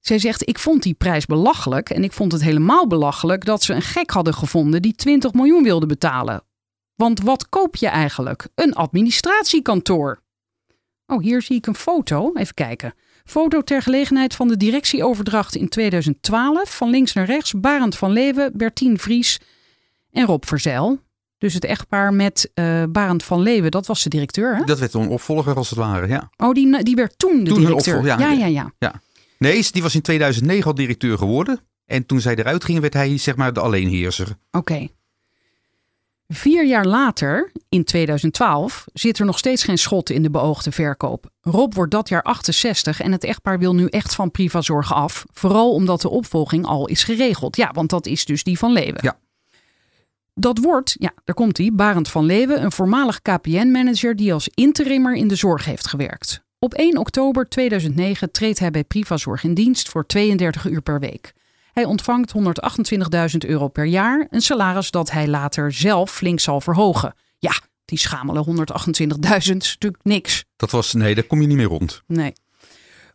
Zij 0.00 0.18
zegt, 0.18 0.48
ik 0.48 0.58
vond 0.58 0.82
die 0.82 0.94
prijs 0.94 1.26
belachelijk 1.26 1.90
en 1.90 2.04
ik 2.04 2.12
vond 2.12 2.32
het 2.32 2.42
helemaal 2.42 2.86
belachelijk 2.86 3.44
dat 3.44 3.62
ze 3.62 3.74
een 3.74 3.82
gek 3.82 4.10
hadden 4.10 4.34
gevonden 4.34 4.82
die 4.82 4.94
20 4.94 5.32
miljoen 5.32 5.62
wilde 5.62 5.86
betalen. 5.86 6.42
Want 6.94 7.20
wat 7.20 7.48
koop 7.48 7.76
je 7.76 7.88
eigenlijk? 7.88 8.48
Een 8.54 8.74
administratiekantoor. 8.74 10.22
Oh, 11.06 11.22
hier 11.22 11.42
zie 11.42 11.56
ik 11.56 11.66
een 11.66 11.74
foto. 11.74 12.32
Even 12.34 12.54
kijken. 12.54 12.94
Foto 13.30 13.62
ter 13.62 13.82
gelegenheid 13.82 14.34
van 14.34 14.48
de 14.48 14.56
directieoverdracht 14.56 15.54
in 15.54 15.68
2012. 15.68 16.76
Van 16.76 16.90
links 16.90 17.12
naar 17.12 17.26
rechts. 17.26 17.52
Barend 17.60 17.96
van 17.96 18.12
Leeuwen, 18.12 18.52
Bertien 18.54 18.98
Vries 18.98 19.40
en 20.10 20.26
Rob 20.26 20.44
Verzeil. 20.44 20.98
Dus 21.38 21.54
het 21.54 21.64
echtpaar 21.64 22.14
met 22.14 22.50
uh, 22.54 22.82
Barend 22.88 23.24
van 23.24 23.40
Leeuwen, 23.40 23.70
dat 23.70 23.86
was 23.86 24.02
de 24.02 24.08
directeur. 24.08 24.56
Hè? 24.56 24.64
Dat 24.64 24.78
werd 24.78 24.94
een 24.94 25.08
opvolger 25.08 25.54
als 25.56 25.70
het 25.70 25.78
ware, 25.78 26.06
ja. 26.06 26.30
Oh, 26.36 26.52
die, 26.52 26.82
die 26.82 26.94
werd 26.94 27.18
toen 27.18 27.44
de 27.44 27.50
Toen 27.50 27.58
directeur. 27.58 27.96
opvolger, 27.96 28.20
ja, 28.20 28.30
ja. 28.30 28.38
ja, 28.38 28.46
ja. 28.46 28.72
ja. 28.78 29.00
Nee, 29.38 29.66
die 29.70 29.82
was 29.82 29.94
in 29.94 30.02
2009 30.02 30.66
al 30.66 30.74
directeur 30.74 31.18
geworden. 31.18 31.60
En 31.86 32.06
toen 32.06 32.20
zij 32.20 32.36
eruit 32.36 32.64
ging, 32.64 32.80
werd 32.80 32.94
hij 32.94 33.18
zeg 33.18 33.36
maar 33.36 33.52
de 33.52 33.60
alleenheerser. 33.60 34.36
Oké. 34.50 34.88
Vier 36.32 36.66
jaar 36.66 36.86
later, 36.86 37.52
in 37.68 37.84
2012, 37.84 38.84
zit 38.92 39.18
er 39.18 39.24
nog 39.24 39.38
steeds 39.38 39.64
geen 39.64 39.78
schot 39.78 40.10
in 40.10 40.22
de 40.22 40.30
beoogde 40.30 40.72
verkoop. 40.72 41.30
Rob 41.40 41.74
wordt 41.74 41.90
dat 41.90 42.08
jaar 42.08 42.22
68 42.22 43.00
en 43.00 43.12
het 43.12 43.24
echtpaar 43.24 43.58
wil 43.58 43.74
nu 43.74 43.86
echt 43.86 44.14
van 44.14 44.30
Privazorg 44.30 44.94
af. 44.94 45.24
Vooral 45.32 45.72
omdat 45.72 46.00
de 46.00 46.08
opvolging 46.08 46.66
al 46.66 46.86
is 46.86 47.04
geregeld. 47.04 47.56
Ja, 47.56 47.70
want 47.72 47.90
dat 47.90 48.06
is 48.06 48.24
dus 48.24 48.44
die 48.44 48.58
van 48.58 48.72
Leeuwen. 48.72 49.00
Ja. 49.02 49.18
Dat 50.34 50.58
wordt, 50.58 50.96
ja, 50.98 51.12
daar 51.24 51.34
komt 51.34 51.58
hij, 51.58 51.70
Barend 51.72 52.08
van 52.08 52.24
Leeuwen, 52.24 52.62
een 52.62 52.72
voormalig 52.72 53.22
KPN-manager 53.22 54.16
die 54.16 54.32
als 54.32 54.48
interimmer 54.54 55.14
in 55.14 55.28
de 55.28 55.36
zorg 55.36 55.64
heeft 55.64 55.86
gewerkt. 55.86 56.42
Op 56.58 56.74
1 56.74 56.98
oktober 56.98 57.48
2009 57.48 58.30
treedt 58.30 58.58
hij 58.58 58.70
bij 58.70 58.84
Privazorg 58.84 59.44
in 59.44 59.54
dienst 59.54 59.88
voor 59.88 60.06
32 60.06 60.66
uur 60.66 60.82
per 60.82 61.00
week. 61.00 61.32
Hij 61.72 61.84
ontvangt 61.84 62.32
128.000 62.32 63.48
euro 63.48 63.68
per 63.68 63.84
jaar, 63.84 64.26
een 64.30 64.40
salaris 64.40 64.90
dat 64.90 65.10
hij 65.10 65.28
later 65.28 65.72
zelf 65.72 66.10
flink 66.10 66.40
zal 66.40 66.60
verhogen. 66.60 67.14
Ja, 67.38 67.52
die 67.84 67.98
schamele 67.98 68.44
128.000 68.44 69.36
is 69.36 69.48
natuurlijk 69.48 70.02
niks. 70.02 70.44
Dat 70.56 70.70
was, 70.70 70.92
nee, 70.92 71.14
daar 71.14 71.24
kom 71.24 71.40
je 71.40 71.46
niet 71.46 71.56
meer 71.56 71.66
rond. 71.66 72.02
Nee. 72.06 72.32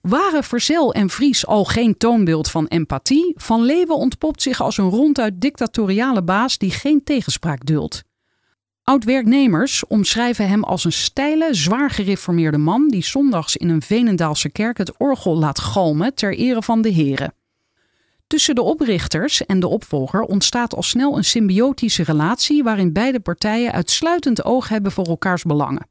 Waren 0.01 0.43
Verzel 0.43 0.93
en 0.93 1.09
Vries 1.09 1.45
al 1.45 1.65
geen 1.65 1.97
toonbeeld 1.97 2.51
van 2.51 2.67
empathie? 2.67 3.33
Van 3.35 3.61
Leeuwen 3.61 3.97
ontpopt 3.97 4.41
zich 4.41 4.61
als 4.61 4.77
een 4.77 4.89
ronduit 4.89 5.41
dictatoriale 5.41 6.23
baas 6.23 6.57
die 6.57 6.71
geen 6.71 7.03
tegenspraak 7.03 7.65
duldt. 7.65 8.03
Oud-werknemers 8.83 9.87
omschrijven 9.87 10.47
hem 10.47 10.63
als 10.63 10.85
een 10.85 10.91
steile, 10.91 11.53
zwaar 11.53 11.89
gereformeerde 11.89 12.57
man 12.57 12.89
die 12.89 13.03
zondags 13.03 13.55
in 13.55 13.69
een 13.69 13.81
Venendaalse 13.81 14.49
kerk 14.49 14.77
het 14.77 14.97
orgel 14.97 15.37
laat 15.37 15.59
galmen 15.59 16.15
ter 16.15 16.35
ere 16.35 16.61
van 16.61 16.81
de 16.81 16.89
heren. 16.89 17.33
Tussen 18.27 18.55
de 18.55 18.61
oprichters 18.61 19.45
en 19.45 19.59
de 19.59 19.67
opvolger 19.67 20.21
ontstaat 20.21 20.75
al 20.75 20.83
snel 20.83 21.17
een 21.17 21.23
symbiotische 21.23 22.03
relatie 22.03 22.63
waarin 22.63 22.93
beide 22.93 23.19
partijen 23.19 23.71
uitsluitend 23.71 24.43
oog 24.43 24.69
hebben 24.69 24.91
voor 24.91 25.05
elkaars 25.05 25.43
belangen. 25.43 25.89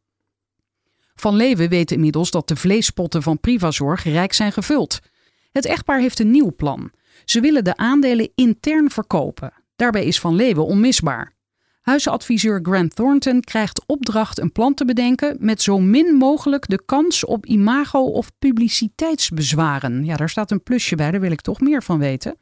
Van 1.15 1.37
Leeuwen 1.37 1.69
weet 1.69 1.91
inmiddels 1.91 2.31
dat 2.31 2.49
de 2.49 2.57
vleespotten 2.57 3.23
van 3.23 3.41
Privazorg 3.41 4.05
rijk 4.05 4.33
zijn 4.33 4.53
gevuld. 4.53 5.01
Het 5.53 5.67
echtpaar 5.67 6.01
heeft 6.01 6.19
een 6.19 6.31
nieuw 6.31 6.55
plan. 6.57 6.91
Ze 7.25 7.41
willen 7.41 7.65
de 7.65 7.77
aandelen 7.77 8.31
intern 8.35 8.91
verkopen. 8.91 9.53
Daarbij 9.77 10.05
is 10.05 10.21
Van 10.21 10.35
Leeuwen 10.35 10.67
onmisbaar. 10.67 11.34
Huisadviseur 11.85 12.59
Grant 12.63 12.95
Thornton 12.97 13.41
krijgt 13.41 13.83
opdracht 13.87 14.39
een 14.41 14.53
plan 14.53 14.75
te 14.75 14.85
bedenken 14.85 15.37
met 15.41 15.63
zo 15.63 15.79
min 15.81 16.15
mogelijk 16.15 16.69
de 16.69 16.83
kans 16.87 17.25
op 17.25 17.47
imago- 17.47 18.11
of 18.11 18.31
publiciteitsbezwaren. 18.39 20.05
Ja, 20.05 20.17
daar 20.17 20.29
staat 20.29 20.51
een 20.51 20.63
plusje 20.63 20.97
bij, 20.97 21.11
daar 21.11 21.21
wil 21.21 21.31
ik 21.31 21.41
toch 21.41 21.61
meer 21.61 21.83
van 21.83 21.99
weten. 21.99 22.37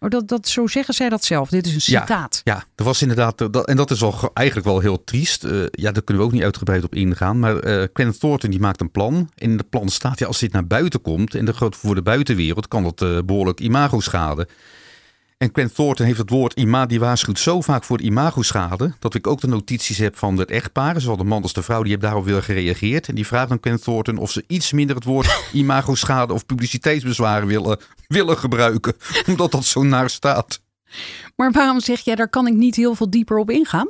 Oh, 0.00 0.08
dat, 0.08 0.28
dat, 0.28 0.48
zo 0.48 0.66
zeggen 0.66 0.94
zij 0.94 1.08
dat 1.08 1.24
zelf. 1.24 1.48
Dit 1.48 1.66
is 1.66 1.72
een 1.72 1.94
Ja. 1.94 2.00
citaat. 2.00 2.40
Ja, 2.44 2.64
er 2.74 2.84
was 2.84 3.02
inderdaad, 3.02 3.40
eh, 3.40 3.46
dat, 3.50 3.66
en 3.66 3.76
dat 3.76 3.90
is 3.90 4.00
wel 4.00 4.12
ge- 4.12 4.30
eigenlijk 4.34 4.66
wel 4.68 4.80
heel 4.80 5.04
triest. 5.04 5.44
Eh, 5.44 5.62
ja, 5.70 5.92
daar 5.92 6.02
kunnen 6.02 6.22
we 6.22 6.28
ook 6.28 6.34
niet 6.34 6.42
uitgebreid 6.44 6.84
op 6.84 6.94
ingaan. 6.94 7.38
Maar 7.38 7.56
eh 7.58 7.86
Quentin 7.92 8.18
Thornton 8.20 8.50
die 8.50 8.60
maakt 8.60 8.80
een 8.80 8.90
plan. 8.90 9.14
En 9.14 9.50
in 9.50 9.56
het 9.58 9.70
plan 9.70 9.88
staat, 9.88 10.18
ja, 10.18 10.26
als 10.26 10.38
dit 10.38 10.52
naar 10.52 10.66
buiten 10.66 11.00
komt 11.02 11.34
en 11.34 11.44
de 11.44 11.52
groot 11.52 11.76
voor 11.76 11.94
de 11.94 12.02
buitenwereld, 12.02 12.68
kan 12.68 12.82
dat 12.82 13.02
eh, 13.02 13.18
behoorlijk 13.26 13.60
imago 13.60 14.00
schade. 14.00 14.48
En 15.42 15.52
Quentin 15.52 15.74
Thornton 15.74 16.06
heeft 16.06 16.18
het 16.18 16.30
woord 16.30 16.52
ima, 16.52 16.86
die 16.86 17.00
waarschuwt 17.00 17.38
zo 17.38 17.60
vaak 17.60 17.84
voor 17.84 17.98
de 17.98 18.04
imago-schade, 18.04 18.92
dat 18.98 19.14
ik 19.14 19.26
ook 19.26 19.40
de 19.40 19.46
notities 19.46 19.98
heb 19.98 20.16
van 20.16 20.38
het 20.38 20.50
echtpaar, 20.50 21.00
zowel 21.00 21.16
de 21.16 21.24
man 21.24 21.42
als 21.42 21.52
de 21.52 21.62
vrouw, 21.62 21.82
die 21.82 21.90
hebben 21.90 22.08
daarop 22.08 22.26
weer 22.26 22.42
gereageerd. 22.42 23.08
En 23.08 23.14
die 23.14 23.26
vraagt 23.26 23.50
aan 23.50 23.60
Quentin 23.60 23.84
Thornton 23.84 24.16
of 24.16 24.30
ze 24.30 24.44
iets 24.46 24.72
minder 24.72 24.96
het 24.96 25.04
woord 25.04 25.44
imago-schade 25.52 26.32
of 26.32 26.46
publiciteitsbezwaren 26.46 27.48
willen, 27.48 27.78
willen 28.08 28.38
gebruiken, 28.38 28.94
omdat 29.26 29.50
dat 29.50 29.64
zo 29.64 29.82
naar 29.82 30.10
staat. 30.10 30.60
Maar 31.36 31.52
waarom 31.52 31.80
zeg 31.80 32.00
jij, 32.00 32.14
daar 32.14 32.28
kan 32.28 32.46
ik 32.46 32.54
niet 32.54 32.76
heel 32.76 32.94
veel 32.94 33.10
dieper 33.10 33.38
op 33.38 33.50
ingaan? 33.50 33.88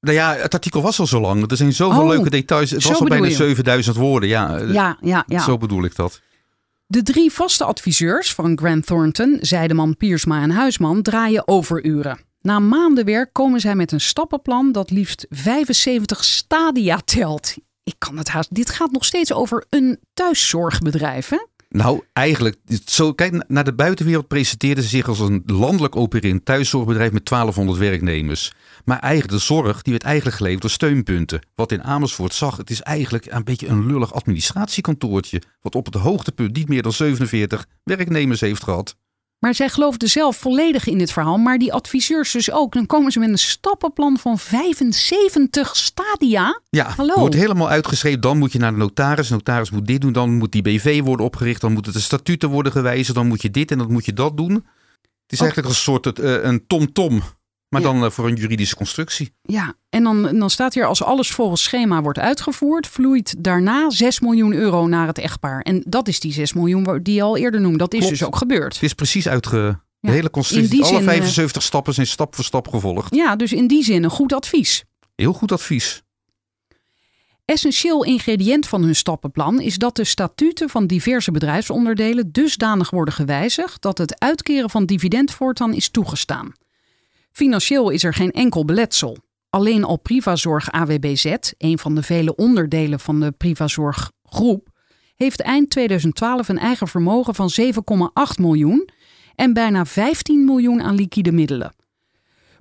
Nou 0.00 0.16
ja, 0.16 0.34
het 0.34 0.54
artikel 0.54 0.82
was 0.82 0.98
al 1.00 1.06
zo 1.06 1.20
lang. 1.20 1.50
Er 1.50 1.56
zijn 1.56 1.72
zoveel 1.72 2.02
Oh, 2.02 2.08
leuke 2.08 2.30
details. 2.30 2.70
Het 2.70 2.84
was 2.84 3.00
al 3.00 3.06
bijna 3.06 3.26
je. 3.26 3.32
7000 3.34 3.96
woorden. 3.96 4.28
Ja, 4.28 4.58
Ja, 4.58 4.96
ja, 5.00 5.24
ja. 5.26 5.42
zo 5.42 5.58
bedoel 5.58 5.84
ik 5.84 5.96
dat. 5.96 6.20
De 6.92 7.02
drie 7.02 7.32
vaste 7.32 7.64
adviseurs 7.64 8.34
van 8.34 8.58
Grant 8.58 8.86
Thornton, 8.86 9.38
Zijdeman, 9.40 9.96
Piersma 9.96 10.42
en 10.42 10.50
Huisman, 10.50 11.02
draaien 11.02 11.48
overuren. 11.48 12.20
Na 12.40 12.58
maanden 12.58 13.04
werk 13.04 13.32
komen 13.32 13.60
zij 13.60 13.74
met 13.74 13.92
een 13.92 14.00
stappenplan 14.00 14.72
dat 14.72 14.90
liefst 14.90 15.26
75 15.30 16.24
stadia 16.24 17.00
telt. 17.04 17.54
Ik 17.84 17.94
kan 17.98 18.16
het 18.18 18.28
haast. 18.28 18.54
Dit 18.54 18.70
gaat 18.70 18.90
nog 18.90 19.04
steeds 19.04 19.32
over 19.32 19.64
een 19.68 20.00
thuiszorgbedrijf, 20.14 21.28
hè? 21.28 21.46
Nou, 21.72 22.02
eigenlijk, 22.12 22.56
zo, 22.86 23.12
kijk, 23.12 23.48
naar 23.48 23.64
de 23.64 23.74
buitenwereld 23.74 24.28
presenteerde 24.28 24.82
ze 24.82 24.88
zich 24.88 25.08
als 25.08 25.18
een 25.18 25.42
landelijk 25.46 25.96
opererend 25.96 26.44
thuiszorgbedrijf 26.44 27.12
met 27.12 27.26
1200 27.26 27.78
werknemers. 27.78 28.52
Maar 28.84 28.98
eigenlijk 28.98 29.32
de 29.32 29.44
zorg, 29.44 29.82
die 29.82 29.92
werd 29.92 30.04
eigenlijk 30.04 30.36
geleverd 30.36 30.62
door 30.62 30.70
steunpunten. 30.70 31.46
Wat 31.54 31.72
in 31.72 31.82
Amersfoort 31.82 32.34
zag, 32.34 32.56
het 32.56 32.70
is 32.70 32.80
eigenlijk 32.80 33.26
een 33.26 33.44
beetje 33.44 33.68
een 33.68 33.86
lullig 33.86 34.14
administratiekantoortje. 34.14 35.42
Wat 35.60 35.74
op 35.74 35.86
het 35.86 35.94
hoogtepunt 35.94 36.56
niet 36.56 36.68
meer 36.68 36.82
dan 36.82 36.92
47 36.92 37.66
werknemers 37.84 38.40
heeft 38.40 38.62
gehad. 38.62 38.96
Maar 39.42 39.54
zij 39.54 39.68
geloofden 39.68 40.08
zelf 40.08 40.36
volledig 40.36 40.86
in 40.86 40.98
dit 40.98 41.12
verhaal, 41.12 41.38
maar 41.38 41.58
die 41.58 41.72
adviseurs 41.72 42.32
dus 42.32 42.50
ook. 42.50 42.72
Dan 42.72 42.86
komen 42.86 43.12
ze 43.12 43.18
met 43.18 43.28
een 43.28 43.38
stappenplan 43.38 44.18
van 44.18 44.38
75 44.38 45.76
stadia. 45.76 46.60
Ja, 46.70 46.88
Hallo. 46.96 47.14
wordt 47.14 47.34
helemaal 47.34 47.68
uitgeschreven. 47.68 48.20
Dan 48.20 48.38
moet 48.38 48.52
je 48.52 48.58
naar 48.58 48.72
de 48.72 48.78
notaris. 48.78 49.28
De 49.28 49.34
notaris 49.34 49.70
moet 49.70 49.86
dit 49.86 50.00
doen. 50.00 50.12
Dan 50.12 50.36
moet 50.36 50.52
die 50.52 50.62
BV 50.62 51.00
worden 51.00 51.26
opgericht. 51.26 51.60
Dan 51.60 51.72
moeten 51.72 51.92
de 51.92 52.00
statuten 52.00 52.48
worden 52.48 52.72
gewijzigd. 52.72 53.14
Dan 53.14 53.26
moet 53.26 53.42
je 53.42 53.50
dit 53.50 53.70
en 53.70 53.78
dan 53.78 53.92
moet 53.92 54.04
je 54.04 54.12
dat 54.12 54.36
doen. 54.36 54.52
Het 54.52 55.32
is 55.32 55.40
eigenlijk 55.40 55.68
een 55.68 55.74
soort 55.74 56.18
eh, 56.18 56.42
een 56.42 56.66
tom-tom. 56.66 57.22
Maar 57.72 57.80
Ja. 57.80 57.92
dan 57.92 58.04
eh, 58.04 58.10
voor 58.10 58.26
een 58.28 58.34
juridische 58.34 58.76
constructie. 58.76 59.32
Ja, 59.42 59.74
en 59.88 60.02
dan, 60.02 60.38
dan 60.38 60.50
staat 60.50 60.74
hier 60.74 60.86
als 60.86 61.02
alles 61.02 61.30
volgens 61.30 61.62
schema 61.62 62.02
wordt 62.02 62.18
uitgevoerd, 62.18 62.86
vloeit 62.86 63.34
daarna 63.38 63.90
6 63.90 64.20
miljoen 64.20 64.52
euro 64.52 64.86
naar 64.86 65.06
het 65.06 65.18
echtpaar. 65.18 65.60
En 65.60 65.82
dat 65.86 66.08
is 66.08 66.20
die 66.20 66.32
6 66.32 66.52
miljoen 66.52 67.00
die 67.02 67.14
je 67.14 67.22
al 67.22 67.36
eerder 67.36 67.60
noemde. 67.60 67.78
Dat 67.78 67.92
is 67.92 67.98
Klopt. 67.98 68.14
dus 68.18 68.26
ook 68.26 68.36
gebeurd. 68.36 68.74
Het 68.74 68.82
is 68.82 68.92
precies 68.94 69.28
uitge... 69.28 69.56
Ja. 69.56 70.08
De 70.08 70.14
hele 70.14 70.30
constructie, 70.30 70.78
alle 70.82 70.86
zin, 70.88 70.98
eh, 70.98 71.04
75 71.04 71.62
stappen 71.62 71.94
zijn 71.94 72.06
stap 72.06 72.34
voor 72.34 72.44
stap 72.44 72.68
gevolgd. 72.68 73.14
Ja, 73.14 73.36
dus 73.36 73.52
in 73.52 73.66
die 73.66 73.84
zin 73.84 74.04
een 74.04 74.10
goed 74.10 74.32
advies. 74.32 74.84
Heel 75.14 75.32
goed 75.32 75.52
advies. 75.52 76.02
Essentieel 77.44 78.04
ingrediënt 78.04 78.66
van 78.68 78.82
hun 78.82 78.96
stappenplan 78.96 79.60
is 79.60 79.76
dat 79.78 79.96
de 79.96 80.04
statuten 80.04 80.68
van 80.68 80.86
diverse 80.86 81.30
bedrijfsonderdelen 81.30 82.32
dusdanig 82.32 82.90
worden 82.90 83.14
gewijzigd 83.14 83.82
dat 83.82 83.98
het 83.98 84.20
uitkeren 84.20 84.70
van 84.70 84.86
dividend 84.86 85.30
voortaan 85.32 85.74
is 85.74 85.88
toegestaan. 85.90 86.52
Financieel 87.32 87.90
is 87.90 88.04
er 88.04 88.14
geen 88.14 88.30
enkel 88.30 88.64
beletsel. 88.64 89.16
Alleen 89.50 89.84
al 89.84 89.98
Privazorg 89.98 90.70
AWBZ, 90.70 91.36
een 91.58 91.78
van 91.78 91.94
de 91.94 92.02
vele 92.02 92.34
onderdelen 92.34 93.00
van 93.00 93.20
de 93.20 93.32
Privazorggroep, 93.32 94.68
heeft 95.16 95.40
eind 95.40 95.70
2012 95.70 96.48
een 96.48 96.58
eigen 96.58 96.88
vermogen 96.88 97.34
van 97.34 97.50
7,8 97.60 98.40
miljoen 98.40 98.88
en 99.34 99.52
bijna 99.52 99.84
15 99.84 100.44
miljoen 100.44 100.82
aan 100.82 100.94
liquide 100.94 101.32
middelen. 101.32 101.74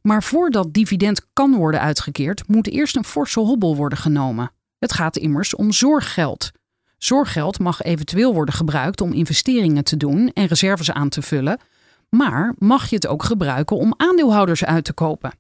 Maar 0.02 0.24
voordat 0.24 0.74
dividend 0.74 1.28
kan 1.34 1.56
worden 1.56 1.80
uitgekeerd, 1.80 2.48
moet 2.48 2.68
eerst 2.68 2.96
een 2.96 3.04
forse 3.04 3.40
hobbel 3.40 3.76
worden 3.76 3.98
genomen. 3.98 4.52
Het 4.80 4.94
gaat 4.94 5.18
immers 5.18 5.56
om 5.56 5.72
zorggeld. 5.72 6.52
Zorggeld 6.98 7.60
mag 7.60 7.82
eventueel 7.82 8.34
worden 8.34 8.54
gebruikt 8.54 9.02
om 9.02 9.14
investeringen 9.14 9.84
te 9.84 9.98
doen 9.98 10.32
en 10.34 10.46
reserves 10.46 10.92
aan 10.92 11.10
te 11.10 11.22
vullen, 11.22 11.60
maar 12.16 12.56
mag 12.58 12.90
je 12.90 12.96
het 12.96 13.08
ook 13.08 13.24
gebruiken 13.24 13.78
om 13.78 13.94
aandeelhouders 13.98 14.66
uit 14.66 14.86
te 14.86 14.94
kopen? 14.94 15.32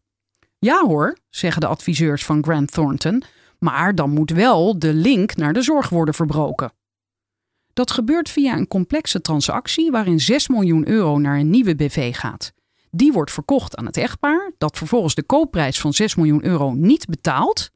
Ja 0.60 0.86
hoor, 0.86 1.18
zeggen 1.30 1.62
de 1.62 1.68
adviseurs 1.68 2.26
van 2.26 2.44
Grant 2.44 2.72
Thornton, 2.72 3.24
maar 3.60 3.96
dan 3.96 4.10
moet 4.10 4.32
wel 4.32 4.80
de 4.80 4.94
link 4.94 5.36
naar 5.36 5.54
de 5.54 5.62
zorg 5.62 5.90
worden 5.90 6.14
verbroken. 6.14 6.74
Dat 7.74 7.92
gebeurt 7.92 8.30
via 8.30 8.58
een 8.58 8.68
complexe 8.68 9.22
transactie 9.22 9.92
waarin 9.92 10.20
6 10.20 10.48
miljoen 10.48 10.88
euro 10.88 11.18
naar 11.18 11.40
een 11.40 11.50
nieuwe 11.50 11.76
BV 11.76 12.16
gaat. 12.16 12.54
Die 12.90 13.12
wordt 13.12 13.32
verkocht 13.32 13.76
aan 13.76 13.86
het 13.86 13.98
echtpaar, 13.98 14.52
dat 14.58 14.78
vervolgens 14.78 15.16
de 15.16 15.24
koopprijs 15.24 15.80
van 15.80 15.94
6 15.94 16.16
miljoen 16.16 16.46
euro 16.46 16.74
niet 16.74 17.06
betaalt. 17.06 17.72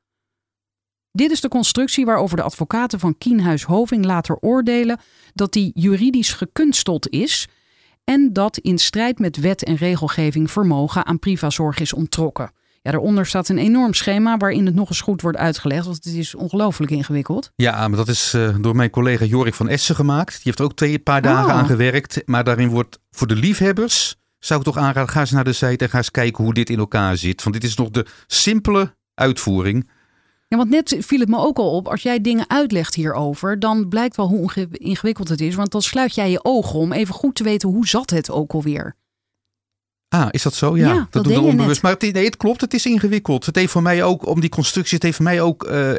Dit 1.12 1.32
is 1.32 1.42
de 1.42 1.48
constructie 1.48 2.06
waarover 2.06 2.38
de 2.38 2.44
advocaten 2.44 3.00
van 3.00 3.18
Kienhuis 3.18 3.64
Hoving 3.64 4.06
later 4.06 4.38
oordelen 4.40 5.00
dat 5.34 5.54
die 5.54 5.72
juridisch 5.74 6.34
gekunsteld 6.34 7.10
is 7.10 7.48
en 8.06 8.34
dat 8.34 8.58
in 8.58 8.78
strijd 8.78 9.20
met 9.20 9.38
wet 9.38 9.64
en 9.64 9.76
regelgeving 9.76 10.52
vermogen 10.52 11.06
aan 11.06 11.20
privazorg 11.20 11.80
is 11.80 11.94
ontrokken. 11.94 12.52
Ja, 12.82 12.92
daaronder 12.92 13.26
staat 13.26 13.50
een 13.50 13.58
enorm 13.58 13.94
schema 13.94 14.38
waarin 14.38 14.66
het 14.66 14.76
nog 14.76 14.90
eens 14.90 15.02
goed 15.02 15.22
wordt 15.22 15.38
uitgelegd, 15.38 15.86
want 15.86 15.96
het 16.04 16.14
is 16.14 16.36
ongelooflijk 16.36 16.92
ingewikkeld. 16.92 17.52
Ja, 17.56 17.88
maar 17.88 17.98
dat 17.98 18.08
is 18.08 18.34
uh, 18.34 18.56
door 18.62 18.76
mijn 18.76 18.90
collega 18.90 19.26
Jorik 19.26 19.54
van 19.54 19.70
Essen 19.70 19.96
gemaakt. 19.96 20.34
Die 20.34 20.42
heeft 20.44 20.62
ook 20.62 20.76
twee 20.76 21.00
paar 21.00 21.22
dagen 21.22 21.46
Oh. 21.54 21.58
aan 21.58 21.66
gewerkt. 21.66 22.22
Maar 22.26 22.44
daarin 22.44 22.70
wordt 22.70 23.00
voor 23.12 23.28
de 23.28 23.36
liefhebbers, 23.36 24.16
zou 24.40 24.60
ik 24.60 24.66
toch 24.66 24.78
aanraden, 24.78 25.10
ga 25.10 25.20
eens 25.20 25.32
naar 25.32 25.44
de 25.44 25.54
site 25.54 25.84
en 25.84 25.90
ga 25.90 25.98
eens 25.98 26.12
kijken 26.12 26.44
hoe 26.44 26.54
dit 26.54 26.70
in 26.70 26.80
elkaar 26.80 27.18
zit. 27.18 27.44
Want 27.44 27.56
dit 27.56 27.64
is 27.70 27.76
nog 27.76 27.90
de 27.90 28.06
simpele 28.28 28.96
uitvoering. 29.14 29.90
Ja, 30.48 30.58
want 30.58 30.70
net 30.70 30.96
viel 31.00 31.20
het 31.20 31.30
me 31.30 31.38
ook 31.38 31.58
al 31.58 31.76
op, 31.76 31.88
als 31.88 32.02
jij 32.02 32.22
dingen 32.22 32.50
uitlegt 32.50 32.96
hierover, 32.96 33.60
dan 33.60 33.88
blijkt 33.88 34.16
wel 34.16 34.28
hoe 34.28 34.68
ingewikkeld 34.72 35.30
het 35.30 35.42
is. 35.42 35.56
Want 35.56 35.72
dan 35.72 35.82
sluit 35.82 36.16
jij 36.16 36.32
je 36.32 36.44
ogen 36.44 36.80
om 36.80 36.92
even 36.92 37.14
goed 37.14 37.36
te 37.36 37.44
weten 37.44 37.70
hoe 37.70 37.88
zat 37.88 38.10
het 38.10 38.32
ook 38.32 38.54
alweer. 38.54 38.96
Ah, 40.10 40.28
is 40.32 40.44
dat 40.44 40.54
zo? 40.54 40.78
Ja, 40.78 40.88
Ja, 40.88 40.94
dat, 40.94 41.12
dat 41.12 41.26
we 41.26 41.32
je 41.32 41.40
onbewust. 41.40 41.68
net. 41.68 41.82
Maar 41.82 41.92
het, 41.92 42.14
nee, 42.14 42.26
het 42.26 42.38
klopt, 42.38 42.62
het 42.62 42.74
is 42.74 42.86
ingewikkeld. 42.86 43.46
Het 43.46 43.56
heeft 43.56 43.72
voor 43.72 43.82
mij 43.82 44.04
ook, 44.04 44.26
om 44.26 44.40
die 44.40 44.50
constructie, 44.50 44.96
het 44.96 45.04
heeft 45.04 45.16
voor 45.16 45.26
mij 45.26 45.42
ook 45.42 45.64
eh, 45.64 45.92
eh, 45.92 45.98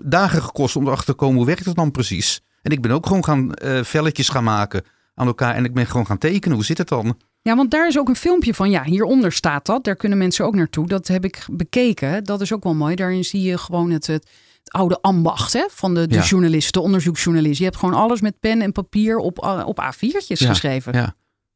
dagen 0.00 0.42
gekost 0.42 0.76
om 0.76 0.86
erachter 0.86 1.06
te 1.06 1.12
komen 1.12 1.36
hoe 1.36 1.46
werkt 1.46 1.64
het 1.64 1.76
dan 1.76 1.90
precies. 1.90 2.42
En 2.62 2.72
ik 2.72 2.82
ben 2.82 2.90
ook 2.90 3.06
gewoon 3.06 3.24
gaan 3.24 3.54
eh, 3.54 3.82
velletjes 3.82 4.28
gaan 4.28 4.44
maken 4.44 4.84
aan 5.14 5.26
elkaar 5.26 5.54
en 5.54 5.64
ik 5.64 5.74
ben 5.74 5.86
gewoon 5.86 6.06
gaan 6.06 6.18
tekenen. 6.18 6.56
Hoe 6.56 6.64
zit 6.64 6.78
het 6.78 6.88
dan? 6.88 7.18
Ja, 7.42 7.56
want 7.56 7.70
daar 7.70 7.86
is 7.86 7.98
ook 7.98 8.08
een 8.08 8.16
filmpje 8.16 8.54
van. 8.54 8.70
Ja, 8.70 8.82
hieronder 8.84 9.32
staat 9.32 9.66
dat. 9.66 9.84
Daar 9.84 9.96
kunnen 9.96 10.18
mensen 10.18 10.44
ook 10.44 10.54
naartoe. 10.54 10.86
Dat 10.86 11.08
heb 11.08 11.24
ik 11.24 11.44
bekeken. 11.50 12.24
Dat 12.24 12.40
is 12.40 12.52
ook 12.52 12.62
wel 12.64 12.74
mooi. 12.74 12.94
Daarin 12.94 13.24
zie 13.24 13.42
je 13.42 13.58
gewoon 13.58 13.90
het, 13.90 14.06
het, 14.06 14.28
het 14.62 14.72
oude 14.72 14.98
ambacht 15.00 15.52
hè, 15.52 15.64
van 15.70 15.94
de, 15.94 16.06
de 16.06 16.14
Ja. 16.14 16.22
journalist, 16.22 16.72
de 16.72 16.80
onderzoeksjournalist. 16.80 17.58
Je 17.58 17.64
hebt 17.64 17.76
gewoon 17.76 17.94
alles 17.94 18.20
met 18.20 18.40
pen 18.40 18.62
en 18.62 18.72
papier 18.72 19.16
op, 19.16 19.44
uh, 19.44 19.62
op 19.64 19.80
A4'tjes 19.82 20.38
Ja, 20.38 20.48
geschreven. 20.48 20.92
Ja. 20.92 21.14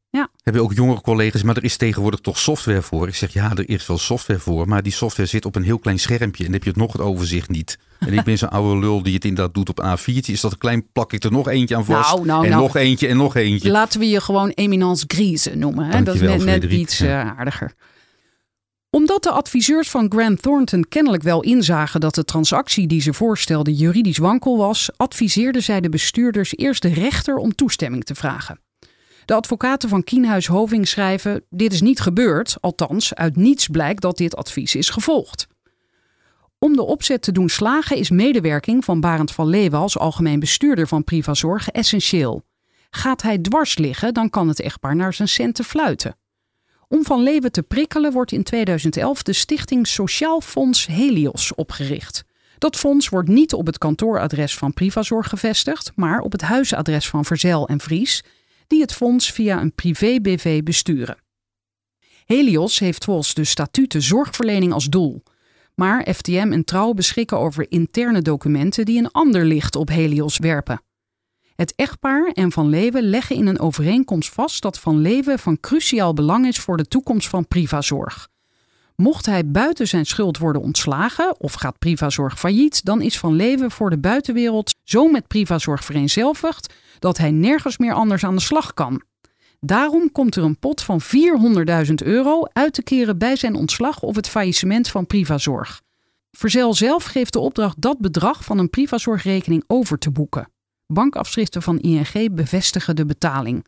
Ja. 0.09 0.29
Hebben 0.43 0.61
ook 0.61 0.73
jongere 0.73 1.01
collega's, 1.01 1.43
maar 1.43 1.57
er 1.57 1.63
is 1.63 1.77
tegenwoordig 1.77 2.19
toch 2.19 2.37
software 2.39 2.81
voor. 2.81 3.07
Ik 3.07 3.15
zeg 3.15 3.33
ja, 3.33 3.51
er 3.55 3.69
is 3.69 3.87
wel 3.87 3.97
software 3.97 4.39
voor, 4.39 4.67
maar 4.67 4.83
die 4.83 4.91
software 4.91 5.29
zit 5.29 5.45
op 5.45 5.55
een 5.55 5.63
heel 5.63 5.79
klein 5.79 5.99
schermpje 5.99 6.37
en 6.43 6.43
dan 6.43 6.53
heb 6.53 6.63
je 6.63 6.69
het 6.69 6.79
nog 6.79 6.91
het 6.93 7.01
overzicht 7.01 7.49
niet. 7.49 7.79
En 7.99 8.13
ik 8.13 8.23
ben 8.23 8.37
zo'n 8.37 8.49
oude 8.49 8.79
lul 8.79 9.03
die 9.03 9.13
het 9.13 9.25
inderdaad 9.25 9.53
doet 9.53 9.69
op 9.69 9.79
een 9.79 9.97
A4'tje. 9.97 10.31
Is 10.31 10.41
dat 10.41 10.51
een 10.51 10.57
klein 10.57 10.87
plak 10.91 11.13
ik 11.13 11.23
er 11.23 11.31
nog 11.31 11.47
eentje 11.47 11.75
aan 11.75 11.85
vast. 11.85 12.13
Nou, 12.13 12.25
nou, 12.25 12.43
en 12.43 12.49
nou. 12.49 12.61
nog 12.61 12.75
eentje 12.75 13.07
en 13.07 13.17
nog 13.17 13.35
eentje. 13.35 13.71
Laten 13.71 13.99
we 13.99 14.09
je 14.09 14.21
gewoon 14.21 14.49
eminence 14.49 15.05
grise 15.07 15.55
noemen. 15.55 15.85
Hè? 15.85 16.03
Dat 16.03 16.15
is 16.15 16.21
net, 16.21 16.45
net 16.45 16.63
iets 16.63 16.97
Ja. 16.97 17.21
eh, 17.21 17.37
aardiger. 17.37 17.73
Omdat 18.89 19.23
de 19.23 19.31
adviseurs 19.31 19.89
van 19.89 20.11
Grant 20.11 20.41
Thornton 20.41 20.85
kennelijk 20.89 21.23
wel 21.23 21.41
inzagen 21.43 21.99
dat 21.99 22.15
de 22.15 22.25
transactie 22.25 22.87
die 22.87 23.01
ze 23.01 23.13
voorstelden 23.13 23.73
juridisch 23.73 24.17
wankel 24.17 24.57
was, 24.57 24.89
adviseerden 24.97 25.63
zij 25.63 25.81
de 25.81 25.89
bestuurders 25.89 26.57
eerst 26.57 26.81
de 26.81 26.93
rechter 26.93 27.35
om 27.35 27.55
toestemming 27.55 28.03
te 28.03 28.15
vragen. 28.15 28.59
De 29.27 29.33
advocaten 29.33 29.89
van 29.89 30.03
Kienhuis 30.03 30.47
Hoving 30.47 30.87
schrijven: 30.87 31.43
Dit 31.49 31.73
is 31.73 31.81
niet 31.81 31.99
gebeurd, 31.99 32.57
althans, 32.59 33.15
uit 33.15 33.35
niets 33.35 33.67
blijkt 33.67 34.01
dat 34.01 34.17
dit 34.17 34.35
advies 34.35 34.75
is 34.75 34.89
gevolgd. 34.89 35.47
Om 36.59 36.75
de 36.75 36.83
opzet 36.83 37.21
te 37.21 37.31
doen 37.31 37.49
slagen 37.49 37.97
is 37.97 38.09
medewerking 38.09 38.85
van 38.85 38.99
Barend 38.99 39.31
van 39.31 39.47
Leeuwen 39.47 39.79
als 39.79 39.97
algemeen 39.97 40.39
bestuurder 40.39 40.87
van 40.87 41.03
Privazorg 41.03 41.69
essentieel. 41.69 42.43
Gaat 42.89 43.21
hij 43.21 43.37
dwars 43.37 43.77
liggen, 43.77 44.13
dan 44.13 44.29
kan 44.29 44.47
het 44.47 44.59
echtpaar 44.59 44.95
naar 44.95 45.13
zijn 45.13 45.27
centen 45.27 45.65
fluiten. 45.65 46.17
Om 46.87 47.03
Van 47.03 47.23
Leeuwen 47.23 47.51
te 47.51 47.63
prikkelen 47.63 48.11
wordt 48.11 48.31
in 48.31 48.43
2011 48.43 49.23
de 49.23 49.33
stichting 49.33 49.87
Sociaal 49.87 50.41
Fonds 50.41 50.85
Helios 50.85 51.55
opgericht. 51.55 52.25
Dat 52.57 52.75
fonds 52.75 53.09
wordt 53.09 53.29
niet 53.29 53.53
op 53.53 53.65
het 53.65 53.77
kantooradres 53.77 54.57
van 54.57 54.73
Privazorg 54.73 55.29
gevestigd, 55.29 55.91
maar 55.95 56.19
op 56.19 56.31
het 56.31 56.41
huisadres 56.41 57.09
van 57.09 57.25
Verzel 57.25 57.67
en 57.67 57.79
Vries, 57.79 58.23
die 58.67 58.81
het 58.81 58.93
fonds 58.93 59.31
via 59.31 59.61
een 59.61 59.73
privé-BV 59.73 60.63
besturen. 60.63 61.17
Helios 62.25 62.79
heeft 62.79 63.03
volgens 63.03 63.33
de 63.33 63.43
statuten 63.43 64.01
zorgverlening 64.01 64.73
als 64.73 64.85
doel. 64.85 65.23
Maar 65.75 66.07
FTM 66.13 66.49
en 66.51 66.63
Trouw 66.63 66.93
beschikken 66.93 67.39
over 67.39 67.71
interne 67.71 68.21
documenten 68.21 68.85
die 68.85 68.99
een 68.99 69.11
ander 69.11 69.45
licht 69.45 69.75
op 69.75 69.89
Helios 69.89 70.37
werpen. 70.37 70.81
Het 71.55 71.73
echtpaar 71.75 72.31
en 72.33 72.51
Van 72.51 72.69
Leeuwen 72.69 73.09
leggen 73.09 73.35
in 73.35 73.47
een 73.47 73.59
overeenkomst 73.59 74.29
vast 74.29 74.61
dat 74.61 74.79
Van 74.79 74.97
Leeuwen 74.97 75.39
van 75.39 75.59
cruciaal 75.59 76.13
belang 76.13 76.47
is 76.47 76.59
voor 76.59 76.77
de 76.77 76.87
toekomst 76.87 77.27
van 77.27 77.47
Privazorg. 77.47 78.27
Mocht 78.95 79.25
hij 79.25 79.51
buiten 79.51 79.87
zijn 79.87 80.05
schuld 80.05 80.37
worden 80.37 80.61
ontslagen 80.61 81.39
of 81.39 81.53
gaat 81.53 81.79
Privazorg 81.79 82.39
failliet, 82.39 82.85
dan 82.85 83.01
is 83.01 83.17
Van 83.17 83.35
Leeuwen 83.35 83.71
voor 83.71 83.89
de 83.89 83.99
buitenwereld 83.99 84.75
zo 84.83 85.07
met 85.07 85.27
Privazorg 85.27 85.85
vereenzelvigd 85.85 86.73
dat 86.99 87.17
hij 87.17 87.31
nergens 87.31 87.77
meer 87.77 87.93
anders 87.93 88.23
aan 88.23 88.35
de 88.35 88.41
slag 88.41 88.73
kan. 88.73 89.01
Daarom 89.59 90.11
komt 90.11 90.35
er 90.35 90.43
een 90.43 90.59
pot 90.59 90.81
van 90.81 91.01
400.000 91.87 91.93
euro 91.95 92.43
uit 92.53 92.73
te 92.73 92.83
keren 92.83 93.17
bij 93.17 93.35
zijn 93.35 93.55
ontslag 93.55 94.01
of 94.01 94.15
het 94.15 94.29
faillissement 94.29 94.89
van 94.89 95.05
Privazorg. 95.05 95.81
Verzel 96.31 96.73
zelf 96.73 97.03
geeft 97.03 97.33
de 97.33 97.39
opdracht 97.39 97.81
dat 97.81 97.97
bedrag 97.99 98.43
van 98.43 98.57
een 98.57 98.69
Privazorgrekening 98.69 99.63
over 99.67 99.97
te 99.97 100.11
boeken. 100.11 100.49
Bankafschriften 100.87 101.61
van 101.61 101.79
ING 101.79 102.33
bevestigen 102.33 102.95
de 102.95 103.05
betaling. 103.05 103.65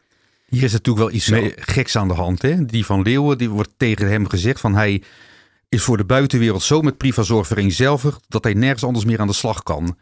Hier 0.49 0.63
is 0.63 0.71
natuurlijk 0.71 1.05
wel 1.05 1.15
iets 1.15 1.25
Zo. 1.25 1.49
geks 1.55 1.95
aan 1.95 2.07
de 2.07 2.13
hand. 2.13 2.41
Hè? 2.41 2.65
Die 2.65 2.85
van 2.85 3.01
Leeuwen, 3.01 3.37
die 3.37 3.49
wordt 3.49 3.69
tegen 3.77 4.09
hem 4.09 4.27
gezegd 4.27 4.59
van 4.59 4.75
hij 4.75 5.03
is 5.69 5.83
voor 5.83 5.97
de 5.97 6.05
buitenwereld 6.05 6.63
zo 6.63 6.81
met 6.81 6.97
Privazorg 6.97 7.47
vereenzelvigd 7.47 8.25
dat 8.27 8.43
hij 8.43 8.53
nergens 8.53 8.83
anders 8.83 9.05
meer 9.05 9.19
aan 9.19 9.27
de 9.27 9.33
slag 9.33 9.63
kan. 9.63 9.97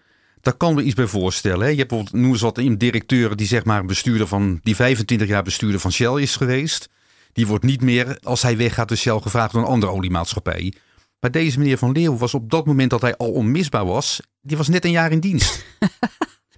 Daar 0.47 0.57
kan 0.57 0.75
me 0.75 0.83
iets 0.83 0.95
bij 0.95 1.07
voorstellen. 1.07 1.59
Hè? 1.59 1.67
Je 1.67 1.77
hebt 1.77 1.89
bijvoorbeeld, 1.89 2.21
noem 2.21 2.31
eens 2.31 2.41
wat, 2.41 2.57
een 2.57 2.77
directeur 2.77 3.35
die 3.35 3.47
zeg 3.47 3.65
maar 3.65 3.85
bestuurder 3.85 4.27
van, 4.27 4.59
die 4.63 4.75
25 4.75 5.27
jaar 5.27 5.43
bestuurder 5.43 5.79
van 5.79 5.91
Shell 5.91 6.21
is 6.21 6.35
geweest. 6.35 6.89
Die 7.33 7.47
wordt 7.47 7.63
niet 7.63 7.81
meer, 7.81 8.19
als 8.23 8.41
hij 8.41 8.57
weggaat, 8.57 8.89
de 8.89 8.95
Shell 8.95 9.19
gevraagd 9.19 9.53
door 9.53 9.61
een 9.61 9.67
andere 9.67 9.91
oliemaatschappij. 9.91 10.73
Maar 11.19 11.31
deze 11.31 11.59
meneer 11.59 11.77
Van 11.77 11.91
Leeuwen 11.91 12.17
was 12.17 12.33
op 12.33 12.49
dat 12.49 12.65
moment 12.65 12.89
dat 12.89 13.01
hij 13.01 13.17
al 13.17 13.31
onmisbaar 13.31 13.85
was, 13.85 14.19
die 14.41 14.57
was 14.57 14.67
net 14.67 14.85
een 14.85 14.91
jaar 14.91 15.11
in 15.11 15.19
dienst. 15.19 15.65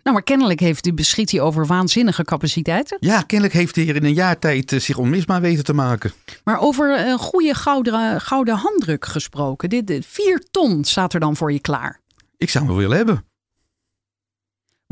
Nou, 0.04 0.22
maar 0.22 0.24
kennelijk 0.24 0.60
heeft 0.60 0.86
hij, 0.86 0.94
beschikt 0.94 1.32
hij 1.32 1.42
over 1.42 1.66
waanzinnige 1.66 2.24
capaciteiten. 2.24 2.98
Ja, 3.00 3.22
kennelijk 3.22 3.58
heeft 3.58 3.76
hij 3.76 3.88
er 3.88 3.96
in 3.96 4.04
een 4.04 4.14
jaar 4.14 4.40
tijd 4.40 4.72
eh, 4.72 4.80
zich 4.80 4.98
onmisbaar 4.98 5.42
weten 5.42 5.64
te 5.64 5.74
maken. 5.74 6.12
Maar 6.44 6.60
over 6.60 7.08
een 7.08 7.18
goede 7.18 7.54
gouden, 7.54 8.22
gouden 8.22 8.56
handdruk 8.56 9.06
gesproken. 9.06 9.70
Dit, 9.70 9.88
dit, 9.88 10.06
vier 10.06 10.46
ton 10.52 10.84
staat 10.84 11.14
er 11.14 11.20
dan 11.20 11.36
voor 11.36 11.52
je 11.52 11.60
klaar. 11.60 12.00
Ik 12.38 12.50
zou 12.50 12.66
hem 12.66 12.74
wel 12.74 12.82
willen 12.82 12.98
hebben. 12.98 13.29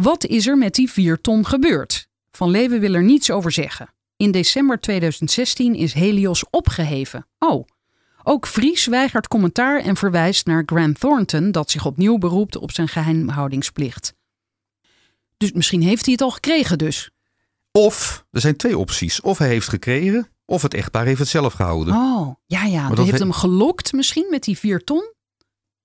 Wat 0.02 0.26
is 0.26 0.48
er 0.48 0.58
met 0.58 0.76
die 0.76 0.92
4 0.92 1.22
ton 1.22 1.46
gebeurd? 1.46 2.08
Van 2.32 2.50
Leeuwen 2.50 2.80
wil 2.80 2.94
er 2.94 3.04
niets 3.04 3.32
over 3.32 3.52
zeggen. 3.52 3.94
In 4.18 4.32
december 4.32 4.80
2016 4.80 5.76
is 5.76 5.94
Helios 5.94 6.50
opgeheven. 6.50 7.28
Oh. 7.40 7.68
Ook 8.24 8.48
Vries 8.48 8.86
weigert 8.86 9.28
commentaar 9.28 9.82
en 9.82 9.96
verwijst 9.96 10.46
naar 10.46 10.64
Grant 10.66 11.00
Thornton, 11.00 11.52
dat 11.52 11.72
zich 11.72 11.86
opnieuw 11.86 12.18
beroept 12.18 12.56
op 12.58 12.72
zijn 12.72 12.88
geheimhoudingsplicht. 12.88 14.14
Dus 15.38 15.52
misschien 15.52 15.82
heeft 15.82 16.04
hij 16.06 16.14
het 16.14 16.22
al 16.24 16.32
gekregen, 16.32 16.78
dus. 16.78 17.10
Of, 17.72 18.26
er 18.32 18.42
zijn 18.42 18.56
twee 18.56 18.78
opties. 18.78 19.22
Of 19.22 19.38
hij 19.38 19.48
heeft 19.48 19.68
gekregen, 19.70 20.28
of 20.46 20.62
het 20.62 20.74
echtpaar 20.74 21.06
heeft 21.06 21.20
het 21.20 21.28
zelf 21.28 21.54
gehouden. 21.54 21.94
Oh, 21.96 22.36
ja, 22.46 22.64
ja. 22.64 22.82
Maar 22.88 22.96
Dat 22.96 23.06
heeft 23.06 23.18
he- 23.18 23.24
hem 23.24 23.34
gelokt 23.34 23.94
misschien 23.94 24.28
met 24.30 24.44
die 24.44 24.58
4 24.58 24.84
ton? 24.84 25.14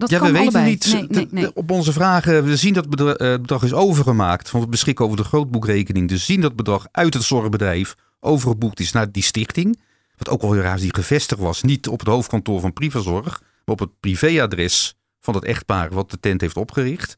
Dat 0.02 0.10
ja, 0.10 0.18
kan 0.18 0.32
we 0.32 0.32
weten 0.38 0.52
allebei. 0.54 0.70
niet. 0.70 0.92
Nee, 0.92 1.06
nee, 1.08 1.26
De- 1.28 1.34
nee. 1.34 1.44
de- 1.44 1.52
Op 1.54 1.70
onze 1.70 1.92
vragen, 1.92 2.44
we 2.44 2.56
zien 2.56 2.72
dat 2.74 2.86
het 2.90 3.00
eh, 3.00 3.28
het 3.30 3.40
bedrag 3.40 3.62
is 3.62 3.72
overgemaakt. 3.72 4.50
Want 4.50 4.64
we 4.64 4.70
beschikken 4.70 5.04
over 5.04 5.16
de 5.16 5.24
grootboekrekening. 5.24 6.08
Dus 6.08 6.24
zien 6.24 6.36
dat 6.40 6.48
het 6.50 6.56
bedrag 6.56 6.86
uit 6.92 7.14
het 7.14 7.22
zorgbedrijf 7.22 7.94
overgeboekt 8.20 8.80
is 8.80 8.92
naar 8.92 9.12
die 9.12 9.22
stichting. 9.22 9.80
Wat 10.16 10.28
ook 10.28 10.40
wel 10.40 10.52
heel 10.52 10.62
raar 10.62 10.74
is, 10.74 10.80
die 10.80 10.94
gevestigd 10.94 11.40
was. 11.40 11.62
Niet 11.62 11.88
op 11.88 11.98
het 11.98 12.08
hoofdkantoor 12.08 12.60
van 12.60 12.72
Privazorg, 12.72 13.40
maar 13.40 13.74
op 13.74 13.78
het 13.78 14.00
privéadres 14.00 14.94
van 15.20 15.34
het 15.34 15.44
echtpaar 15.44 15.90
wat 15.90 16.10
de 16.10 16.20
tent 16.20 16.40
heeft 16.40 16.56
opgericht. 16.56 17.16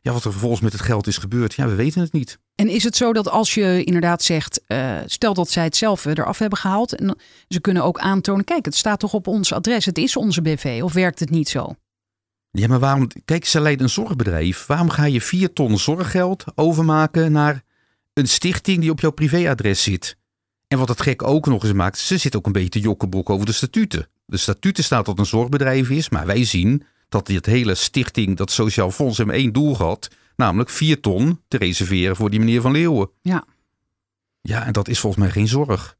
Ja, 0.00 0.12
wat 0.12 0.24
er 0.24 0.30
vervolgens 0.30 0.60
met 0.60 0.72
het 0.72 0.82
geld 0.82 1.06
is 1.06 1.18
gebeurd, 1.18 1.54
ja, 1.54 1.66
we 1.66 1.74
weten 1.74 2.00
het 2.00 2.12
niet. 2.12 2.38
En 2.54 2.68
is 2.68 2.84
het 2.84 2.96
zo 2.96 3.12
dat 3.12 3.28
als 3.28 3.54
je 3.54 3.84
inderdaad 3.84 4.22
zegt, 4.22 4.62
eh, 4.66 4.96
stel 5.06 5.34
dat 5.34 5.50
zij 5.50 5.64
het 5.64 5.76
zelf 5.76 6.06
eh, 6.06 6.12
eraf 6.16 6.38
hebben 6.38 6.58
gehaald. 6.58 6.94
En 6.94 7.16
ze 7.48 7.60
kunnen 7.60 7.82
ook 7.84 7.98
aantonen, 7.98 8.44
kijk, 8.44 8.64
het 8.64 8.74
staat 8.76 9.00
toch 9.00 9.12
op 9.12 9.26
ons 9.26 9.52
adres, 9.52 9.84
het 9.84 9.98
is 9.98 10.16
onze 10.16 10.42
BV. 10.42 10.80
Of 10.82 10.92
werkt 10.92 11.20
het 11.20 11.30
niet 11.30 11.48
zo? 11.48 11.74
Ja, 12.56 12.68
maar 12.68 12.78
waarom, 12.78 13.08
kijk, 13.24 13.44
ze 13.44 13.60
leiden 13.60 13.84
een 13.84 13.90
zorgbedrijf. 13.90 14.66
Waarom 14.66 14.90
ga 14.90 15.04
je 15.04 15.20
vier 15.20 15.52
ton 15.52 15.78
zorggeld 15.78 16.44
overmaken 16.54 17.32
naar 17.32 17.62
een 18.12 18.28
stichting 18.28 18.80
die 18.80 18.90
op 18.90 19.00
jouw 19.00 19.10
privéadres 19.10 19.82
zit? 19.82 20.16
En 20.68 20.78
wat 20.78 20.88
het 20.88 21.00
gek 21.00 21.22
ook 21.22 21.46
nog 21.46 21.64
eens 21.64 21.72
maakt, 21.72 21.98
ze 21.98 22.16
zit 22.18 22.36
ook 22.36 22.46
een 22.46 22.52
beetje 22.52 22.68
te 22.68 22.80
jokkenbok 22.80 23.30
over 23.30 23.46
de 23.46 23.52
statuten. 23.52 24.08
De 24.26 24.36
statuten 24.36 24.84
staat 24.84 25.06
dat 25.06 25.18
een 25.18 25.26
zorgbedrijf 25.26 25.90
is, 25.90 26.08
maar 26.08 26.26
wij 26.26 26.44
zien 26.44 26.82
dat 27.08 27.26
dit 27.26 27.46
hele 27.46 27.74
stichting, 27.74 28.36
dat 28.36 28.50
Sociaal 28.50 28.90
Fonds, 28.90 29.18
hem 29.18 29.30
één 29.30 29.52
doel 29.52 29.76
had. 29.76 30.08
Namelijk 30.36 30.70
vier 30.70 31.00
ton 31.00 31.40
te 31.48 31.56
reserveren 31.56 32.16
voor 32.16 32.30
die 32.30 32.38
meneer 32.38 32.60
Van 32.60 32.72
Leeuwen. 32.72 33.10
Ja. 33.22 33.44
Ja, 34.40 34.66
en 34.66 34.72
dat 34.72 34.88
is 34.88 34.98
volgens 34.98 35.22
mij 35.22 35.32
geen 35.32 35.48
zorg. 35.48 35.96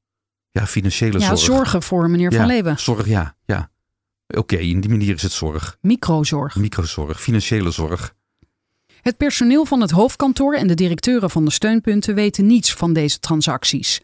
Ja, 0.50 0.66
financiële 0.66 1.18
Ja, 1.18 1.26
zorg. 1.26 1.40
zorgen 1.40 1.82
voor 1.82 2.10
meneer 2.10 2.32
ja, 2.32 2.38
Van 2.38 2.46
Leeuwen. 2.46 2.78
Zorg, 2.78 3.06
ja. 3.06 3.36
ja. 3.44 3.70
Oké, 4.26 4.56
in 4.56 4.80
die 4.80 4.90
manier 4.90 5.14
is 5.14 5.22
het 5.22 5.32
zorg. 5.32 5.78
Microzorg. 5.80 6.56
Microzorg, 6.56 7.20
financiële 7.20 7.70
zorg. 7.70 8.14
Het 9.02 9.16
personeel 9.16 9.64
van 9.64 9.80
het 9.80 9.90
hoofdkantoor 9.90 10.54
en 10.54 10.66
de 10.66 10.74
directeuren 10.74 11.30
van 11.30 11.44
de 11.44 11.50
steunpunten 11.50 12.14
weten 12.14 12.46
niets 12.46 12.74
van 12.74 12.92
deze 12.92 13.18
transacties. 13.18 14.00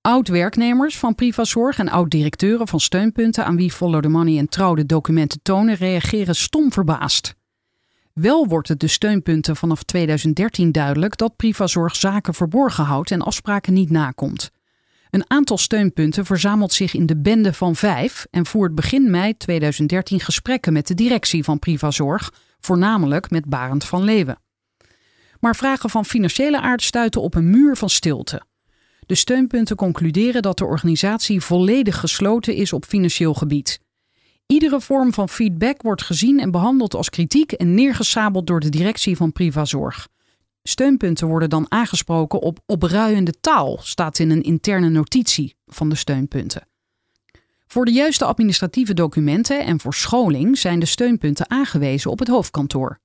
Oud-werknemers 0.00 0.98
van 0.98 1.14
Privazorg 1.14 1.78
en 1.78 1.88
oud-directeuren 1.88 2.68
van 2.68 2.80
steunpunten 2.80 3.44
aan 3.44 3.56
wie 3.56 3.72
Follow 3.72 4.02
the 4.02 4.08
Money 4.08 4.38
en 4.38 4.48
Trouw 4.48 4.74
de 4.74 4.86
documenten 4.86 5.40
tonen, 5.42 5.74
reageren 5.74 6.34
stom 6.34 6.72
verbaasd. 6.72 7.34
Wel 8.12 8.46
wordt 8.46 8.68
het 8.68 8.80
de 8.80 8.88
steunpunten 8.88 9.56
vanaf 9.56 9.82
2013 9.82 10.72
duidelijk 10.72 11.16
dat 11.16 11.36
Privazorg 11.36 11.96
zaken 11.96 12.34
verborgen 12.34 12.84
houdt 12.84 13.10
en 13.10 13.22
afspraken 13.22 13.72
niet 13.72 13.90
nakomt. 13.90 14.50
Een 15.10 15.30
aantal 15.30 15.58
steunpunten 15.58 16.24
verzamelt 16.24 16.72
zich 16.72 16.94
in 16.94 17.06
de 17.06 17.20
bende 17.20 17.52
van 17.52 17.76
vijf 17.76 18.26
en 18.30 18.46
voert 18.46 18.74
begin 18.74 19.10
mei 19.10 19.36
2013 19.36 20.20
gesprekken 20.20 20.72
met 20.72 20.86
de 20.86 20.94
directie 20.94 21.44
van 21.44 21.58
Privazorg, 21.58 22.32
voornamelijk 22.60 23.30
met 23.30 23.44
Barend 23.44 23.84
van 23.84 24.02
Leeuwen. 24.02 24.38
Maar 25.40 25.56
vragen 25.56 25.90
van 25.90 26.04
financiële 26.04 26.60
aard 26.60 26.82
stuiten 26.82 27.22
op 27.22 27.34
een 27.34 27.50
muur 27.50 27.76
van 27.76 27.90
stilte. 27.90 28.42
De 29.06 29.14
steunpunten 29.14 29.76
concluderen 29.76 30.42
dat 30.42 30.58
de 30.58 30.64
organisatie 30.64 31.40
volledig 31.40 32.00
gesloten 32.00 32.54
is 32.54 32.72
op 32.72 32.84
financieel 32.84 33.34
gebied. 33.34 33.80
Iedere 34.46 34.80
vorm 34.80 35.12
van 35.12 35.28
feedback 35.28 35.82
wordt 35.82 36.02
gezien 36.02 36.40
en 36.40 36.50
behandeld 36.50 36.94
als 36.94 37.10
kritiek 37.10 37.52
en 37.52 37.74
neergesabeld 37.74 38.46
door 38.46 38.60
de 38.60 38.68
directie 38.68 39.16
van 39.16 39.32
Privazorg. 39.32 40.08
Steunpunten 40.68 41.28
worden 41.28 41.50
dan 41.50 41.66
aangesproken 41.68 42.40
op 42.40 42.58
opruiende 42.66 43.34
taal, 43.40 43.78
staat 43.82 44.18
in 44.18 44.30
een 44.30 44.42
interne 44.42 44.88
notitie 44.88 45.56
van 45.66 45.88
de 45.88 45.94
steunpunten. 45.94 46.68
Voor 47.66 47.84
de 47.84 47.92
juiste 47.92 48.24
administratieve 48.24 48.94
documenten 48.94 49.64
en 49.64 49.80
voor 49.80 49.94
scholing 49.94 50.58
zijn 50.58 50.78
de 50.78 50.86
steunpunten 50.86 51.50
aangewezen 51.50 52.10
op 52.10 52.18
het 52.18 52.28
hoofdkantoor. 52.28 53.00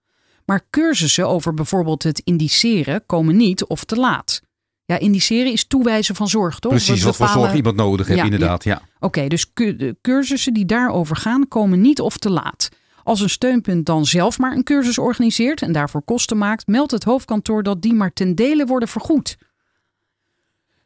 Maar 0.45 0.66
cursussen 0.70 1.28
over 1.28 1.53
bijvoorbeeld 1.53 2.03
het 2.03 2.22
indiceren 2.24 3.05
komen 3.05 3.38
niet 3.38 3.66
of 3.66 3.84
te 3.84 3.95
laat. 3.95 4.41
Ja, 4.86 4.99
indiceren 4.99 5.51
is 5.51 5.68
toewijzen 5.68 6.16
van 6.16 6.28
zorg, 6.28 6.59
toch? 6.59 6.72
Precies, 6.72 6.99
We 6.99 7.05
wat 7.05 7.16
voor 7.16 7.26
bepalen- 7.26 7.45
zorg 7.45 7.57
iemand 7.57 7.76
nodig 7.76 8.07
heeft, 8.07 8.20
Ja, 8.20 8.26
inderdaad. 8.26 8.64
Ja. 8.64 8.82
Oké, 8.99 9.28
dus 9.28 9.53
cursussen 10.01 10.53
die 10.53 10.66
daarover 10.66 11.16
gaan, 11.16 11.47
komen 11.47 11.82
niet 11.82 12.01
of 12.01 12.18
te 12.18 12.30
laat. 12.30 12.70
Als 13.04 13.22
een 13.22 13.30
steunpunt 13.30 13.86
dan 13.86 14.06
zelf 14.06 14.39
maar 14.39 14.51
een 14.51 14.64
cursus 14.64 14.97
organiseert 14.97 15.62
en 15.62 15.72
daarvoor 15.72 16.01
kosten 16.01 16.38
maakt, 16.38 16.68
meldt 16.68 16.91
het 16.91 17.04
hoofdkantoor 17.04 17.64
dat 17.64 17.82
die 17.82 17.93
maar 17.93 18.14
ten 18.14 18.36
dele 18.36 18.66
worden 18.66 18.89
vergoed. 18.89 19.38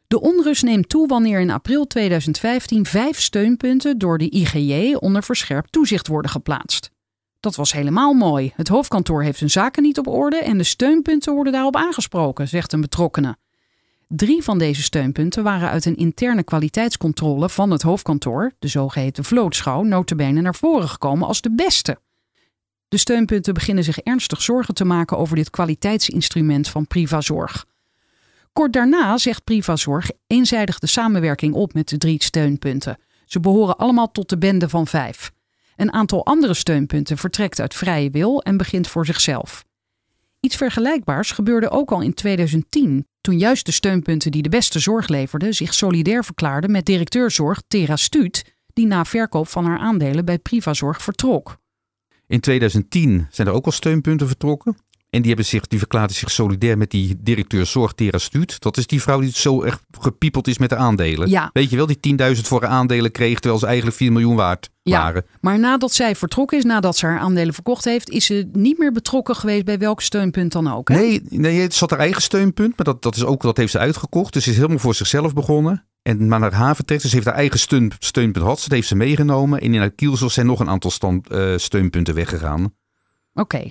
De 0.06 0.20
onrust 0.20 0.62
neemt 0.62 0.88
toe 0.88 1.06
wanneer 1.06 1.40
in 1.40 1.50
april 1.50 1.86
2015 1.86 2.86
vijf 2.86 3.20
steunpunten 3.20 3.98
door 3.98 4.18
de 4.18 4.30
IGJ 4.30 4.94
onder 4.94 5.22
verscherpt 5.22 5.72
toezicht 5.72 6.06
worden 6.06 6.30
geplaatst. 6.30 6.90
Dat 7.40 7.56
was 7.56 7.72
helemaal 7.72 8.12
mooi. 8.12 8.52
Het 8.56 8.68
hoofdkantoor 8.68 9.22
heeft 9.22 9.40
hun 9.40 9.50
zaken 9.50 9.82
niet 9.82 9.98
op 9.98 10.06
orde 10.06 10.36
en 10.36 10.58
de 10.58 10.64
steunpunten 10.64 11.34
worden 11.34 11.52
daarop 11.52 11.76
aangesproken, 11.76 12.48
zegt 12.48 12.72
een 12.72 12.80
betrokkenen. 12.80 13.38
Drie 14.08 14.42
van 14.42 14.58
deze 14.58 14.82
steunpunten 14.82 15.42
waren 15.42 15.68
uit 15.68 15.84
een 15.84 15.96
interne 15.96 16.42
kwaliteitscontrole 16.42 17.48
van 17.48 17.70
het 17.70 17.82
hoofdkantoor, 17.82 18.52
de 18.58 18.68
zogeheten 18.68 19.24
vlootschouw, 19.24 19.82
notabene 19.82 20.40
naar 20.40 20.54
voren 20.54 20.88
gekomen 20.88 21.26
als 21.28 21.40
de 21.40 21.54
beste. 21.54 21.98
De 22.88 22.96
steunpunten 22.96 23.54
beginnen 23.54 23.84
zich 23.84 23.98
ernstig 23.98 24.42
zorgen 24.42 24.74
te 24.74 24.84
maken 24.84 25.18
over 25.18 25.36
dit 25.36 25.50
kwaliteitsinstrument 25.50 26.68
van 26.68 26.86
Privazorg. 26.86 27.66
Kort 28.52 28.72
daarna 28.72 29.18
zegt 29.18 29.44
Privazorg 29.44 30.10
eenzijdig 30.26 30.78
de 30.78 30.86
samenwerking 30.86 31.54
op 31.54 31.74
met 31.74 31.88
de 31.88 31.98
drie 31.98 32.22
steunpunten. 32.22 32.98
Ze 33.24 33.40
behoren 33.40 33.76
allemaal 33.76 34.10
tot 34.10 34.28
de 34.28 34.38
bende 34.38 34.68
van 34.68 34.86
vijf. 34.86 35.32
Een 35.76 35.92
aantal 35.92 36.26
andere 36.26 36.54
steunpunten 36.54 37.18
vertrekt 37.18 37.60
uit 37.60 37.74
vrije 37.74 38.10
wil 38.10 38.42
en 38.42 38.56
begint 38.56 38.88
voor 38.88 39.06
zichzelf. 39.06 39.64
Iets 40.40 40.56
vergelijkbaars 40.56 41.30
gebeurde 41.30 41.70
ook 41.70 41.90
al 41.90 42.00
in 42.00 42.14
2010, 42.14 43.06
toen 43.20 43.38
juist 43.38 43.66
de 43.66 43.72
steunpunten 43.72 44.30
die 44.30 44.42
de 44.42 44.48
beste 44.48 44.78
zorg 44.78 45.08
leverden 45.08 45.54
zich 45.54 45.74
solidair 45.74 46.24
verklaarden 46.24 46.70
met 46.70 46.86
directeur 46.86 47.30
zorg 47.30 47.62
Tera 47.68 47.96
Stuut, 47.96 48.54
die 48.72 48.86
na 48.86 49.04
verkoop 49.04 49.48
van 49.48 49.64
haar 49.64 49.78
aandelen 49.78 50.24
bij 50.24 50.38
Privazorg 50.38 51.02
vertrok. 51.02 51.58
In 52.28 52.40
2010 52.40 53.26
zijn 53.30 53.48
er 53.48 53.52
ook 53.54 53.66
al 53.66 53.72
steunpunten 53.72 54.26
vertrokken. 54.26 54.76
En 55.10 55.18
die, 55.20 55.28
hebben 55.28 55.46
zich, 55.46 55.66
die 55.66 55.78
verklaarden 55.78 56.16
zich 56.16 56.30
solidair 56.30 56.78
met 56.78 56.90
die 56.90 57.16
directeur 57.20 57.66
zorg 57.66 57.92
Tera 57.92 58.18
Stuut. 58.18 58.60
Dat 58.60 58.76
is 58.76 58.86
die 58.86 59.02
vrouw 59.02 59.20
die 59.20 59.30
zo 59.34 59.62
echt 59.62 59.80
gepiepeld 60.00 60.48
is 60.48 60.58
met 60.58 60.68
de 60.68 60.76
aandelen. 60.76 61.28
Ja. 61.30 61.50
Weet 61.52 61.70
je 61.70 61.76
wel, 61.76 61.86
die 61.86 62.16
10.000 62.34 62.40
voor 62.40 62.62
haar 62.62 62.70
aandelen 62.70 63.10
kreeg 63.12 63.38
terwijl 63.38 63.60
ze 63.60 63.66
eigenlijk 63.66 63.96
4 63.96 64.12
miljoen 64.12 64.36
waard 64.36 64.70
Ja. 64.82 64.98
waren. 65.02 65.24
Maar 65.40 65.58
nadat 65.58 65.92
zij 65.92 66.16
vertrokken 66.16 66.58
is, 66.58 66.64
nadat 66.64 66.96
ze 66.96 67.06
haar 67.06 67.18
aandelen 67.18 67.54
verkocht 67.54 67.84
heeft, 67.84 68.10
is 68.10 68.26
ze 68.26 68.48
niet 68.52 68.78
meer 68.78 68.92
betrokken 68.92 69.36
geweest 69.36 69.64
bij 69.64 69.78
welk 69.78 70.00
steunpunt 70.02 70.52
dan 70.52 70.72
ook. 70.72 70.88
Hè? 70.88 70.94
Nee, 70.94 71.22
nee, 71.28 71.60
het 71.60 71.74
zat 71.74 71.90
haar 71.90 71.98
eigen 71.98 72.22
steunpunt, 72.22 72.76
maar 72.76 72.86
dat, 72.86 73.02
dat, 73.02 73.16
is 73.16 73.24
ook, 73.24 73.42
dat 73.42 73.56
heeft 73.56 73.72
ze 73.72 73.78
uitgekocht. 73.78 74.32
Dus 74.32 74.44
ze 74.44 74.50
is 74.50 74.56
helemaal 74.56 74.78
voor 74.78 74.94
zichzelf 74.94 75.34
begonnen. 75.34 75.84
En 76.02 76.28
maar 76.28 76.40
naar 76.40 76.52
haar 76.52 76.74
vertrekt, 76.74 77.02
dus 77.02 77.12
heeft 77.12 77.24
haar 77.24 77.34
eigen 77.34 77.58
steun, 77.58 77.92
steunpunt 77.98 78.44
had. 78.44 78.58
ze, 78.58 78.68
Dat 78.68 78.72
heeft 78.72 78.88
ze 78.88 78.96
meegenomen. 78.96 79.60
En 79.60 79.74
in 79.74 79.80
haar 79.80 79.90
kielzels 79.90 80.34
zijn 80.34 80.46
nog 80.46 80.60
een 80.60 80.68
aantal 80.68 81.20
eh, 81.28 81.56
steunpunten 81.56 82.14
weggegaan. 82.14 82.74
Oké. 83.34 83.70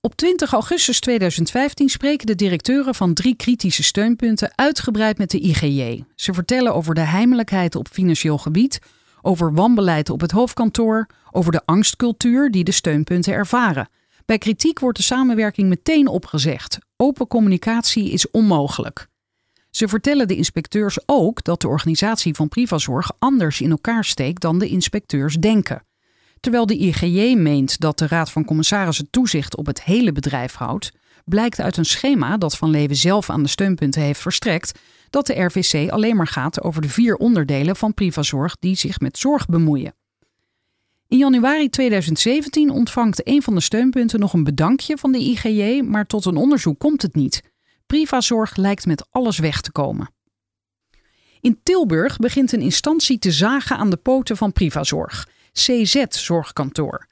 Op 0.00 0.16
20 0.16 0.52
augustus 0.52 1.00
2015 1.00 1.88
spreken 1.88 2.26
de 2.26 2.34
directeuren 2.34 2.94
van 2.94 3.14
drie 3.14 3.36
kritische 3.36 3.82
steunpunten 3.82 4.52
uitgebreid 4.54 5.18
met 5.18 5.30
de 5.30 5.40
IGJ. 5.40 6.04
Ze 6.14 6.34
vertellen 6.34 6.74
over 6.74 6.94
de 6.94 7.00
heimelijkheid 7.00 7.74
op 7.74 7.88
financieel 7.88 8.38
gebied, 8.38 8.78
over 9.22 9.54
wanbeleid 9.54 10.10
op 10.10 10.20
het 10.20 10.30
hoofdkantoor, 10.30 11.06
over 11.30 11.52
de 11.52 11.62
angstcultuur 11.64 12.50
die 12.50 12.64
de 12.64 12.72
steunpunten 12.72 13.32
ervaren. 13.32 13.88
Bij 14.26 14.38
kritiek 14.38 14.78
wordt 14.78 14.98
de 14.98 15.04
samenwerking 15.04 15.68
meteen 15.68 16.06
opgezegd. 16.06 16.78
Open 16.96 17.26
communicatie 17.26 18.10
is 18.10 18.30
onmogelijk. 18.30 19.08
Ze 19.76 19.88
vertellen 19.88 20.28
de 20.28 20.36
inspecteurs 20.36 20.98
ook 21.06 21.44
dat 21.44 21.60
de 21.60 21.68
organisatie 21.68 22.34
van 22.34 22.48
Privazorg 22.48 23.10
anders 23.18 23.60
in 23.60 23.70
elkaar 23.70 24.04
steekt 24.04 24.40
dan 24.40 24.58
de 24.58 24.68
inspecteurs 24.68 25.34
denken. 25.34 25.86
Terwijl 26.40 26.66
de 26.66 26.76
IGJ 26.76 27.34
meent 27.34 27.80
dat 27.80 27.98
de 27.98 28.06
Raad 28.06 28.30
van 28.30 28.44
Commissarissen 28.44 29.10
toezicht 29.10 29.56
op 29.56 29.66
het 29.66 29.82
hele 29.82 30.12
bedrijf 30.12 30.54
houdt, 30.54 30.92
blijkt 31.24 31.60
uit 31.60 31.76
een 31.76 31.84
schema 31.84 32.36
dat 32.36 32.56
Van 32.56 32.70
Leeuwen 32.70 32.96
zelf 32.96 33.30
aan 33.30 33.42
de 33.42 33.48
steunpunten 33.48 34.02
heeft 34.02 34.20
verstrekt 34.20 34.78
dat 35.10 35.26
de 35.26 35.42
RVC 35.42 35.90
alleen 35.90 36.16
maar 36.16 36.26
gaat 36.26 36.62
over 36.62 36.82
de 36.82 36.88
vier 36.88 37.16
onderdelen 37.16 37.76
van 37.76 37.94
Privazorg 37.94 38.56
die 38.58 38.76
zich 38.76 39.00
met 39.00 39.18
zorg 39.18 39.46
bemoeien. 39.46 39.94
In 41.08 41.18
januari 41.18 41.68
2017 41.68 42.70
ontvangt 42.70 43.28
een 43.28 43.42
van 43.42 43.54
de 43.54 43.60
steunpunten 43.60 44.20
nog 44.20 44.32
een 44.32 44.44
bedankje 44.44 44.96
van 44.96 45.12
de 45.12 45.18
IGJ, 45.18 45.80
maar 45.80 46.06
tot 46.06 46.24
een 46.24 46.36
onderzoek 46.36 46.78
komt 46.78 47.02
het 47.02 47.14
niet. 47.14 47.42
Privazorg 47.86 48.56
lijkt 48.56 48.86
met 48.86 49.06
alles 49.10 49.38
weg 49.38 49.60
te 49.60 49.72
komen. 49.72 50.08
In 51.40 51.60
Tilburg 51.62 52.16
begint 52.16 52.52
een 52.52 52.60
instantie 52.60 53.18
te 53.18 53.32
zagen 53.32 53.76
aan 53.76 53.90
de 53.90 53.96
poten 53.96 54.36
van 54.36 54.52
Privazorg. 54.52 55.28
CZ 55.52 56.04
Zorgkantoor. 56.08 57.06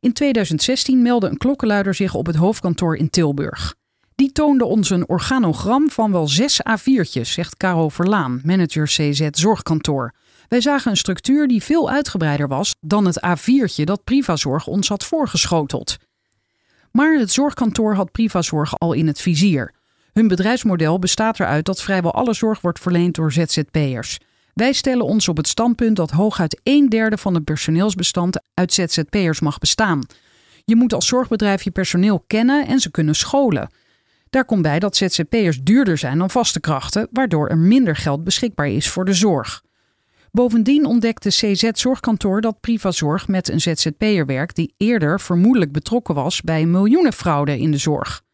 In 0.00 0.12
2016 0.12 1.02
meldde 1.02 1.28
een 1.28 1.36
klokkenluider 1.36 1.94
zich 1.94 2.14
op 2.14 2.26
het 2.26 2.36
hoofdkantoor 2.36 2.96
in 2.96 3.10
Tilburg. 3.10 3.74
Die 4.14 4.32
toonde 4.32 4.64
ons 4.64 4.90
een 4.90 5.08
organogram 5.08 5.90
van 5.90 6.12
wel 6.12 6.28
zes 6.28 6.60
A4'tjes, 6.70 7.20
zegt 7.20 7.56
Caro 7.56 7.88
Verlaan, 7.88 8.40
manager 8.44 8.86
CZ 8.86 9.28
Zorgkantoor. 9.30 10.14
Wij 10.48 10.60
zagen 10.60 10.90
een 10.90 10.96
structuur 10.96 11.48
die 11.48 11.62
veel 11.62 11.90
uitgebreider 11.90 12.48
was 12.48 12.74
dan 12.80 13.06
het 13.06 13.20
A4'tje 13.26 13.84
dat 13.84 14.04
Privazorg 14.04 14.66
ons 14.66 14.88
had 14.88 15.04
voorgeschoteld. 15.04 15.96
Maar 16.92 17.18
het 17.18 17.32
zorgkantoor 17.32 17.94
had 17.94 18.12
Privazorg 18.12 18.78
al 18.78 18.92
in 18.92 19.06
het 19.06 19.20
vizier. 19.20 19.74
Hun 20.18 20.28
bedrijfsmodel 20.28 20.98
bestaat 20.98 21.40
eruit 21.40 21.64
dat 21.64 21.82
vrijwel 21.82 22.14
alle 22.14 22.34
zorg 22.34 22.60
wordt 22.60 22.78
verleend 22.80 23.14
door 23.14 23.32
ZZP'ers. 23.32 24.18
Wij 24.54 24.72
stellen 24.72 25.04
ons 25.04 25.28
op 25.28 25.36
het 25.36 25.48
standpunt 25.48 25.96
dat 25.96 26.10
hooguit 26.10 26.60
een 26.62 26.88
derde 26.88 27.18
van 27.18 27.34
het 27.34 27.44
personeelsbestand 27.44 28.40
uit 28.54 28.72
ZZP'ers 28.72 29.40
mag 29.40 29.58
bestaan. 29.58 30.06
Je 30.64 30.76
moet 30.76 30.92
als 30.94 31.06
zorgbedrijf 31.06 31.62
je 31.62 31.70
personeel 31.70 32.24
kennen 32.26 32.66
en 32.66 32.80
ze 32.80 32.90
kunnen 32.90 33.14
scholen. 33.14 33.72
Daar 34.30 34.44
komt 34.44 34.62
bij 34.62 34.78
dat 34.78 34.96
ZZP'ers 34.96 35.62
duurder 35.62 35.98
zijn 35.98 36.18
dan 36.18 36.30
vaste 36.30 36.60
krachten, 36.60 37.08
waardoor 37.12 37.48
er 37.48 37.58
minder 37.58 37.96
geld 37.96 38.24
beschikbaar 38.24 38.68
is 38.68 38.88
voor 38.88 39.04
de 39.04 39.14
zorg. 39.14 39.62
Bovendien 40.30 40.84
ontdekte 40.86 41.28
CZ 41.28 41.68
Zorgkantoor 41.72 42.40
dat 42.40 42.60
Privazorg 42.60 43.28
met 43.28 43.48
een 43.48 43.60
ZZP'er 43.60 44.26
werkt 44.26 44.56
die 44.56 44.74
eerder 44.76 45.20
vermoedelijk 45.20 45.72
betrokken 45.72 46.14
was 46.14 46.42
bij 46.42 46.66
miljoenenfraude 46.66 47.58
in 47.58 47.70
de 47.70 47.78
zorg. 47.78 48.26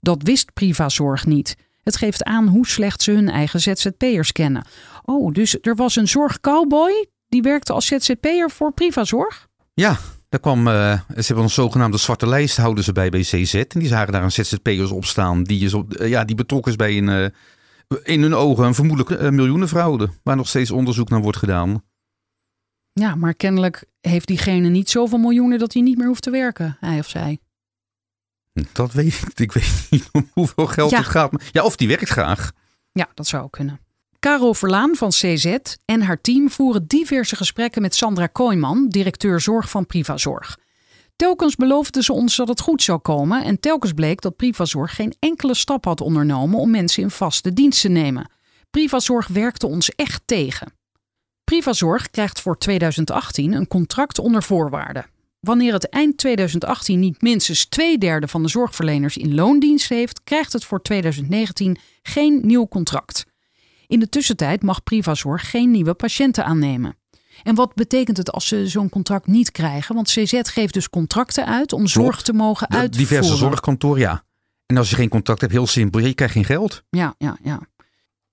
Dat 0.00 0.22
wist 0.22 0.52
Privazorg 0.52 1.26
niet. 1.26 1.56
Het 1.82 1.96
geeft 1.96 2.24
aan 2.24 2.46
hoe 2.46 2.66
slecht 2.66 3.02
ze 3.02 3.10
hun 3.10 3.28
eigen 3.28 3.60
ZZP'ers 3.60 4.32
kennen. 4.32 4.66
Oh, 5.04 5.32
dus 5.32 5.58
er 5.60 5.74
was 5.74 5.96
een 5.96 6.08
zorgcowboy 6.08 7.06
die 7.28 7.42
werkte 7.42 7.72
als 7.72 7.86
ZZP'er 7.86 8.50
voor 8.50 8.72
Privazorg? 8.72 9.46
Ja, 9.74 9.98
daar 10.28 10.40
kwam, 10.40 10.66
uh, 10.66 10.92
ze 11.16 11.26
hebben 11.26 11.44
een 11.44 11.50
zogenaamde 11.50 11.98
zwarte 11.98 12.26
lijst 12.26 12.56
houden 12.56 12.84
ze 12.84 12.92
bij 12.92 13.10
bij 13.10 13.20
CZ. 13.20 13.54
En 13.54 13.78
die 13.78 13.88
zagen 13.88 14.12
daar 14.12 14.22
een 14.22 14.32
ZZP'ers 14.32 14.90
op 14.90 15.04
staan 15.04 15.42
die, 15.42 15.64
is 15.64 15.74
op, 15.74 16.00
uh, 16.00 16.08
ja, 16.08 16.24
die 16.24 16.36
betrokken 16.36 16.70
is 16.70 16.76
bij 16.76 16.98
een, 16.98 17.08
uh, 17.08 17.98
in 18.02 18.22
hun 18.22 18.34
ogen 18.34 18.64
een 18.64 18.74
vermoedelijk 18.74 19.30
miljoenenfraude. 19.30 20.08
Waar 20.22 20.36
nog 20.36 20.48
steeds 20.48 20.70
onderzoek 20.70 21.08
naar 21.08 21.20
wordt 21.20 21.38
gedaan. 21.38 21.82
Ja, 22.92 23.14
maar 23.14 23.34
kennelijk 23.34 23.84
heeft 24.00 24.26
diegene 24.26 24.68
niet 24.68 24.90
zoveel 24.90 25.18
miljoenen 25.18 25.58
dat 25.58 25.72
hij 25.72 25.82
niet 25.82 25.98
meer 25.98 26.06
hoeft 26.06 26.22
te 26.22 26.30
werken, 26.30 26.76
hij 26.80 26.98
of 26.98 27.08
zij. 27.08 27.38
Dat 28.72 28.92
weet 28.92 29.22
ik. 29.26 29.38
Ik 29.40 29.52
weet 29.52 29.86
niet 29.90 30.08
om 30.12 30.28
hoeveel 30.34 30.66
geld 30.66 30.90
Ja. 30.90 30.96
het 30.98 31.06
gaat. 31.06 31.32
Ja, 31.52 31.62
of 31.64 31.76
die 31.76 31.88
werkt 31.88 32.08
graag. 32.08 32.52
Ja, 32.92 33.08
dat 33.14 33.26
zou 33.26 33.42
ook 33.42 33.52
kunnen. 33.52 33.80
Caro 34.18 34.52
Verlaan 34.52 34.94
van 34.96 35.08
CZ 35.08 35.56
en 35.84 36.02
haar 36.02 36.20
team 36.20 36.50
voeren 36.50 36.86
diverse 36.86 37.36
gesprekken 37.36 37.82
met 37.82 37.94
Sandra 37.94 38.26
Kooijman, 38.26 38.88
directeur 38.88 39.40
zorg 39.40 39.70
van 39.70 39.86
Privazorg. 39.86 40.58
Telkens 41.16 41.56
beloofden 41.56 42.02
ze 42.02 42.12
ons 42.12 42.36
dat 42.36 42.48
het 42.48 42.60
goed 42.60 42.82
zou 42.82 42.98
komen 42.98 43.44
en 43.44 43.60
telkens 43.60 43.92
bleek 43.92 44.20
dat 44.20 44.36
Privazorg 44.36 44.94
geen 44.94 45.14
enkele 45.18 45.54
stap 45.54 45.84
had 45.84 46.00
ondernomen 46.00 46.58
om 46.58 46.70
mensen 46.70 47.02
in 47.02 47.10
vaste 47.10 47.52
dienst 47.52 47.80
te 47.80 47.88
nemen. 47.88 48.30
Privazorg 48.70 49.26
werkte 49.26 49.66
ons 49.66 49.90
echt 49.90 50.22
tegen. 50.24 50.72
Privazorg 51.44 52.10
krijgt 52.10 52.40
voor 52.40 52.58
2018 52.58 53.52
een 53.52 53.68
contract 53.68 54.18
onder 54.18 54.42
voorwaarden. 54.42 55.06
Wanneer 55.40 55.72
het 55.72 55.88
eind 55.88 56.16
2018 56.16 56.98
niet 56.98 57.22
minstens 57.22 57.66
twee 57.66 57.98
derde 57.98 58.28
van 58.28 58.42
de 58.42 58.48
zorgverleners 58.48 59.16
in 59.16 59.34
loondienst 59.34 59.88
heeft, 59.88 60.20
krijgt 60.24 60.52
het 60.52 60.64
voor 60.64 60.82
2019 60.82 61.78
geen 62.02 62.40
nieuw 62.46 62.68
contract. 62.68 63.24
In 63.86 64.00
de 64.00 64.08
tussentijd 64.08 64.62
mag 64.62 64.82
Privazorg 64.82 65.50
geen 65.50 65.70
nieuwe 65.70 65.94
patiënten 65.94 66.44
aannemen. 66.44 66.96
En 67.42 67.54
wat 67.54 67.74
betekent 67.74 68.16
het 68.16 68.32
als 68.32 68.48
ze 68.48 68.68
zo'n 68.68 68.88
contract 68.88 69.26
niet 69.26 69.50
krijgen? 69.50 69.94
Want 69.94 70.08
CZ 70.08 70.40
geeft 70.42 70.74
dus 70.74 70.90
contracten 70.90 71.46
uit 71.46 71.72
om 71.72 71.86
zorg 71.86 72.22
te 72.22 72.32
mogen 72.32 72.70
uitvoeren. 72.70 72.98
diverse 72.98 73.36
zorgkantoor, 73.36 73.98
ja. 73.98 74.24
En 74.66 74.76
als 74.76 74.90
je 74.90 74.96
geen 74.96 75.08
contact 75.08 75.40
hebt, 75.40 75.52
heel 75.52 75.66
simpel, 75.66 76.00
je 76.00 76.14
krijgt 76.14 76.34
geen 76.34 76.44
geld. 76.44 76.82
Ja, 76.90 77.14
ja, 77.18 77.38
ja. 77.42 77.60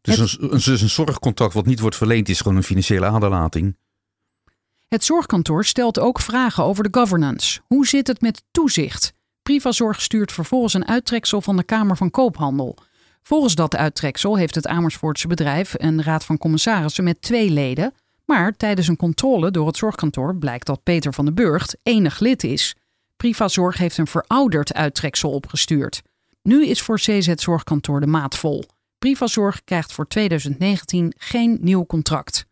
Dus 0.01 0.17
een, 0.17 0.53
een, 0.53 0.61
dus 0.63 0.81
een 0.81 0.89
zorgcontract 0.89 1.53
wat 1.53 1.65
niet 1.65 1.79
wordt 1.79 1.95
verleend, 1.95 2.29
is 2.29 2.41
gewoon 2.41 2.57
een 2.57 2.63
financiële 2.63 3.05
aderlating. 3.05 3.77
Het 4.95 5.03
zorgkantoor 5.03 5.65
stelt 5.65 5.99
ook 5.99 6.19
vragen 6.19 6.63
over 6.63 6.83
de 6.83 6.99
governance. 6.99 7.61
Hoe 7.67 7.87
zit 7.87 8.07
het 8.07 8.21
met 8.21 8.43
toezicht? 8.51 9.13
Privazorg 9.43 10.01
stuurt 10.01 10.31
vervolgens 10.31 10.73
een 10.73 10.87
uittreksel 10.87 11.41
van 11.41 11.57
de 11.57 11.63
Kamer 11.63 11.97
van 11.97 12.11
Koophandel. 12.11 12.77
Volgens 13.21 13.55
dat 13.55 13.75
uittreksel 13.75 14.35
heeft 14.35 14.55
het 14.55 14.67
Amersfoortse 14.67 15.27
bedrijf 15.27 15.73
een 15.77 16.03
raad 16.03 16.25
van 16.25 16.37
commissarissen 16.37 17.03
met 17.03 17.21
twee 17.21 17.49
leden. 17.49 17.93
Maar 18.25 18.53
tijdens 18.57 18.87
een 18.87 18.95
controle 18.95 19.51
door 19.51 19.67
het 19.67 19.77
zorgkantoor 19.77 20.35
blijkt 20.35 20.65
dat 20.65 20.83
Peter 20.83 21.13
van 21.13 21.25
den 21.25 21.35
Burgt 21.35 21.77
enig 21.83 22.19
lid 22.19 22.43
is. 22.43 22.75
Privazorg 23.17 23.77
heeft 23.77 23.97
een 23.97 24.07
verouderd 24.07 24.73
uittreksel 24.73 25.31
opgestuurd. 25.31 26.01
Nu 26.41 26.65
is 26.65 26.81
voor 26.81 26.97
CZ 26.97 27.33
Zorgkantoor 27.33 27.99
de 27.99 28.07
maat 28.07 28.37
vol. 28.37 28.63
Privazorg 28.97 29.63
krijgt 29.63 29.93
voor 29.93 30.07
2019 30.07 31.13
geen 31.17 31.57
nieuw 31.61 31.85
contract. 31.85 32.44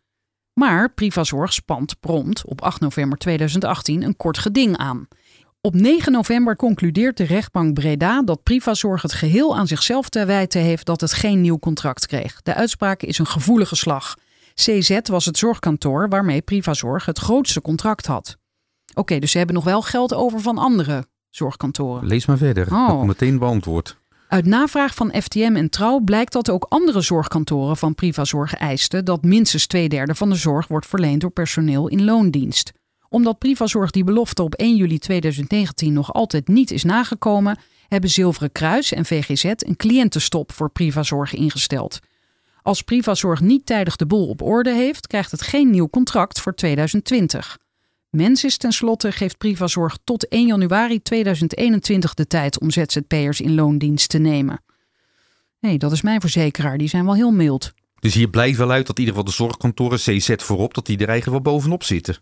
Maar 0.54 0.92
Privazorg 0.92 1.52
spant 1.52 2.00
prompt 2.00 2.44
op 2.44 2.62
8 2.62 2.80
november 2.80 3.18
2018 3.18 4.02
een 4.02 4.16
kort 4.16 4.38
geding 4.38 4.76
aan. 4.76 5.08
Op 5.60 5.74
9 5.74 6.12
november 6.12 6.56
concludeert 6.56 7.16
de 7.16 7.24
rechtbank 7.24 7.74
Breda 7.74 8.22
dat 8.22 8.42
Privazorg 8.42 9.02
het 9.02 9.12
geheel 9.12 9.56
aan 9.56 9.66
zichzelf 9.66 10.08
te 10.08 10.24
wijten 10.24 10.60
heeft 10.60 10.86
dat 10.86 11.00
het 11.00 11.12
geen 11.12 11.40
nieuw 11.40 11.58
contract 11.58 12.06
kreeg. 12.06 12.42
De 12.42 12.54
uitspraak 12.54 13.02
is 13.02 13.18
een 13.18 13.26
gevoelige 13.26 13.76
slag. 13.76 14.14
CZ 14.54 14.98
was 15.02 15.24
het 15.24 15.38
zorgkantoor 15.38 16.08
waarmee 16.08 16.42
Privazorg 16.42 17.04
het 17.04 17.18
grootste 17.18 17.60
contract 17.60 18.06
had. 18.06 18.36
Oké, 18.94 19.18
dus 19.18 19.30
ze 19.30 19.36
hebben 19.38 19.54
nog 19.56 19.64
wel 19.64 19.82
geld 19.82 20.14
over 20.14 20.40
van 20.40 20.58
andere 20.58 21.06
zorgkantoren. 21.30 22.06
Lees 22.06 22.26
maar 22.26 22.38
verder. 22.38 22.66
Oh. 22.72 22.88
Dat 22.88 23.04
meteen 23.04 23.38
beantwoord. 23.38 23.96
Uit 24.34 24.46
navraag 24.46 24.94
van 24.94 25.14
FTM 25.22 25.52
en 25.56 25.70
Trouw 25.70 26.00
blijkt 26.00 26.32
dat 26.32 26.50
ook 26.50 26.66
andere 26.68 27.00
zorgkantoren 27.00 27.76
van 27.76 27.94
Privazorg 27.94 28.54
eisten 28.54 29.04
dat 29.04 29.22
minstens 29.22 29.66
twee 29.66 29.88
derde 29.88 30.14
van 30.14 30.30
de 30.30 30.34
zorg 30.34 30.68
wordt 30.68 30.86
verleend 30.86 31.20
door 31.20 31.30
personeel 31.30 31.88
in 31.88 32.04
loondienst. 32.04 32.72
Omdat 33.08 33.38
Privazorg 33.38 33.90
die 33.90 34.04
belofte 34.04 34.42
op 34.42 34.54
1 34.54 34.76
juli 34.76 34.98
2019 34.98 35.92
nog 35.92 36.12
altijd 36.12 36.48
niet 36.48 36.70
is 36.70 36.84
nagekomen, 36.84 37.58
hebben 37.88 38.10
Zilveren 38.10 38.52
Kruis 38.52 38.92
en 38.92 39.04
VGZ 39.04 39.44
een 39.44 39.76
cliëntenstop 39.76 40.52
voor 40.52 40.70
Privazorg 40.70 41.34
ingesteld. 41.34 42.00
Als 42.62 42.82
Privazorg 42.82 43.40
niet 43.40 43.66
tijdig 43.66 43.96
de 43.96 44.06
boel 44.06 44.28
op 44.28 44.42
orde 44.42 44.72
heeft, 44.72 45.06
krijgt 45.06 45.30
het 45.30 45.42
geen 45.42 45.70
nieuw 45.70 45.88
contract 45.88 46.40
voor 46.40 46.54
2020. 46.54 47.58
Mensis 48.14 48.56
tenslotte 48.56 49.12
geeft 49.12 49.38
Privazorg 49.38 49.98
tot 50.04 50.28
1 50.28 50.46
januari 50.46 51.02
2021 51.02 52.14
de 52.14 52.26
tijd 52.26 52.60
om 52.60 52.70
ZZP'ers 52.70 53.40
in 53.40 53.54
loondienst 53.54 54.08
te 54.08 54.18
nemen. 54.18 54.62
Nee, 55.60 55.78
dat 55.78 55.92
is 55.92 56.02
mijn 56.02 56.20
verzekeraar. 56.20 56.78
Die 56.78 56.88
zijn 56.88 57.04
wel 57.04 57.14
heel 57.14 57.30
mild. 57.30 57.72
Dus 58.00 58.14
hier 58.14 58.28
blijkt 58.28 58.56
wel 58.56 58.70
uit 58.70 58.86
dat 58.86 58.98
in 58.98 59.04
ieder 59.04 59.18
geval 59.18 59.30
de 59.30 59.36
zorgkantoren, 59.42 59.98
CZ 59.98 60.34
voorop, 60.36 60.74
dat 60.74 60.86
die 60.86 60.98
er 60.98 61.08
eigenlijk 61.08 61.44
wel 61.44 61.54
bovenop 61.54 61.82
zitten. 61.82 62.16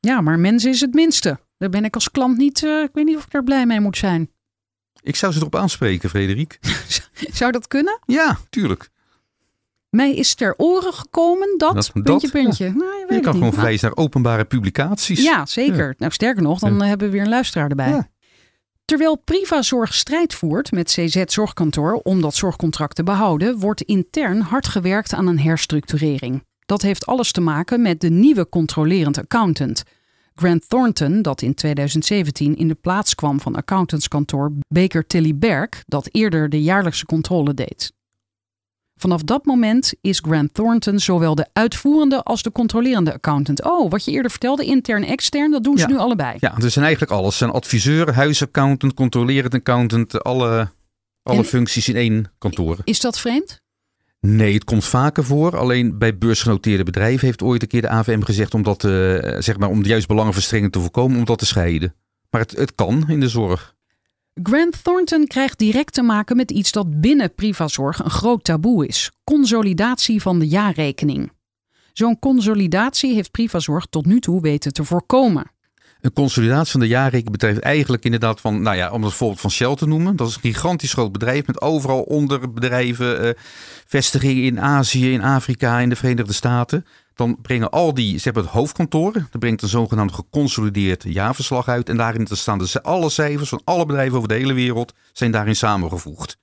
Ja, 0.00 0.20
maar 0.20 0.38
mensen 0.38 0.70
is 0.70 0.80
het 0.80 0.94
minste. 0.94 1.40
Daar 1.58 1.68
ben 1.70 1.84
ik 1.84 1.94
als 1.94 2.10
klant 2.10 2.36
niet. 2.36 2.64
eh, 2.64 2.82
ik 2.82 2.90
weet 2.92 3.04
niet 3.04 3.16
of 3.16 3.24
ik 3.24 3.30
daar 3.30 3.44
blij 3.44 3.66
mee 3.66 3.80
moet 3.80 3.96
zijn. 3.96 4.30
Ik 5.02 5.16
zou 5.16 5.32
ze 5.32 5.38
erop 5.38 5.56
aanspreken, 5.56 6.10
Frederik. 6.10 6.58
Zou 7.38 7.52
dat 7.52 7.68
kunnen? 7.68 7.98
Ja, 8.06 8.38
tuurlijk. 8.50 8.90
Mij 9.90 10.14
is 10.14 10.34
ter 10.34 10.54
oren 10.56 10.92
gekomen 10.92 11.54
dat. 11.58 11.74
Dat- 11.74 11.92
puntje, 11.92 12.20
dat, 12.20 12.30
puntje. 12.30 12.72
Nou, 12.72 13.14
je 13.14 13.20
kan 13.20 13.32
gewoon 13.32 13.52
verwijzen 13.52 13.88
naar 13.88 14.04
openbare 14.04 14.44
publicaties. 14.44 15.22
Ja, 15.22 15.46
zeker. 15.46 15.94
Nou, 15.98 16.12
sterker 16.12 16.42
nog, 16.42 16.58
dan 16.58 16.78
Ja. 16.78 16.84
hebben 16.84 17.06
we 17.06 17.12
weer 17.12 17.22
een 17.22 17.28
luisteraar 17.28 17.68
erbij. 17.68 18.08
Terwijl 18.84 19.16
Privazorg 19.18 19.94
strijd 19.94 20.34
voert 20.34 20.72
met 20.72 20.86
CZ 20.90 21.22
Zorgkantoor 21.24 21.92
om 21.92 22.20
dat 22.20 22.34
zorgcontract 22.34 22.94
te 22.96 23.02
behouden, 23.02 23.58
wordt 23.58 23.82
intern 23.82 24.40
hard 24.40 24.66
gewerkt 24.68 25.12
aan 25.14 25.26
een 25.26 25.40
herstructurering. 25.40 26.44
Dat 26.66 26.82
heeft 26.82 27.06
alles 27.06 27.32
te 27.32 27.40
maken 27.40 27.82
met 27.82 28.00
de 28.00 28.10
nieuwe 28.10 28.48
controlerend 28.48 29.18
accountant. 29.18 29.82
Grant 30.34 30.68
Thornton, 30.68 31.22
dat 31.22 31.42
in 31.42 31.54
2017 31.54 32.56
in 32.56 32.68
de 32.68 32.74
plaats 32.74 33.14
kwam 33.14 33.40
van 33.40 33.54
accountantskantoor 33.54 34.52
Baker 34.68 35.06
Tilly 35.06 35.36
Berg, 35.36 35.68
dat 35.86 36.08
eerder 36.10 36.48
de 36.48 36.62
jaarlijkse 36.62 37.06
controle 37.06 37.54
deed. 37.54 37.92
Vanaf 39.00 39.22
dat 39.22 39.44
moment 39.44 39.94
is 40.00 40.18
Grant 40.24 40.54
Thornton 40.54 40.98
zowel 40.98 41.34
de 41.34 41.46
uitvoerende 41.52 42.22
als 42.22 42.42
de 42.42 42.52
controlerende 42.52 43.12
accountant. 43.12 43.64
Oh, 43.64 43.90
wat 43.90 44.04
je 44.04 44.10
eerder 44.10 44.30
vertelde, 44.30 44.64
intern 44.64 45.04
extern, 45.04 45.50
dat 45.50 45.64
doen 45.64 45.78
ze 45.78 45.88
Ja. 45.88 45.92
nu 45.92 45.98
allebei. 45.98 46.36
Ja, 46.40 46.54
er 46.58 46.70
zijn 46.70 46.84
eigenlijk 46.84 47.14
alles. 47.14 47.32
Ze 47.32 47.38
zijn 47.38 47.50
adviseur, 47.50 48.14
huisaccountant, 48.14 48.94
controlerend 48.94 49.54
accountant, 49.54 50.22
alle, 50.22 50.68
alle 51.22 51.38
En- 51.38 51.44
functies 51.44 51.88
in 51.88 51.96
één 51.96 52.32
kantoor. 52.38 52.76
Is 52.84 53.00
dat 53.00 53.18
vreemd? 53.20 53.60
Nee, 54.20 54.54
het 54.54 54.64
komt 54.64 54.84
vaker 54.84 55.24
voor. 55.24 55.56
Alleen 55.58 55.98
bij 55.98 56.18
beursgenoteerde 56.18 56.82
bedrijven 56.84 57.26
heeft 57.26 57.42
ooit 57.42 57.62
een 57.62 57.68
keer 57.68 57.80
de 57.82 57.88
AVM 57.88 58.20
gezegd 58.22 58.54
om 58.54 58.62
dat, 58.62 58.84
eh, 58.84 58.90
zeg 59.38 59.58
maar, 59.58 59.68
om 59.68 59.82
de 59.82 59.88
juist 59.88 60.06
belangenverstrengeling 60.06 60.74
te 60.74 60.80
voorkomen, 60.80 61.18
om 61.18 61.24
dat 61.24 61.38
te 61.38 61.46
scheiden. 61.46 61.94
Maar 62.30 62.40
het, 62.40 62.50
het 62.56 62.74
kan 62.74 63.04
in 63.08 63.20
de 63.20 63.28
zorg. 63.28 63.74
Grant 64.34 64.84
Thornton 64.84 65.26
krijgt 65.26 65.58
direct 65.58 65.92
te 65.92 66.02
maken 66.02 66.36
met 66.36 66.50
iets 66.50 66.72
dat 66.72 67.00
binnen 67.00 67.34
Privazorg 67.34 68.04
een 68.04 68.10
groot 68.10 68.44
taboe 68.44 68.86
is: 68.86 69.10
consolidatie 69.24 70.22
van 70.22 70.38
de 70.38 70.48
jaarrekening. 70.48 71.32
Zo'n 71.92 72.18
consolidatie 72.18 73.14
heeft 73.14 73.30
Privazorg 73.30 73.86
tot 73.86 74.06
nu 74.06 74.20
toe 74.20 74.40
weten 74.40 74.72
te 74.72 74.84
voorkomen. 74.84 75.50
Een 76.00 76.12
consolidatie 76.12 76.70
van 76.70 76.80
de 76.80 76.86
jaarrekening 76.86 77.30
betreft 77.30 77.58
eigenlijk 77.58 78.04
inderdaad 78.04 78.40
van, 78.40 78.62
nou 78.62 78.76
ja, 78.76 78.90
om 78.90 79.02
het 79.02 79.12
voorbeeld 79.12 79.40
van 79.40 79.50
Shell 79.50 79.74
te 79.74 79.86
noemen. 79.86 80.16
Dat 80.16 80.28
is 80.28 80.34
een 80.34 80.40
gigantisch 80.40 80.92
groot 80.92 81.12
bedrijf 81.12 81.46
met 81.46 81.60
overal 81.60 82.02
onderbedrijven, 82.02 83.22
eh, 83.22 83.30
vestigingen 83.86 84.42
in 84.42 84.60
Azië, 84.60 85.12
in 85.12 85.22
Afrika, 85.22 85.78
in 85.78 85.88
de 85.88 85.96
Verenigde 85.96 86.32
Staten. 86.32 86.86
Dan 87.20 87.40
brengen 87.40 87.70
al 87.70 87.94
die, 87.94 88.18
ze 88.18 88.24
hebben 88.24 88.42
het 88.42 88.52
hoofdkantoor, 88.52 89.12
dan 89.12 89.40
brengt 89.40 89.62
een 89.62 89.68
zogenaamd 89.68 90.12
geconsolideerd 90.12 91.02
jaarverslag 91.02 91.68
uit. 91.68 91.88
En 91.88 91.96
daarin 91.96 92.26
staan 92.30 92.58
de, 92.58 92.82
alle 92.82 93.10
cijfers 93.10 93.48
van 93.48 93.60
alle 93.64 93.86
bedrijven 93.86 94.16
over 94.16 94.28
de 94.28 94.34
hele 94.34 94.52
wereld, 94.52 94.94
zijn 95.12 95.30
daarin 95.30 95.56
samengevoegd. 95.56 96.38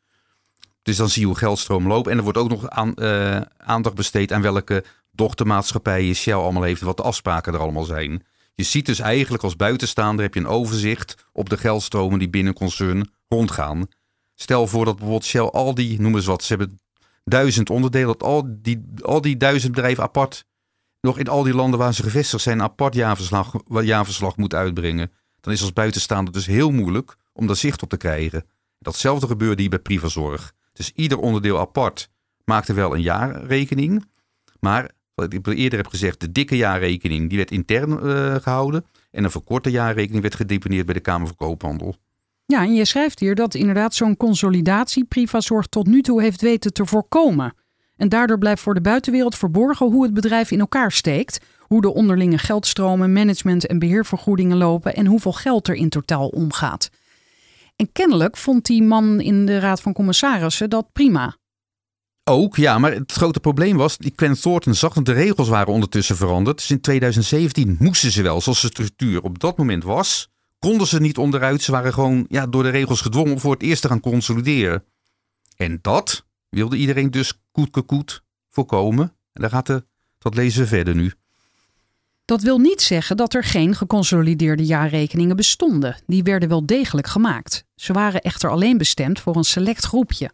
Dus 0.82 0.98
dan 0.98 1.10
zie 1.10 1.22
je 1.22 1.28
hoe 1.28 1.38
geldstroom 1.38 1.88
loopt. 1.88 2.08
En 2.08 2.18
er 2.18 2.24
wordt 2.24 2.38
ook 2.38 2.50
nog 2.50 2.70
aan, 2.70 2.94
uh, 2.96 3.42
aandacht 3.58 3.96
besteed 3.96 4.32
aan 4.32 4.42
welke 4.42 4.84
dochtermaatschappijen 5.12 6.16
Shell 6.16 6.34
allemaal 6.34 6.64
heeft. 6.64 6.82
Wat 6.82 6.98
de 6.98 7.04
afspraken 7.04 7.54
er 7.54 7.60
allemaal 7.60 7.84
zijn. 7.84 8.24
Je 8.56 8.64
ziet 8.64 8.86
dus 8.86 9.00
eigenlijk 9.00 9.44
als 9.44 9.56
buitenstaander 9.56 10.26
heb 10.26 10.34
je 10.34 10.40
een 10.40 10.48
overzicht 10.48 11.26
op 11.32 11.50
de 11.50 11.58
geldstromen 11.58 12.20
die 12.20 12.30
binnen 12.30 12.54
concern 12.54 13.12
rondgaan. 13.28 13.88
Stel 14.36 14.68
voor 14.68 14.86
dat 14.86 14.96
bijvoorbeeld 14.96 15.26
Shell 15.26 15.42
al 15.42 15.74
die, 15.74 16.02
noem 16.02 16.16
eens 16.16 16.26
wat, 16.26 16.44
ze 16.44 16.56
hebben 16.56 16.80
duizend 17.24 17.70
onderdelen, 17.70 18.08
dat 18.08 18.24
al 18.24 18.44
die, 18.48 18.86
al 19.02 19.22
die 19.22 19.38
duizend 19.38 19.74
bedrijven 19.74 20.04
apart, 20.04 20.46
nog 21.08 21.18
in 21.18 21.28
al 21.28 21.44
die 21.44 21.54
landen 21.54 21.80
waar 21.80 21.94
ze 21.94 22.04
gevestigd 22.04 22.44
zijn, 22.44 22.58
een 22.58 22.64
apart 22.64 22.94
jaarverslag, 22.94 23.54
jaarverslag 23.82 24.38
moet 24.38 24.54
uitbrengen. 24.54 25.12
Dan 25.42 25.54
is 25.54 25.62
als 25.62 25.74
buitenstaander 25.74 26.34
dus 26.34 26.46
heel 26.46 26.72
moeilijk 26.72 27.16
om 27.34 27.48
daar 27.48 27.56
zicht 27.56 27.84
op 27.84 27.90
te 27.90 27.98
krijgen. 27.98 28.46
Datzelfde 28.80 29.28
gebeurde 29.28 29.62
hier 29.62 29.70
bij 29.70 29.80
Privazorg. 29.80 30.54
Dus 30.74 30.92
ieder 30.96 31.20
onderdeel 31.20 31.60
apart 31.60 32.10
maakte 32.44 32.74
wel 32.74 32.96
een 32.96 33.02
jaarrekening. 33.02 34.06
Maar, 34.60 34.92
wat 35.16 35.34
ik 35.34 35.48
eerder 35.48 35.80
heb 35.80 35.88
gezegd, 35.88 36.20
de 36.20 36.32
dikke 36.32 36.56
jaarrekening 36.56 37.30
die 37.30 37.38
werd 37.38 37.52
intern 37.52 37.92
uh, 37.92 38.36
gehouden. 38.36 38.86
En 39.12 39.24
een 39.24 39.32
verkorte 39.32 39.72
jaarrekening 39.72 40.22
werd 40.22 40.36
gedeponeerd 40.36 40.86
bij 40.86 40.94
de 40.94 41.00
Kamer 41.00 41.28
van 41.28 41.36
Koophandel. 41.36 41.96
Ja, 42.46 42.62
en 42.62 42.74
je 42.74 42.86
schrijft 42.86 43.20
hier 43.20 43.36
dat 43.36 43.54
inderdaad 43.54 43.96
zo'n 43.96 44.18
consolidatie 44.18 45.06
Privazorg 45.06 45.68
tot 45.68 45.88
nu 45.88 46.02
toe 46.02 46.22
heeft 46.22 46.42
weten 46.42 46.74
te 46.74 46.86
voorkomen. 46.86 47.54
En 47.98 48.10
daardoor 48.10 48.38
blijft 48.38 48.62
voor 48.62 48.74
de 48.74 48.82
buitenwereld 48.82 49.36
verborgen 49.36 49.86
hoe 49.86 50.04
het 50.04 50.14
bedrijf 50.14 50.52
in 50.52 50.60
elkaar 50.60 50.92
steekt, 50.92 51.40
hoe 51.60 51.82
de 51.82 51.94
onderlinge 51.94 52.38
geldstromen, 52.38 53.14
management 53.14 53.68
en 53.68 53.80
beheervergoedingen 53.80 54.58
lopen 54.58 54.96
en 54.96 55.06
hoeveel 55.06 55.34
geld 55.34 55.68
er 55.68 55.76
in 55.76 55.90
totaal 55.90 56.28
omgaat. 56.28 56.90
En 57.76 57.92
kennelijk 57.92 58.38
vond 58.38 58.66
die 58.66 58.84
man 58.84 59.22
in 59.22 59.46
de 59.46 59.60
Raad 59.60 59.82
van 59.82 59.94
Commissarissen 59.94 60.70
dat 60.70 60.92
prima. 60.94 61.36
Ook, 62.24 62.56
ja, 62.56 62.78
maar 62.78 62.94
het 62.94 63.12
grote 63.12 63.40
probleem 63.40 63.78
was, 63.78 63.98
die 63.98 64.12
Quentin 64.12 64.42
Thornton 64.42 64.74
zag 64.74 64.94
dat 64.94 65.06
de 65.06 65.12
regels 65.12 65.50
waren 65.50 65.74
ondertussen 65.74 66.16
veranderd. 66.16 66.58
Dus 66.58 66.72
in 66.72 66.82
2017 66.82 67.76
moesten 67.80 68.12
ze 68.12 68.22
wel, 68.22 68.42
zoals 68.42 68.62
de 68.62 68.68
structuur 68.68 69.22
op 69.22 69.40
dat 69.40 69.58
moment 69.58 69.84
was, 69.84 70.30
konden 70.60 70.88
ze 70.88 71.00
niet 71.00 71.18
onderuit. 71.18 71.62
Ze 71.62 71.72
waren 71.72 71.94
gewoon 71.94 72.26
ja, 72.30 72.48
door 72.48 72.64
de 72.64 72.70
regels 72.70 73.02
gedwongen 73.02 73.32
om 73.32 73.40
voor 73.40 73.54
het 73.54 73.62
eerst 73.62 73.82
te 73.82 73.88
gaan 73.88 74.00
consolideren. 74.00 74.84
En 75.56 75.80
dat 75.82 76.27
wilde 76.50 76.78
iedereen 76.78 77.12
dus 77.12 77.42
koet 77.86 78.24
voorkomen. 78.50 79.14
En 79.34 79.42
daar 79.42 79.50
gaat 79.50 79.66
de, 79.66 79.86
dat 80.18 80.36
lezen 80.36 80.62
we 80.62 80.68
verder 80.68 80.96
nu. 80.96 81.14
Dat 82.26 82.42
wil 82.42 82.58
niet 82.60 82.82
zeggen 82.82 83.18
dat 83.18 83.34
er 83.34 83.44
geen 83.44 83.76
geconsolideerde 83.76 84.66
jaarrekeningen 84.66 85.36
bestonden. 85.36 85.96
Die 86.06 86.24
werden 86.24 86.50
wel 86.50 86.66
degelijk 86.66 87.08
gemaakt. 87.08 87.66
Ze 87.76 87.94
waren 87.94 88.22
echter 88.22 88.50
alleen 88.50 88.78
bestemd 88.78 89.20
voor 89.20 89.36
een 89.36 89.44
select 89.44 89.86
groepje. 89.86 90.32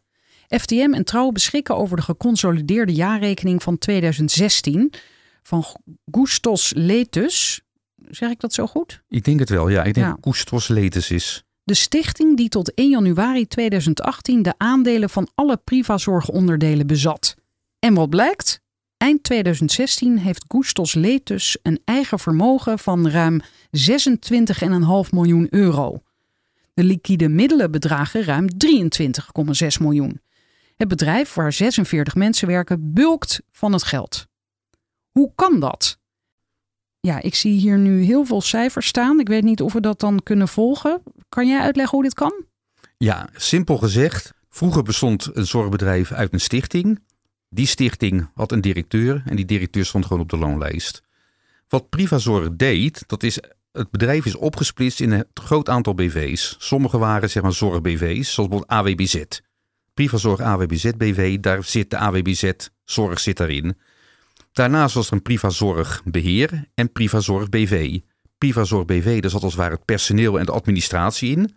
FTM 0.47 0.93
en 0.93 1.05
Trouw 1.05 1.31
beschikken 1.31 1.77
over 1.77 1.97
de 1.97 2.03
geconsolideerde 2.03 2.93
jaarrekening 2.93 3.63
van 3.63 3.77
2016 3.77 4.93
van 5.43 5.65
Gustos 6.11 6.71
Letus. 6.75 7.61
Zeg 8.09 8.29
ik 8.29 8.39
dat 8.39 8.53
zo 8.53 8.67
goed? 8.67 9.03
Ik 9.09 9.23
denk 9.23 9.39
het 9.39 9.49
wel, 9.49 9.69
ja. 9.69 9.83
Ik 9.83 9.93
denk 9.93 10.05
ja. 10.05 10.17
Gustos 10.21 10.67
Letus 10.67 11.11
is. 11.11 11.43
De 11.63 11.73
stichting 11.73 12.37
die 12.37 12.49
tot 12.49 12.73
1 12.73 12.89
januari 12.89 13.47
2018 13.47 14.41
de 14.41 14.53
aandelen 14.57 15.09
van 15.09 15.29
alle 15.35 15.57
Privazorgonderdelen 15.57 16.87
bezat. 16.87 17.35
En 17.79 17.93
wat 17.93 18.09
blijkt? 18.09 18.61
Eind 18.97 19.23
2016 19.23 20.17
heeft 20.17 20.45
Gustos 20.47 20.93
Letus 20.93 21.57
een 21.61 21.81
eigen 21.85 22.19
vermogen 22.19 22.79
van 22.79 23.09
ruim 23.09 23.41
26,5 23.41 25.09
miljoen 25.11 25.47
euro. 25.49 26.01
De 26.73 26.83
liquide 26.83 27.29
middelen 27.29 27.71
bedragen 27.71 28.23
ruim 28.23 28.47
23,6 28.65 29.67
miljoen. 29.79 30.21
Het 30.75 30.87
bedrijf 30.87 31.33
waar 31.33 31.53
46 31.53 32.15
mensen 32.15 32.47
werken 32.47 32.93
bulkt 32.93 33.41
van 33.51 33.73
het 33.73 33.83
geld. 33.83 34.27
Hoe 35.11 35.31
kan 35.35 35.59
dat? 35.59 35.99
Ja, 37.07 37.21
ik 37.21 37.35
zie 37.35 37.59
hier 37.59 37.77
nu 37.77 38.03
heel 38.03 38.25
veel 38.25 38.41
cijfers 38.41 38.87
staan. 38.87 39.19
Ik 39.19 39.27
weet 39.27 39.43
niet 39.43 39.61
of 39.61 39.73
we 39.73 39.81
dat 39.81 39.99
dan 39.99 40.23
kunnen 40.23 40.47
volgen. 40.47 41.01
Kan 41.29 41.47
jij 41.47 41.61
uitleggen 41.61 41.97
hoe 41.97 42.03
dit 42.03 42.13
kan? 42.13 42.45
Ja, 42.97 43.29
simpel 43.35 43.77
gezegd. 43.77 44.33
Vroeger 44.49 44.83
bestond 44.83 45.29
een 45.33 45.45
zorgbedrijf 45.45 46.11
uit 46.11 46.33
een 46.33 46.39
stichting. 46.39 46.99
Die 47.49 47.65
stichting 47.65 48.29
had 48.33 48.51
een 48.51 48.61
directeur 48.61 49.23
en 49.25 49.35
die 49.35 49.45
directeur 49.45 49.85
stond 49.85 50.05
gewoon 50.05 50.21
op 50.21 50.29
de 50.29 50.37
loonlijst. 50.37 51.03
Wat 51.67 51.89
Privazorg 51.89 52.49
deed, 52.55 53.03
dat 53.07 53.23
is 53.23 53.39
het 53.71 53.91
bedrijf 53.91 54.25
is 54.25 54.35
opgesplitst 54.35 54.99
in 54.99 55.11
een 55.11 55.25
groot 55.33 55.69
aantal 55.69 55.93
BV's. 55.93 56.55
Sommige 56.59 56.97
waren 56.97 57.29
zeg 57.29 57.43
maar 57.43 57.53
zorg-BV's, 57.53 58.33
zoals 58.33 58.49
bijvoorbeeld 58.49 58.67
AWBZ. 58.67 59.23
Privazorg 59.93 60.39
AWBZ 60.39 60.91
BV, 60.97 61.39
daar 61.39 61.63
zit 61.63 61.89
de 61.89 61.97
AWBZ 61.97 62.51
zorg 62.83 63.19
zit 63.19 63.37
daarin. 63.37 63.77
Daarnaast 64.53 64.95
was 64.95 65.07
er 65.07 65.13
een 65.13 65.21
Privazorg 65.21 66.01
Beheer 66.05 66.69
en 66.73 66.91
Privazorg 66.91 67.49
BV. 67.49 67.99
Privazorg 68.37 68.85
BV, 68.85 69.21
daar 69.21 69.31
zat 69.31 69.43
als 69.43 69.51
het 69.51 69.61
ware 69.61 69.75
het 69.75 69.85
personeel 69.85 70.39
en 70.39 70.45
de 70.45 70.51
administratie 70.51 71.31
in. 71.31 71.55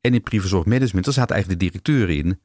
En 0.00 0.14
in 0.14 0.22
Privazorg 0.22 0.64
Management, 0.64 1.04
daar 1.04 1.14
zaten 1.14 1.34
eigenlijk 1.34 1.62
de 1.62 1.66
directeuren 1.66 2.16
in. 2.16 2.40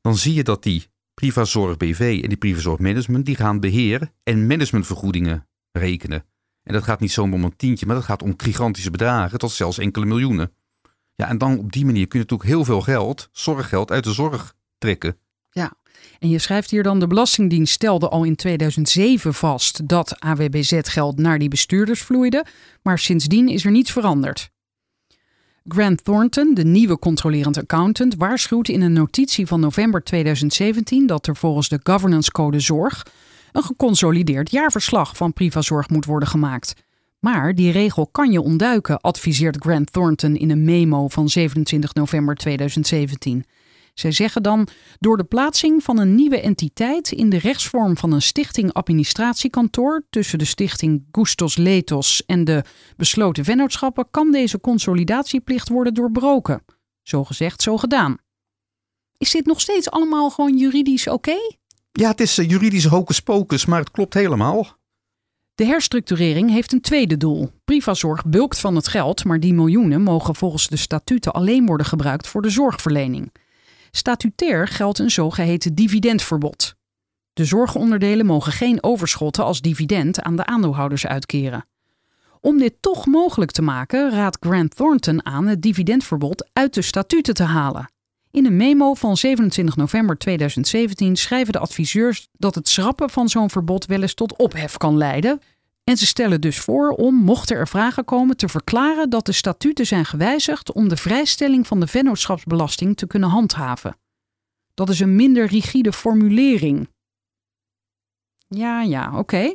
Dan 0.00 0.16
zie 0.16 0.34
je 0.34 0.44
dat 0.44 0.62
die 0.62 0.86
Privazorg 1.14 1.76
BV 1.76 2.20
en 2.22 2.28
die 2.28 2.38
Privazorg 2.38 2.78
Management, 2.78 3.26
die 3.26 3.36
gaan 3.36 3.60
beheer 3.60 4.12
en 4.22 4.46
managementvergoedingen 4.46 5.46
rekenen. 5.72 6.24
En 6.62 6.72
dat 6.72 6.84
gaat 6.84 7.00
niet 7.00 7.12
zomaar 7.12 7.34
om 7.34 7.44
een 7.44 7.56
tientje, 7.56 7.86
maar 7.86 7.94
dat 7.94 8.04
gaat 8.04 8.22
om 8.22 8.34
gigantische 8.36 8.90
bedragen, 8.90 9.38
tot 9.38 9.50
zelfs 9.50 9.78
enkele 9.78 10.06
miljoenen. 10.06 10.52
Ja, 11.14 11.28
en 11.28 11.38
dan 11.38 11.58
op 11.58 11.72
die 11.72 11.84
manier 11.84 12.06
kun 12.06 12.18
je 12.18 12.24
natuurlijk 12.24 12.50
heel 12.50 12.64
veel 12.64 12.80
geld, 12.80 13.28
zorggeld, 13.32 13.90
uit 13.90 14.04
de 14.04 14.12
zorg 14.12 14.54
trekken. 14.78 15.16
Ja, 15.50 15.72
en 16.18 16.28
je 16.28 16.38
schrijft 16.38 16.70
hier 16.70 16.82
dan: 16.82 17.00
de 17.00 17.06
Belastingdienst 17.06 17.72
stelde 17.72 18.08
al 18.08 18.24
in 18.24 18.36
2007 18.36 19.34
vast 19.34 19.88
dat 19.88 20.20
AWBZ-geld 20.20 21.18
naar 21.18 21.38
die 21.38 21.48
bestuurders 21.48 22.02
vloeide, 22.02 22.44
maar 22.82 22.98
sindsdien 22.98 23.48
is 23.48 23.64
er 23.64 23.70
niets 23.70 23.92
veranderd. 23.92 24.50
Grant 25.64 26.04
Thornton, 26.04 26.54
de 26.54 26.64
nieuwe 26.64 26.98
controlerend 26.98 27.58
accountant, 27.58 28.14
waarschuwt 28.16 28.68
in 28.68 28.80
een 28.80 28.92
notitie 28.92 29.46
van 29.46 29.60
november 29.60 30.02
2017 30.02 31.06
dat 31.06 31.26
er 31.26 31.36
volgens 31.36 31.68
de 31.68 31.80
Governance 31.82 32.30
Code 32.30 32.60
Zorg 32.60 33.06
een 33.52 33.62
geconsolideerd 33.62 34.50
jaarverslag 34.50 35.16
van 35.16 35.32
Privazorg 35.32 35.88
moet 35.88 36.04
worden 36.04 36.28
gemaakt. 36.28 36.74
Maar 37.18 37.54
die 37.54 37.72
regel 37.72 38.06
kan 38.06 38.30
je 38.30 38.40
ontduiken, 38.40 39.00
adviseert 39.00 39.56
Grant 39.56 39.92
Thornton 39.92 40.36
in 40.36 40.50
een 40.50 40.64
memo 40.64 41.08
van 41.08 41.28
27 41.28 41.94
november 41.94 42.34
2017. 42.34 43.44
Zij 43.98 44.12
zeggen 44.12 44.42
dan: 44.42 44.68
door 44.98 45.16
de 45.16 45.24
plaatsing 45.24 45.82
van 45.82 45.98
een 45.98 46.14
nieuwe 46.14 46.40
entiteit 46.40 47.12
in 47.12 47.28
de 47.28 47.38
rechtsvorm 47.38 47.96
van 47.96 48.12
een 48.12 48.22
stichting-administratiekantoor 48.22 50.06
tussen 50.10 50.38
de 50.38 50.44
stichting 50.44 51.06
Gustos 51.12 51.56
Letos 51.56 52.26
en 52.26 52.44
de 52.44 52.64
besloten 52.96 53.44
vennootschappen 53.44 54.10
kan 54.10 54.32
deze 54.32 54.60
consolidatieplicht 54.60 55.68
worden 55.68 55.94
doorbroken. 55.94 56.64
Zo 57.02 57.24
gezegd, 57.24 57.62
zo 57.62 57.76
gedaan. 57.76 58.16
Is 59.16 59.30
dit 59.30 59.46
nog 59.46 59.60
steeds 59.60 59.90
allemaal 59.90 60.30
gewoon 60.30 60.56
juridisch 60.56 61.08
oké? 61.08 61.36
Ja, 61.92 62.10
het 62.10 62.20
is 62.20 62.38
eh, 62.38 62.48
juridisch 62.48 62.84
hocus 62.84 63.20
pocus, 63.20 63.66
maar 63.66 63.80
het 63.80 63.90
klopt 63.90 64.14
helemaal. 64.14 64.76
De 65.54 65.64
herstructurering 65.64 66.50
heeft 66.50 66.72
een 66.72 66.80
tweede 66.80 67.16
doel. 67.16 67.50
Privazorg 67.64 68.24
bulkt 68.24 68.58
van 68.58 68.76
het 68.76 68.88
geld, 68.88 69.24
maar 69.24 69.40
die 69.40 69.54
miljoenen 69.54 70.02
mogen 70.02 70.34
volgens 70.34 70.68
de 70.68 70.76
statuten 70.76 71.32
alleen 71.32 71.66
worden 71.66 71.86
gebruikt 71.86 72.26
voor 72.26 72.42
de 72.42 72.50
zorgverlening. 72.50 73.30
Statutair 73.90 74.68
geldt 74.68 74.98
een 74.98 75.10
zogeheten 75.10 75.74
dividendverbod. 75.74 76.74
De 77.32 77.44
zorgonderdelen 77.44 78.26
mogen 78.26 78.52
geen 78.52 78.82
overschotten 78.82 79.44
als 79.44 79.60
dividend 79.60 80.22
aan 80.22 80.36
de 80.36 80.46
aandeelhouders 80.46 81.06
uitkeren. 81.06 81.66
Om 82.40 82.58
dit 82.58 82.74
toch 82.80 83.06
mogelijk 83.06 83.50
te 83.50 83.62
maken, 83.62 84.10
raadt 84.10 84.36
Grant 84.40 84.76
Thornton 84.76 85.26
aan 85.26 85.46
het 85.46 85.62
dividendverbod 85.62 86.48
uit 86.52 86.74
de 86.74 86.82
statuten 86.82 87.34
te 87.34 87.42
halen. 87.42 87.90
In 88.30 88.46
een 88.46 88.56
memo 88.56 88.94
van 88.94 89.16
27 89.16 89.76
november 89.76 90.18
2017 90.18 91.16
schrijven 91.16 91.52
de 91.52 91.58
adviseurs 91.58 92.28
dat 92.32 92.54
het 92.54 92.68
schrappen 92.68 93.10
van 93.10 93.28
zo'n 93.28 93.50
verbod 93.50 93.86
wel 93.86 94.02
eens 94.02 94.14
tot 94.14 94.36
ophef 94.36 94.76
kan 94.76 94.96
leiden. 94.96 95.40
En 95.88 95.96
ze 95.96 96.06
stellen 96.06 96.40
dus 96.40 96.58
voor 96.58 96.90
om, 96.90 97.14
mochten 97.14 97.56
er 97.56 97.68
vragen 97.68 98.04
komen, 98.04 98.36
te 98.36 98.48
verklaren 98.48 99.10
dat 99.10 99.26
de 99.26 99.32
statuten 99.32 99.86
zijn 99.86 100.04
gewijzigd 100.04 100.72
om 100.72 100.88
de 100.88 100.96
vrijstelling 100.96 101.66
van 101.66 101.80
de 101.80 101.86
vennootschapsbelasting 101.86 102.96
te 102.96 103.06
kunnen 103.06 103.28
handhaven. 103.28 103.96
Dat 104.74 104.88
is 104.88 105.00
een 105.00 105.16
minder 105.16 105.46
rigide 105.46 105.92
formulering. 105.92 106.88
Ja, 108.48 108.82
ja, 108.82 109.18
oké. 109.18 109.54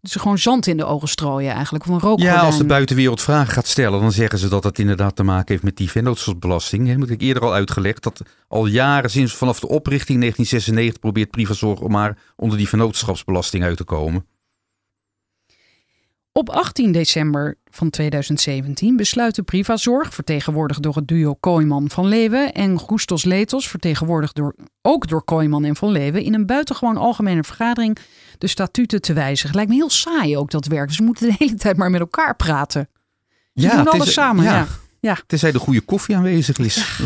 Dus 0.00 0.14
gewoon 0.14 0.38
zand 0.38 0.66
in 0.66 0.76
de 0.76 0.84
ogen 0.84 1.08
strooien 1.08 1.52
eigenlijk. 1.52 1.84
Een 1.84 1.92
rookgordijn. 1.92 2.34
Ja, 2.34 2.40
als 2.40 2.58
de 2.58 2.66
buitenwereld 2.66 3.22
vragen 3.22 3.52
gaat 3.52 3.66
stellen, 3.66 4.00
dan 4.00 4.12
zeggen 4.12 4.38
ze 4.38 4.48
dat 4.48 4.64
het 4.64 4.78
inderdaad 4.78 5.16
te 5.16 5.22
maken 5.22 5.48
heeft 5.48 5.62
met 5.62 5.76
die 5.76 5.90
vennootschapsbelasting. 5.90 6.88
Heb 6.88 7.10
ik 7.10 7.20
eerder 7.20 7.42
al 7.42 7.52
uitgelegd. 7.52 8.02
Dat 8.02 8.22
al 8.48 8.66
jaren, 8.66 9.10
sinds 9.10 9.34
vanaf 9.34 9.60
de 9.60 9.68
oprichting 9.68 10.20
1996, 10.20 10.98
probeert 11.00 11.30
Privazorg 11.30 11.80
om 11.80 11.90
maar 11.90 12.18
onder 12.36 12.58
die 12.58 12.68
vennootschapsbelasting 12.68 13.64
uit 13.64 13.76
te 13.76 13.84
komen. 13.84 14.26
Op 16.36 16.50
18 16.50 16.92
december 16.92 17.56
van 17.70 17.90
2017 17.90 18.96
besluit 18.96 19.34
de 19.34 19.42
Privazorg, 19.42 20.14
vertegenwoordigd 20.14 20.82
door 20.82 20.94
het 20.94 21.08
duo 21.08 21.34
Kooiman 21.34 21.90
van 21.90 22.06
Leeuwen 22.06 22.52
en 22.52 22.78
Goestos 22.78 23.24
Letos, 23.24 23.68
vertegenwoordigd 23.68 24.34
door, 24.34 24.54
ook 24.82 25.08
door 25.08 25.24
Kooiman 25.24 25.64
en 25.64 25.76
van 25.76 25.90
Leeuwen, 25.90 26.22
in 26.22 26.34
een 26.34 26.46
buitengewoon 26.46 26.96
algemene 26.96 27.44
vergadering 27.44 27.98
de 28.38 28.46
statuten 28.46 29.00
te 29.00 29.12
wijzigen. 29.12 29.54
Lijkt 29.54 29.70
me 29.70 29.76
heel 29.76 29.90
saai 29.90 30.36
ook 30.36 30.50
dat 30.50 30.66
werk. 30.66 30.88
Dus 30.88 30.98
we 30.98 31.04
moeten 31.04 31.28
de 31.28 31.34
hele 31.38 31.54
tijd 31.54 31.76
maar 31.76 31.90
met 31.90 32.00
elkaar 32.00 32.36
praten. 32.36 32.88
Ze 33.54 33.68
doen 33.68 33.88
alles 33.88 34.12
samen. 34.12 34.44
Ja. 34.44 34.66
Ja. 35.00 35.18
Tenzij 35.26 35.52
de 35.52 35.58
goede 35.58 35.80
koffie 35.80 36.16
aanwezig 36.16 36.58
is. 36.58 37.00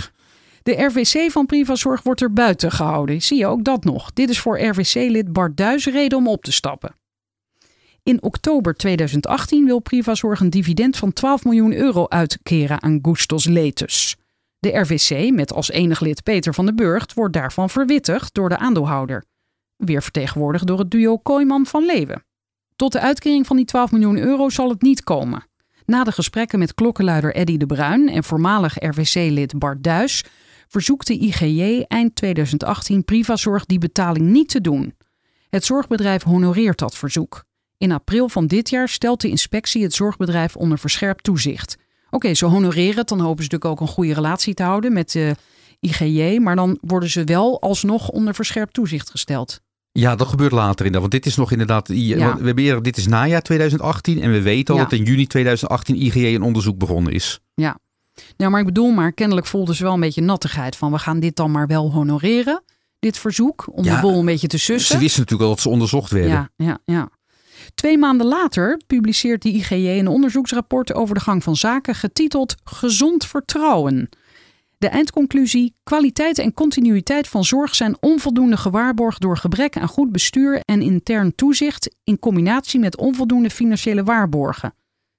De 0.63 0.85
RVC 0.85 1.31
van 1.31 1.47
Privazorg 1.47 2.03
wordt 2.03 2.21
er 2.21 2.33
buiten 2.33 2.73
gehouden. 2.73 3.23
Zie 3.23 3.39
je 3.39 3.47
ook 3.47 3.65
dat 3.65 3.85
nog? 3.85 4.13
Dit 4.13 4.31
is 4.31 4.41
voor 4.41 4.61
RVC-lid 4.61 5.33
Bart 5.33 5.57
Duis 5.57 5.87
reden 5.87 6.19
om 6.19 6.29
op 6.29 6.43
te 6.43 6.53
stappen. 6.53 6.95
In 8.09 8.23
oktober 8.23 8.75
2018 8.75 9.65
wil 9.65 9.79
Privazorg 9.79 10.41
een 10.41 10.51
dividend 10.51 10.97
van 10.97 11.13
12 11.13 11.45
miljoen 11.45 11.73
euro 11.75 12.07
uitkeren 12.09 12.83
aan 12.83 12.99
Gustos 13.03 13.45
Letus. 13.45 14.17
De 14.59 14.79
RVC, 14.79 15.31
met 15.35 15.53
als 15.53 15.71
enig 15.71 16.01
lid 16.01 16.23
Peter 16.23 16.55
van 16.55 16.65
den 16.67 16.77
Burgt, 16.77 17.15
wordt 17.15 17.35
daarvan 17.35 17.71
verwittigd 17.71 18.35
door 18.35 18.49
de 18.49 18.59
aandeelhouder. 18.59 19.25
Weer 19.77 20.03
vertegenwoordigd 20.03 20.67
door 20.67 20.79
het 20.79 20.91
duo 20.91 21.19
Kooiman 21.19 21.67
van 21.67 21.85
Leeuwen. 21.85 22.25
Tot 22.77 22.93
de 22.93 23.01
uitkering 23.01 23.47
van 23.47 23.57
die 23.57 23.65
12 23.65 23.93
miljoen 23.93 24.19
euro 24.19 24.49
zal 24.49 24.69
het 24.69 24.83
niet 24.83 25.05
komen. 25.05 25.47
Na 25.85 26.05
de 26.05 26.13
gesprekken 26.13 26.59
met 26.59 26.75
klokkenluider 26.75 27.35
Eddy 27.35 27.57
de 27.57 27.67
Bruin 27.67 28.09
en 28.09 28.25
voormalig 28.25 28.75
RVC-lid 28.79 29.59
Bart 29.59 29.83
Duis 29.85 30.25
verzoekt 30.69 31.07
de 31.07 31.19
IGJ 31.19 31.85
eind 31.89 32.15
2018 32.15 33.05
Privazorg 33.05 33.65
die 33.67 33.79
betaling 33.79 34.27
niet 34.27 34.49
te 34.49 34.61
doen. 34.61 34.95
Het 35.51 35.65
zorgbedrijf 35.65 36.23
honoreert 36.23 36.79
dat 36.79 36.97
verzoek. 36.97 37.47
In 37.79 37.93
april 37.93 38.29
van 38.29 38.47
dit 38.47 38.71
jaar 38.71 38.89
stelt 38.89 39.21
de 39.21 39.29
inspectie 39.29 39.83
het 39.83 39.95
zorgbedrijf 39.95 40.57
onder 40.57 40.79
verscherpt 40.79 41.25
toezicht. 41.25 41.77
Oké, 42.11 42.35
ze 42.35 42.47
honoreren 42.47 42.97
het, 42.97 43.09
dan 43.09 43.21
hopen 43.21 43.45
ze 43.45 43.51
natuurlijk 43.51 43.81
ook 43.81 43.89
een 43.89 43.95
goede 43.95 44.15
relatie 44.15 44.55
te 44.55 44.63
houden 44.63 44.93
met 44.93 45.13
de 45.13 45.35
IGJ, 45.81 46.39
maar 46.39 46.57
dan 46.57 46.79
worden 46.81 47.11
ze 47.11 47.25
wel 47.25 47.61
alsnog 47.61 48.09
onder 48.09 48.35
verscherpt 48.35 48.75
toezicht 48.75 49.11
gesteld. 49.11 49.61
Ja, 49.93 50.17
dat 50.17 50.29
gebeurt 50.29 50.53
later 50.53 50.87
inderdaad. 50.87 51.01
Want 51.01 51.13
dit 51.13 51.27
is 51.27 51.37
nog 51.37 51.53
inderdaad. 51.53 51.89
We 51.89 51.95
hebben 52.45 52.65
eerder, 52.65 52.83
dit 52.83 52.97
is 52.97 53.07
najaar 53.07 53.43
2018 53.43 54.21
en 54.23 54.33
we 54.33 54.43
weten 54.43 54.75
al 54.75 54.81
dat 54.81 54.93
in 54.93 55.03
juni 55.03 55.27
2018 55.27 55.97
IGJ 55.97 56.35
een 56.35 56.43
onderzoek 56.43 56.79
begonnen 56.79 57.13
is. 57.13 57.41
Ja, 57.55 57.79
nou, 58.37 58.51
maar 58.51 58.61
ik 58.61 58.67
bedoel, 58.67 58.91
maar 58.91 59.13
kennelijk 59.13 59.47
voelden 59.47 59.75
ze 59.75 59.83
wel 59.83 59.93
een 59.93 60.01
beetje 60.01 60.23
nattigheid 60.23 60.77
van 60.77 60.93
we 60.93 60.99
gaan 60.99 61.21
dit 61.21 61.37
dan 61.37 61.51
maar 61.51 61.67
wel 61.67 61.93
honoreren, 61.93 62.63
dit 62.99 63.19
verzoek, 63.19 63.69
om 63.73 63.83
de 63.83 63.99
bol 64.01 64.19
een 64.19 64.25
beetje 64.25 64.47
te 64.47 64.59
sussen. 64.59 64.95
Ze 64.95 65.01
wisten 65.01 65.21
natuurlijk 65.21 65.49
al 65.49 65.55
dat 65.55 65.65
ze 65.65 65.69
onderzocht 65.69 66.11
werden. 66.11 66.31
Ja, 66.31 66.51
ja, 66.57 66.79
ja. 66.85 67.09
Twee 67.75 67.99
maanden 67.99 68.27
later 68.27 68.81
publiceert 68.87 69.43
de 69.43 69.53
IGJ 69.53 69.99
een 69.99 70.09
onderzoeksrapport 70.09 70.95
over 70.95 71.15
de 71.15 71.21
gang 71.21 71.43
van 71.43 71.57
zaken 71.57 71.95
getiteld 71.95 72.55
Gezond 72.65 73.27
Vertrouwen. 73.27 74.09
De 74.79 74.89
eindconclusie: 74.89 75.75
kwaliteit 75.83 76.39
en 76.39 76.55
continuïteit 76.55 77.29
van 77.29 77.45
zorg 77.45 77.75
zijn 77.75 77.97
onvoldoende 78.01 78.57
gewaarborgd 78.57 79.21
door 79.21 79.37
gebrek 79.37 79.77
aan 79.77 79.89
goed 79.89 80.13
bestuur 80.13 80.61
en 80.65 80.83
intern 80.83 81.35
toezicht 81.35 81.97
in 82.05 82.19
combinatie 82.19 82.81
met 82.81 82.97
onvoldoende 82.97 83.51
financiële 83.51 84.03
waarborgen. 84.03 84.75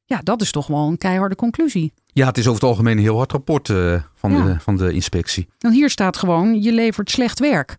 Ja, 0.06 0.22
dat 0.24 0.42
is 0.42 0.52
toch 0.52 0.68
wel 0.68 0.88
een 0.88 0.98
keiharde 0.98 1.36
conclusie. 1.36 1.94
Ja, 2.06 2.28
het 2.28 2.38
is 2.38 2.48
over 2.48 2.62
het 2.62 2.70
algemeen 2.70 2.98
een 2.98 3.04
heel 3.04 3.18
hard 3.18 3.32
rapport 3.32 3.70
uh, 3.70 4.02
van, 4.16 4.32
de, 4.32 4.60
van 4.60 4.78
de 4.78 4.94
inspectie. 4.94 5.48
Dan 5.58 5.72
hier 5.72 5.90
staat 5.90 6.18
gewoon: 6.18 6.62
je 6.62 6.72
levert 6.72 7.12
slecht 7.12 7.40
werk. 7.40 7.78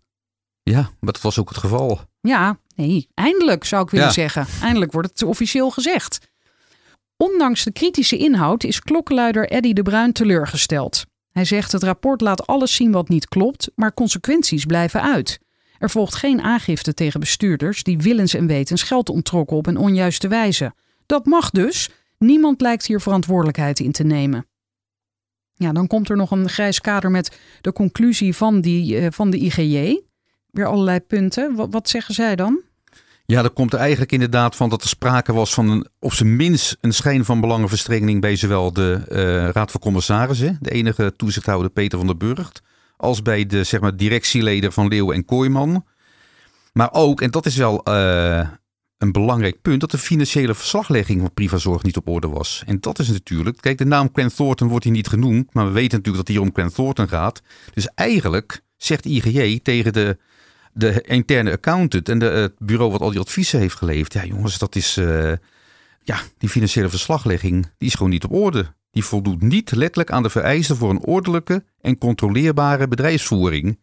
Ja, 0.63 0.81
maar 0.81 1.13
dat 1.13 1.21
was 1.21 1.39
ook 1.39 1.49
het 1.49 1.59
geval. 1.59 2.01
Ja, 2.21 2.59
nee, 2.81 3.09
eindelijk 3.15 3.65
zou 3.65 3.83
ik 3.83 3.91
willen 3.91 4.13
zeggen. 4.13 4.47
Eindelijk 4.63 4.93
wordt 4.93 5.11
het 5.11 5.23
officieel 5.23 5.71
gezegd. 5.71 6.29
Ondanks 7.17 7.65
de 7.65 7.73
kritische 7.73 8.17
inhoud 8.17 8.65
is 8.65 8.81
klokkenluider 8.81 9.49
Eddy 9.49 9.73
de 9.73 9.83
Bruin 9.83 10.13
teleurgesteld. 10.13 11.05
Hij 11.33 11.45
zegt 11.45 11.73
het 11.73 11.83
rapport 11.83 12.21
laat 12.21 12.47
alles 12.47 12.75
zien 12.75 12.93
wat 12.93 13.09
niet 13.09 13.29
klopt, 13.29 13.71
maar 13.75 13.95
consequenties 13.95 14.65
blijven 14.65 15.03
uit. 15.03 15.41
Er 15.79 15.91
volgt 15.91 16.15
geen 16.15 16.41
aangifte 16.41 16.95
tegen 16.95 17.21
bestuurders 17.21 17.83
die 17.83 17.99
willens 17.99 18.35
en 18.35 18.47
wetens 18.47 18.83
geld 18.83 19.09
onttrokken 19.09 19.57
op 19.57 19.67
een 19.67 19.77
onjuiste 19.77 20.29
wijze. 20.29 20.75
Dat 21.07 21.27
mag 21.27 21.51
dus. 21.51 21.91
Niemand 22.19 22.61
lijkt 22.61 22.87
hier 22.87 23.01
verantwoordelijkheid 23.01 23.81
in 23.81 23.93
te 23.93 24.05
nemen. 24.05 24.47
Ja, 25.55 25.73
dan 25.73 25.87
komt 25.87 26.09
er 26.09 26.17
nog 26.17 26.31
een 26.31 26.49
grijs 26.49 26.81
kader 26.81 27.11
met 27.11 27.39
de 27.61 27.73
conclusie 27.73 28.37
van, 28.37 28.61
die, 28.61 29.01
uh, 29.01 29.07
van 29.11 29.31
de 29.31 29.39
IGJ. 29.39 30.01
Weer 30.51 30.67
allerlei 30.67 31.01
punten. 31.01 31.55
Wat, 31.55 31.69
wat 31.71 31.89
zeggen 31.89 32.15
zij 32.15 32.37
dan? 32.37 32.63
Ja, 33.31 33.43
er 33.43 33.51
komt 33.51 33.73
er 33.73 33.79
eigenlijk 33.79 34.13
inderdaad 34.13 34.57
van 34.57 34.69
dat 34.69 34.83
er 34.83 34.89
sprake 34.89 35.33
was 35.33 35.55
van 35.55 35.69
een, 35.69 35.87
op 35.99 36.13
zijn 36.13 36.37
minst 36.37 36.77
een 36.81 36.93
schijn 36.93 37.25
van 37.25 37.41
belangenverstrengeling 37.41 38.21
bij 38.21 38.37
zowel 38.37 38.73
de 38.73 39.05
uh, 39.09 39.49
Raad 39.49 39.71
van 39.71 39.81
Commissarissen, 39.81 40.59
de 40.61 40.71
enige 40.71 41.13
toezichthouder 41.17 41.71
Peter 41.71 41.99
van 41.99 42.07
der 42.07 42.17
Burgt, 42.17 42.63
als 42.97 43.23
bij 43.23 43.47
de 43.47 43.65
zeg 43.65 43.81
maar, 43.81 43.97
directieleden 43.97 44.73
van 44.73 44.89
Leeuwen 44.89 45.15
en 45.15 45.25
Kooijman. 45.25 45.85
Maar 46.73 46.89
ook, 46.93 47.21
en 47.21 47.31
dat 47.31 47.47
is 47.47 47.57
wel 47.57 47.89
uh, 47.89 48.49
een 48.99 49.13
belangrijk 49.13 49.63
punt, 49.63 49.81
dat 49.81 49.91
de 49.91 49.99
financiële 49.99 50.55
verslaglegging 50.55 51.21
van 51.21 51.35
Privazorg 51.35 51.83
niet 51.83 51.97
op 51.97 52.09
orde 52.09 52.29
was. 52.29 52.63
En 52.67 52.81
dat 52.81 52.99
is 52.99 53.09
natuurlijk, 53.09 53.61
kijk, 53.61 53.79
de 53.79 53.85
naam 53.85 54.13
Quen 54.13 54.35
Thornton 54.35 54.69
wordt 54.69 54.85
hier 54.85 54.93
niet 54.93 55.09
genoemd, 55.09 55.55
maar 55.55 55.67
we 55.67 55.73
weten 55.73 55.99
natuurlijk 55.99 56.17
dat 56.17 56.27
het 56.27 56.37
hier 56.37 56.41
om 56.41 56.53
Quen 56.53 56.73
Thornton 56.73 57.09
gaat. 57.09 57.43
Dus 57.75 57.89
eigenlijk 57.95 58.63
zegt 58.77 59.05
IGJ 59.05 59.61
tegen 59.63 59.93
de 59.93 60.19
de 60.73 61.01
interne 61.01 61.53
accountant 61.53 62.09
en 62.09 62.19
de, 62.19 62.25
het 62.25 62.59
bureau 62.59 62.91
wat 62.91 63.01
al 63.01 63.11
die 63.11 63.21
adviezen 63.21 63.61
heeft 63.61 63.77
geleverd. 63.77 64.13
Ja, 64.13 64.25
jongens, 64.25 64.59
dat 64.59 64.77
is. 64.77 64.97
Uh, 64.97 65.33
ja, 66.03 66.21
die 66.39 66.49
financiële 66.49 66.89
verslaglegging 66.89 67.63
die 67.79 67.89
is 67.89 67.95
gewoon 67.95 68.11
niet 68.11 68.25
op 68.25 68.33
orde. 68.33 68.75
Die 68.91 69.05
voldoet 69.05 69.43
niet 69.43 69.71
letterlijk 69.71 70.11
aan 70.11 70.23
de 70.23 70.31
vereisten 70.31 70.77
voor 70.77 70.91
een 70.91 71.05
ordelijke 71.05 71.65
en 71.81 71.99
controleerbare 71.99 72.89
bedrijfsvoering. 72.89 73.79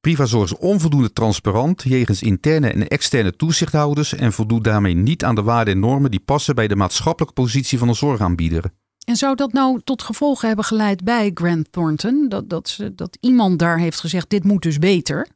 Privazorg 0.00 0.44
is 0.44 0.58
onvoldoende 0.58 1.12
transparant 1.12 1.82
jegens 1.82 2.22
interne 2.22 2.70
en 2.70 2.88
externe 2.88 3.36
toezichthouders 3.36 4.14
en 4.14 4.32
voldoet 4.32 4.64
daarmee 4.64 4.94
niet 4.94 5.24
aan 5.24 5.34
de 5.34 5.42
waarden 5.42 5.74
en 5.74 5.80
normen 5.80 6.10
die 6.10 6.20
passen 6.20 6.54
bij 6.54 6.68
de 6.68 6.76
maatschappelijke 6.76 7.34
positie 7.34 7.78
van 7.78 7.88
een 7.88 7.94
zorgaanbieder. 7.94 8.64
En 9.04 9.16
zou 9.16 9.34
dat 9.34 9.52
nou 9.52 9.80
tot 9.84 10.02
gevolgen 10.02 10.46
hebben 10.46 10.64
geleid 10.64 11.04
bij 11.04 11.30
Grant 11.34 11.72
Thornton? 11.72 12.28
Dat, 12.28 12.48
dat, 12.48 12.78
dat 12.92 13.18
iemand 13.20 13.58
daar 13.58 13.78
heeft 13.78 14.00
gezegd: 14.00 14.30
dit 14.30 14.44
moet 14.44 14.62
dus 14.62 14.78
beter? 14.78 15.28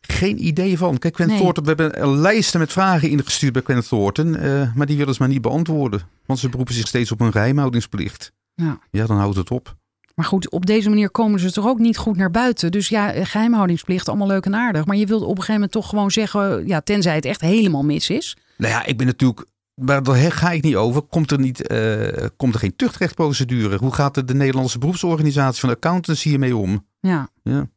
Geen 0.00 0.46
idee 0.46 0.78
van. 0.78 0.98
Kijk, 0.98 1.14
Quentin 1.14 1.36
nee. 1.36 1.44
Thornton, 1.44 1.64
we 1.64 1.82
hebben 1.82 2.02
een 2.02 2.16
lijsten 2.16 2.60
met 2.60 2.72
vragen 2.72 3.10
ingestuurd 3.10 3.52
bij 3.52 3.62
Quentin 3.62 3.88
Thornton, 3.88 4.44
uh, 4.44 4.74
maar 4.74 4.86
die 4.86 4.96
willen 4.96 5.14
ze 5.14 5.22
maar 5.22 5.30
niet 5.30 5.42
beantwoorden. 5.42 6.00
Want 6.26 6.38
ze 6.38 6.48
beroepen 6.48 6.74
zich 6.74 6.86
steeds 6.86 7.12
op 7.12 7.20
een 7.20 7.32
geheimhoudingsplicht. 7.32 8.32
Ja. 8.54 8.78
ja, 8.90 9.06
dan 9.06 9.16
houdt 9.16 9.36
het 9.36 9.50
op. 9.50 9.76
Maar 10.14 10.24
goed, 10.26 10.50
op 10.50 10.66
deze 10.66 10.88
manier 10.88 11.10
komen 11.10 11.40
ze 11.40 11.52
toch 11.52 11.66
ook 11.66 11.78
niet 11.78 11.96
goed 11.96 12.16
naar 12.16 12.30
buiten. 12.30 12.70
Dus 12.70 12.88
ja, 12.88 13.24
geheimhoudingsplicht, 13.24 14.08
allemaal 14.08 14.26
leuk 14.26 14.44
en 14.44 14.54
aardig. 14.54 14.84
Maar 14.84 14.96
je 14.96 15.06
wilt 15.06 15.22
op 15.22 15.28
een 15.28 15.34
gegeven 15.34 15.54
moment 15.54 15.72
toch 15.72 15.88
gewoon 15.88 16.10
zeggen, 16.10 16.66
ja, 16.66 16.80
tenzij 16.80 17.14
het 17.14 17.24
echt 17.24 17.40
helemaal 17.40 17.82
mis 17.82 18.10
is. 18.10 18.36
Nou 18.56 18.72
ja, 18.72 18.84
ik 18.84 18.96
ben 18.96 19.06
natuurlijk 19.06 19.46
maar 19.80 20.02
daar 20.02 20.32
ga 20.32 20.50
ik 20.50 20.62
niet 20.62 20.76
over. 20.76 21.02
Komt 21.02 21.30
er, 21.30 21.38
niet, 21.38 21.72
uh, 21.72 22.26
komt 22.36 22.54
er 22.54 22.60
geen 22.60 22.76
tuchtrechtprocedure? 22.76 23.76
Hoe 23.76 23.92
gaat 23.92 24.14
de, 24.14 24.24
de 24.24 24.34
Nederlandse 24.34 24.78
beroepsorganisatie 24.78 25.60
van 25.60 25.70
accountants 25.70 26.22
hiermee 26.22 26.56
om? 26.56 26.86
Ja. 27.00 27.28
ja. 27.42 27.68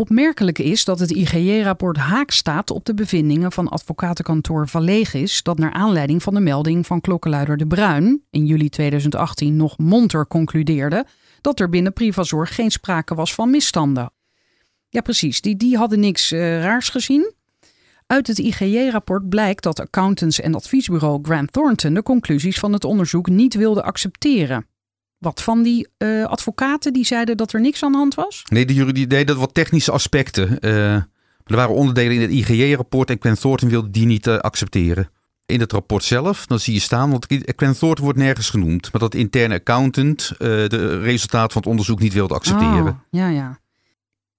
Opmerkelijk 0.00 0.58
is 0.58 0.84
dat 0.84 0.98
het 0.98 1.10
IGJ-rapport 1.10 1.96
haak 1.96 2.30
staat 2.30 2.70
op 2.70 2.84
de 2.84 2.94
bevindingen 2.94 3.52
van 3.52 3.68
advocatenkantoor 3.68 4.68
Vallegis, 4.68 5.42
dat 5.42 5.58
naar 5.58 5.72
aanleiding 5.72 6.22
van 6.22 6.34
de 6.34 6.40
melding 6.40 6.86
van 6.86 7.00
klokkenluider 7.00 7.56
De 7.56 7.66
Bruin 7.66 8.22
in 8.30 8.46
juli 8.46 8.68
2018 8.68 9.56
nog 9.56 9.78
monter 9.78 10.26
concludeerde 10.26 11.06
dat 11.40 11.60
er 11.60 11.68
binnen 11.68 11.92
Privazorg 11.92 12.54
geen 12.54 12.70
sprake 12.70 13.14
was 13.14 13.34
van 13.34 13.50
misstanden. 13.50 14.12
Ja, 14.88 15.00
precies, 15.00 15.40
die, 15.40 15.56
die 15.56 15.76
hadden 15.76 16.00
niks 16.00 16.32
uh, 16.32 16.62
raars 16.62 16.88
gezien. 16.88 17.32
Uit 18.06 18.26
het 18.26 18.38
IGJ-rapport 18.38 19.28
blijkt 19.28 19.62
dat 19.62 19.80
accountants 19.80 20.40
en 20.40 20.54
adviesbureau 20.54 21.18
Grant 21.22 21.52
Thornton 21.52 21.94
de 21.94 22.02
conclusies 22.02 22.58
van 22.58 22.72
het 22.72 22.84
onderzoek 22.84 23.28
niet 23.28 23.54
wilden 23.54 23.84
accepteren 23.84 24.69
wat 25.20 25.42
van 25.42 25.62
die 25.62 25.88
uh, 25.98 26.24
advocaten 26.24 26.92
die 26.92 27.04
zeiden 27.04 27.36
dat 27.36 27.52
er 27.52 27.60
niks 27.60 27.82
aan 27.82 27.92
de 27.92 27.98
hand 27.98 28.14
was? 28.14 28.42
Nee, 28.44 28.66
de 28.66 28.74
jury 28.74 29.06
deden 29.06 29.38
wat 29.38 29.54
technische 29.54 29.92
aspecten. 29.92 30.58
Uh, 30.60 30.94
er 30.94 31.56
waren 31.56 31.74
onderdelen 31.74 32.14
in 32.14 32.20
het 32.20 32.30
IGJ-rapport 32.30 33.10
en 33.10 33.18
Quen 33.18 33.38
Thornton 33.38 33.68
wilde 33.68 33.90
die 33.90 34.06
niet 34.06 34.26
uh, 34.26 34.36
accepteren. 34.36 35.10
In 35.46 35.60
het 35.60 35.72
rapport 35.72 36.04
zelf, 36.04 36.46
dan 36.46 36.60
zie 36.60 36.74
je 36.74 36.80
staan, 36.80 37.10
want 37.10 37.26
Quen 37.26 37.78
Thornton 37.78 38.04
wordt 38.04 38.18
nergens 38.18 38.50
genoemd, 38.50 38.92
maar 38.92 39.00
dat 39.00 39.14
interne 39.14 39.54
accountant 39.54 40.32
de 40.38 41.00
resultaat 41.02 41.52
van 41.52 41.62
het 41.62 41.70
onderzoek 41.70 42.00
niet 42.00 42.12
wilde 42.12 42.34
accepteren. 42.34 42.86
Oh, 42.86 43.00
ja, 43.10 43.28
ja. 43.28 43.60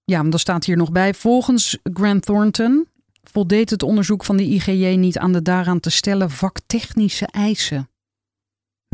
Ja, 0.05 0.21
maar 0.21 0.31
dan 0.31 0.39
staat 0.39 0.65
hier 0.65 0.77
nog 0.77 0.91
bij, 0.91 1.13
volgens 1.13 1.77
Grant 1.83 2.25
Thornton 2.25 2.87
voldeed 3.23 3.69
het 3.69 3.83
onderzoek 3.83 4.25
van 4.25 4.37
de 4.37 4.43
IGJ 4.43 4.95
niet 4.95 5.17
aan 5.17 5.33
de 5.33 5.41
daaraan 5.41 5.79
te 5.79 5.89
stellen 5.89 6.29
vaktechnische 6.29 7.25
eisen. 7.25 7.89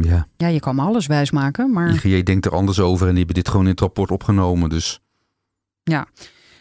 Ja. 0.03 0.27
ja, 0.37 0.47
je 0.47 0.59
kan 0.59 0.75
me 0.75 0.81
alles 0.81 1.07
wijsmaken, 1.07 1.71
maar... 1.71 1.89
IGJ 1.89 2.23
denkt 2.23 2.45
er 2.45 2.55
anders 2.55 2.79
over 2.79 3.03
en 3.07 3.09
die 3.09 3.17
hebben 3.17 3.35
dit 3.35 3.47
gewoon 3.47 3.65
in 3.65 3.71
het 3.71 3.79
rapport 3.79 4.11
opgenomen, 4.11 4.69
dus... 4.69 4.99
Ja, 5.83 6.07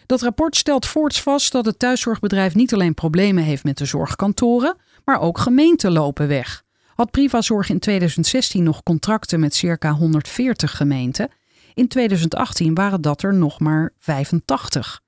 dat 0.07 0.23
rapport 0.23 0.57
stelt 0.57 0.87
voorts 0.87 1.23
vast 1.23 1.53
dat 1.53 1.65
het 1.65 1.79
thuiszorgbedrijf 1.79 2.55
niet 2.55 2.75
alleen 2.75 2.95
problemen 2.95 3.45
heeft 3.45 3.65
met 3.65 3.79
de 3.79 3.85
zorgkantoren, 3.85 4.77
maar 5.05 5.21
ook 5.21 5.39
gemeenten 5.39 5.93
lopen 5.93 6.29
weg. 6.29 6.63
had 6.95 7.11
Privazorg 7.11 7.71
in 7.71 7.79
2016 7.79 8.63
nog 8.63 8.83
contracten 8.83 9.41
met 9.41 9.55
circa 9.55 9.93
140 9.93 10.77
gemeenten. 10.77 11.29
In 11.75 11.89
2018 11.89 12.75
waren 12.75 13.01
dat 13.01 13.23
er 13.23 13.35
nog 13.35 13.61
maar 13.61 13.93
85. 13.99 15.01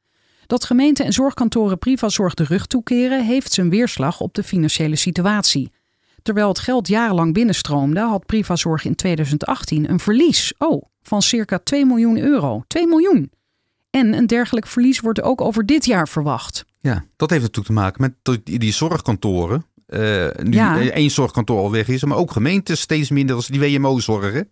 Dat 0.47 0.64
gemeenten 0.64 1.05
en 1.05 1.12
zorgkantoren 1.12 1.79
Privazorg 1.79 2.35
de 2.35 2.45
rug 2.45 2.66
toekeren, 2.66 3.24
heeft 3.24 3.53
zijn 3.53 3.70
weerslag 3.70 4.20
op 4.20 4.35
de 4.35 4.43
financiële 4.43 4.97
situatie. 4.97 5.72
Terwijl 6.29 6.49
het 6.49 6.59
geld 6.59 6.89
jarenlang 6.89 7.35
binnenstroomde, 7.35 8.01
had 8.01 8.26
Privazorg 8.26 8.85
in 8.85 8.95
2018 8.95 9.91
een 9.91 10.01
verlies 10.01 10.53
oh, 10.59 10.83
van 11.03 11.22
circa 11.22 11.59
2 11.59 11.87
miljoen 11.87 12.18
euro. 12.18 12.64
2 12.66 12.87
miljoen! 12.87 13.31
En 13.91 14.14
een 14.14 14.26
dergelijk 14.26 14.66
verlies 14.66 15.01
wordt 15.01 15.22
ook 15.22 15.41
over 15.41 15.66
dit 15.66 15.85
jaar 15.85 16.09
verwacht. 16.09 16.64
Ja, 16.81 17.05
dat 17.16 17.31
heeft 17.31 17.43
natuurlijk 17.43 17.66
te 17.66 17.72
maken 17.72 18.03
met 18.03 18.41
die, 18.45 18.72
zorgkantoren. 18.72 19.64
Uh, 19.87 20.26
nu 20.43 20.51
Ja. 20.57 20.81
één 20.91 21.11
zorgkantoor 21.11 21.59
al 21.59 21.70
weg 21.70 21.89
is, 21.89 22.05
maar 22.05 22.18
ook 22.18 22.33
gemeentes 22.33 22.81
steeds 22.81 23.11
minder, 23.11 23.37
als 23.37 23.47
die 23.47 23.61
WMO-zorgen. 23.61 24.51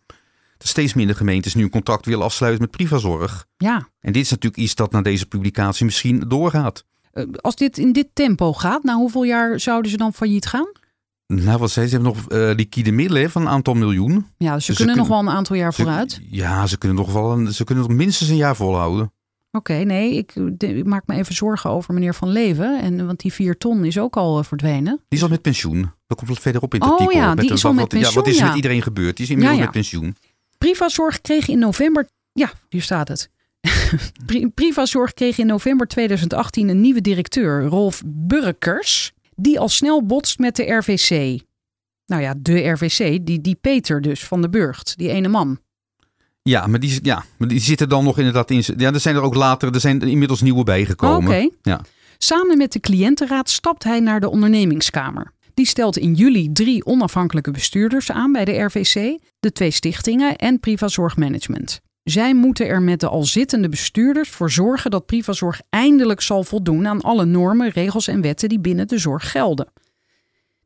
Steeds 0.59 0.95
minder 0.95 1.17
gemeentes 1.17 1.55
nu 1.55 1.63
een 1.63 1.71
contract 1.71 2.07
willen 2.07 2.25
afsluiten 2.25 2.63
met 2.63 2.71
Privazorg. 2.71 3.47
Ja, 3.57 3.89
En 4.01 4.13
dit 4.13 4.23
is 4.23 4.31
natuurlijk 4.31 4.63
iets 4.63 4.75
dat 4.75 4.93
na 4.93 5.03
deze 5.03 5.27
publicatie 5.27 5.85
misschien 5.85 6.25
doorgaat. 6.29 6.85
eh, 7.13 7.25
als 7.41 7.57
dit 7.57 7.79
in 7.79 7.93
dit 7.93 8.09
tempo 8.13 8.53
gaat, 8.53 8.83
na 8.83 8.95
hoeveel 8.95 9.25
jaar 9.25 9.61
zouden 9.61 9.91
ze 9.91 9.97
dan 9.97 10.13
failliet 10.13 10.47
gaan? 10.47 10.85
Nou, 11.27 11.59
wat 11.59 11.71
zei 11.71 11.87
ze? 11.89 11.95
Hebben 11.95 12.13
nog 12.13 12.29
eh, 12.29 12.55
liquide 12.55 12.93
middelen 12.93 13.31
van 13.31 13.43
een 13.43 13.49
aantal 13.49 13.75
miljoen. 13.75 14.27
Ja, 14.39 14.55
dus 14.55 14.65
ze 14.65 14.71
Dus 14.71 14.77
ze 14.81 14.85
kunnen 14.85 14.97
nog 14.97 15.07
kunnen- 15.07 15.25
wel 15.25 15.33
een 15.33 15.39
aantal 15.39 15.57
jaar 15.57 15.73
Ze- 15.73 15.83
vooruit. 15.83 16.21
Ja, 16.31 16.67
ze 16.67 16.79
kunnen 16.79 16.97
nog 16.99 17.13
wel 17.13 17.33
een, 17.33 17.53
ze 17.53 17.65
kunnen 17.65 17.85
nog 17.89 17.97
minstens 17.97 18.31
een 18.31 18.37
jaar 18.37 18.57
volhouden. 18.57 19.11
Oké, 19.51 19.73
nee, 19.75 20.13
ik, 20.17 20.33
de- 20.59 20.77
ik 20.77 20.85
maak 20.87 21.07
me 21.07 21.15
even 21.15 21.35
zorgen 21.35 21.71
over 21.71 21.95
meneer 21.95 22.15
Van 22.15 22.29
Leven. 22.29 22.81
En, 22.83 23.07
want 23.07 23.21
die 23.21 23.33
vier 23.33 23.59
ton 23.59 23.85
is 23.85 23.99
ook 23.99 24.17
al 24.17 24.39
eh, 24.39 24.45
verdwenen. 24.45 25.01
Die 25.09 25.19
is 25.19 25.23
al 25.23 25.29
met 25.29 25.43
pensioen. 25.43 25.91
Dat 26.07 26.17
komt 26.19 26.31
wat 26.31 26.39
verderop 26.41 26.75
in 26.75 26.81
het 26.81 26.89
Oh 26.91 26.99
artikel. 26.99 27.21
ja, 27.21 27.35
die 27.35 27.49
de- 27.49 27.55
is 27.55 27.65
al 27.65 27.75
wat, 27.75 27.93
met 27.93 28.01
Ja, 28.01 28.07
wat 28.07 28.09
is 28.09 28.15
pensioen, 28.23 28.41
ja. 28.43 28.47
met 28.47 28.57
iedereen 28.57 28.83
gebeurd? 28.83 29.17
Die 29.17 29.25
is 29.25 29.31
inmiddels 29.31 29.59
Ja, 29.59 29.65
met 29.65 29.73
pensioen. 29.75 30.17
Privazorg 30.59 31.21
kreeg 31.21 31.49
in 31.49 31.59
november. 31.59 32.09
Ja, 32.33 32.51
hier 32.69 32.83
staat 32.83 33.09
het. 33.09 33.31
Pri- 34.27 34.49
Privazorg 34.49 35.13
kreeg 35.15 35.39
in 35.39 35.47
november 35.47 35.87
2018 35.87 36.69
een 36.69 36.81
nieuwe 36.81 37.01
directeur, 37.01 37.65
Rolf 37.65 38.03
Burkers. 38.07 39.13
Die 39.37 39.61
al 39.61 39.69
snel 39.69 40.07
botst 40.07 40.39
met 40.39 40.57
de 40.57 40.73
RVC. 40.73 41.41
Nou 42.07 42.23
ja, 42.23 42.35
de 42.39 42.69
RVC, 42.69 43.27
die, 43.27 43.41
die 43.41 43.59
Peter 43.61 44.01
dus 44.01 44.25
van 44.25 44.43
de 44.43 44.49
Burgt, 44.49 44.97
die 44.97 45.09
ene 45.09 45.29
man. 45.29 45.59
Ja, 46.43 46.67
maar 46.67 46.81
die, 46.81 46.99
ja, 47.03 47.25
maar 47.39 47.49
die 47.49 47.61
zitten 47.61 47.89
dan 47.89 48.05
nog 48.05 48.19
inderdaad 48.19 48.51
in. 48.51 48.65
Ja, 48.77 48.93
er 48.93 49.01
zijn 49.01 49.15
er 49.15 49.23
ook 49.23 49.35
later, 49.35 49.75
er 49.75 49.81
zijn 49.81 50.03
er 50.03 50.09
inmiddels 50.09 50.41
nieuwe 50.41 50.65
bijgekomen. 50.65 51.33
Oké. 51.33 51.49
Ja. 51.63 51.81
Samen 52.19 52.57
met 52.57 52.73
de 52.73 52.81
cliëntenraad 52.81 53.51
stapt 53.51 53.85
hij 53.85 54.01
naar 54.01 54.21
de 54.21 54.29
ondernemingskamer. 54.29 55.33
Die 55.55 55.67
stelt 55.67 55.97
in 55.97 56.15
juli 56.15 56.53
drie 56.53 56.85
onafhankelijke 56.85 57.51
bestuurders 57.51 58.11
aan 58.11 58.33
bij 58.33 58.45
de 58.45 58.59
RVC, 58.59 59.19
de 59.41 59.53
twee 59.53 59.71
stichtingen 59.71 60.37
en 60.37 60.61
Privazorg 60.61 61.17
Management. 61.17 61.81
Zij 62.07 62.35
moeten 62.35 62.67
er 62.67 62.83
met 62.83 63.01
de 63.01 63.09
al 63.09 63.25
zittende 63.25 63.69
bestuurders 63.69 64.31
voor 64.31 64.51
zorgen 64.51 64.91
dat 64.91 65.07
Privazorg 65.07 65.61
eindelijk 65.71 66.21
zal 66.21 66.45
voldoen 66.45 66.87
aan 66.87 67.01
alle 67.01 67.25
normen, 67.25 67.71
regels 67.71 68.09
en 68.09 68.21
wetten 68.21 68.49
die 68.49 68.61
binnen 68.61 68.89
de 68.89 68.99
zorg 68.99 69.31
gelden. 69.31 69.73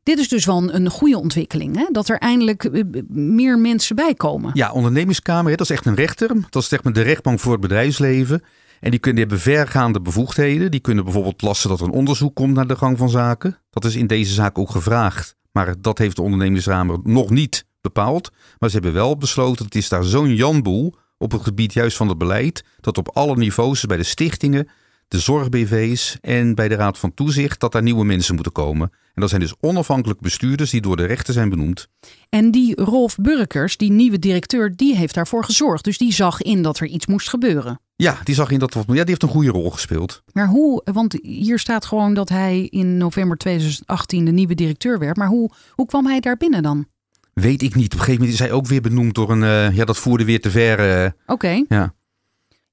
Dit 0.03 0.19
is 0.19 0.27
dus 0.27 0.45
wel 0.45 0.73
een, 0.73 0.89
goede 0.89 1.17
ontwikkeling, 1.17 1.75
hè? 1.75 1.85
dat 1.91 2.09
er 2.09 2.17
eindelijk 2.17 2.63
eh, 2.63 2.83
meer 3.09 3.59
mensen 3.59 3.95
bij 3.95 4.13
komen. 4.13 4.51
Ja, 4.53 4.71
ondernemingskamer, 4.71 5.51
dat 5.51 5.69
is 5.69 5.69
echt 5.69 5.85
een 5.85 5.95
rechter. 5.95 6.29
Dat 6.49 6.61
is 6.61 6.67
zeg 6.67 6.81
de 6.81 7.01
rechtbank 7.01 7.39
voor 7.39 7.51
het 7.51 7.61
bedrijfsleven. 7.61 8.43
En 8.79 8.91
die, 8.91 8.99
kunnen, 8.99 9.21
die 9.21 9.35
hebben 9.35 9.53
vergaande 9.53 10.01
bevoegdheden. 10.01 10.71
Die 10.71 10.79
kunnen 10.79 11.03
bijvoorbeeld 11.03 11.41
lasten 11.41 11.69
dat 11.69 11.79
er 11.79 11.85
een 11.85 11.91
onderzoek 11.91 12.35
komt 12.35 12.53
naar 12.53 12.67
de 12.67 12.75
gang 12.75 12.97
van 12.97 13.09
zaken. 13.09 13.57
Dat 13.69 13.85
is 13.85 13.95
in 13.95 14.07
deze 14.07 14.33
zaak 14.33 14.57
ook 14.57 14.71
gevraagd. 14.71 15.35
Maar 15.51 15.75
dat 15.81 15.97
heeft 15.97 16.15
de 16.15 16.21
ondernemingsramer 16.21 16.99
nog 17.03 17.29
niet 17.29 17.65
bepaald. 17.81 18.31
Maar 18.59 18.69
ze 18.69 18.75
hebben 18.75 18.93
wel 18.93 19.17
besloten, 19.17 19.65
het 19.65 19.75
is 19.75 19.89
daar 19.89 20.03
zo'n 20.03 20.35
janboel 20.35 20.95
op 21.21 21.31
het 21.31 21.41
gebied 21.41 21.73
juist 21.73 21.97
van 21.97 22.07
het 22.07 22.17
beleid. 22.17 22.63
Dat 22.79 22.97
op 22.97 23.09
alle 23.09 23.35
niveaus, 23.37 23.85
bij 23.85 23.97
de 23.97 24.03
stichtingen, 24.03 24.67
de 25.07 25.19
zorg-BV's 25.19 26.17
en 26.21 26.55
bij 26.55 26.67
de 26.67 26.75
Raad 26.75 26.97
van 26.97 27.13
Toezicht, 27.13 27.59
dat 27.59 27.71
daar 27.71 27.81
nieuwe 27.81 28.05
mensen 28.05 28.33
moeten 28.33 28.53
komen. 28.53 28.89
En 29.13 29.21
dat 29.21 29.29
zijn 29.29 29.41
dus 29.41 29.53
onafhankelijke 29.59 30.23
bestuurders 30.23 30.69
die 30.69 30.81
door 30.81 30.97
de 30.97 31.05
rechter 31.05 31.33
zijn 31.33 31.49
benoemd. 31.49 31.87
En 32.29 32.51
die 32.51 32.81
Rolf 32.81 33.15
Burkers, 33.15 33.77
die 33.77 33.91
nieuwe 33.91 34.19
directeur, 34.19 34.75
die 34.75 34.95
heeft 34.95 35.13
daarvoor 35.13 35.43
gezorgd. 35.43 35.83
Dus 35.83 35.97
die 35.97 36.13
zag 36.13 36.41
in 36.41 36.61
dat 36.61 36.79
er 36.79 36.87
iets 36.87 37.05
moest 37.05 37.29
gebeuren. 37.29 37.79
Ja, 37.95 38.17
die 38.23 38.35
zag 38.35 38.51
in 38.51 38.59
dat. 38.59 38.73
Ja, 38.73 38.83
die 38.85 39.03
heeft 39.05 39.23
een 39.23 39.29
goede 39.29 39.49
rol 39.49 39.71
gespeeld. 39.71 40.23
Maar 40.31 40.47
hoe, 40.47 40.81
want 40.83 41.17
hier 41.21 41.59
staat 41.59 41.85
gewoon 41.85 42.13
dat 42.13 42.29
hij 42.29 42.67
in 42.69 42.97
november 42.97 43.37
2018 43.37 44.25
de 44.25 44.31
nieuwe 44.31 44.55
directeur 44.55 44.99
werd. 44.99 45.17
Maar 45.17 45.27
hoe, 45.27 45.51
hoe 45.71 45.85
kwam 45.85 46.05
hij 46.05 46.19
daar 46.19 46.37
binnen 46.37 46.63
dan? 46.63 46.85
Weet 47.33 47.61
ik 47.61 47.75
niet. 47.75 47.85
Op 47.85 47.91
een 47.91 47.97
gegeven 47.99 48.13
moment 48.19 48.33
is 48.33 48.39
hij 48.39 48.51
ook 48.51 48.67
weer 48.67 48.81
benoemd 48.81 49.15
door 49.15 49.31
een. 49.31 49.43
eh, 49.43 49.75
ja, 49.75 49.85
dat 49.85 49.97
voerde 49.97 50.25
weer 50.25 50.41
te 50.41 50.49
ver. 50.51 51.03
eh. 51.03 51.11
Oké. 51.25 51.63
Ja. 51.67 51.93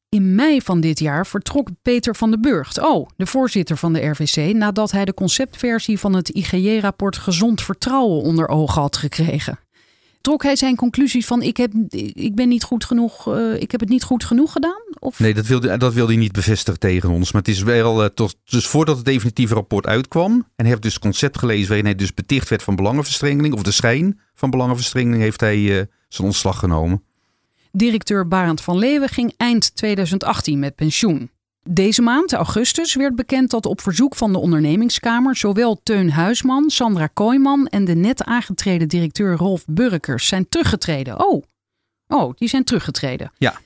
In 0.08 0.34
mei 0.34 0.60
van 0.62 0.80
dit 0.80 0.98
jaar 0.98 1.26
vertrok 1.26 1.68
Peter 1.82 2.16
van 2.16 2.30
den 2.30 2.40
Burgt, 2.40 2.80
oh, 2.80 3.08
de 3.16 3.26
voorzitter 3.26 3.76
van 3.76 3.92
de 3.92 4.06
RVC, 4.06 4.54
nadat 4.54 4.90
hij 4.90 5.04
de 5.04 5.14
conceptversie 5.14 5.98
van 5.98 6.12
het 6.14 6.28
IGJ-rapport 6.28 7.16
Gezond 7.18 7.62
Vertrouwen 7.62 8.22
onder 8.22 8.48
ogen 8.48 8.80
had 8.80 8.96
gekregen. 8.96 9.58
Trok 10.28 10.42
hij 10.42 10.56
zijn 10.56 10.76
conclusies 10.76 11.26
van 11.26 11.42
ik, 11.42 11.56
heb, 11.56 11.72
ik 12.12 12.34
ben 12.34 12.48
niet 12.48 12.62
goed 12.62 12.84
genoeg, 12.84 13.34
eh, 13.34 13.60
ik 13.60 13.70
heb 13.70 13.80
het 13.80 13.88
niet 13.88 14.02
goed 14.02 14.24
genoeg 14.24 14.52
gedaan? 14.52 14.82
Of? 14.98 15.18
Nee, 15.18 15.34
dat 15.34 15.46
wilde, 15.46 15.76
dat 15.76 15.94
wilde 15.94 16.12
hij 16.12 16.20
niet 16.20 16.32
bevestigen 16.32 16.80
tegen 16.80 17.10
ons. 17.10 17.32
Maar 17.32 17.42
het 17.42 17.50
is 17.50 17.62
wel. 17.62 18.02
eh, 18.02 18.08
tot, 18.08 18.36
dus 18.44 18.66
voordat 18.66 18.96
het 18.96 19.04
definitieve 19.04 19.54
rapport 19.54 19.86
uitkwam. 19.86 20.32
En 20.32 20.44
hij 20.56 20.68
heeft 20.68 20.82
dus 20.82 20.92
het 20.92 21.02
concept 21.02 21.38
gelezen. 21.38 21.66
waarin 21.66 21.84
hij 21.84 21.94
dus 21.94 22.14
beticht 22.14 22.48
werd 22.48 22.62
van 22.62 22.76
belangenverstrengeling. 22.76 23.54
of 23.54 23.62
de 23.62 23.70
schijn 23.70 24.20
van 24.34 24.50
belangenverstrengeling. 24.50 25.22
heeft 25.22 25.40
hij 25.40 25.80
eh, 25.80 25.86
zijn 26.08 26.26
ontslag 26.26 26.58
genomen. 26.58 27.02
Directeur 27.72 28.28
Barend 28.28 28.60
van 28.60 28.78
Leeuwen 28.78 29.08
ging 29.08 29.34
eind 29.36 29.76
2018 29.76 30.58
met 30.58 30.74
pensioen. 30.74 31.30
Deze 31.70 32.02
maand, 32.02 32.32
augustus, 32.32 32.94
werd 32.94 33.16
bekend 33.16 33.50
dat 33.50 33.66
op 33.66 33.80
verzoek 33.80 34.14
van 34.14 34.32
de 34.32 34.38
ondernemingskamer 34.38 35.36
zowel 35.36 35.80
Teun 35.82 36.10
Huisman, 36.10 36.70
Sandra 36.70 37.06
Kooijman 37.06 37.66
en 37.66 37.84
de 37.84 37.94
net 37.94 38.24
aangetreden 38.24 38.88
directeur 38.88 39.36
Rolf 39.36 39.64
Burkers 39.66 40.26
zijn 40.26 40.48
teruggetreden. 40.48 41.24
Oh, 41.26 41.42
oh 42.06 42.34
die 42.34 42.48
zijn 42.48 42.64
teruggetreden. 42.64 43.32
Ja. 43.38 43.60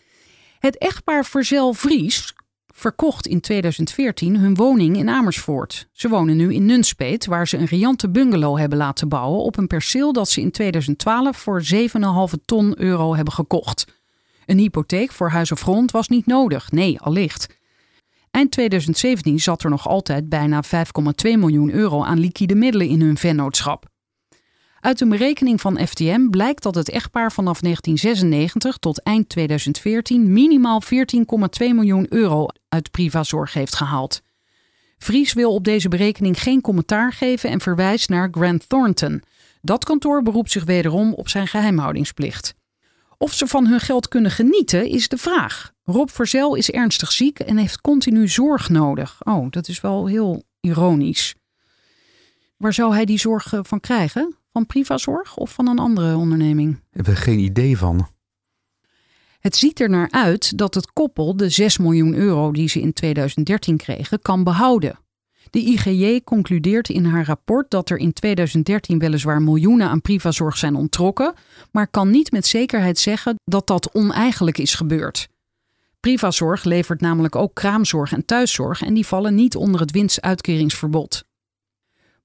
Het 0.59 0.78
echtpaar 0.78 1.24
Verzel 1.24 1.72
Vries 1.72 2.34
verkocht 2.66 3.26
in 3.26 3.40
2014 3.40 4.36
hun 4.36 4.55
woning 4.55 4.97
in 4.97 5.09
Amersfoort. 5.09 5.89
Ze 5.93 6.09
wonen 6.09 6.36
nu 6.36 6.55
in 6.55 6.66
Nunspeet, 6.66 7.27
waar 7.27 7.48
ze 7.48 7.56
een 7.56 7.64
riante 7.64 8.10
bungalow 8.10 8.59
hebben 8.59 8.78
laten 8.78 9.09
bouwen 9.09 9.40
op 9.40 9.56
een 9.56 9.66
perceel 9.66 10.12
dat 10.12 10.28
ze 10.28 10.40
in 10.40 10.51
2012 10.51 11.36
voor 11.36 11.62
7,5 11.74 11.78
ton 12.44 12.81
euro 12.81 13.14
hebben 13.14 13.35
gekocht. 13.35 13.86
Een 14.47 14.59
hypotheek 14.59 15.12
voor 15.12 15.31
huis 15.31 15.52
of 15.52 15.60
grond 15.60 15.90
was 15.90 16.09
niet 16.09 16.27
nodig, 16.27 16.70
nee, 16.70 17.01
allicht. 17.01 17.60
Eind 18.32 18.50
2017 18.50 19.40
zat 19.40 19.62
er 19.62 19.70
nog 19.70 19.88
altijd 19.88 20.28
bijna 20.28 20.62
5,2 20.64 20.70
miljoen 21.22 21.70
euro 21.70 22.02
aan 22.02 22.18
liquide 22.18 22.54
middelen 22.54 22.88
in 22.88 23.00
hun 23.00 23.16
vennootschap. 23.16 23.90
Uit 24.80 25.00
een 25.00 25.09
berekening 25.09 25.60
van 25.60 25.86
FTM 25.86 26.28
blijkt 26.28 26.62
dat 26.62 26.74
het 26.74 26.90
echtpaar 26.90 27.32
vanaf 27.32 27.60
1996 27.60 28.76
tot 28.76 29.02
eind 29.02 29.28
2014 29.28 30.32
minimaal 30.32 30.82
14,2 30.82 30.88
miljoen 31.59 32.06
euro 32.09 32.46
uit 32.68 32.90
privazorg 32.90 33.52
heeft 33.52 33.76
gehaald. 33.76 34.20
Vries 34.98 35.32
wil 35.32 35.54
op 35.54 35.64
deze 35.64 35.88
berekening 35.88 36.42
geen 36.42 36.60
commentaar 36.60 37.12
geven 37.12 37.50
en 37.50 37.60
verwijst 37.60 38.09
naar 38.09 38.28
Grant 38.30 38.68
Thornton. 38.68 39.22
Dat 39.60 39.84
kantoor 39.84 40.22
beroept 40.22 40.50
zich 40.50 40.64
wederom 40.64 41.14
op 41.14 41.28
zijn 41.28 41.46
geheimhoudingsplicht. 41.46 42.54
Of 43.23 43.35
ze 43.35 43.47
van 43.47 43.66
hun 43.66 43.81
geld 43.81 44.09
kunnen 44.09 44.31
genieten 44.31 44.89
is 44.89 45.09
de 45.09 45.16
vraag. 45.16 45.73
Rob 45.85 46.09
Verzel 46.09 46.55
is 46.55 46.70
ernstig 46.70 47.12
ziek 47.12 47.39
en 47.39 47.57
heeft 47.57 47.81
continu 47.81 48.28
zorg 48.28 48.69
nodig. 48.69 49.16
Oh, 49.24 49.51
dat 49.51 49.69
is 49.69 49.81
wel 49.81 50.07
heel 50.07 50.43
ironisch. 50.61 51.35
Waar 52.57 52.73
zou 52.73 52.94
hij 52.94 53.05
die 53.05 53.19
zorg 53.19 53.53
eh, 53.53 53.61
van 53.62 53.81
krijgen? 53.81 54.36
Van 54.53 54.66
Privazorg 54.66 55.36
of 55.36 55.53
van 55.53 55.69
een 55.69 55.78
andere 55.78 56.16
onderneming? 56.16 56.73
Daar 56.73 56.82
hebben 56.90 57.15
we 57.15 57.20
geen 57.20 57.39
idee 57.39 57.78
van. 57.78 58.09
Het 59.40 59.57
ziet 59.57 59.81
er 59.81 59.90
naar 59.90 60.11
uit 60.11 60.59
dat 60.59 60.74
het 60.74 60.93
koppel 60.93 61.36
de 61.36 61.49
6 61.49 61.78
miljoen 61.78 62.15
euro 62.15 62.53
die 62.53 62.69
ze 62.69 62.81
in 62.81 62.93
2013 62.93 63.77
kregen 63.77 64.23
kan 64.23 64.44
behouden. 64.44 64.99
De 65.51 65.60
IGJ 65.60 66.20
concludeert 66.24 66.89
in 66.89 67.05
haar 67.05 67.24
rapport 67.24 67.70
dat 67.70 67.90
er 67.90 67.98
in 67.98 68.12
2013 68.12 68.98
weliswaar 68.98 69.43
miljoenen 69.43 69.89
aan 69.89 70.01
Privazorg 70.01 70.56
zijn 70.56 70.74
ontrokken, 70.74 71.35
maar 71.70 71.89
kan 71.89 72.10
niet 72.10 72.32
met 72.32 72.47
zekerheid 72.47 72.98
zeggen 72.98 73.35
dat 73.44 73.66
dat 73.66 73.94
oneigenlijk 73.94 74.59
is 74.59 74.74
gebeurd. 74.74 75.28
Privazorg 76.01 76.64
levert 76.64 77.01
namelijk 77.01 77.36
ook 77.36 77.55
kraamzorg 77.55 78.12
en 78.12 78.24
thuiszorg 78.24 78.82
en 78.82 78.94
die 78.94 79.06
vallen 79.06 79.35
niet 79.35 79.56
onder 79.56 79.81
het 79.81 79.90
winstuitkeringsverbod. 79.90 81.24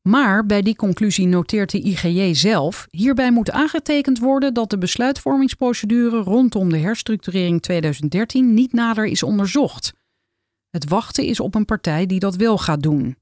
Maar 0.01 0.45
bij 0.45 0.61
die 0.61 0.75
conclusie 0.75 1.27
noteert 1.27 1.71
de 1.71 1.81
IGJ 1.81 2.33
zelf: 2.33 2.87
hierbij 2.89 3.31
moet 3.31 3.51
aangetekend 3.51 4.19
worden 4.19 4.53
dat 4.53 4.69
de 4.69 4.77
besluitvormingsprocedure 4.77 6.17
rondom 6.17 6.69
de 6.69 6.77
herstructurering 6.77 7.61
2013 7.61 8.53
niet 8.53 8.73
nader 8.73 9.05
is 9.05 9.23
onderzocht. 9.23 9.93
Het 10.77 10.89
wachten 10.89 11.23
is 11.23 11.39
op 11.39 11.55
een 11.55 11.65
partij 11.65 12.05
die 12.05 12.19
dat 12.19 12.35
wel 12.35 12.57
gaat 12.57 12.83
doen. 12.83 13.17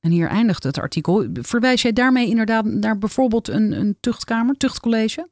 En 0.00 0.10
hier 0.10 0.28
eindigt 0.28 0.62
het 0.62 0.78
artikel. 0.78 1.26
Verwijs 1.32 1.82
jij 1.82 1.92
daarmee 1.92 2.28
inderdaad 2.28 2.64
naar 2.64 2.98
bijvoorbeeld 2.98 3.48
een, 3.48 3.72
een 3.72 3.96
tuchtkamer, 4.00 4.56
tuchtcollege? 4.56 5.28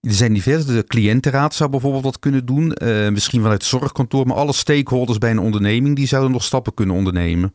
Er 0.00 0.12
zijn 0.12 0.32
diverse. 0.32 0.74
De 0.74 0.84
cliëntenraad 0.84 1.54
zou 1.54 1.70
bijvoorbeeld 1.70 2.04
wat 2.04 2.18
kunnen 2.18 2.46
doen. 2.46 2.76
Uh, 2.82 3.08
misschien 3.08 3.40
vanuit 3.40 3.60
het 3.60 3.70
zorgkantoor. 3.70 4.26
Maar 4.26 4.36
alle 4.36 4.52
stakeholders 4.52 5.18
bij 5.18 5.30
een 5.30 5.38
onderneming 5.38 5.96
die 5.96 6.06
zouden 6.06 6.32
nog 6.32 6.44
stappen 6.44 6.74
kunnen 6.74 6.96
ondernemen. 6.96 7.54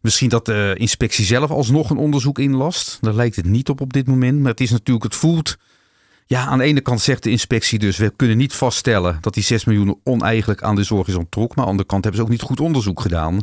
Misschien 0.00 0.28
dat 0.28 0.46
de 0.46 0.74
inspectie 0.78 1.24
zelf 1.24 1.50
alsnog 1.50 1.90
een 1.90 1.96
onderzoek 1.96 2.38
inlast. 2.38 2.98
Daar 3.00 3.14
lijkt 3.14 3.36
het 3.36 3.46
niet 3.46 3.68
op 3.68 3.80
op 3.80 3.92
dit 3.92 4.06
moment. 4.06 4.40
Maar 4.40 4.50
het 4.50 4.60
is 4.60 4.70
natuurlijk, 4.70 5.04
het 5.04 5.14
voelt. 5.14 5.56
Ja, 6.30 6.46
aan 6.46 6.58
de 6.58 6.64
ene 6.64 6.80
kant 6.80 7.00
zegt 7.00 7.22
de 7.22 7.30
inspectie 7.30 7.78
dus, 7.78 7.96
we 7.96 8.12
kunnen 8.16 8.36
niet 8.36 8.52
vaststellen 8.52 9.18
dat 9.20 9.34
die 9.34 9.42
6 9.42 9.64
miljoen 9.64 10.00
oneigenlijk 10.04 10.62
aan 10.62 10.74
de 10.74 10.82
zorg 10.82 11.08
is 11.08 11.14
onttrokken. 11.14 11.54
Maar 11.58 11.58
aan 11.58 11.64
de 11.64 11.70
andere 11.70 11.88
kant 11.88 12.04
hebben 12.04 12.20
ze 12.20 12.26
ook 12.26 12.32
niet 12.32 12.48
goed 12.48 12.60
onderzoek 12.60 13.00
gedaan. 13.00 13.34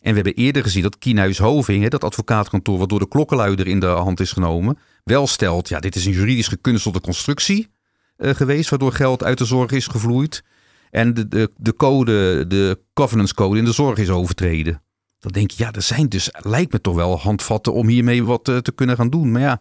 En 0.00 0.10
we 0.10 0.14
hebben 0.14 0.34
eerder 0.34 0.62
gezien 0.62 0.82
dat 0.82 0.98
Kienhuis 0.98 1.38
Hoving, 1.38 1.88
dat 1.88 2.04
advocaatkantoor 2.04 2.78
wat 2.78 2.88
door 2.88 2.98
de 2.98 3.08
klokkenluider 3.08 3.66
in 3.66 3.80
de 3.80 3.86
hand 3.86 4.20
is 4.20 4.32
genomen, 4.32 4.78
wel 5.04 5.26
stelt, 5.26 5.68
ja, 5.68 5.80
dit 5.80 5.96
is 5.96 6.04
een 6.06 6.12
juridisch 6.12 6.48
gekunstelde 6.48 7.00
constructie 7.00 7.68
uh, 8.18 8.34
geweest, 8.34 8.70
waardoor 8.70 8.92
geld 8.92 9.24
uit 9.24 9.38
de 9.38 9.44
zorg 9.44 9.70
is 9.70 9.86
gevloeid. 9.86 10.44
En 10.90 11.14
de, 11.14 11.28
de, 11.28 11.50
de 11.56 11.74
code, 11.74 12.46
de 12.46 12.80
governance 12.94 13.34
code 13.34 13.58
in 13.58 13.64
de 13.64 13.72
zorg 13.72 13.98
is 13.98 14.10
overtreden. 14.10 14.82
Dan 15.18 15.32
denk 15.32 15.50
je, 15.50 15.64
ja, 15.64 15.72
er 15.72 15.82
zijn 15.82 16.08
dus, 16.08 16.28
lijkt 16.32 16.72
me 16.72 16.80
toch 16.80 16.94
wel 16.94 17.18
handvatten 17.18 17.72
om 17.72 17.88
hiermee 17.88 18.24
wat 18.24 18.48
uh, 18.48 18.56
te 18.56 18.72
kunnen 18.72 18.96
gaan 18.96 19.10
doen. 19.10 19.32
Maar 19.32 19.42
ja, 19.42 19.60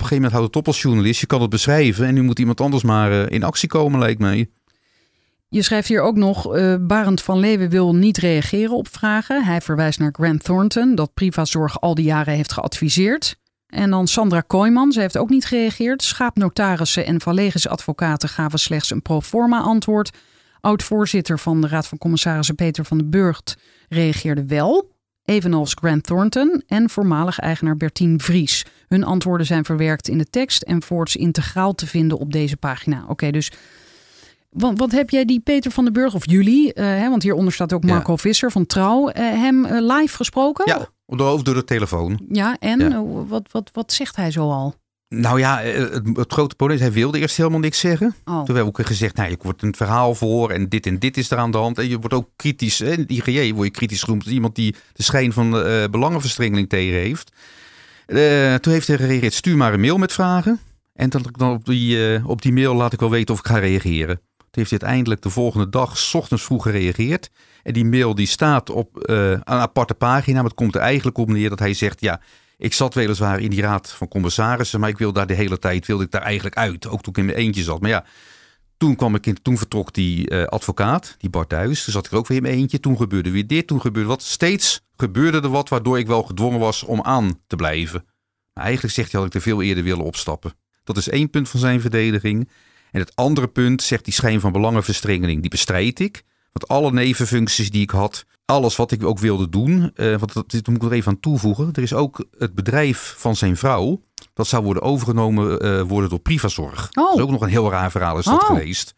een 0.00 0.06
gegeven 0.06 0.14
moment 0.16 0.32
houdt 0.32 0.46
het 0.46 0.56
op 0.56 0.66
als 0.66 0.82
journalist. 0.82 1.20
Je 1.20 1.26
kan 1.26 1.40
het 1.40 1.50
beschrijven 1.50 2.06
en 2.06 2.14
nu 2.14 2.22
moet 2.22 2.38
iemand 2.38 2.60
anders 2.60 2.82
maar 2.82 3.12
uh, 3.12 3.26
in 3.28 3.42
actie 3.42 3.68
komen, 3.68 3.98
lijkt 3.98 4.20
mij. 4.20 4.50
Je 5.48 5.62
schrijft 5.62 5.88
hier 5.88 6.00
ook 6.00 6.16
nog, 6.16 6.56
uh, 6.56 6.74
Barend 6.80 7.22
van 7.22 7.38
Leeuwen 7.38 7.68
wil 7.68 7.94
niet 7.94 8.16
reageren 8.16 8.76
op 8.76 8.88
vragen. 8.88 9.44
Hij 9.44 9.60
verwijst 9.60 9.98
naar 9.98 10.12
Grant 10.12 10.44
Thornton, 10.44 10.94
dat 10.94 11.14
Privazorg 11.14 11.80
al 11.80 11.94
die 11.94 12.04
jaren 12.04 12.34
heeft 12.34 12.52
geadviseerd. 12.52 13.36
En 13.66 13.90
dan 13.90 14.06
Sandra 14.06 14.40
Kooijman, 14.40 14.92
ze 14.92 15.00
heeft 15.00 15.18
ook 15.18 15.28
niet 15.28 15.44
gereageerd. 15.44 16.02
Schaapnotarissen 16.02 17.06
en 17.06 17.20
Vallegische 17.20 17.68
advocaten 17.68 18.28
gaven 18.28 18.58
slechts 18.58 18.90
een 18.90 19.02
pro 19.02 19.20
forma 19.20 19.60
antwoord. 19.60 20.10
Oud-voorzitter 20.60 21.38
van 21.38 21.60
de 21.60 21.68
Raad 21.68 21.86
van 21.86 21.98
Commissarissen 21.98 22.54
Peter 22.54 22.84
van 22.84 22.98
den 22.98 23.10
Burgt 23.10 23.56
reageerde 23.88 24.46
wel. 24.46 24.93
Evenals 25.24 25.74
Grant 25.74 26.02
Thornton 26.04 26.62
en 26.66 26.90
voormalig 26.90 27.38
eigenaar 27.38 27.76
Bertien 27.76 28.20
Vries. 28.20 28.64
Hun 28.88 29.04
antwoorden 29.04 29.46
zijn 29.46 29.64
verwerkt 29.64 30.08
in 30.08 30.18
de 30.18 30.30
tekst 30.30 30.62
en 30.62 30.82
voorts 30.82 31.16
integraal 31.16 31.74
te 31.74 31.86
vinden 31.86 32.18
op 32.18 32.32
deze 32.32 32.56
pagina. 32.56 33.04
Oké, 33.08 33.30
dus 33.30 33.52
wat, 34.50 34.78
wat 34.78 34.92
heb 34.92 35.10
jij 35.10 35.24
die 35.24 35.40
Peter 35.40 35.70
van 35.70 35.84
den 35.84 35.92
Burg 35.92 36.14
of 36.14 36.30
jullie, 36.30 36.66
uh, 36.74 36.84
hè, 36.84 37.08
want 37.08 37.22
hieronder 37.22 37.52
staat 37.52 37.72
ook 37.72 37.84
Marco 37.84 38.16
Visser 38.16 38.50
van 38.50 38.66
Trouw, 38.66 39.08
uh, 39.08 39.14
hem 39.14 39.64
uh, 39.64 39.70
live 39.80 40.16
gesproken? 40.16 40.64
Ja, 40.66 40.88
door, 41.06 41.44
door 41.44 41.54
de 41.54 41.64
telefoon. 41.64 42.20
Ja, 42.28 42.56
en 42.58 42.78
ja. 42.80 43.02
Wat, 43.04 43.48
wat, 43.50 43.70
wat 43.72 43.92
zegt 43.92 44.16
hij 44.16 44.30
zo 44.30 44.50
al? 44.50 44.74
Nou 45.20 45.38
ja, 45.38 45.58
het, 45.58 46.06
het, 46.14 46.32
grote 46.32 46.54
probleem 46.54 46.78
is, 46.78 46.82
hij 46.84 46.92
wilde 46.92 47.18
eerst 47.18 47.36
helemaal 47.36 47.58
niks 47.58 47.78
zeggen. 47.78 48.06
Oh. 48.06 48.24
Toen 48.24 48.54
hebben 48.54 48.72
we 48.72 48.78
ook 48.80 48.86
gezegd, 48.86 49.16
nou, 49.16 49.30
je 49.30 49.36
wordt 49.42 49.62
een 49.62 49.74
verhaal 49.74 50.14
voor 50.14 50.50
en 50.50 50.68
dit 50.68 50.86
en 50.86 50.98
dit 50.98 51.16
is 51.16 51.30
er 51.30 51.38
aan 51.38 51.50
de 51.50 51.58
hand. 51.58 51.78
En 51.78 51.88
je 51.88 51.98
wordt 51.98 52.14
ook 52.14 52.28
kritisch, 52.36 52.78
hè, 52.78 52.90
in 52.90 53.08
IGJ 53.08 53.52
word 53.52 53.66
je 53.66 53.72
kritisch 53.72 54.02
genoemd. 54.02 54.26
Iemand 54.26 54.54
die 54.54 54.74
de 54.92 55.02
schijn 55.02 55.32
van 55.32 55.50
belangenverstrengeling 55.90 56.68
tegen 56.68 56.98
heeft. 56.98 57.32
toen 58.62 58.72
heeft 58.72 58.86
hij 58.86 58.96
gereageerd, 58.96 59.32
stuur 59.32 59.56
maar 59.56 59.72
een 59.72 59.80
mail 59.80 59.98
met 59.98 60.12
vragen. 60.12 60.60
En 60.94 61.10
dan, 61.10 61.26
dan 61.30 61.50
op, 61.50 61.64
die, 61.64 62.20
op 62.26 62.42
die 62.42 62.52
mail 62.52 62.74
laat 62.74 62.92
ik 62.92 63.00
wel 63.00 63.10
weten 63.10 63.34
of 63.34 63.40
ik 63.40 63.46
ga 63.46 63.58
reageren 63.58 64.20
heeft 64.56 64.70
hij 64.70 64.80
uiteindelijk 64.80 65.22
de 65.22 65.30
volgende 65.30 65.68
dag, 65.68 65.98
s 65.98 66.14
ochtends 66.14 66.44
vroeg 66.44 66.62
gereageerd. 66.62 67.30
En 67.62 67.72
die 67.72 67.84
mail 67.84 68.14
die 68.14 68.26
staat 68.26 68.70
op 68.70 68.88
een 68.92 69.46
aparte 69.46 69.94
pagina. 69.94 70.36
Maar 70.36 70.44
het 70.44 70.54
komt 70.54 70.74
er 70.74 70.80
eigenlijk 70.80 71.18
op 71.18 71.28
neer 71.28 71.48
dat 71.48 71.58
hij 71.58 71.74
zegt, 71.74 72.00
ja, 72.00 72.20
ik 72.56 72.72
zat 72.72 72.94
weliswaar 72.94 73.40
in 73.40 73.50
die 73.50 73.60
raad 73.60 73.92
van 73.92 74.08
commissarissen, 74.08 74.80
maar 74.80 74.88
ik 74.88 74.98
wil 74.98 75.12
daar 75.12 75.26
de 75.26 75.34
hele 75.34 75.58
tijd, 75.58 75.86
wilde 75.86 76.04
ik 76.04 76.10
daar 76.10 76.22
eigenlijk 76.22 76.56
uit. 76.56 76.86
Ook 76.86 77.02
toen 77.02 77.12
ik 77.12 77.18
in 77.18 77.24
mijn 77.24 77.38
eentje 77.38 77.62
zat. 77.62 77.80
Maar 77.80 77.90
ja, 77.90 78.04
toen 78.76 78.96
kwam 78.96 79.14
ik 79.14 79.26
in, 79.26 79.42
toen 79.42 79.58
vertrok 79.58 79.92
die 79.92 80.30
uh, 80.30 80.44
advocaat, 80.44 81.14
die 81.18 81.30
Bart 81.30 81.48
Thuis. 81.48 81.84
Toen 81.84 81.92
zat 81.92 82.06
ik 82.06 82.12
ook 82.12 82.26
weer 82.26 82.36
in 82.36 82.42
mijn 82.42 82.54
eentje. 82.54 82.80
Toen 82.80 82.96
gebeurde 82.96 83.30
weer 83.30 83.46
dit, 83.46 83.66
toen 83.66 83.80
gebeurde 83.80 84.08
wat. 84.08 84.22
Steeds 84.22 84.80
gebeurde 84.96 85.40
er 85.40 85.48
wat, 85.48 85.68
waardoor 85.68 85.98
ik 85.98 86.06
wel 86.06 86.22
gedwongen 86.22 86.60
was 86.60 86.82
om 86.82 87.02
aan 87.02 87.40
te 87.46 87.56
blijven. 87.56 88.04
Maar 88.52 88.64
eigenlijk 88.64 88.94
zegt 88.94 89.12
hij, 89.12 89.20
had 89.20 89.28
ik 89.28 89.34
er 89.34 89.40
veel 89.40 89.62
eerder 89.62 89.84
willen 89.84 90.04
opstappen. 90.04 90.54
Dat 90.84 90.96
is 90.96 91.08
één 91.08 91.30
punt 91.30 91.48
van 91.48 91.60
zijn 91.60 91.80
verdediging. 91.80 92.48
En 92.90 93.00
het 93.00 93.16
andere 93.16 93.48
punt 93.48 93.82
zegt 93.82 94.04
die 94.04 94.14
schijn 94.14 94.40
van 94.40 94.52
belangenverstrengeling, 94.52 95.40
die 95.40 95.50
bestrijd 95.50 96.00
ik. 96.00 96.22
Want 96.52 96.68
alle 96.68 96.92
nevenfuncties 96.92 97.70
die 97.70 97.82
ik 97.82 97.90
had, 97.90 98.24
alles 98.44 98.76
wat 98.76 98.90
ik 98.90 99.04
ook 99.04 99.18
wilde 99.18 99.48
doen, 99.48 99.92
uh, 99.94 100.16
want 100.16 100.32
dat, 100.32 100.52
moet 100.52 100.76
ik 100.76 100.82
er 100.82 100.92
even 100.92 101.12
aan 101.12 101.20
toevoegen. 101.20 101.68
Er 101.72 101.82
is 101.82 101.94
ook 101.94 102.24
het 102.38 102.54
bedrijf 102.54 103.14
van 103.18 103.36
zijn 103.36 103.56
vrouw, 103.56 104.02
dat 104.34 104.46
zou 104.46 104.64
worden 104.64 104.82
overgenomen 104.82 105.64
uh, 105.64 105.82
worden 105.82 106.10
door 106.10 106.18
Privazorg. 106.18 106.88
Oh. 106.92 107.06
Dat 107.06 107.16
is 107.16 107.22
ook 107.22 107.30
nog 107.30 107.40
een 107.40 107.48
heel 107.48 107.70
raar 107.70 107.90
verhaal 107.90 108.18
is 108.18 108.24
dat 108.24 108.42
oh. 108.42 108.46
geweest. 108.46 108.94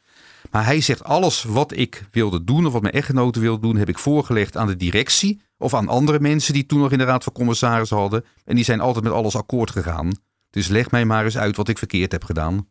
Maar 0.51 0.65
hij 0.65 0.81
zegt 0.81 1.05
alles 1.05 1.43
wat 1.43 1.77
ik 1.77 2.09
wilde 2.11 2.45
doen 2.45 2.67
of 2.67 2.73
wat 2.73 2.83
mijn 2.83 2.95
echtgenoten 2.95 3.43
wilde 3.43 3.61
doen, 3.61 3.77
heb 3.77 3.89
ik 3.89 3.99
voorgelegd 3.99 4.57
aan 4.57 4.67
de 4.67 4.77
directie 4.77 5.41
of 5.59 5.75
aan 5.75 5.89
andere 5.89 6.21
mensen 6.21 6.53
die 6.53 6.67
toen 6.67 6.81
nog 6.81 6.93
in 6.93 6.99
de 6.99 7.05
raad 7.05 7.25
van 7.25 7.33
commissarissen 7.33 7.97
hadden. 7.97 8.25
En 8.45 8.55
die 8.55 8.65
zijn 8.65 8.81
altijd 8.81 9.05
met 9.05 9.13
alles 9.13 9.37
akkoord 9.37 9.71
gegaan. 9.71 10.19
Dus 10.51 10.69
leg 10.69 10.91
mij 10.91 11.05
maar 11.05 11.25
eens 11.25 11.39
uit 11.39 11.57
wat 11.57 11.69
ik 11.69 11.79
verkeerd 11.79 12.13
heb 12.13 12.25
gedaan. 12.25 12.69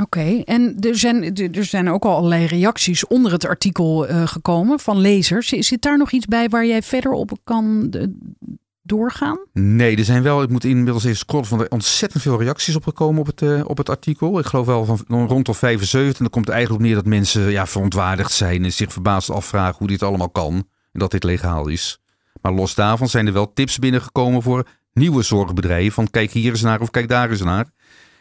Oké, 0.00 0.42
en 0.44 0.76
er 0.80 0.98
zijn, 0.98 1.34
er 1.34 1.64
zijn 1.64 1.90
ook 1.90 2.04
al 2.04 2.16
allerlei 2.16 2.46
reacties 2.46 3.06
onder 3.06 3.32
het 3.32 3.46
artikel 3.46 4.08
uh, 4.08 4.26
gekomen 4.26 4.80
van 4.80 4.98
lezers. 4.98 5.48
Zit 5.48 5.82
daar 5.82 5.98
nog 5.98 6.10
iets 6.10 6.26
bij 6.26 6.48
waar 6.48 6.66
jij 6.66 6.82
verder 6.82 7.12
op 7.12 7.38
kan 7.44 7.90
doorgaan? 8.82 9.38
Nee, 9.52 9.96
er 9.96 10.04
zijn 10.04 10.22
wel, 10.22 10.42
ik 10.42 10.48
moet 10.48 10.64
inmiddels 10.64 11.04
even 11.04 11.16
scrollen, 11.16 11.46
van 11.46 11.60
er 11.60 11.70
ontzettend 11.70 12.22
veel 12.22 12.38
reacties 12.38 12.76
opgekomen 12.76 13.20
op 13.20 13.26
het, 13.26 13.40
uh, 13.40 13.60
op 13.64 13.76
het 13.76 13.88
artikel. 13.88 14.38
Ik 14.38 14.46
geloof 14.46 14.66
wel 14.66 14.84
van 14.84 15.26
rond 15.26 15.48
of 15.48 15.58
75. 15.58 16.12
En 16.12 16.22
dan 16.24 16.30
komt 16.30 16.46
het 16.46 16.54
eigenlijk 16.54 16.84
op 16.84 16.90
neer 16.90 17.02
dat 17.02 17.10
mensen 17.12 17.50
ja, 17.50 17.66
verontwaardigd 17.66 18.32
zijn 18.32 18.64
en 18.64 18.72
zich 18.72 18.92
verbaasd 18.92 19.30
afvragen 19.30 19.78
hoe 19.78 19.88
dit 19.88 20.02
allemaal 20.02 20.30
kan. 20.30 20.54
En 20.92 21.00
dat 21.00 21.10
dit 21.10 21.24
legaal 21.24 21.68
is. 21.68 22.00
Maar 22.40 22.52
los 22.52 22.74
daarvan 22.74 23.08
zijn 23.08 23.26
er 23.26 23.32
wel 23.32 23.52
tips 23.52 23.78
binnengekomen 23.78 24.42
voor 24.42 24.66
nieuwe 24.92 25.22
zorgbedrijven. 25.22 25.92
Van 25.92 26.10
kijk 26.10 26.30
hier 26.30 26.50
eens 26.50 26.62
naar 26.62 26.80
of 26.80 26.90
kijk 26.90 27.08
daar 27.08 27.30
eens 27.30 27.42
naar. 27.42 27.66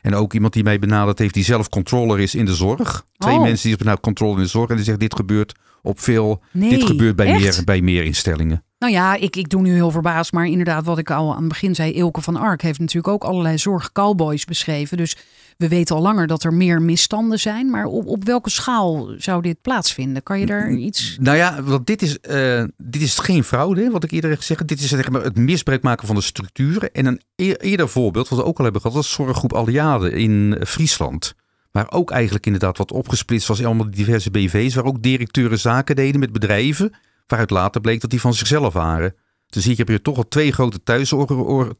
En 0.01 0.15
ook 0.15 0.33
iemand 0.33 0.53
die 0.53 0.63
mij 0.63 0.79
benaderd 0.79 1.19
heeft, 1.19 1.33
die 1.33 1.43
zelf 1.43 1.69
controller 1.69 2.19
is 2.19 2.35
in 2.35 2.45
de 2.45 2.55
zorg. 2.55 3.05
Twee 3.17 3.35
oh. 3.35 3.41
mensen 3.41 3.67
die 3.67 3.77
benaderd 3.77 4.03
controle 4.03 4.35
in 4.35 4.41
de 4.41 4.47
zorg. 4.47 4.69
En 4.69 4.75
die 4.75 4.85
zegt, 4.85 4.99
dit 4.99 5.15
gebeurt 5.15 5.53
op 5.81 5.99
veel, 5.99 6.41
nee, 6.51 6.69
dit 6.69 6.83
gebeurt 6.83 7.15
bij 7.15 7.33
meer, 7.33 7.61
bij 7.65 7.81
meer 7.81 8.03
instellingen. 8.03 8.63
Nou 8.79 8.93
ja, 8.93 9.15
ik, 9.15 9.35
ik 9.35 9.49
doe 9.49 9.61
nu 9.61 9.73
heel 9.73 9.91
verbaasd. 9.91 10.31
Maar 10.31 10.45
inderdaad, 10.45 10.85
wat 10.85 10.97
ik 10.97 11.11
al 11.11 11.31
aan 11.31 11.39
het 11.39 11.47
begin 11.47 11.75
zei, 11.75 11.91
Ilke 11.91 12.21
van 12.21 12.35
Ark 12.35 12.61
heeft 12.61 12.79
natuurlijk 12.79 13.13
ook 13.13 13.23
allerlei 13.23 13.57
zorgcowboys 13.57 14.45
beschreven. 14.45 14.97
Dus 14.97 15.17
we 15.61 15.67
weten 15.67 15.95
al 15.95 16.01
langer 16.01 16.27
dat 16.27 16.43
er 16.43 16.53
meer 16.53 16.81
misstanden 16.81 17.39
zijn. 17.39 17.69
Maar 17.69 17.85
op, 17.85 18.05
op 18.07 18.23
welke 18.23 18.49
schaal 18.49 19.13
zou 19.17 19.41
dit 19.41 19.61
plaatsvinden? 19.61 20.23
Kan 20.23 20.39
je 20.39 20.45
daar 20.45 20.71
iets... 20.71 21.17
Nou 21.19 21.37
ja, 21.37 21.63
want 21.63 21.87
dit 21.87 22.01
is, 22.01 22.17
uh, 22.29 22.63
dit 22.77 23.01
is 23.01 23.19
geen 23.19 23.43
fraude, 23.43 23.89
wat 23.89 24.03
ik 24.03 24.11
eerder 24.11 24.29
heb 24.29 24.39
gezegd. 24.39 24.67
Dit 24.67 24.79
is 24.79 24.89
zeg 24.89 25.09
maar, 25.09 25.23
het 25.23 25.37
misbruik 25.37 25.83
maken 25.83 26.07
van 26.07 26.15
de 26.15 26.21
structuren. 26.21 26.93
En 26.93 27.05
een 27.05 27.21
eerder 27.35 27.89
voorbeeld, 27.89 28.29
wat 28.29 28.39
we 28.39 28.45
ook 28.45 28.57
al 28.57 28.63
hebben 28.63 28.81
gehad, 28.81 28.95
dat 28.95 29.05
is 29.05 29.11
zorggroep 29.11 29.53
Alliade 29.53 30.11
in 30.11 30.57
Friesland. 30.65 31.33
Waar 31.71 31.91
ook 31.91 32.11
eigenlijk 32.11 32.45
inderdaad 32.45 32.77
wat 32.77 32.91
opgesplitst 32.91 33.47
was 33.47 33.59
in 33.59 33.65
allemaal 33.65 33.91
diverse 33.91 34.31
BV's. 34.31 34.75
Waar 34.75 34.85
ook 34.85 35.01
directeuren 35.01 35.59
zaken 35.59 35.95
deden 35.95 36.19
met 36.19 36.31
bedrijven. 36.31 36.93
Waaruit 37.27 37.49
later 37.49 37.81
bleek 37.81 38.01
dat 38.01 38.09
die 38.09 38.21
van 38.21 38.33
zichzelf 38.33 38.73
waren. 38.73 39.15
Dus 39.51 39.65
hier 39.65 39.77
heb 39.77 39.87
je 39.87 40.01
toch 40.01 40.17
al 40.17 40.27
twee 40.27 40.51
grote 40.51 40.83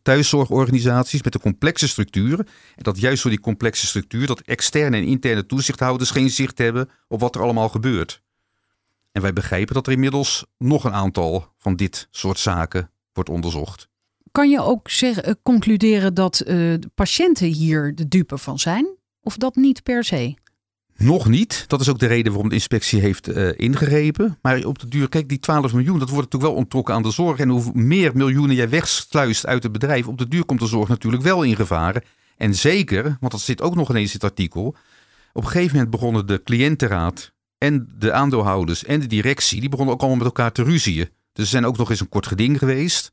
thuiszorgorganisaties 0.02 1.22
met 1.22 1.34
een 1.34 1.41
complexe 1.41 1.88
structuur. 1.88 2.39
En 2.76 2.84
dat 2.84 2.99
juist 2.99 3.23
door 3.23 3.31
die 3.31 3.41
complexe 3.41 3.88
structuur, 3.88 4.27
dat 4.27 4.41
externe 4.41 4.98
en 4.98 5.03
interne 5.03 5.45
toezichthouders 5.45 6.11
geen 6.11 6.30
zicht 6.30 6.57
hebben 6.57 6.89
op 7.07 7.19
wat 7.19 7.35
er 7.35 7.41
allemaal 7.41 7.69
gebeurt. 7.69 8.22
En 9.11 9.22
wij 9.22 9.34
begrijpen 9.34 9.73
dat 9.73 9.88
er 9.88 9.93
inmiddels 9.93 10.45
nog 10.57 10.84
een 10.84 10.93
aantal 10.93 11.53
van 11.57 11.76
dit 11.76 12.07
soort 12.10 12.39
zaken 12.39 12.91
wordt 13.14 13.30
onderzocht. 13.30 13.89
Kan 14.31 14.49
je 14.49 14.61
ook 14.61 14.88
eh, 14.88 15.34
concluderen 15.43 16.14
dat 16.14 16.35
de 16.45 16.89
patiënten 16.95 17.48
hier 17.48 17.95
de 17.95 18.07
dupe 18.07 18.38
van 18.38 18.60
zijn? 18.60 18.95
Of 19.22 19.38
dat 19.38 19.56
niet 19.56 19.84
per 19.84 20.03
se? 20.03 20.35
Nog 21.02 21.28
niet. 21.28 21.64
Dat 21.68 21.82
is 21.82 21.90
ook 21.90 21.99
de 21.99 22.06
reden 22.06 22.32
waarom 22.32 22.49
de 22.49 22.56
inspectie 22.56 23.02
heeft 23.02 23.30
uh, 23.30 23.49
ingegrepen. 23.56 24.38
Maar 24.41 24.64
op 24.65 24.80
de 24.80 24.88
duur, 24.88 25.10
kijk, 25.10 25.30
die 25.30 25.40
12 25.40 25.73
miljoen, 25.73 25.99
dat 25.99 26.10
wordt 26.10 26.23
natuurlijk 26.23 26.52
wel 26.52 26.61
ontrokken 26.61 26.94
aan 26.94 27.03
de 27.03 27.11
zorg. 27.11 27.40
En 27.40 27.49
hoe 27.49 27.72
meer 27.73 28.11
miljoenen 28.14 28.56
jij 28.56 28.69
wegsluist 28.69 29.45
uit 29.45 29.64
het 29.64 29.72
bedrijf, 29.72 30.07
op 30.07 30.18
de 30.18 30.28
duur 30.28 30.45
komt 30.45 30.60
de 30.60 30.68
zorg 30.68 30.88
natuurlijk 30.88 31.23
wel 31.23 31.44
in 31.44 31.56
gevaar. 31.56 32.03
En 32.38 32.56
zeker, 32.56 33.03
want 33.19 33.32
dat 33.32 33.41
zit 33.41 33.61
ook 33.61 33.76
nog 33.76 33.90
ineens 33.90 34.07
in 34.07 34.19
het 34.22 34.23
artikel. 34.23 34.76
Op 35.34 35.44
een 35.44 35.49
gegeven 35.49 35.73
moment 35.73 35.91
begonnen 35.91 36.28
de 36.28 36.44
cliëntenraad 36.44 37.32
en 37.57 37.95
de 37.99 38.11
aandeelhouders 38.11 38.84
en 38.84 38.99
de 38.99 39.07
directie, 39.07 39.60
die 39.60 39.69
begonnen 39.69 39.94
ook 39.94 39.99
allemaal 39.99 40.18
met 40.18 40.28
elkaar 40.28 40.52
te 40.52 40.64
ruzien. 40.64 41.10
Dus 41.34 41.44
er 41.44 41.45
zijn 41.45 41.65
ook 41.65 41.78
nog 41.78 41.90
eens 41.90 41.99
een 41.99 42.10
kort 42.10 42.28
geding 42.28 42.57
geweest. 42.57 43.11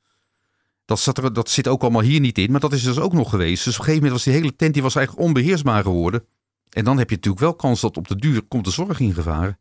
Dat, 0.84 1.00
zat 1.00 1.18
er, 1.18 1.32
dat 1.32 1.50
zit 1.50 1.68
ook 1.68 1.82
allemaal 1.82 2.02
hier 2.02 2.20
niet 2.20 2.38
in, 2.38 2.50
maar 2.50 2.60
dat 2.60 2.72
is 2.72 2.82
dus 2.82 2.98
ook 2.98 3.12
nog 3.12 3.30
geweest. 3.30 3.64
Dus 3.64 3.74
op 3.74 3.78
een 3.78 3.84
gegeven 3.84 4.02
moment 4.02 4.12
was 4.12 4.34
die 4.34 4.42
hele 4.42 4.56
tent 4.56 4.74
die 4.74 4.82
was 4.82 4.94
eigenlijk 4.94 5.26
onbeheersbaar 5.26 5.82
geworden. 5.82 6.24
En 6.70 6.84
dan 6.84 6.98
heb 6.98 7.10
je 7.10 7.16
natuurlijk 7.16 7.42
wel 7.42 7.54
kans 7.54 7.80
dat 7.80 7.96
op 7.96 8.08
de 8.08 8.16
duur 8.16 8.42
komt 8.42 8.64
de 8.64 8.70
zorg 8.70 9.00
in 9.00 9.14
gevaar. 9.14 9.58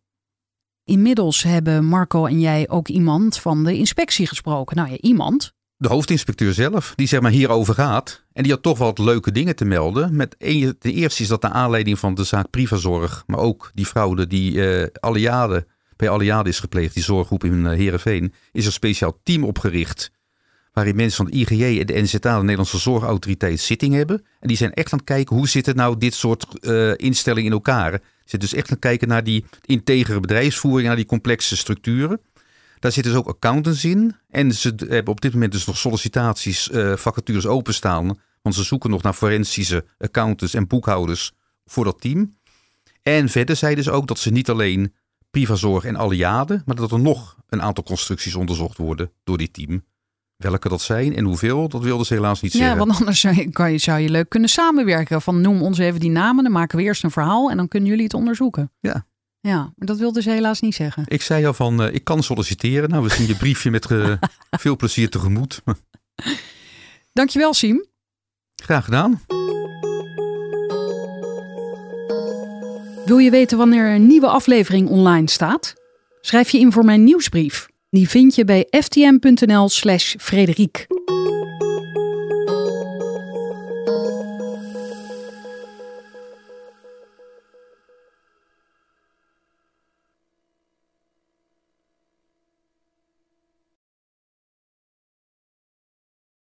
Inmiddels 0.84 1.43
hebben 1.43 1.85
Marco 1.85 2.25
en 2.25 2.39
jij 2.39 2.69
ook 2.69 2.88
iemand 2.88 3.39
van 3.39 3.63
de 3.63 3.77
inspectie 3.77 4.27
gesproken. 4.27 4.75
Nou 4.75 4.89
ja, 4.89 4.97
iemand. 4.97 5.55
De 5.77 5.88
hoofdinspecteur 5.88 6.53
zelf, 6.53 6.93
die 6.95 7.07
zeg 7.07 7.21
maar 7.21 7.31
hierover 7.31 7.73
gaat. 7.73 8.25
En 8.34 8.43
die 8.43 8.51
had 8.51 8.61
toch 8.63 8.77
wat 8.77 8.99
leuke 8.99 9.31
dingen 9.31 9.55
te 9.55 9.65
melden. 9.65 10.15
Met 10.15 10.35
een, 10.38 10.75
ten 10.79 10.93
eerste 10.93 11.21
is 11.21 11.27
dat 11.27 11.41
naar 11.41 11.51
aanleiding 11.51 11.99
van 11.99 12.13
de 12.13 12.23
zaak 12.23 12.49
Privazorg. 12.49 13.23
Maar 13.25 13.39
ook 13.39 13.71
die 13.73 13.85
fraude 13.85 14.27
die 14.27 14.53
uh, 14.53 14.85
Alliade, 14.99 15.67
bij 15.95 16.09
Alliade 16.09 16.49
is 16.49 16.59
gepleegd. 16.59 16.93
Die 16.93 17.03
zorggroep 17.03 17.43
in 17.43 17.53
uh, 17.53 17.69
Heerenveen. 17.69 18.34
Is 18.51 18.65
een 18.65 18.71
speciaal 18.71 19.19
team 19.23 19.43
opgericht. 19.43 20.11
Waarin 20.78 20.95
mensen 20.95 21.26
van 21.26 21.26
de 21.26 21.38
IGJ 21.38 21.80
en 21.80 21.86
de 21.86 22.02
NZA, 22.02 22.20
de 22.20 22.41
Nederlandse 22.41 22.78
Zorgautoriteit, 22.78 23.60
zitting 23.60 23.94
hebben. 23.94 24.26
En 24.40 24.48
die 24.48 24.58
zijn 24.58 24.74
echt 24.74 24.91
aan 24.91 24.98
het 24.98 25.08
kijken 25.08 25.36
hoe 25.36 25.48
zit 25.48 25.66
het 25.66 25.76
nou 25.76 25.98
dit 25.98 26.14
soort 26.14 26.45
uh, 26.62 26.94
instellingen 26.95 27.45
in 27.45 27.52
elkaar. 27.52 28.02
Zit 28.26 28.41
dus 28.41 28.54
echt 28.54 28.64
aan 28.64 28.74
het 28.74 28.80
kijken 28.80 29.08
naar 29.08 29.24
die 29.24 29.45
integere 29.66 30.20
bedrijfsvoering, 30.20 30.88
naar 30.88 30.95
die 30.95 31.06
complexe 31.06 31.58
structuren. 31.58 32.22
Daar 32.80 32.91
zitten 32.91 33.12
dus 33.12 33.22
ook 33.22 33.28
accountants 33.28 33.86
in. 33.86 34.16
En 34.30 34.54
ze 34.54 34.74
hebben 34.88 35.14
op 35.14 35.22
dit 35.22 35.34
moment 35.34 35.52
dus 35.52 35.66
nog 35.66 35.78
sollicitaties, 35.78 36.70
uh, 36.70 36.95
vacatures 36.95 37.45
openstaan. 37.45 38.20
Want 38.41 38.56
ze 38.56 38.64
zoeken 38.64 38.90
nog 38.90 39.02
naar 39.02 39.14
forensische 39.14 39.86
accountants 39.98 40.54
en 40.54 40.68
boekhouders 40.68 41.32
voor 41.66 41.84
dat 41.84 42.02
team. 42.02 42.38
En 43.04 43.30
verder 43.30 43.56
zeiden 43.56 43.84
ze 43.84 43.91
ook 43.91 44.08
dat 44.08 44.20
ze 44.20 44.32
niet 44.32 44.49
alleen 44.49 44.94
Privazorg 45.32 45.84
en 45.84 45.95
Alliade, 45.95 46.62
maar 46.66 46.76
dat 46.76 46.91
er 46.91 46.99
nog 46.99 47.38
een 47.49 47.62
aantal 47.62 47.84
constructies 47.84 48.36
onderzocht 48.36 48.78
worden 48.78 49.12
door 49.24 49.38
dit 49.38 49.54
team. 49.54 49.84
Welke 50.38 50.69
dat 50.69 50.81
zijn 50.81 51.15
en 51.15 51.23
hoeveel, 51.23 51.69
dat 51.69 51.81
wilden 51.81 52.05
ze 52.05 52.14
helaas 52.14 52.41
niet 52.41 52.51
ja, 52.51 52.57
zeggen. 52.57 52.77
Ja, 52.77 52.85
want 52.85 52.99
anders 52.99 53.19
zou 53.19 53.35
je, 53.35 53.51
kan 53.51 53.72
je, 53.72 53.77
zou 53.77 53.99
je 53.99 54.09
leuk 54.09 54.30
kunnen 54.30 54.49
samenwerken. 54.49 55.22
Van 55.22 55.41
noem 55.41 55.61
ons 55.61 55.77
even 55.77 55.99
die 55.99 56.09
namen, 56.09 56.43
dan 56.43 56.53
maken 56.53 56.77
we 56.77 56.84
eerst 56.84 57.03
een 57.03 57.11
verhaal 57.11 57.49
en 57.49 57.57
dan 57.57 57.68
kunnen 57.68 57.89
jullie 57.89 58.03
het 58.03 58.14
onderzoeken. 58.14 58.72
Ja. 58.80 59.05
Ja, 59.39 59.57
maar 59.76 59.88
dat 59.88 59.97
wilden 59.97 60.23
ze 60.23 60.30
helaas 60.30 60.59
niet 60.59 60.76
zeggen. 60.76 61.03
Ik 61.07 61.22
zei 61.22 61.45
al 61.45 61.53
van, 61.53 61.81
uh, 61.81 61.93
ik 61.93 62.03
kan 62.03 62.23
solliciteren. 62.23 62.89
Nou, 62.89 63.03
we 63.03 63.09
zien 63.09 63.27
je 63.27 63.35
briefje 63.45 63.72
met 63.72 63.89
uh, 63.89 64.14
veel 64.51 64.76
plezier 64.76 65.09
tegemoet. 65.09 65.61
Dankjewel, 67.14 67.53
Siem. 67.53 67.85
Graag 68.55 68.84
gedaan. 68.84 69.22
Wil 73.05 73.18
je 73.18 73.30
weten 73.30 73.57
wanneer 73.57 73.95
een 73.95 74.07
nieuwe 74.07 74.27
aflevering 74.27 74.89
online 74.89 75.30
staat? 75.30 75.73
Schrijf 76.22 76.49
je 76.49 76.59
in 76.59 76.72
voor 76.72 76.85
mijn 76.85 77.03
nieuwsbrief. 77.03 77.68
Die 77.89 78.09
vind 78.09 78.35
je 78.35 78.45
bij 78.45 78.68
ftm.nl 78.69 79.69
slash 79.69 80.15
Frederiek. 80.18 80.88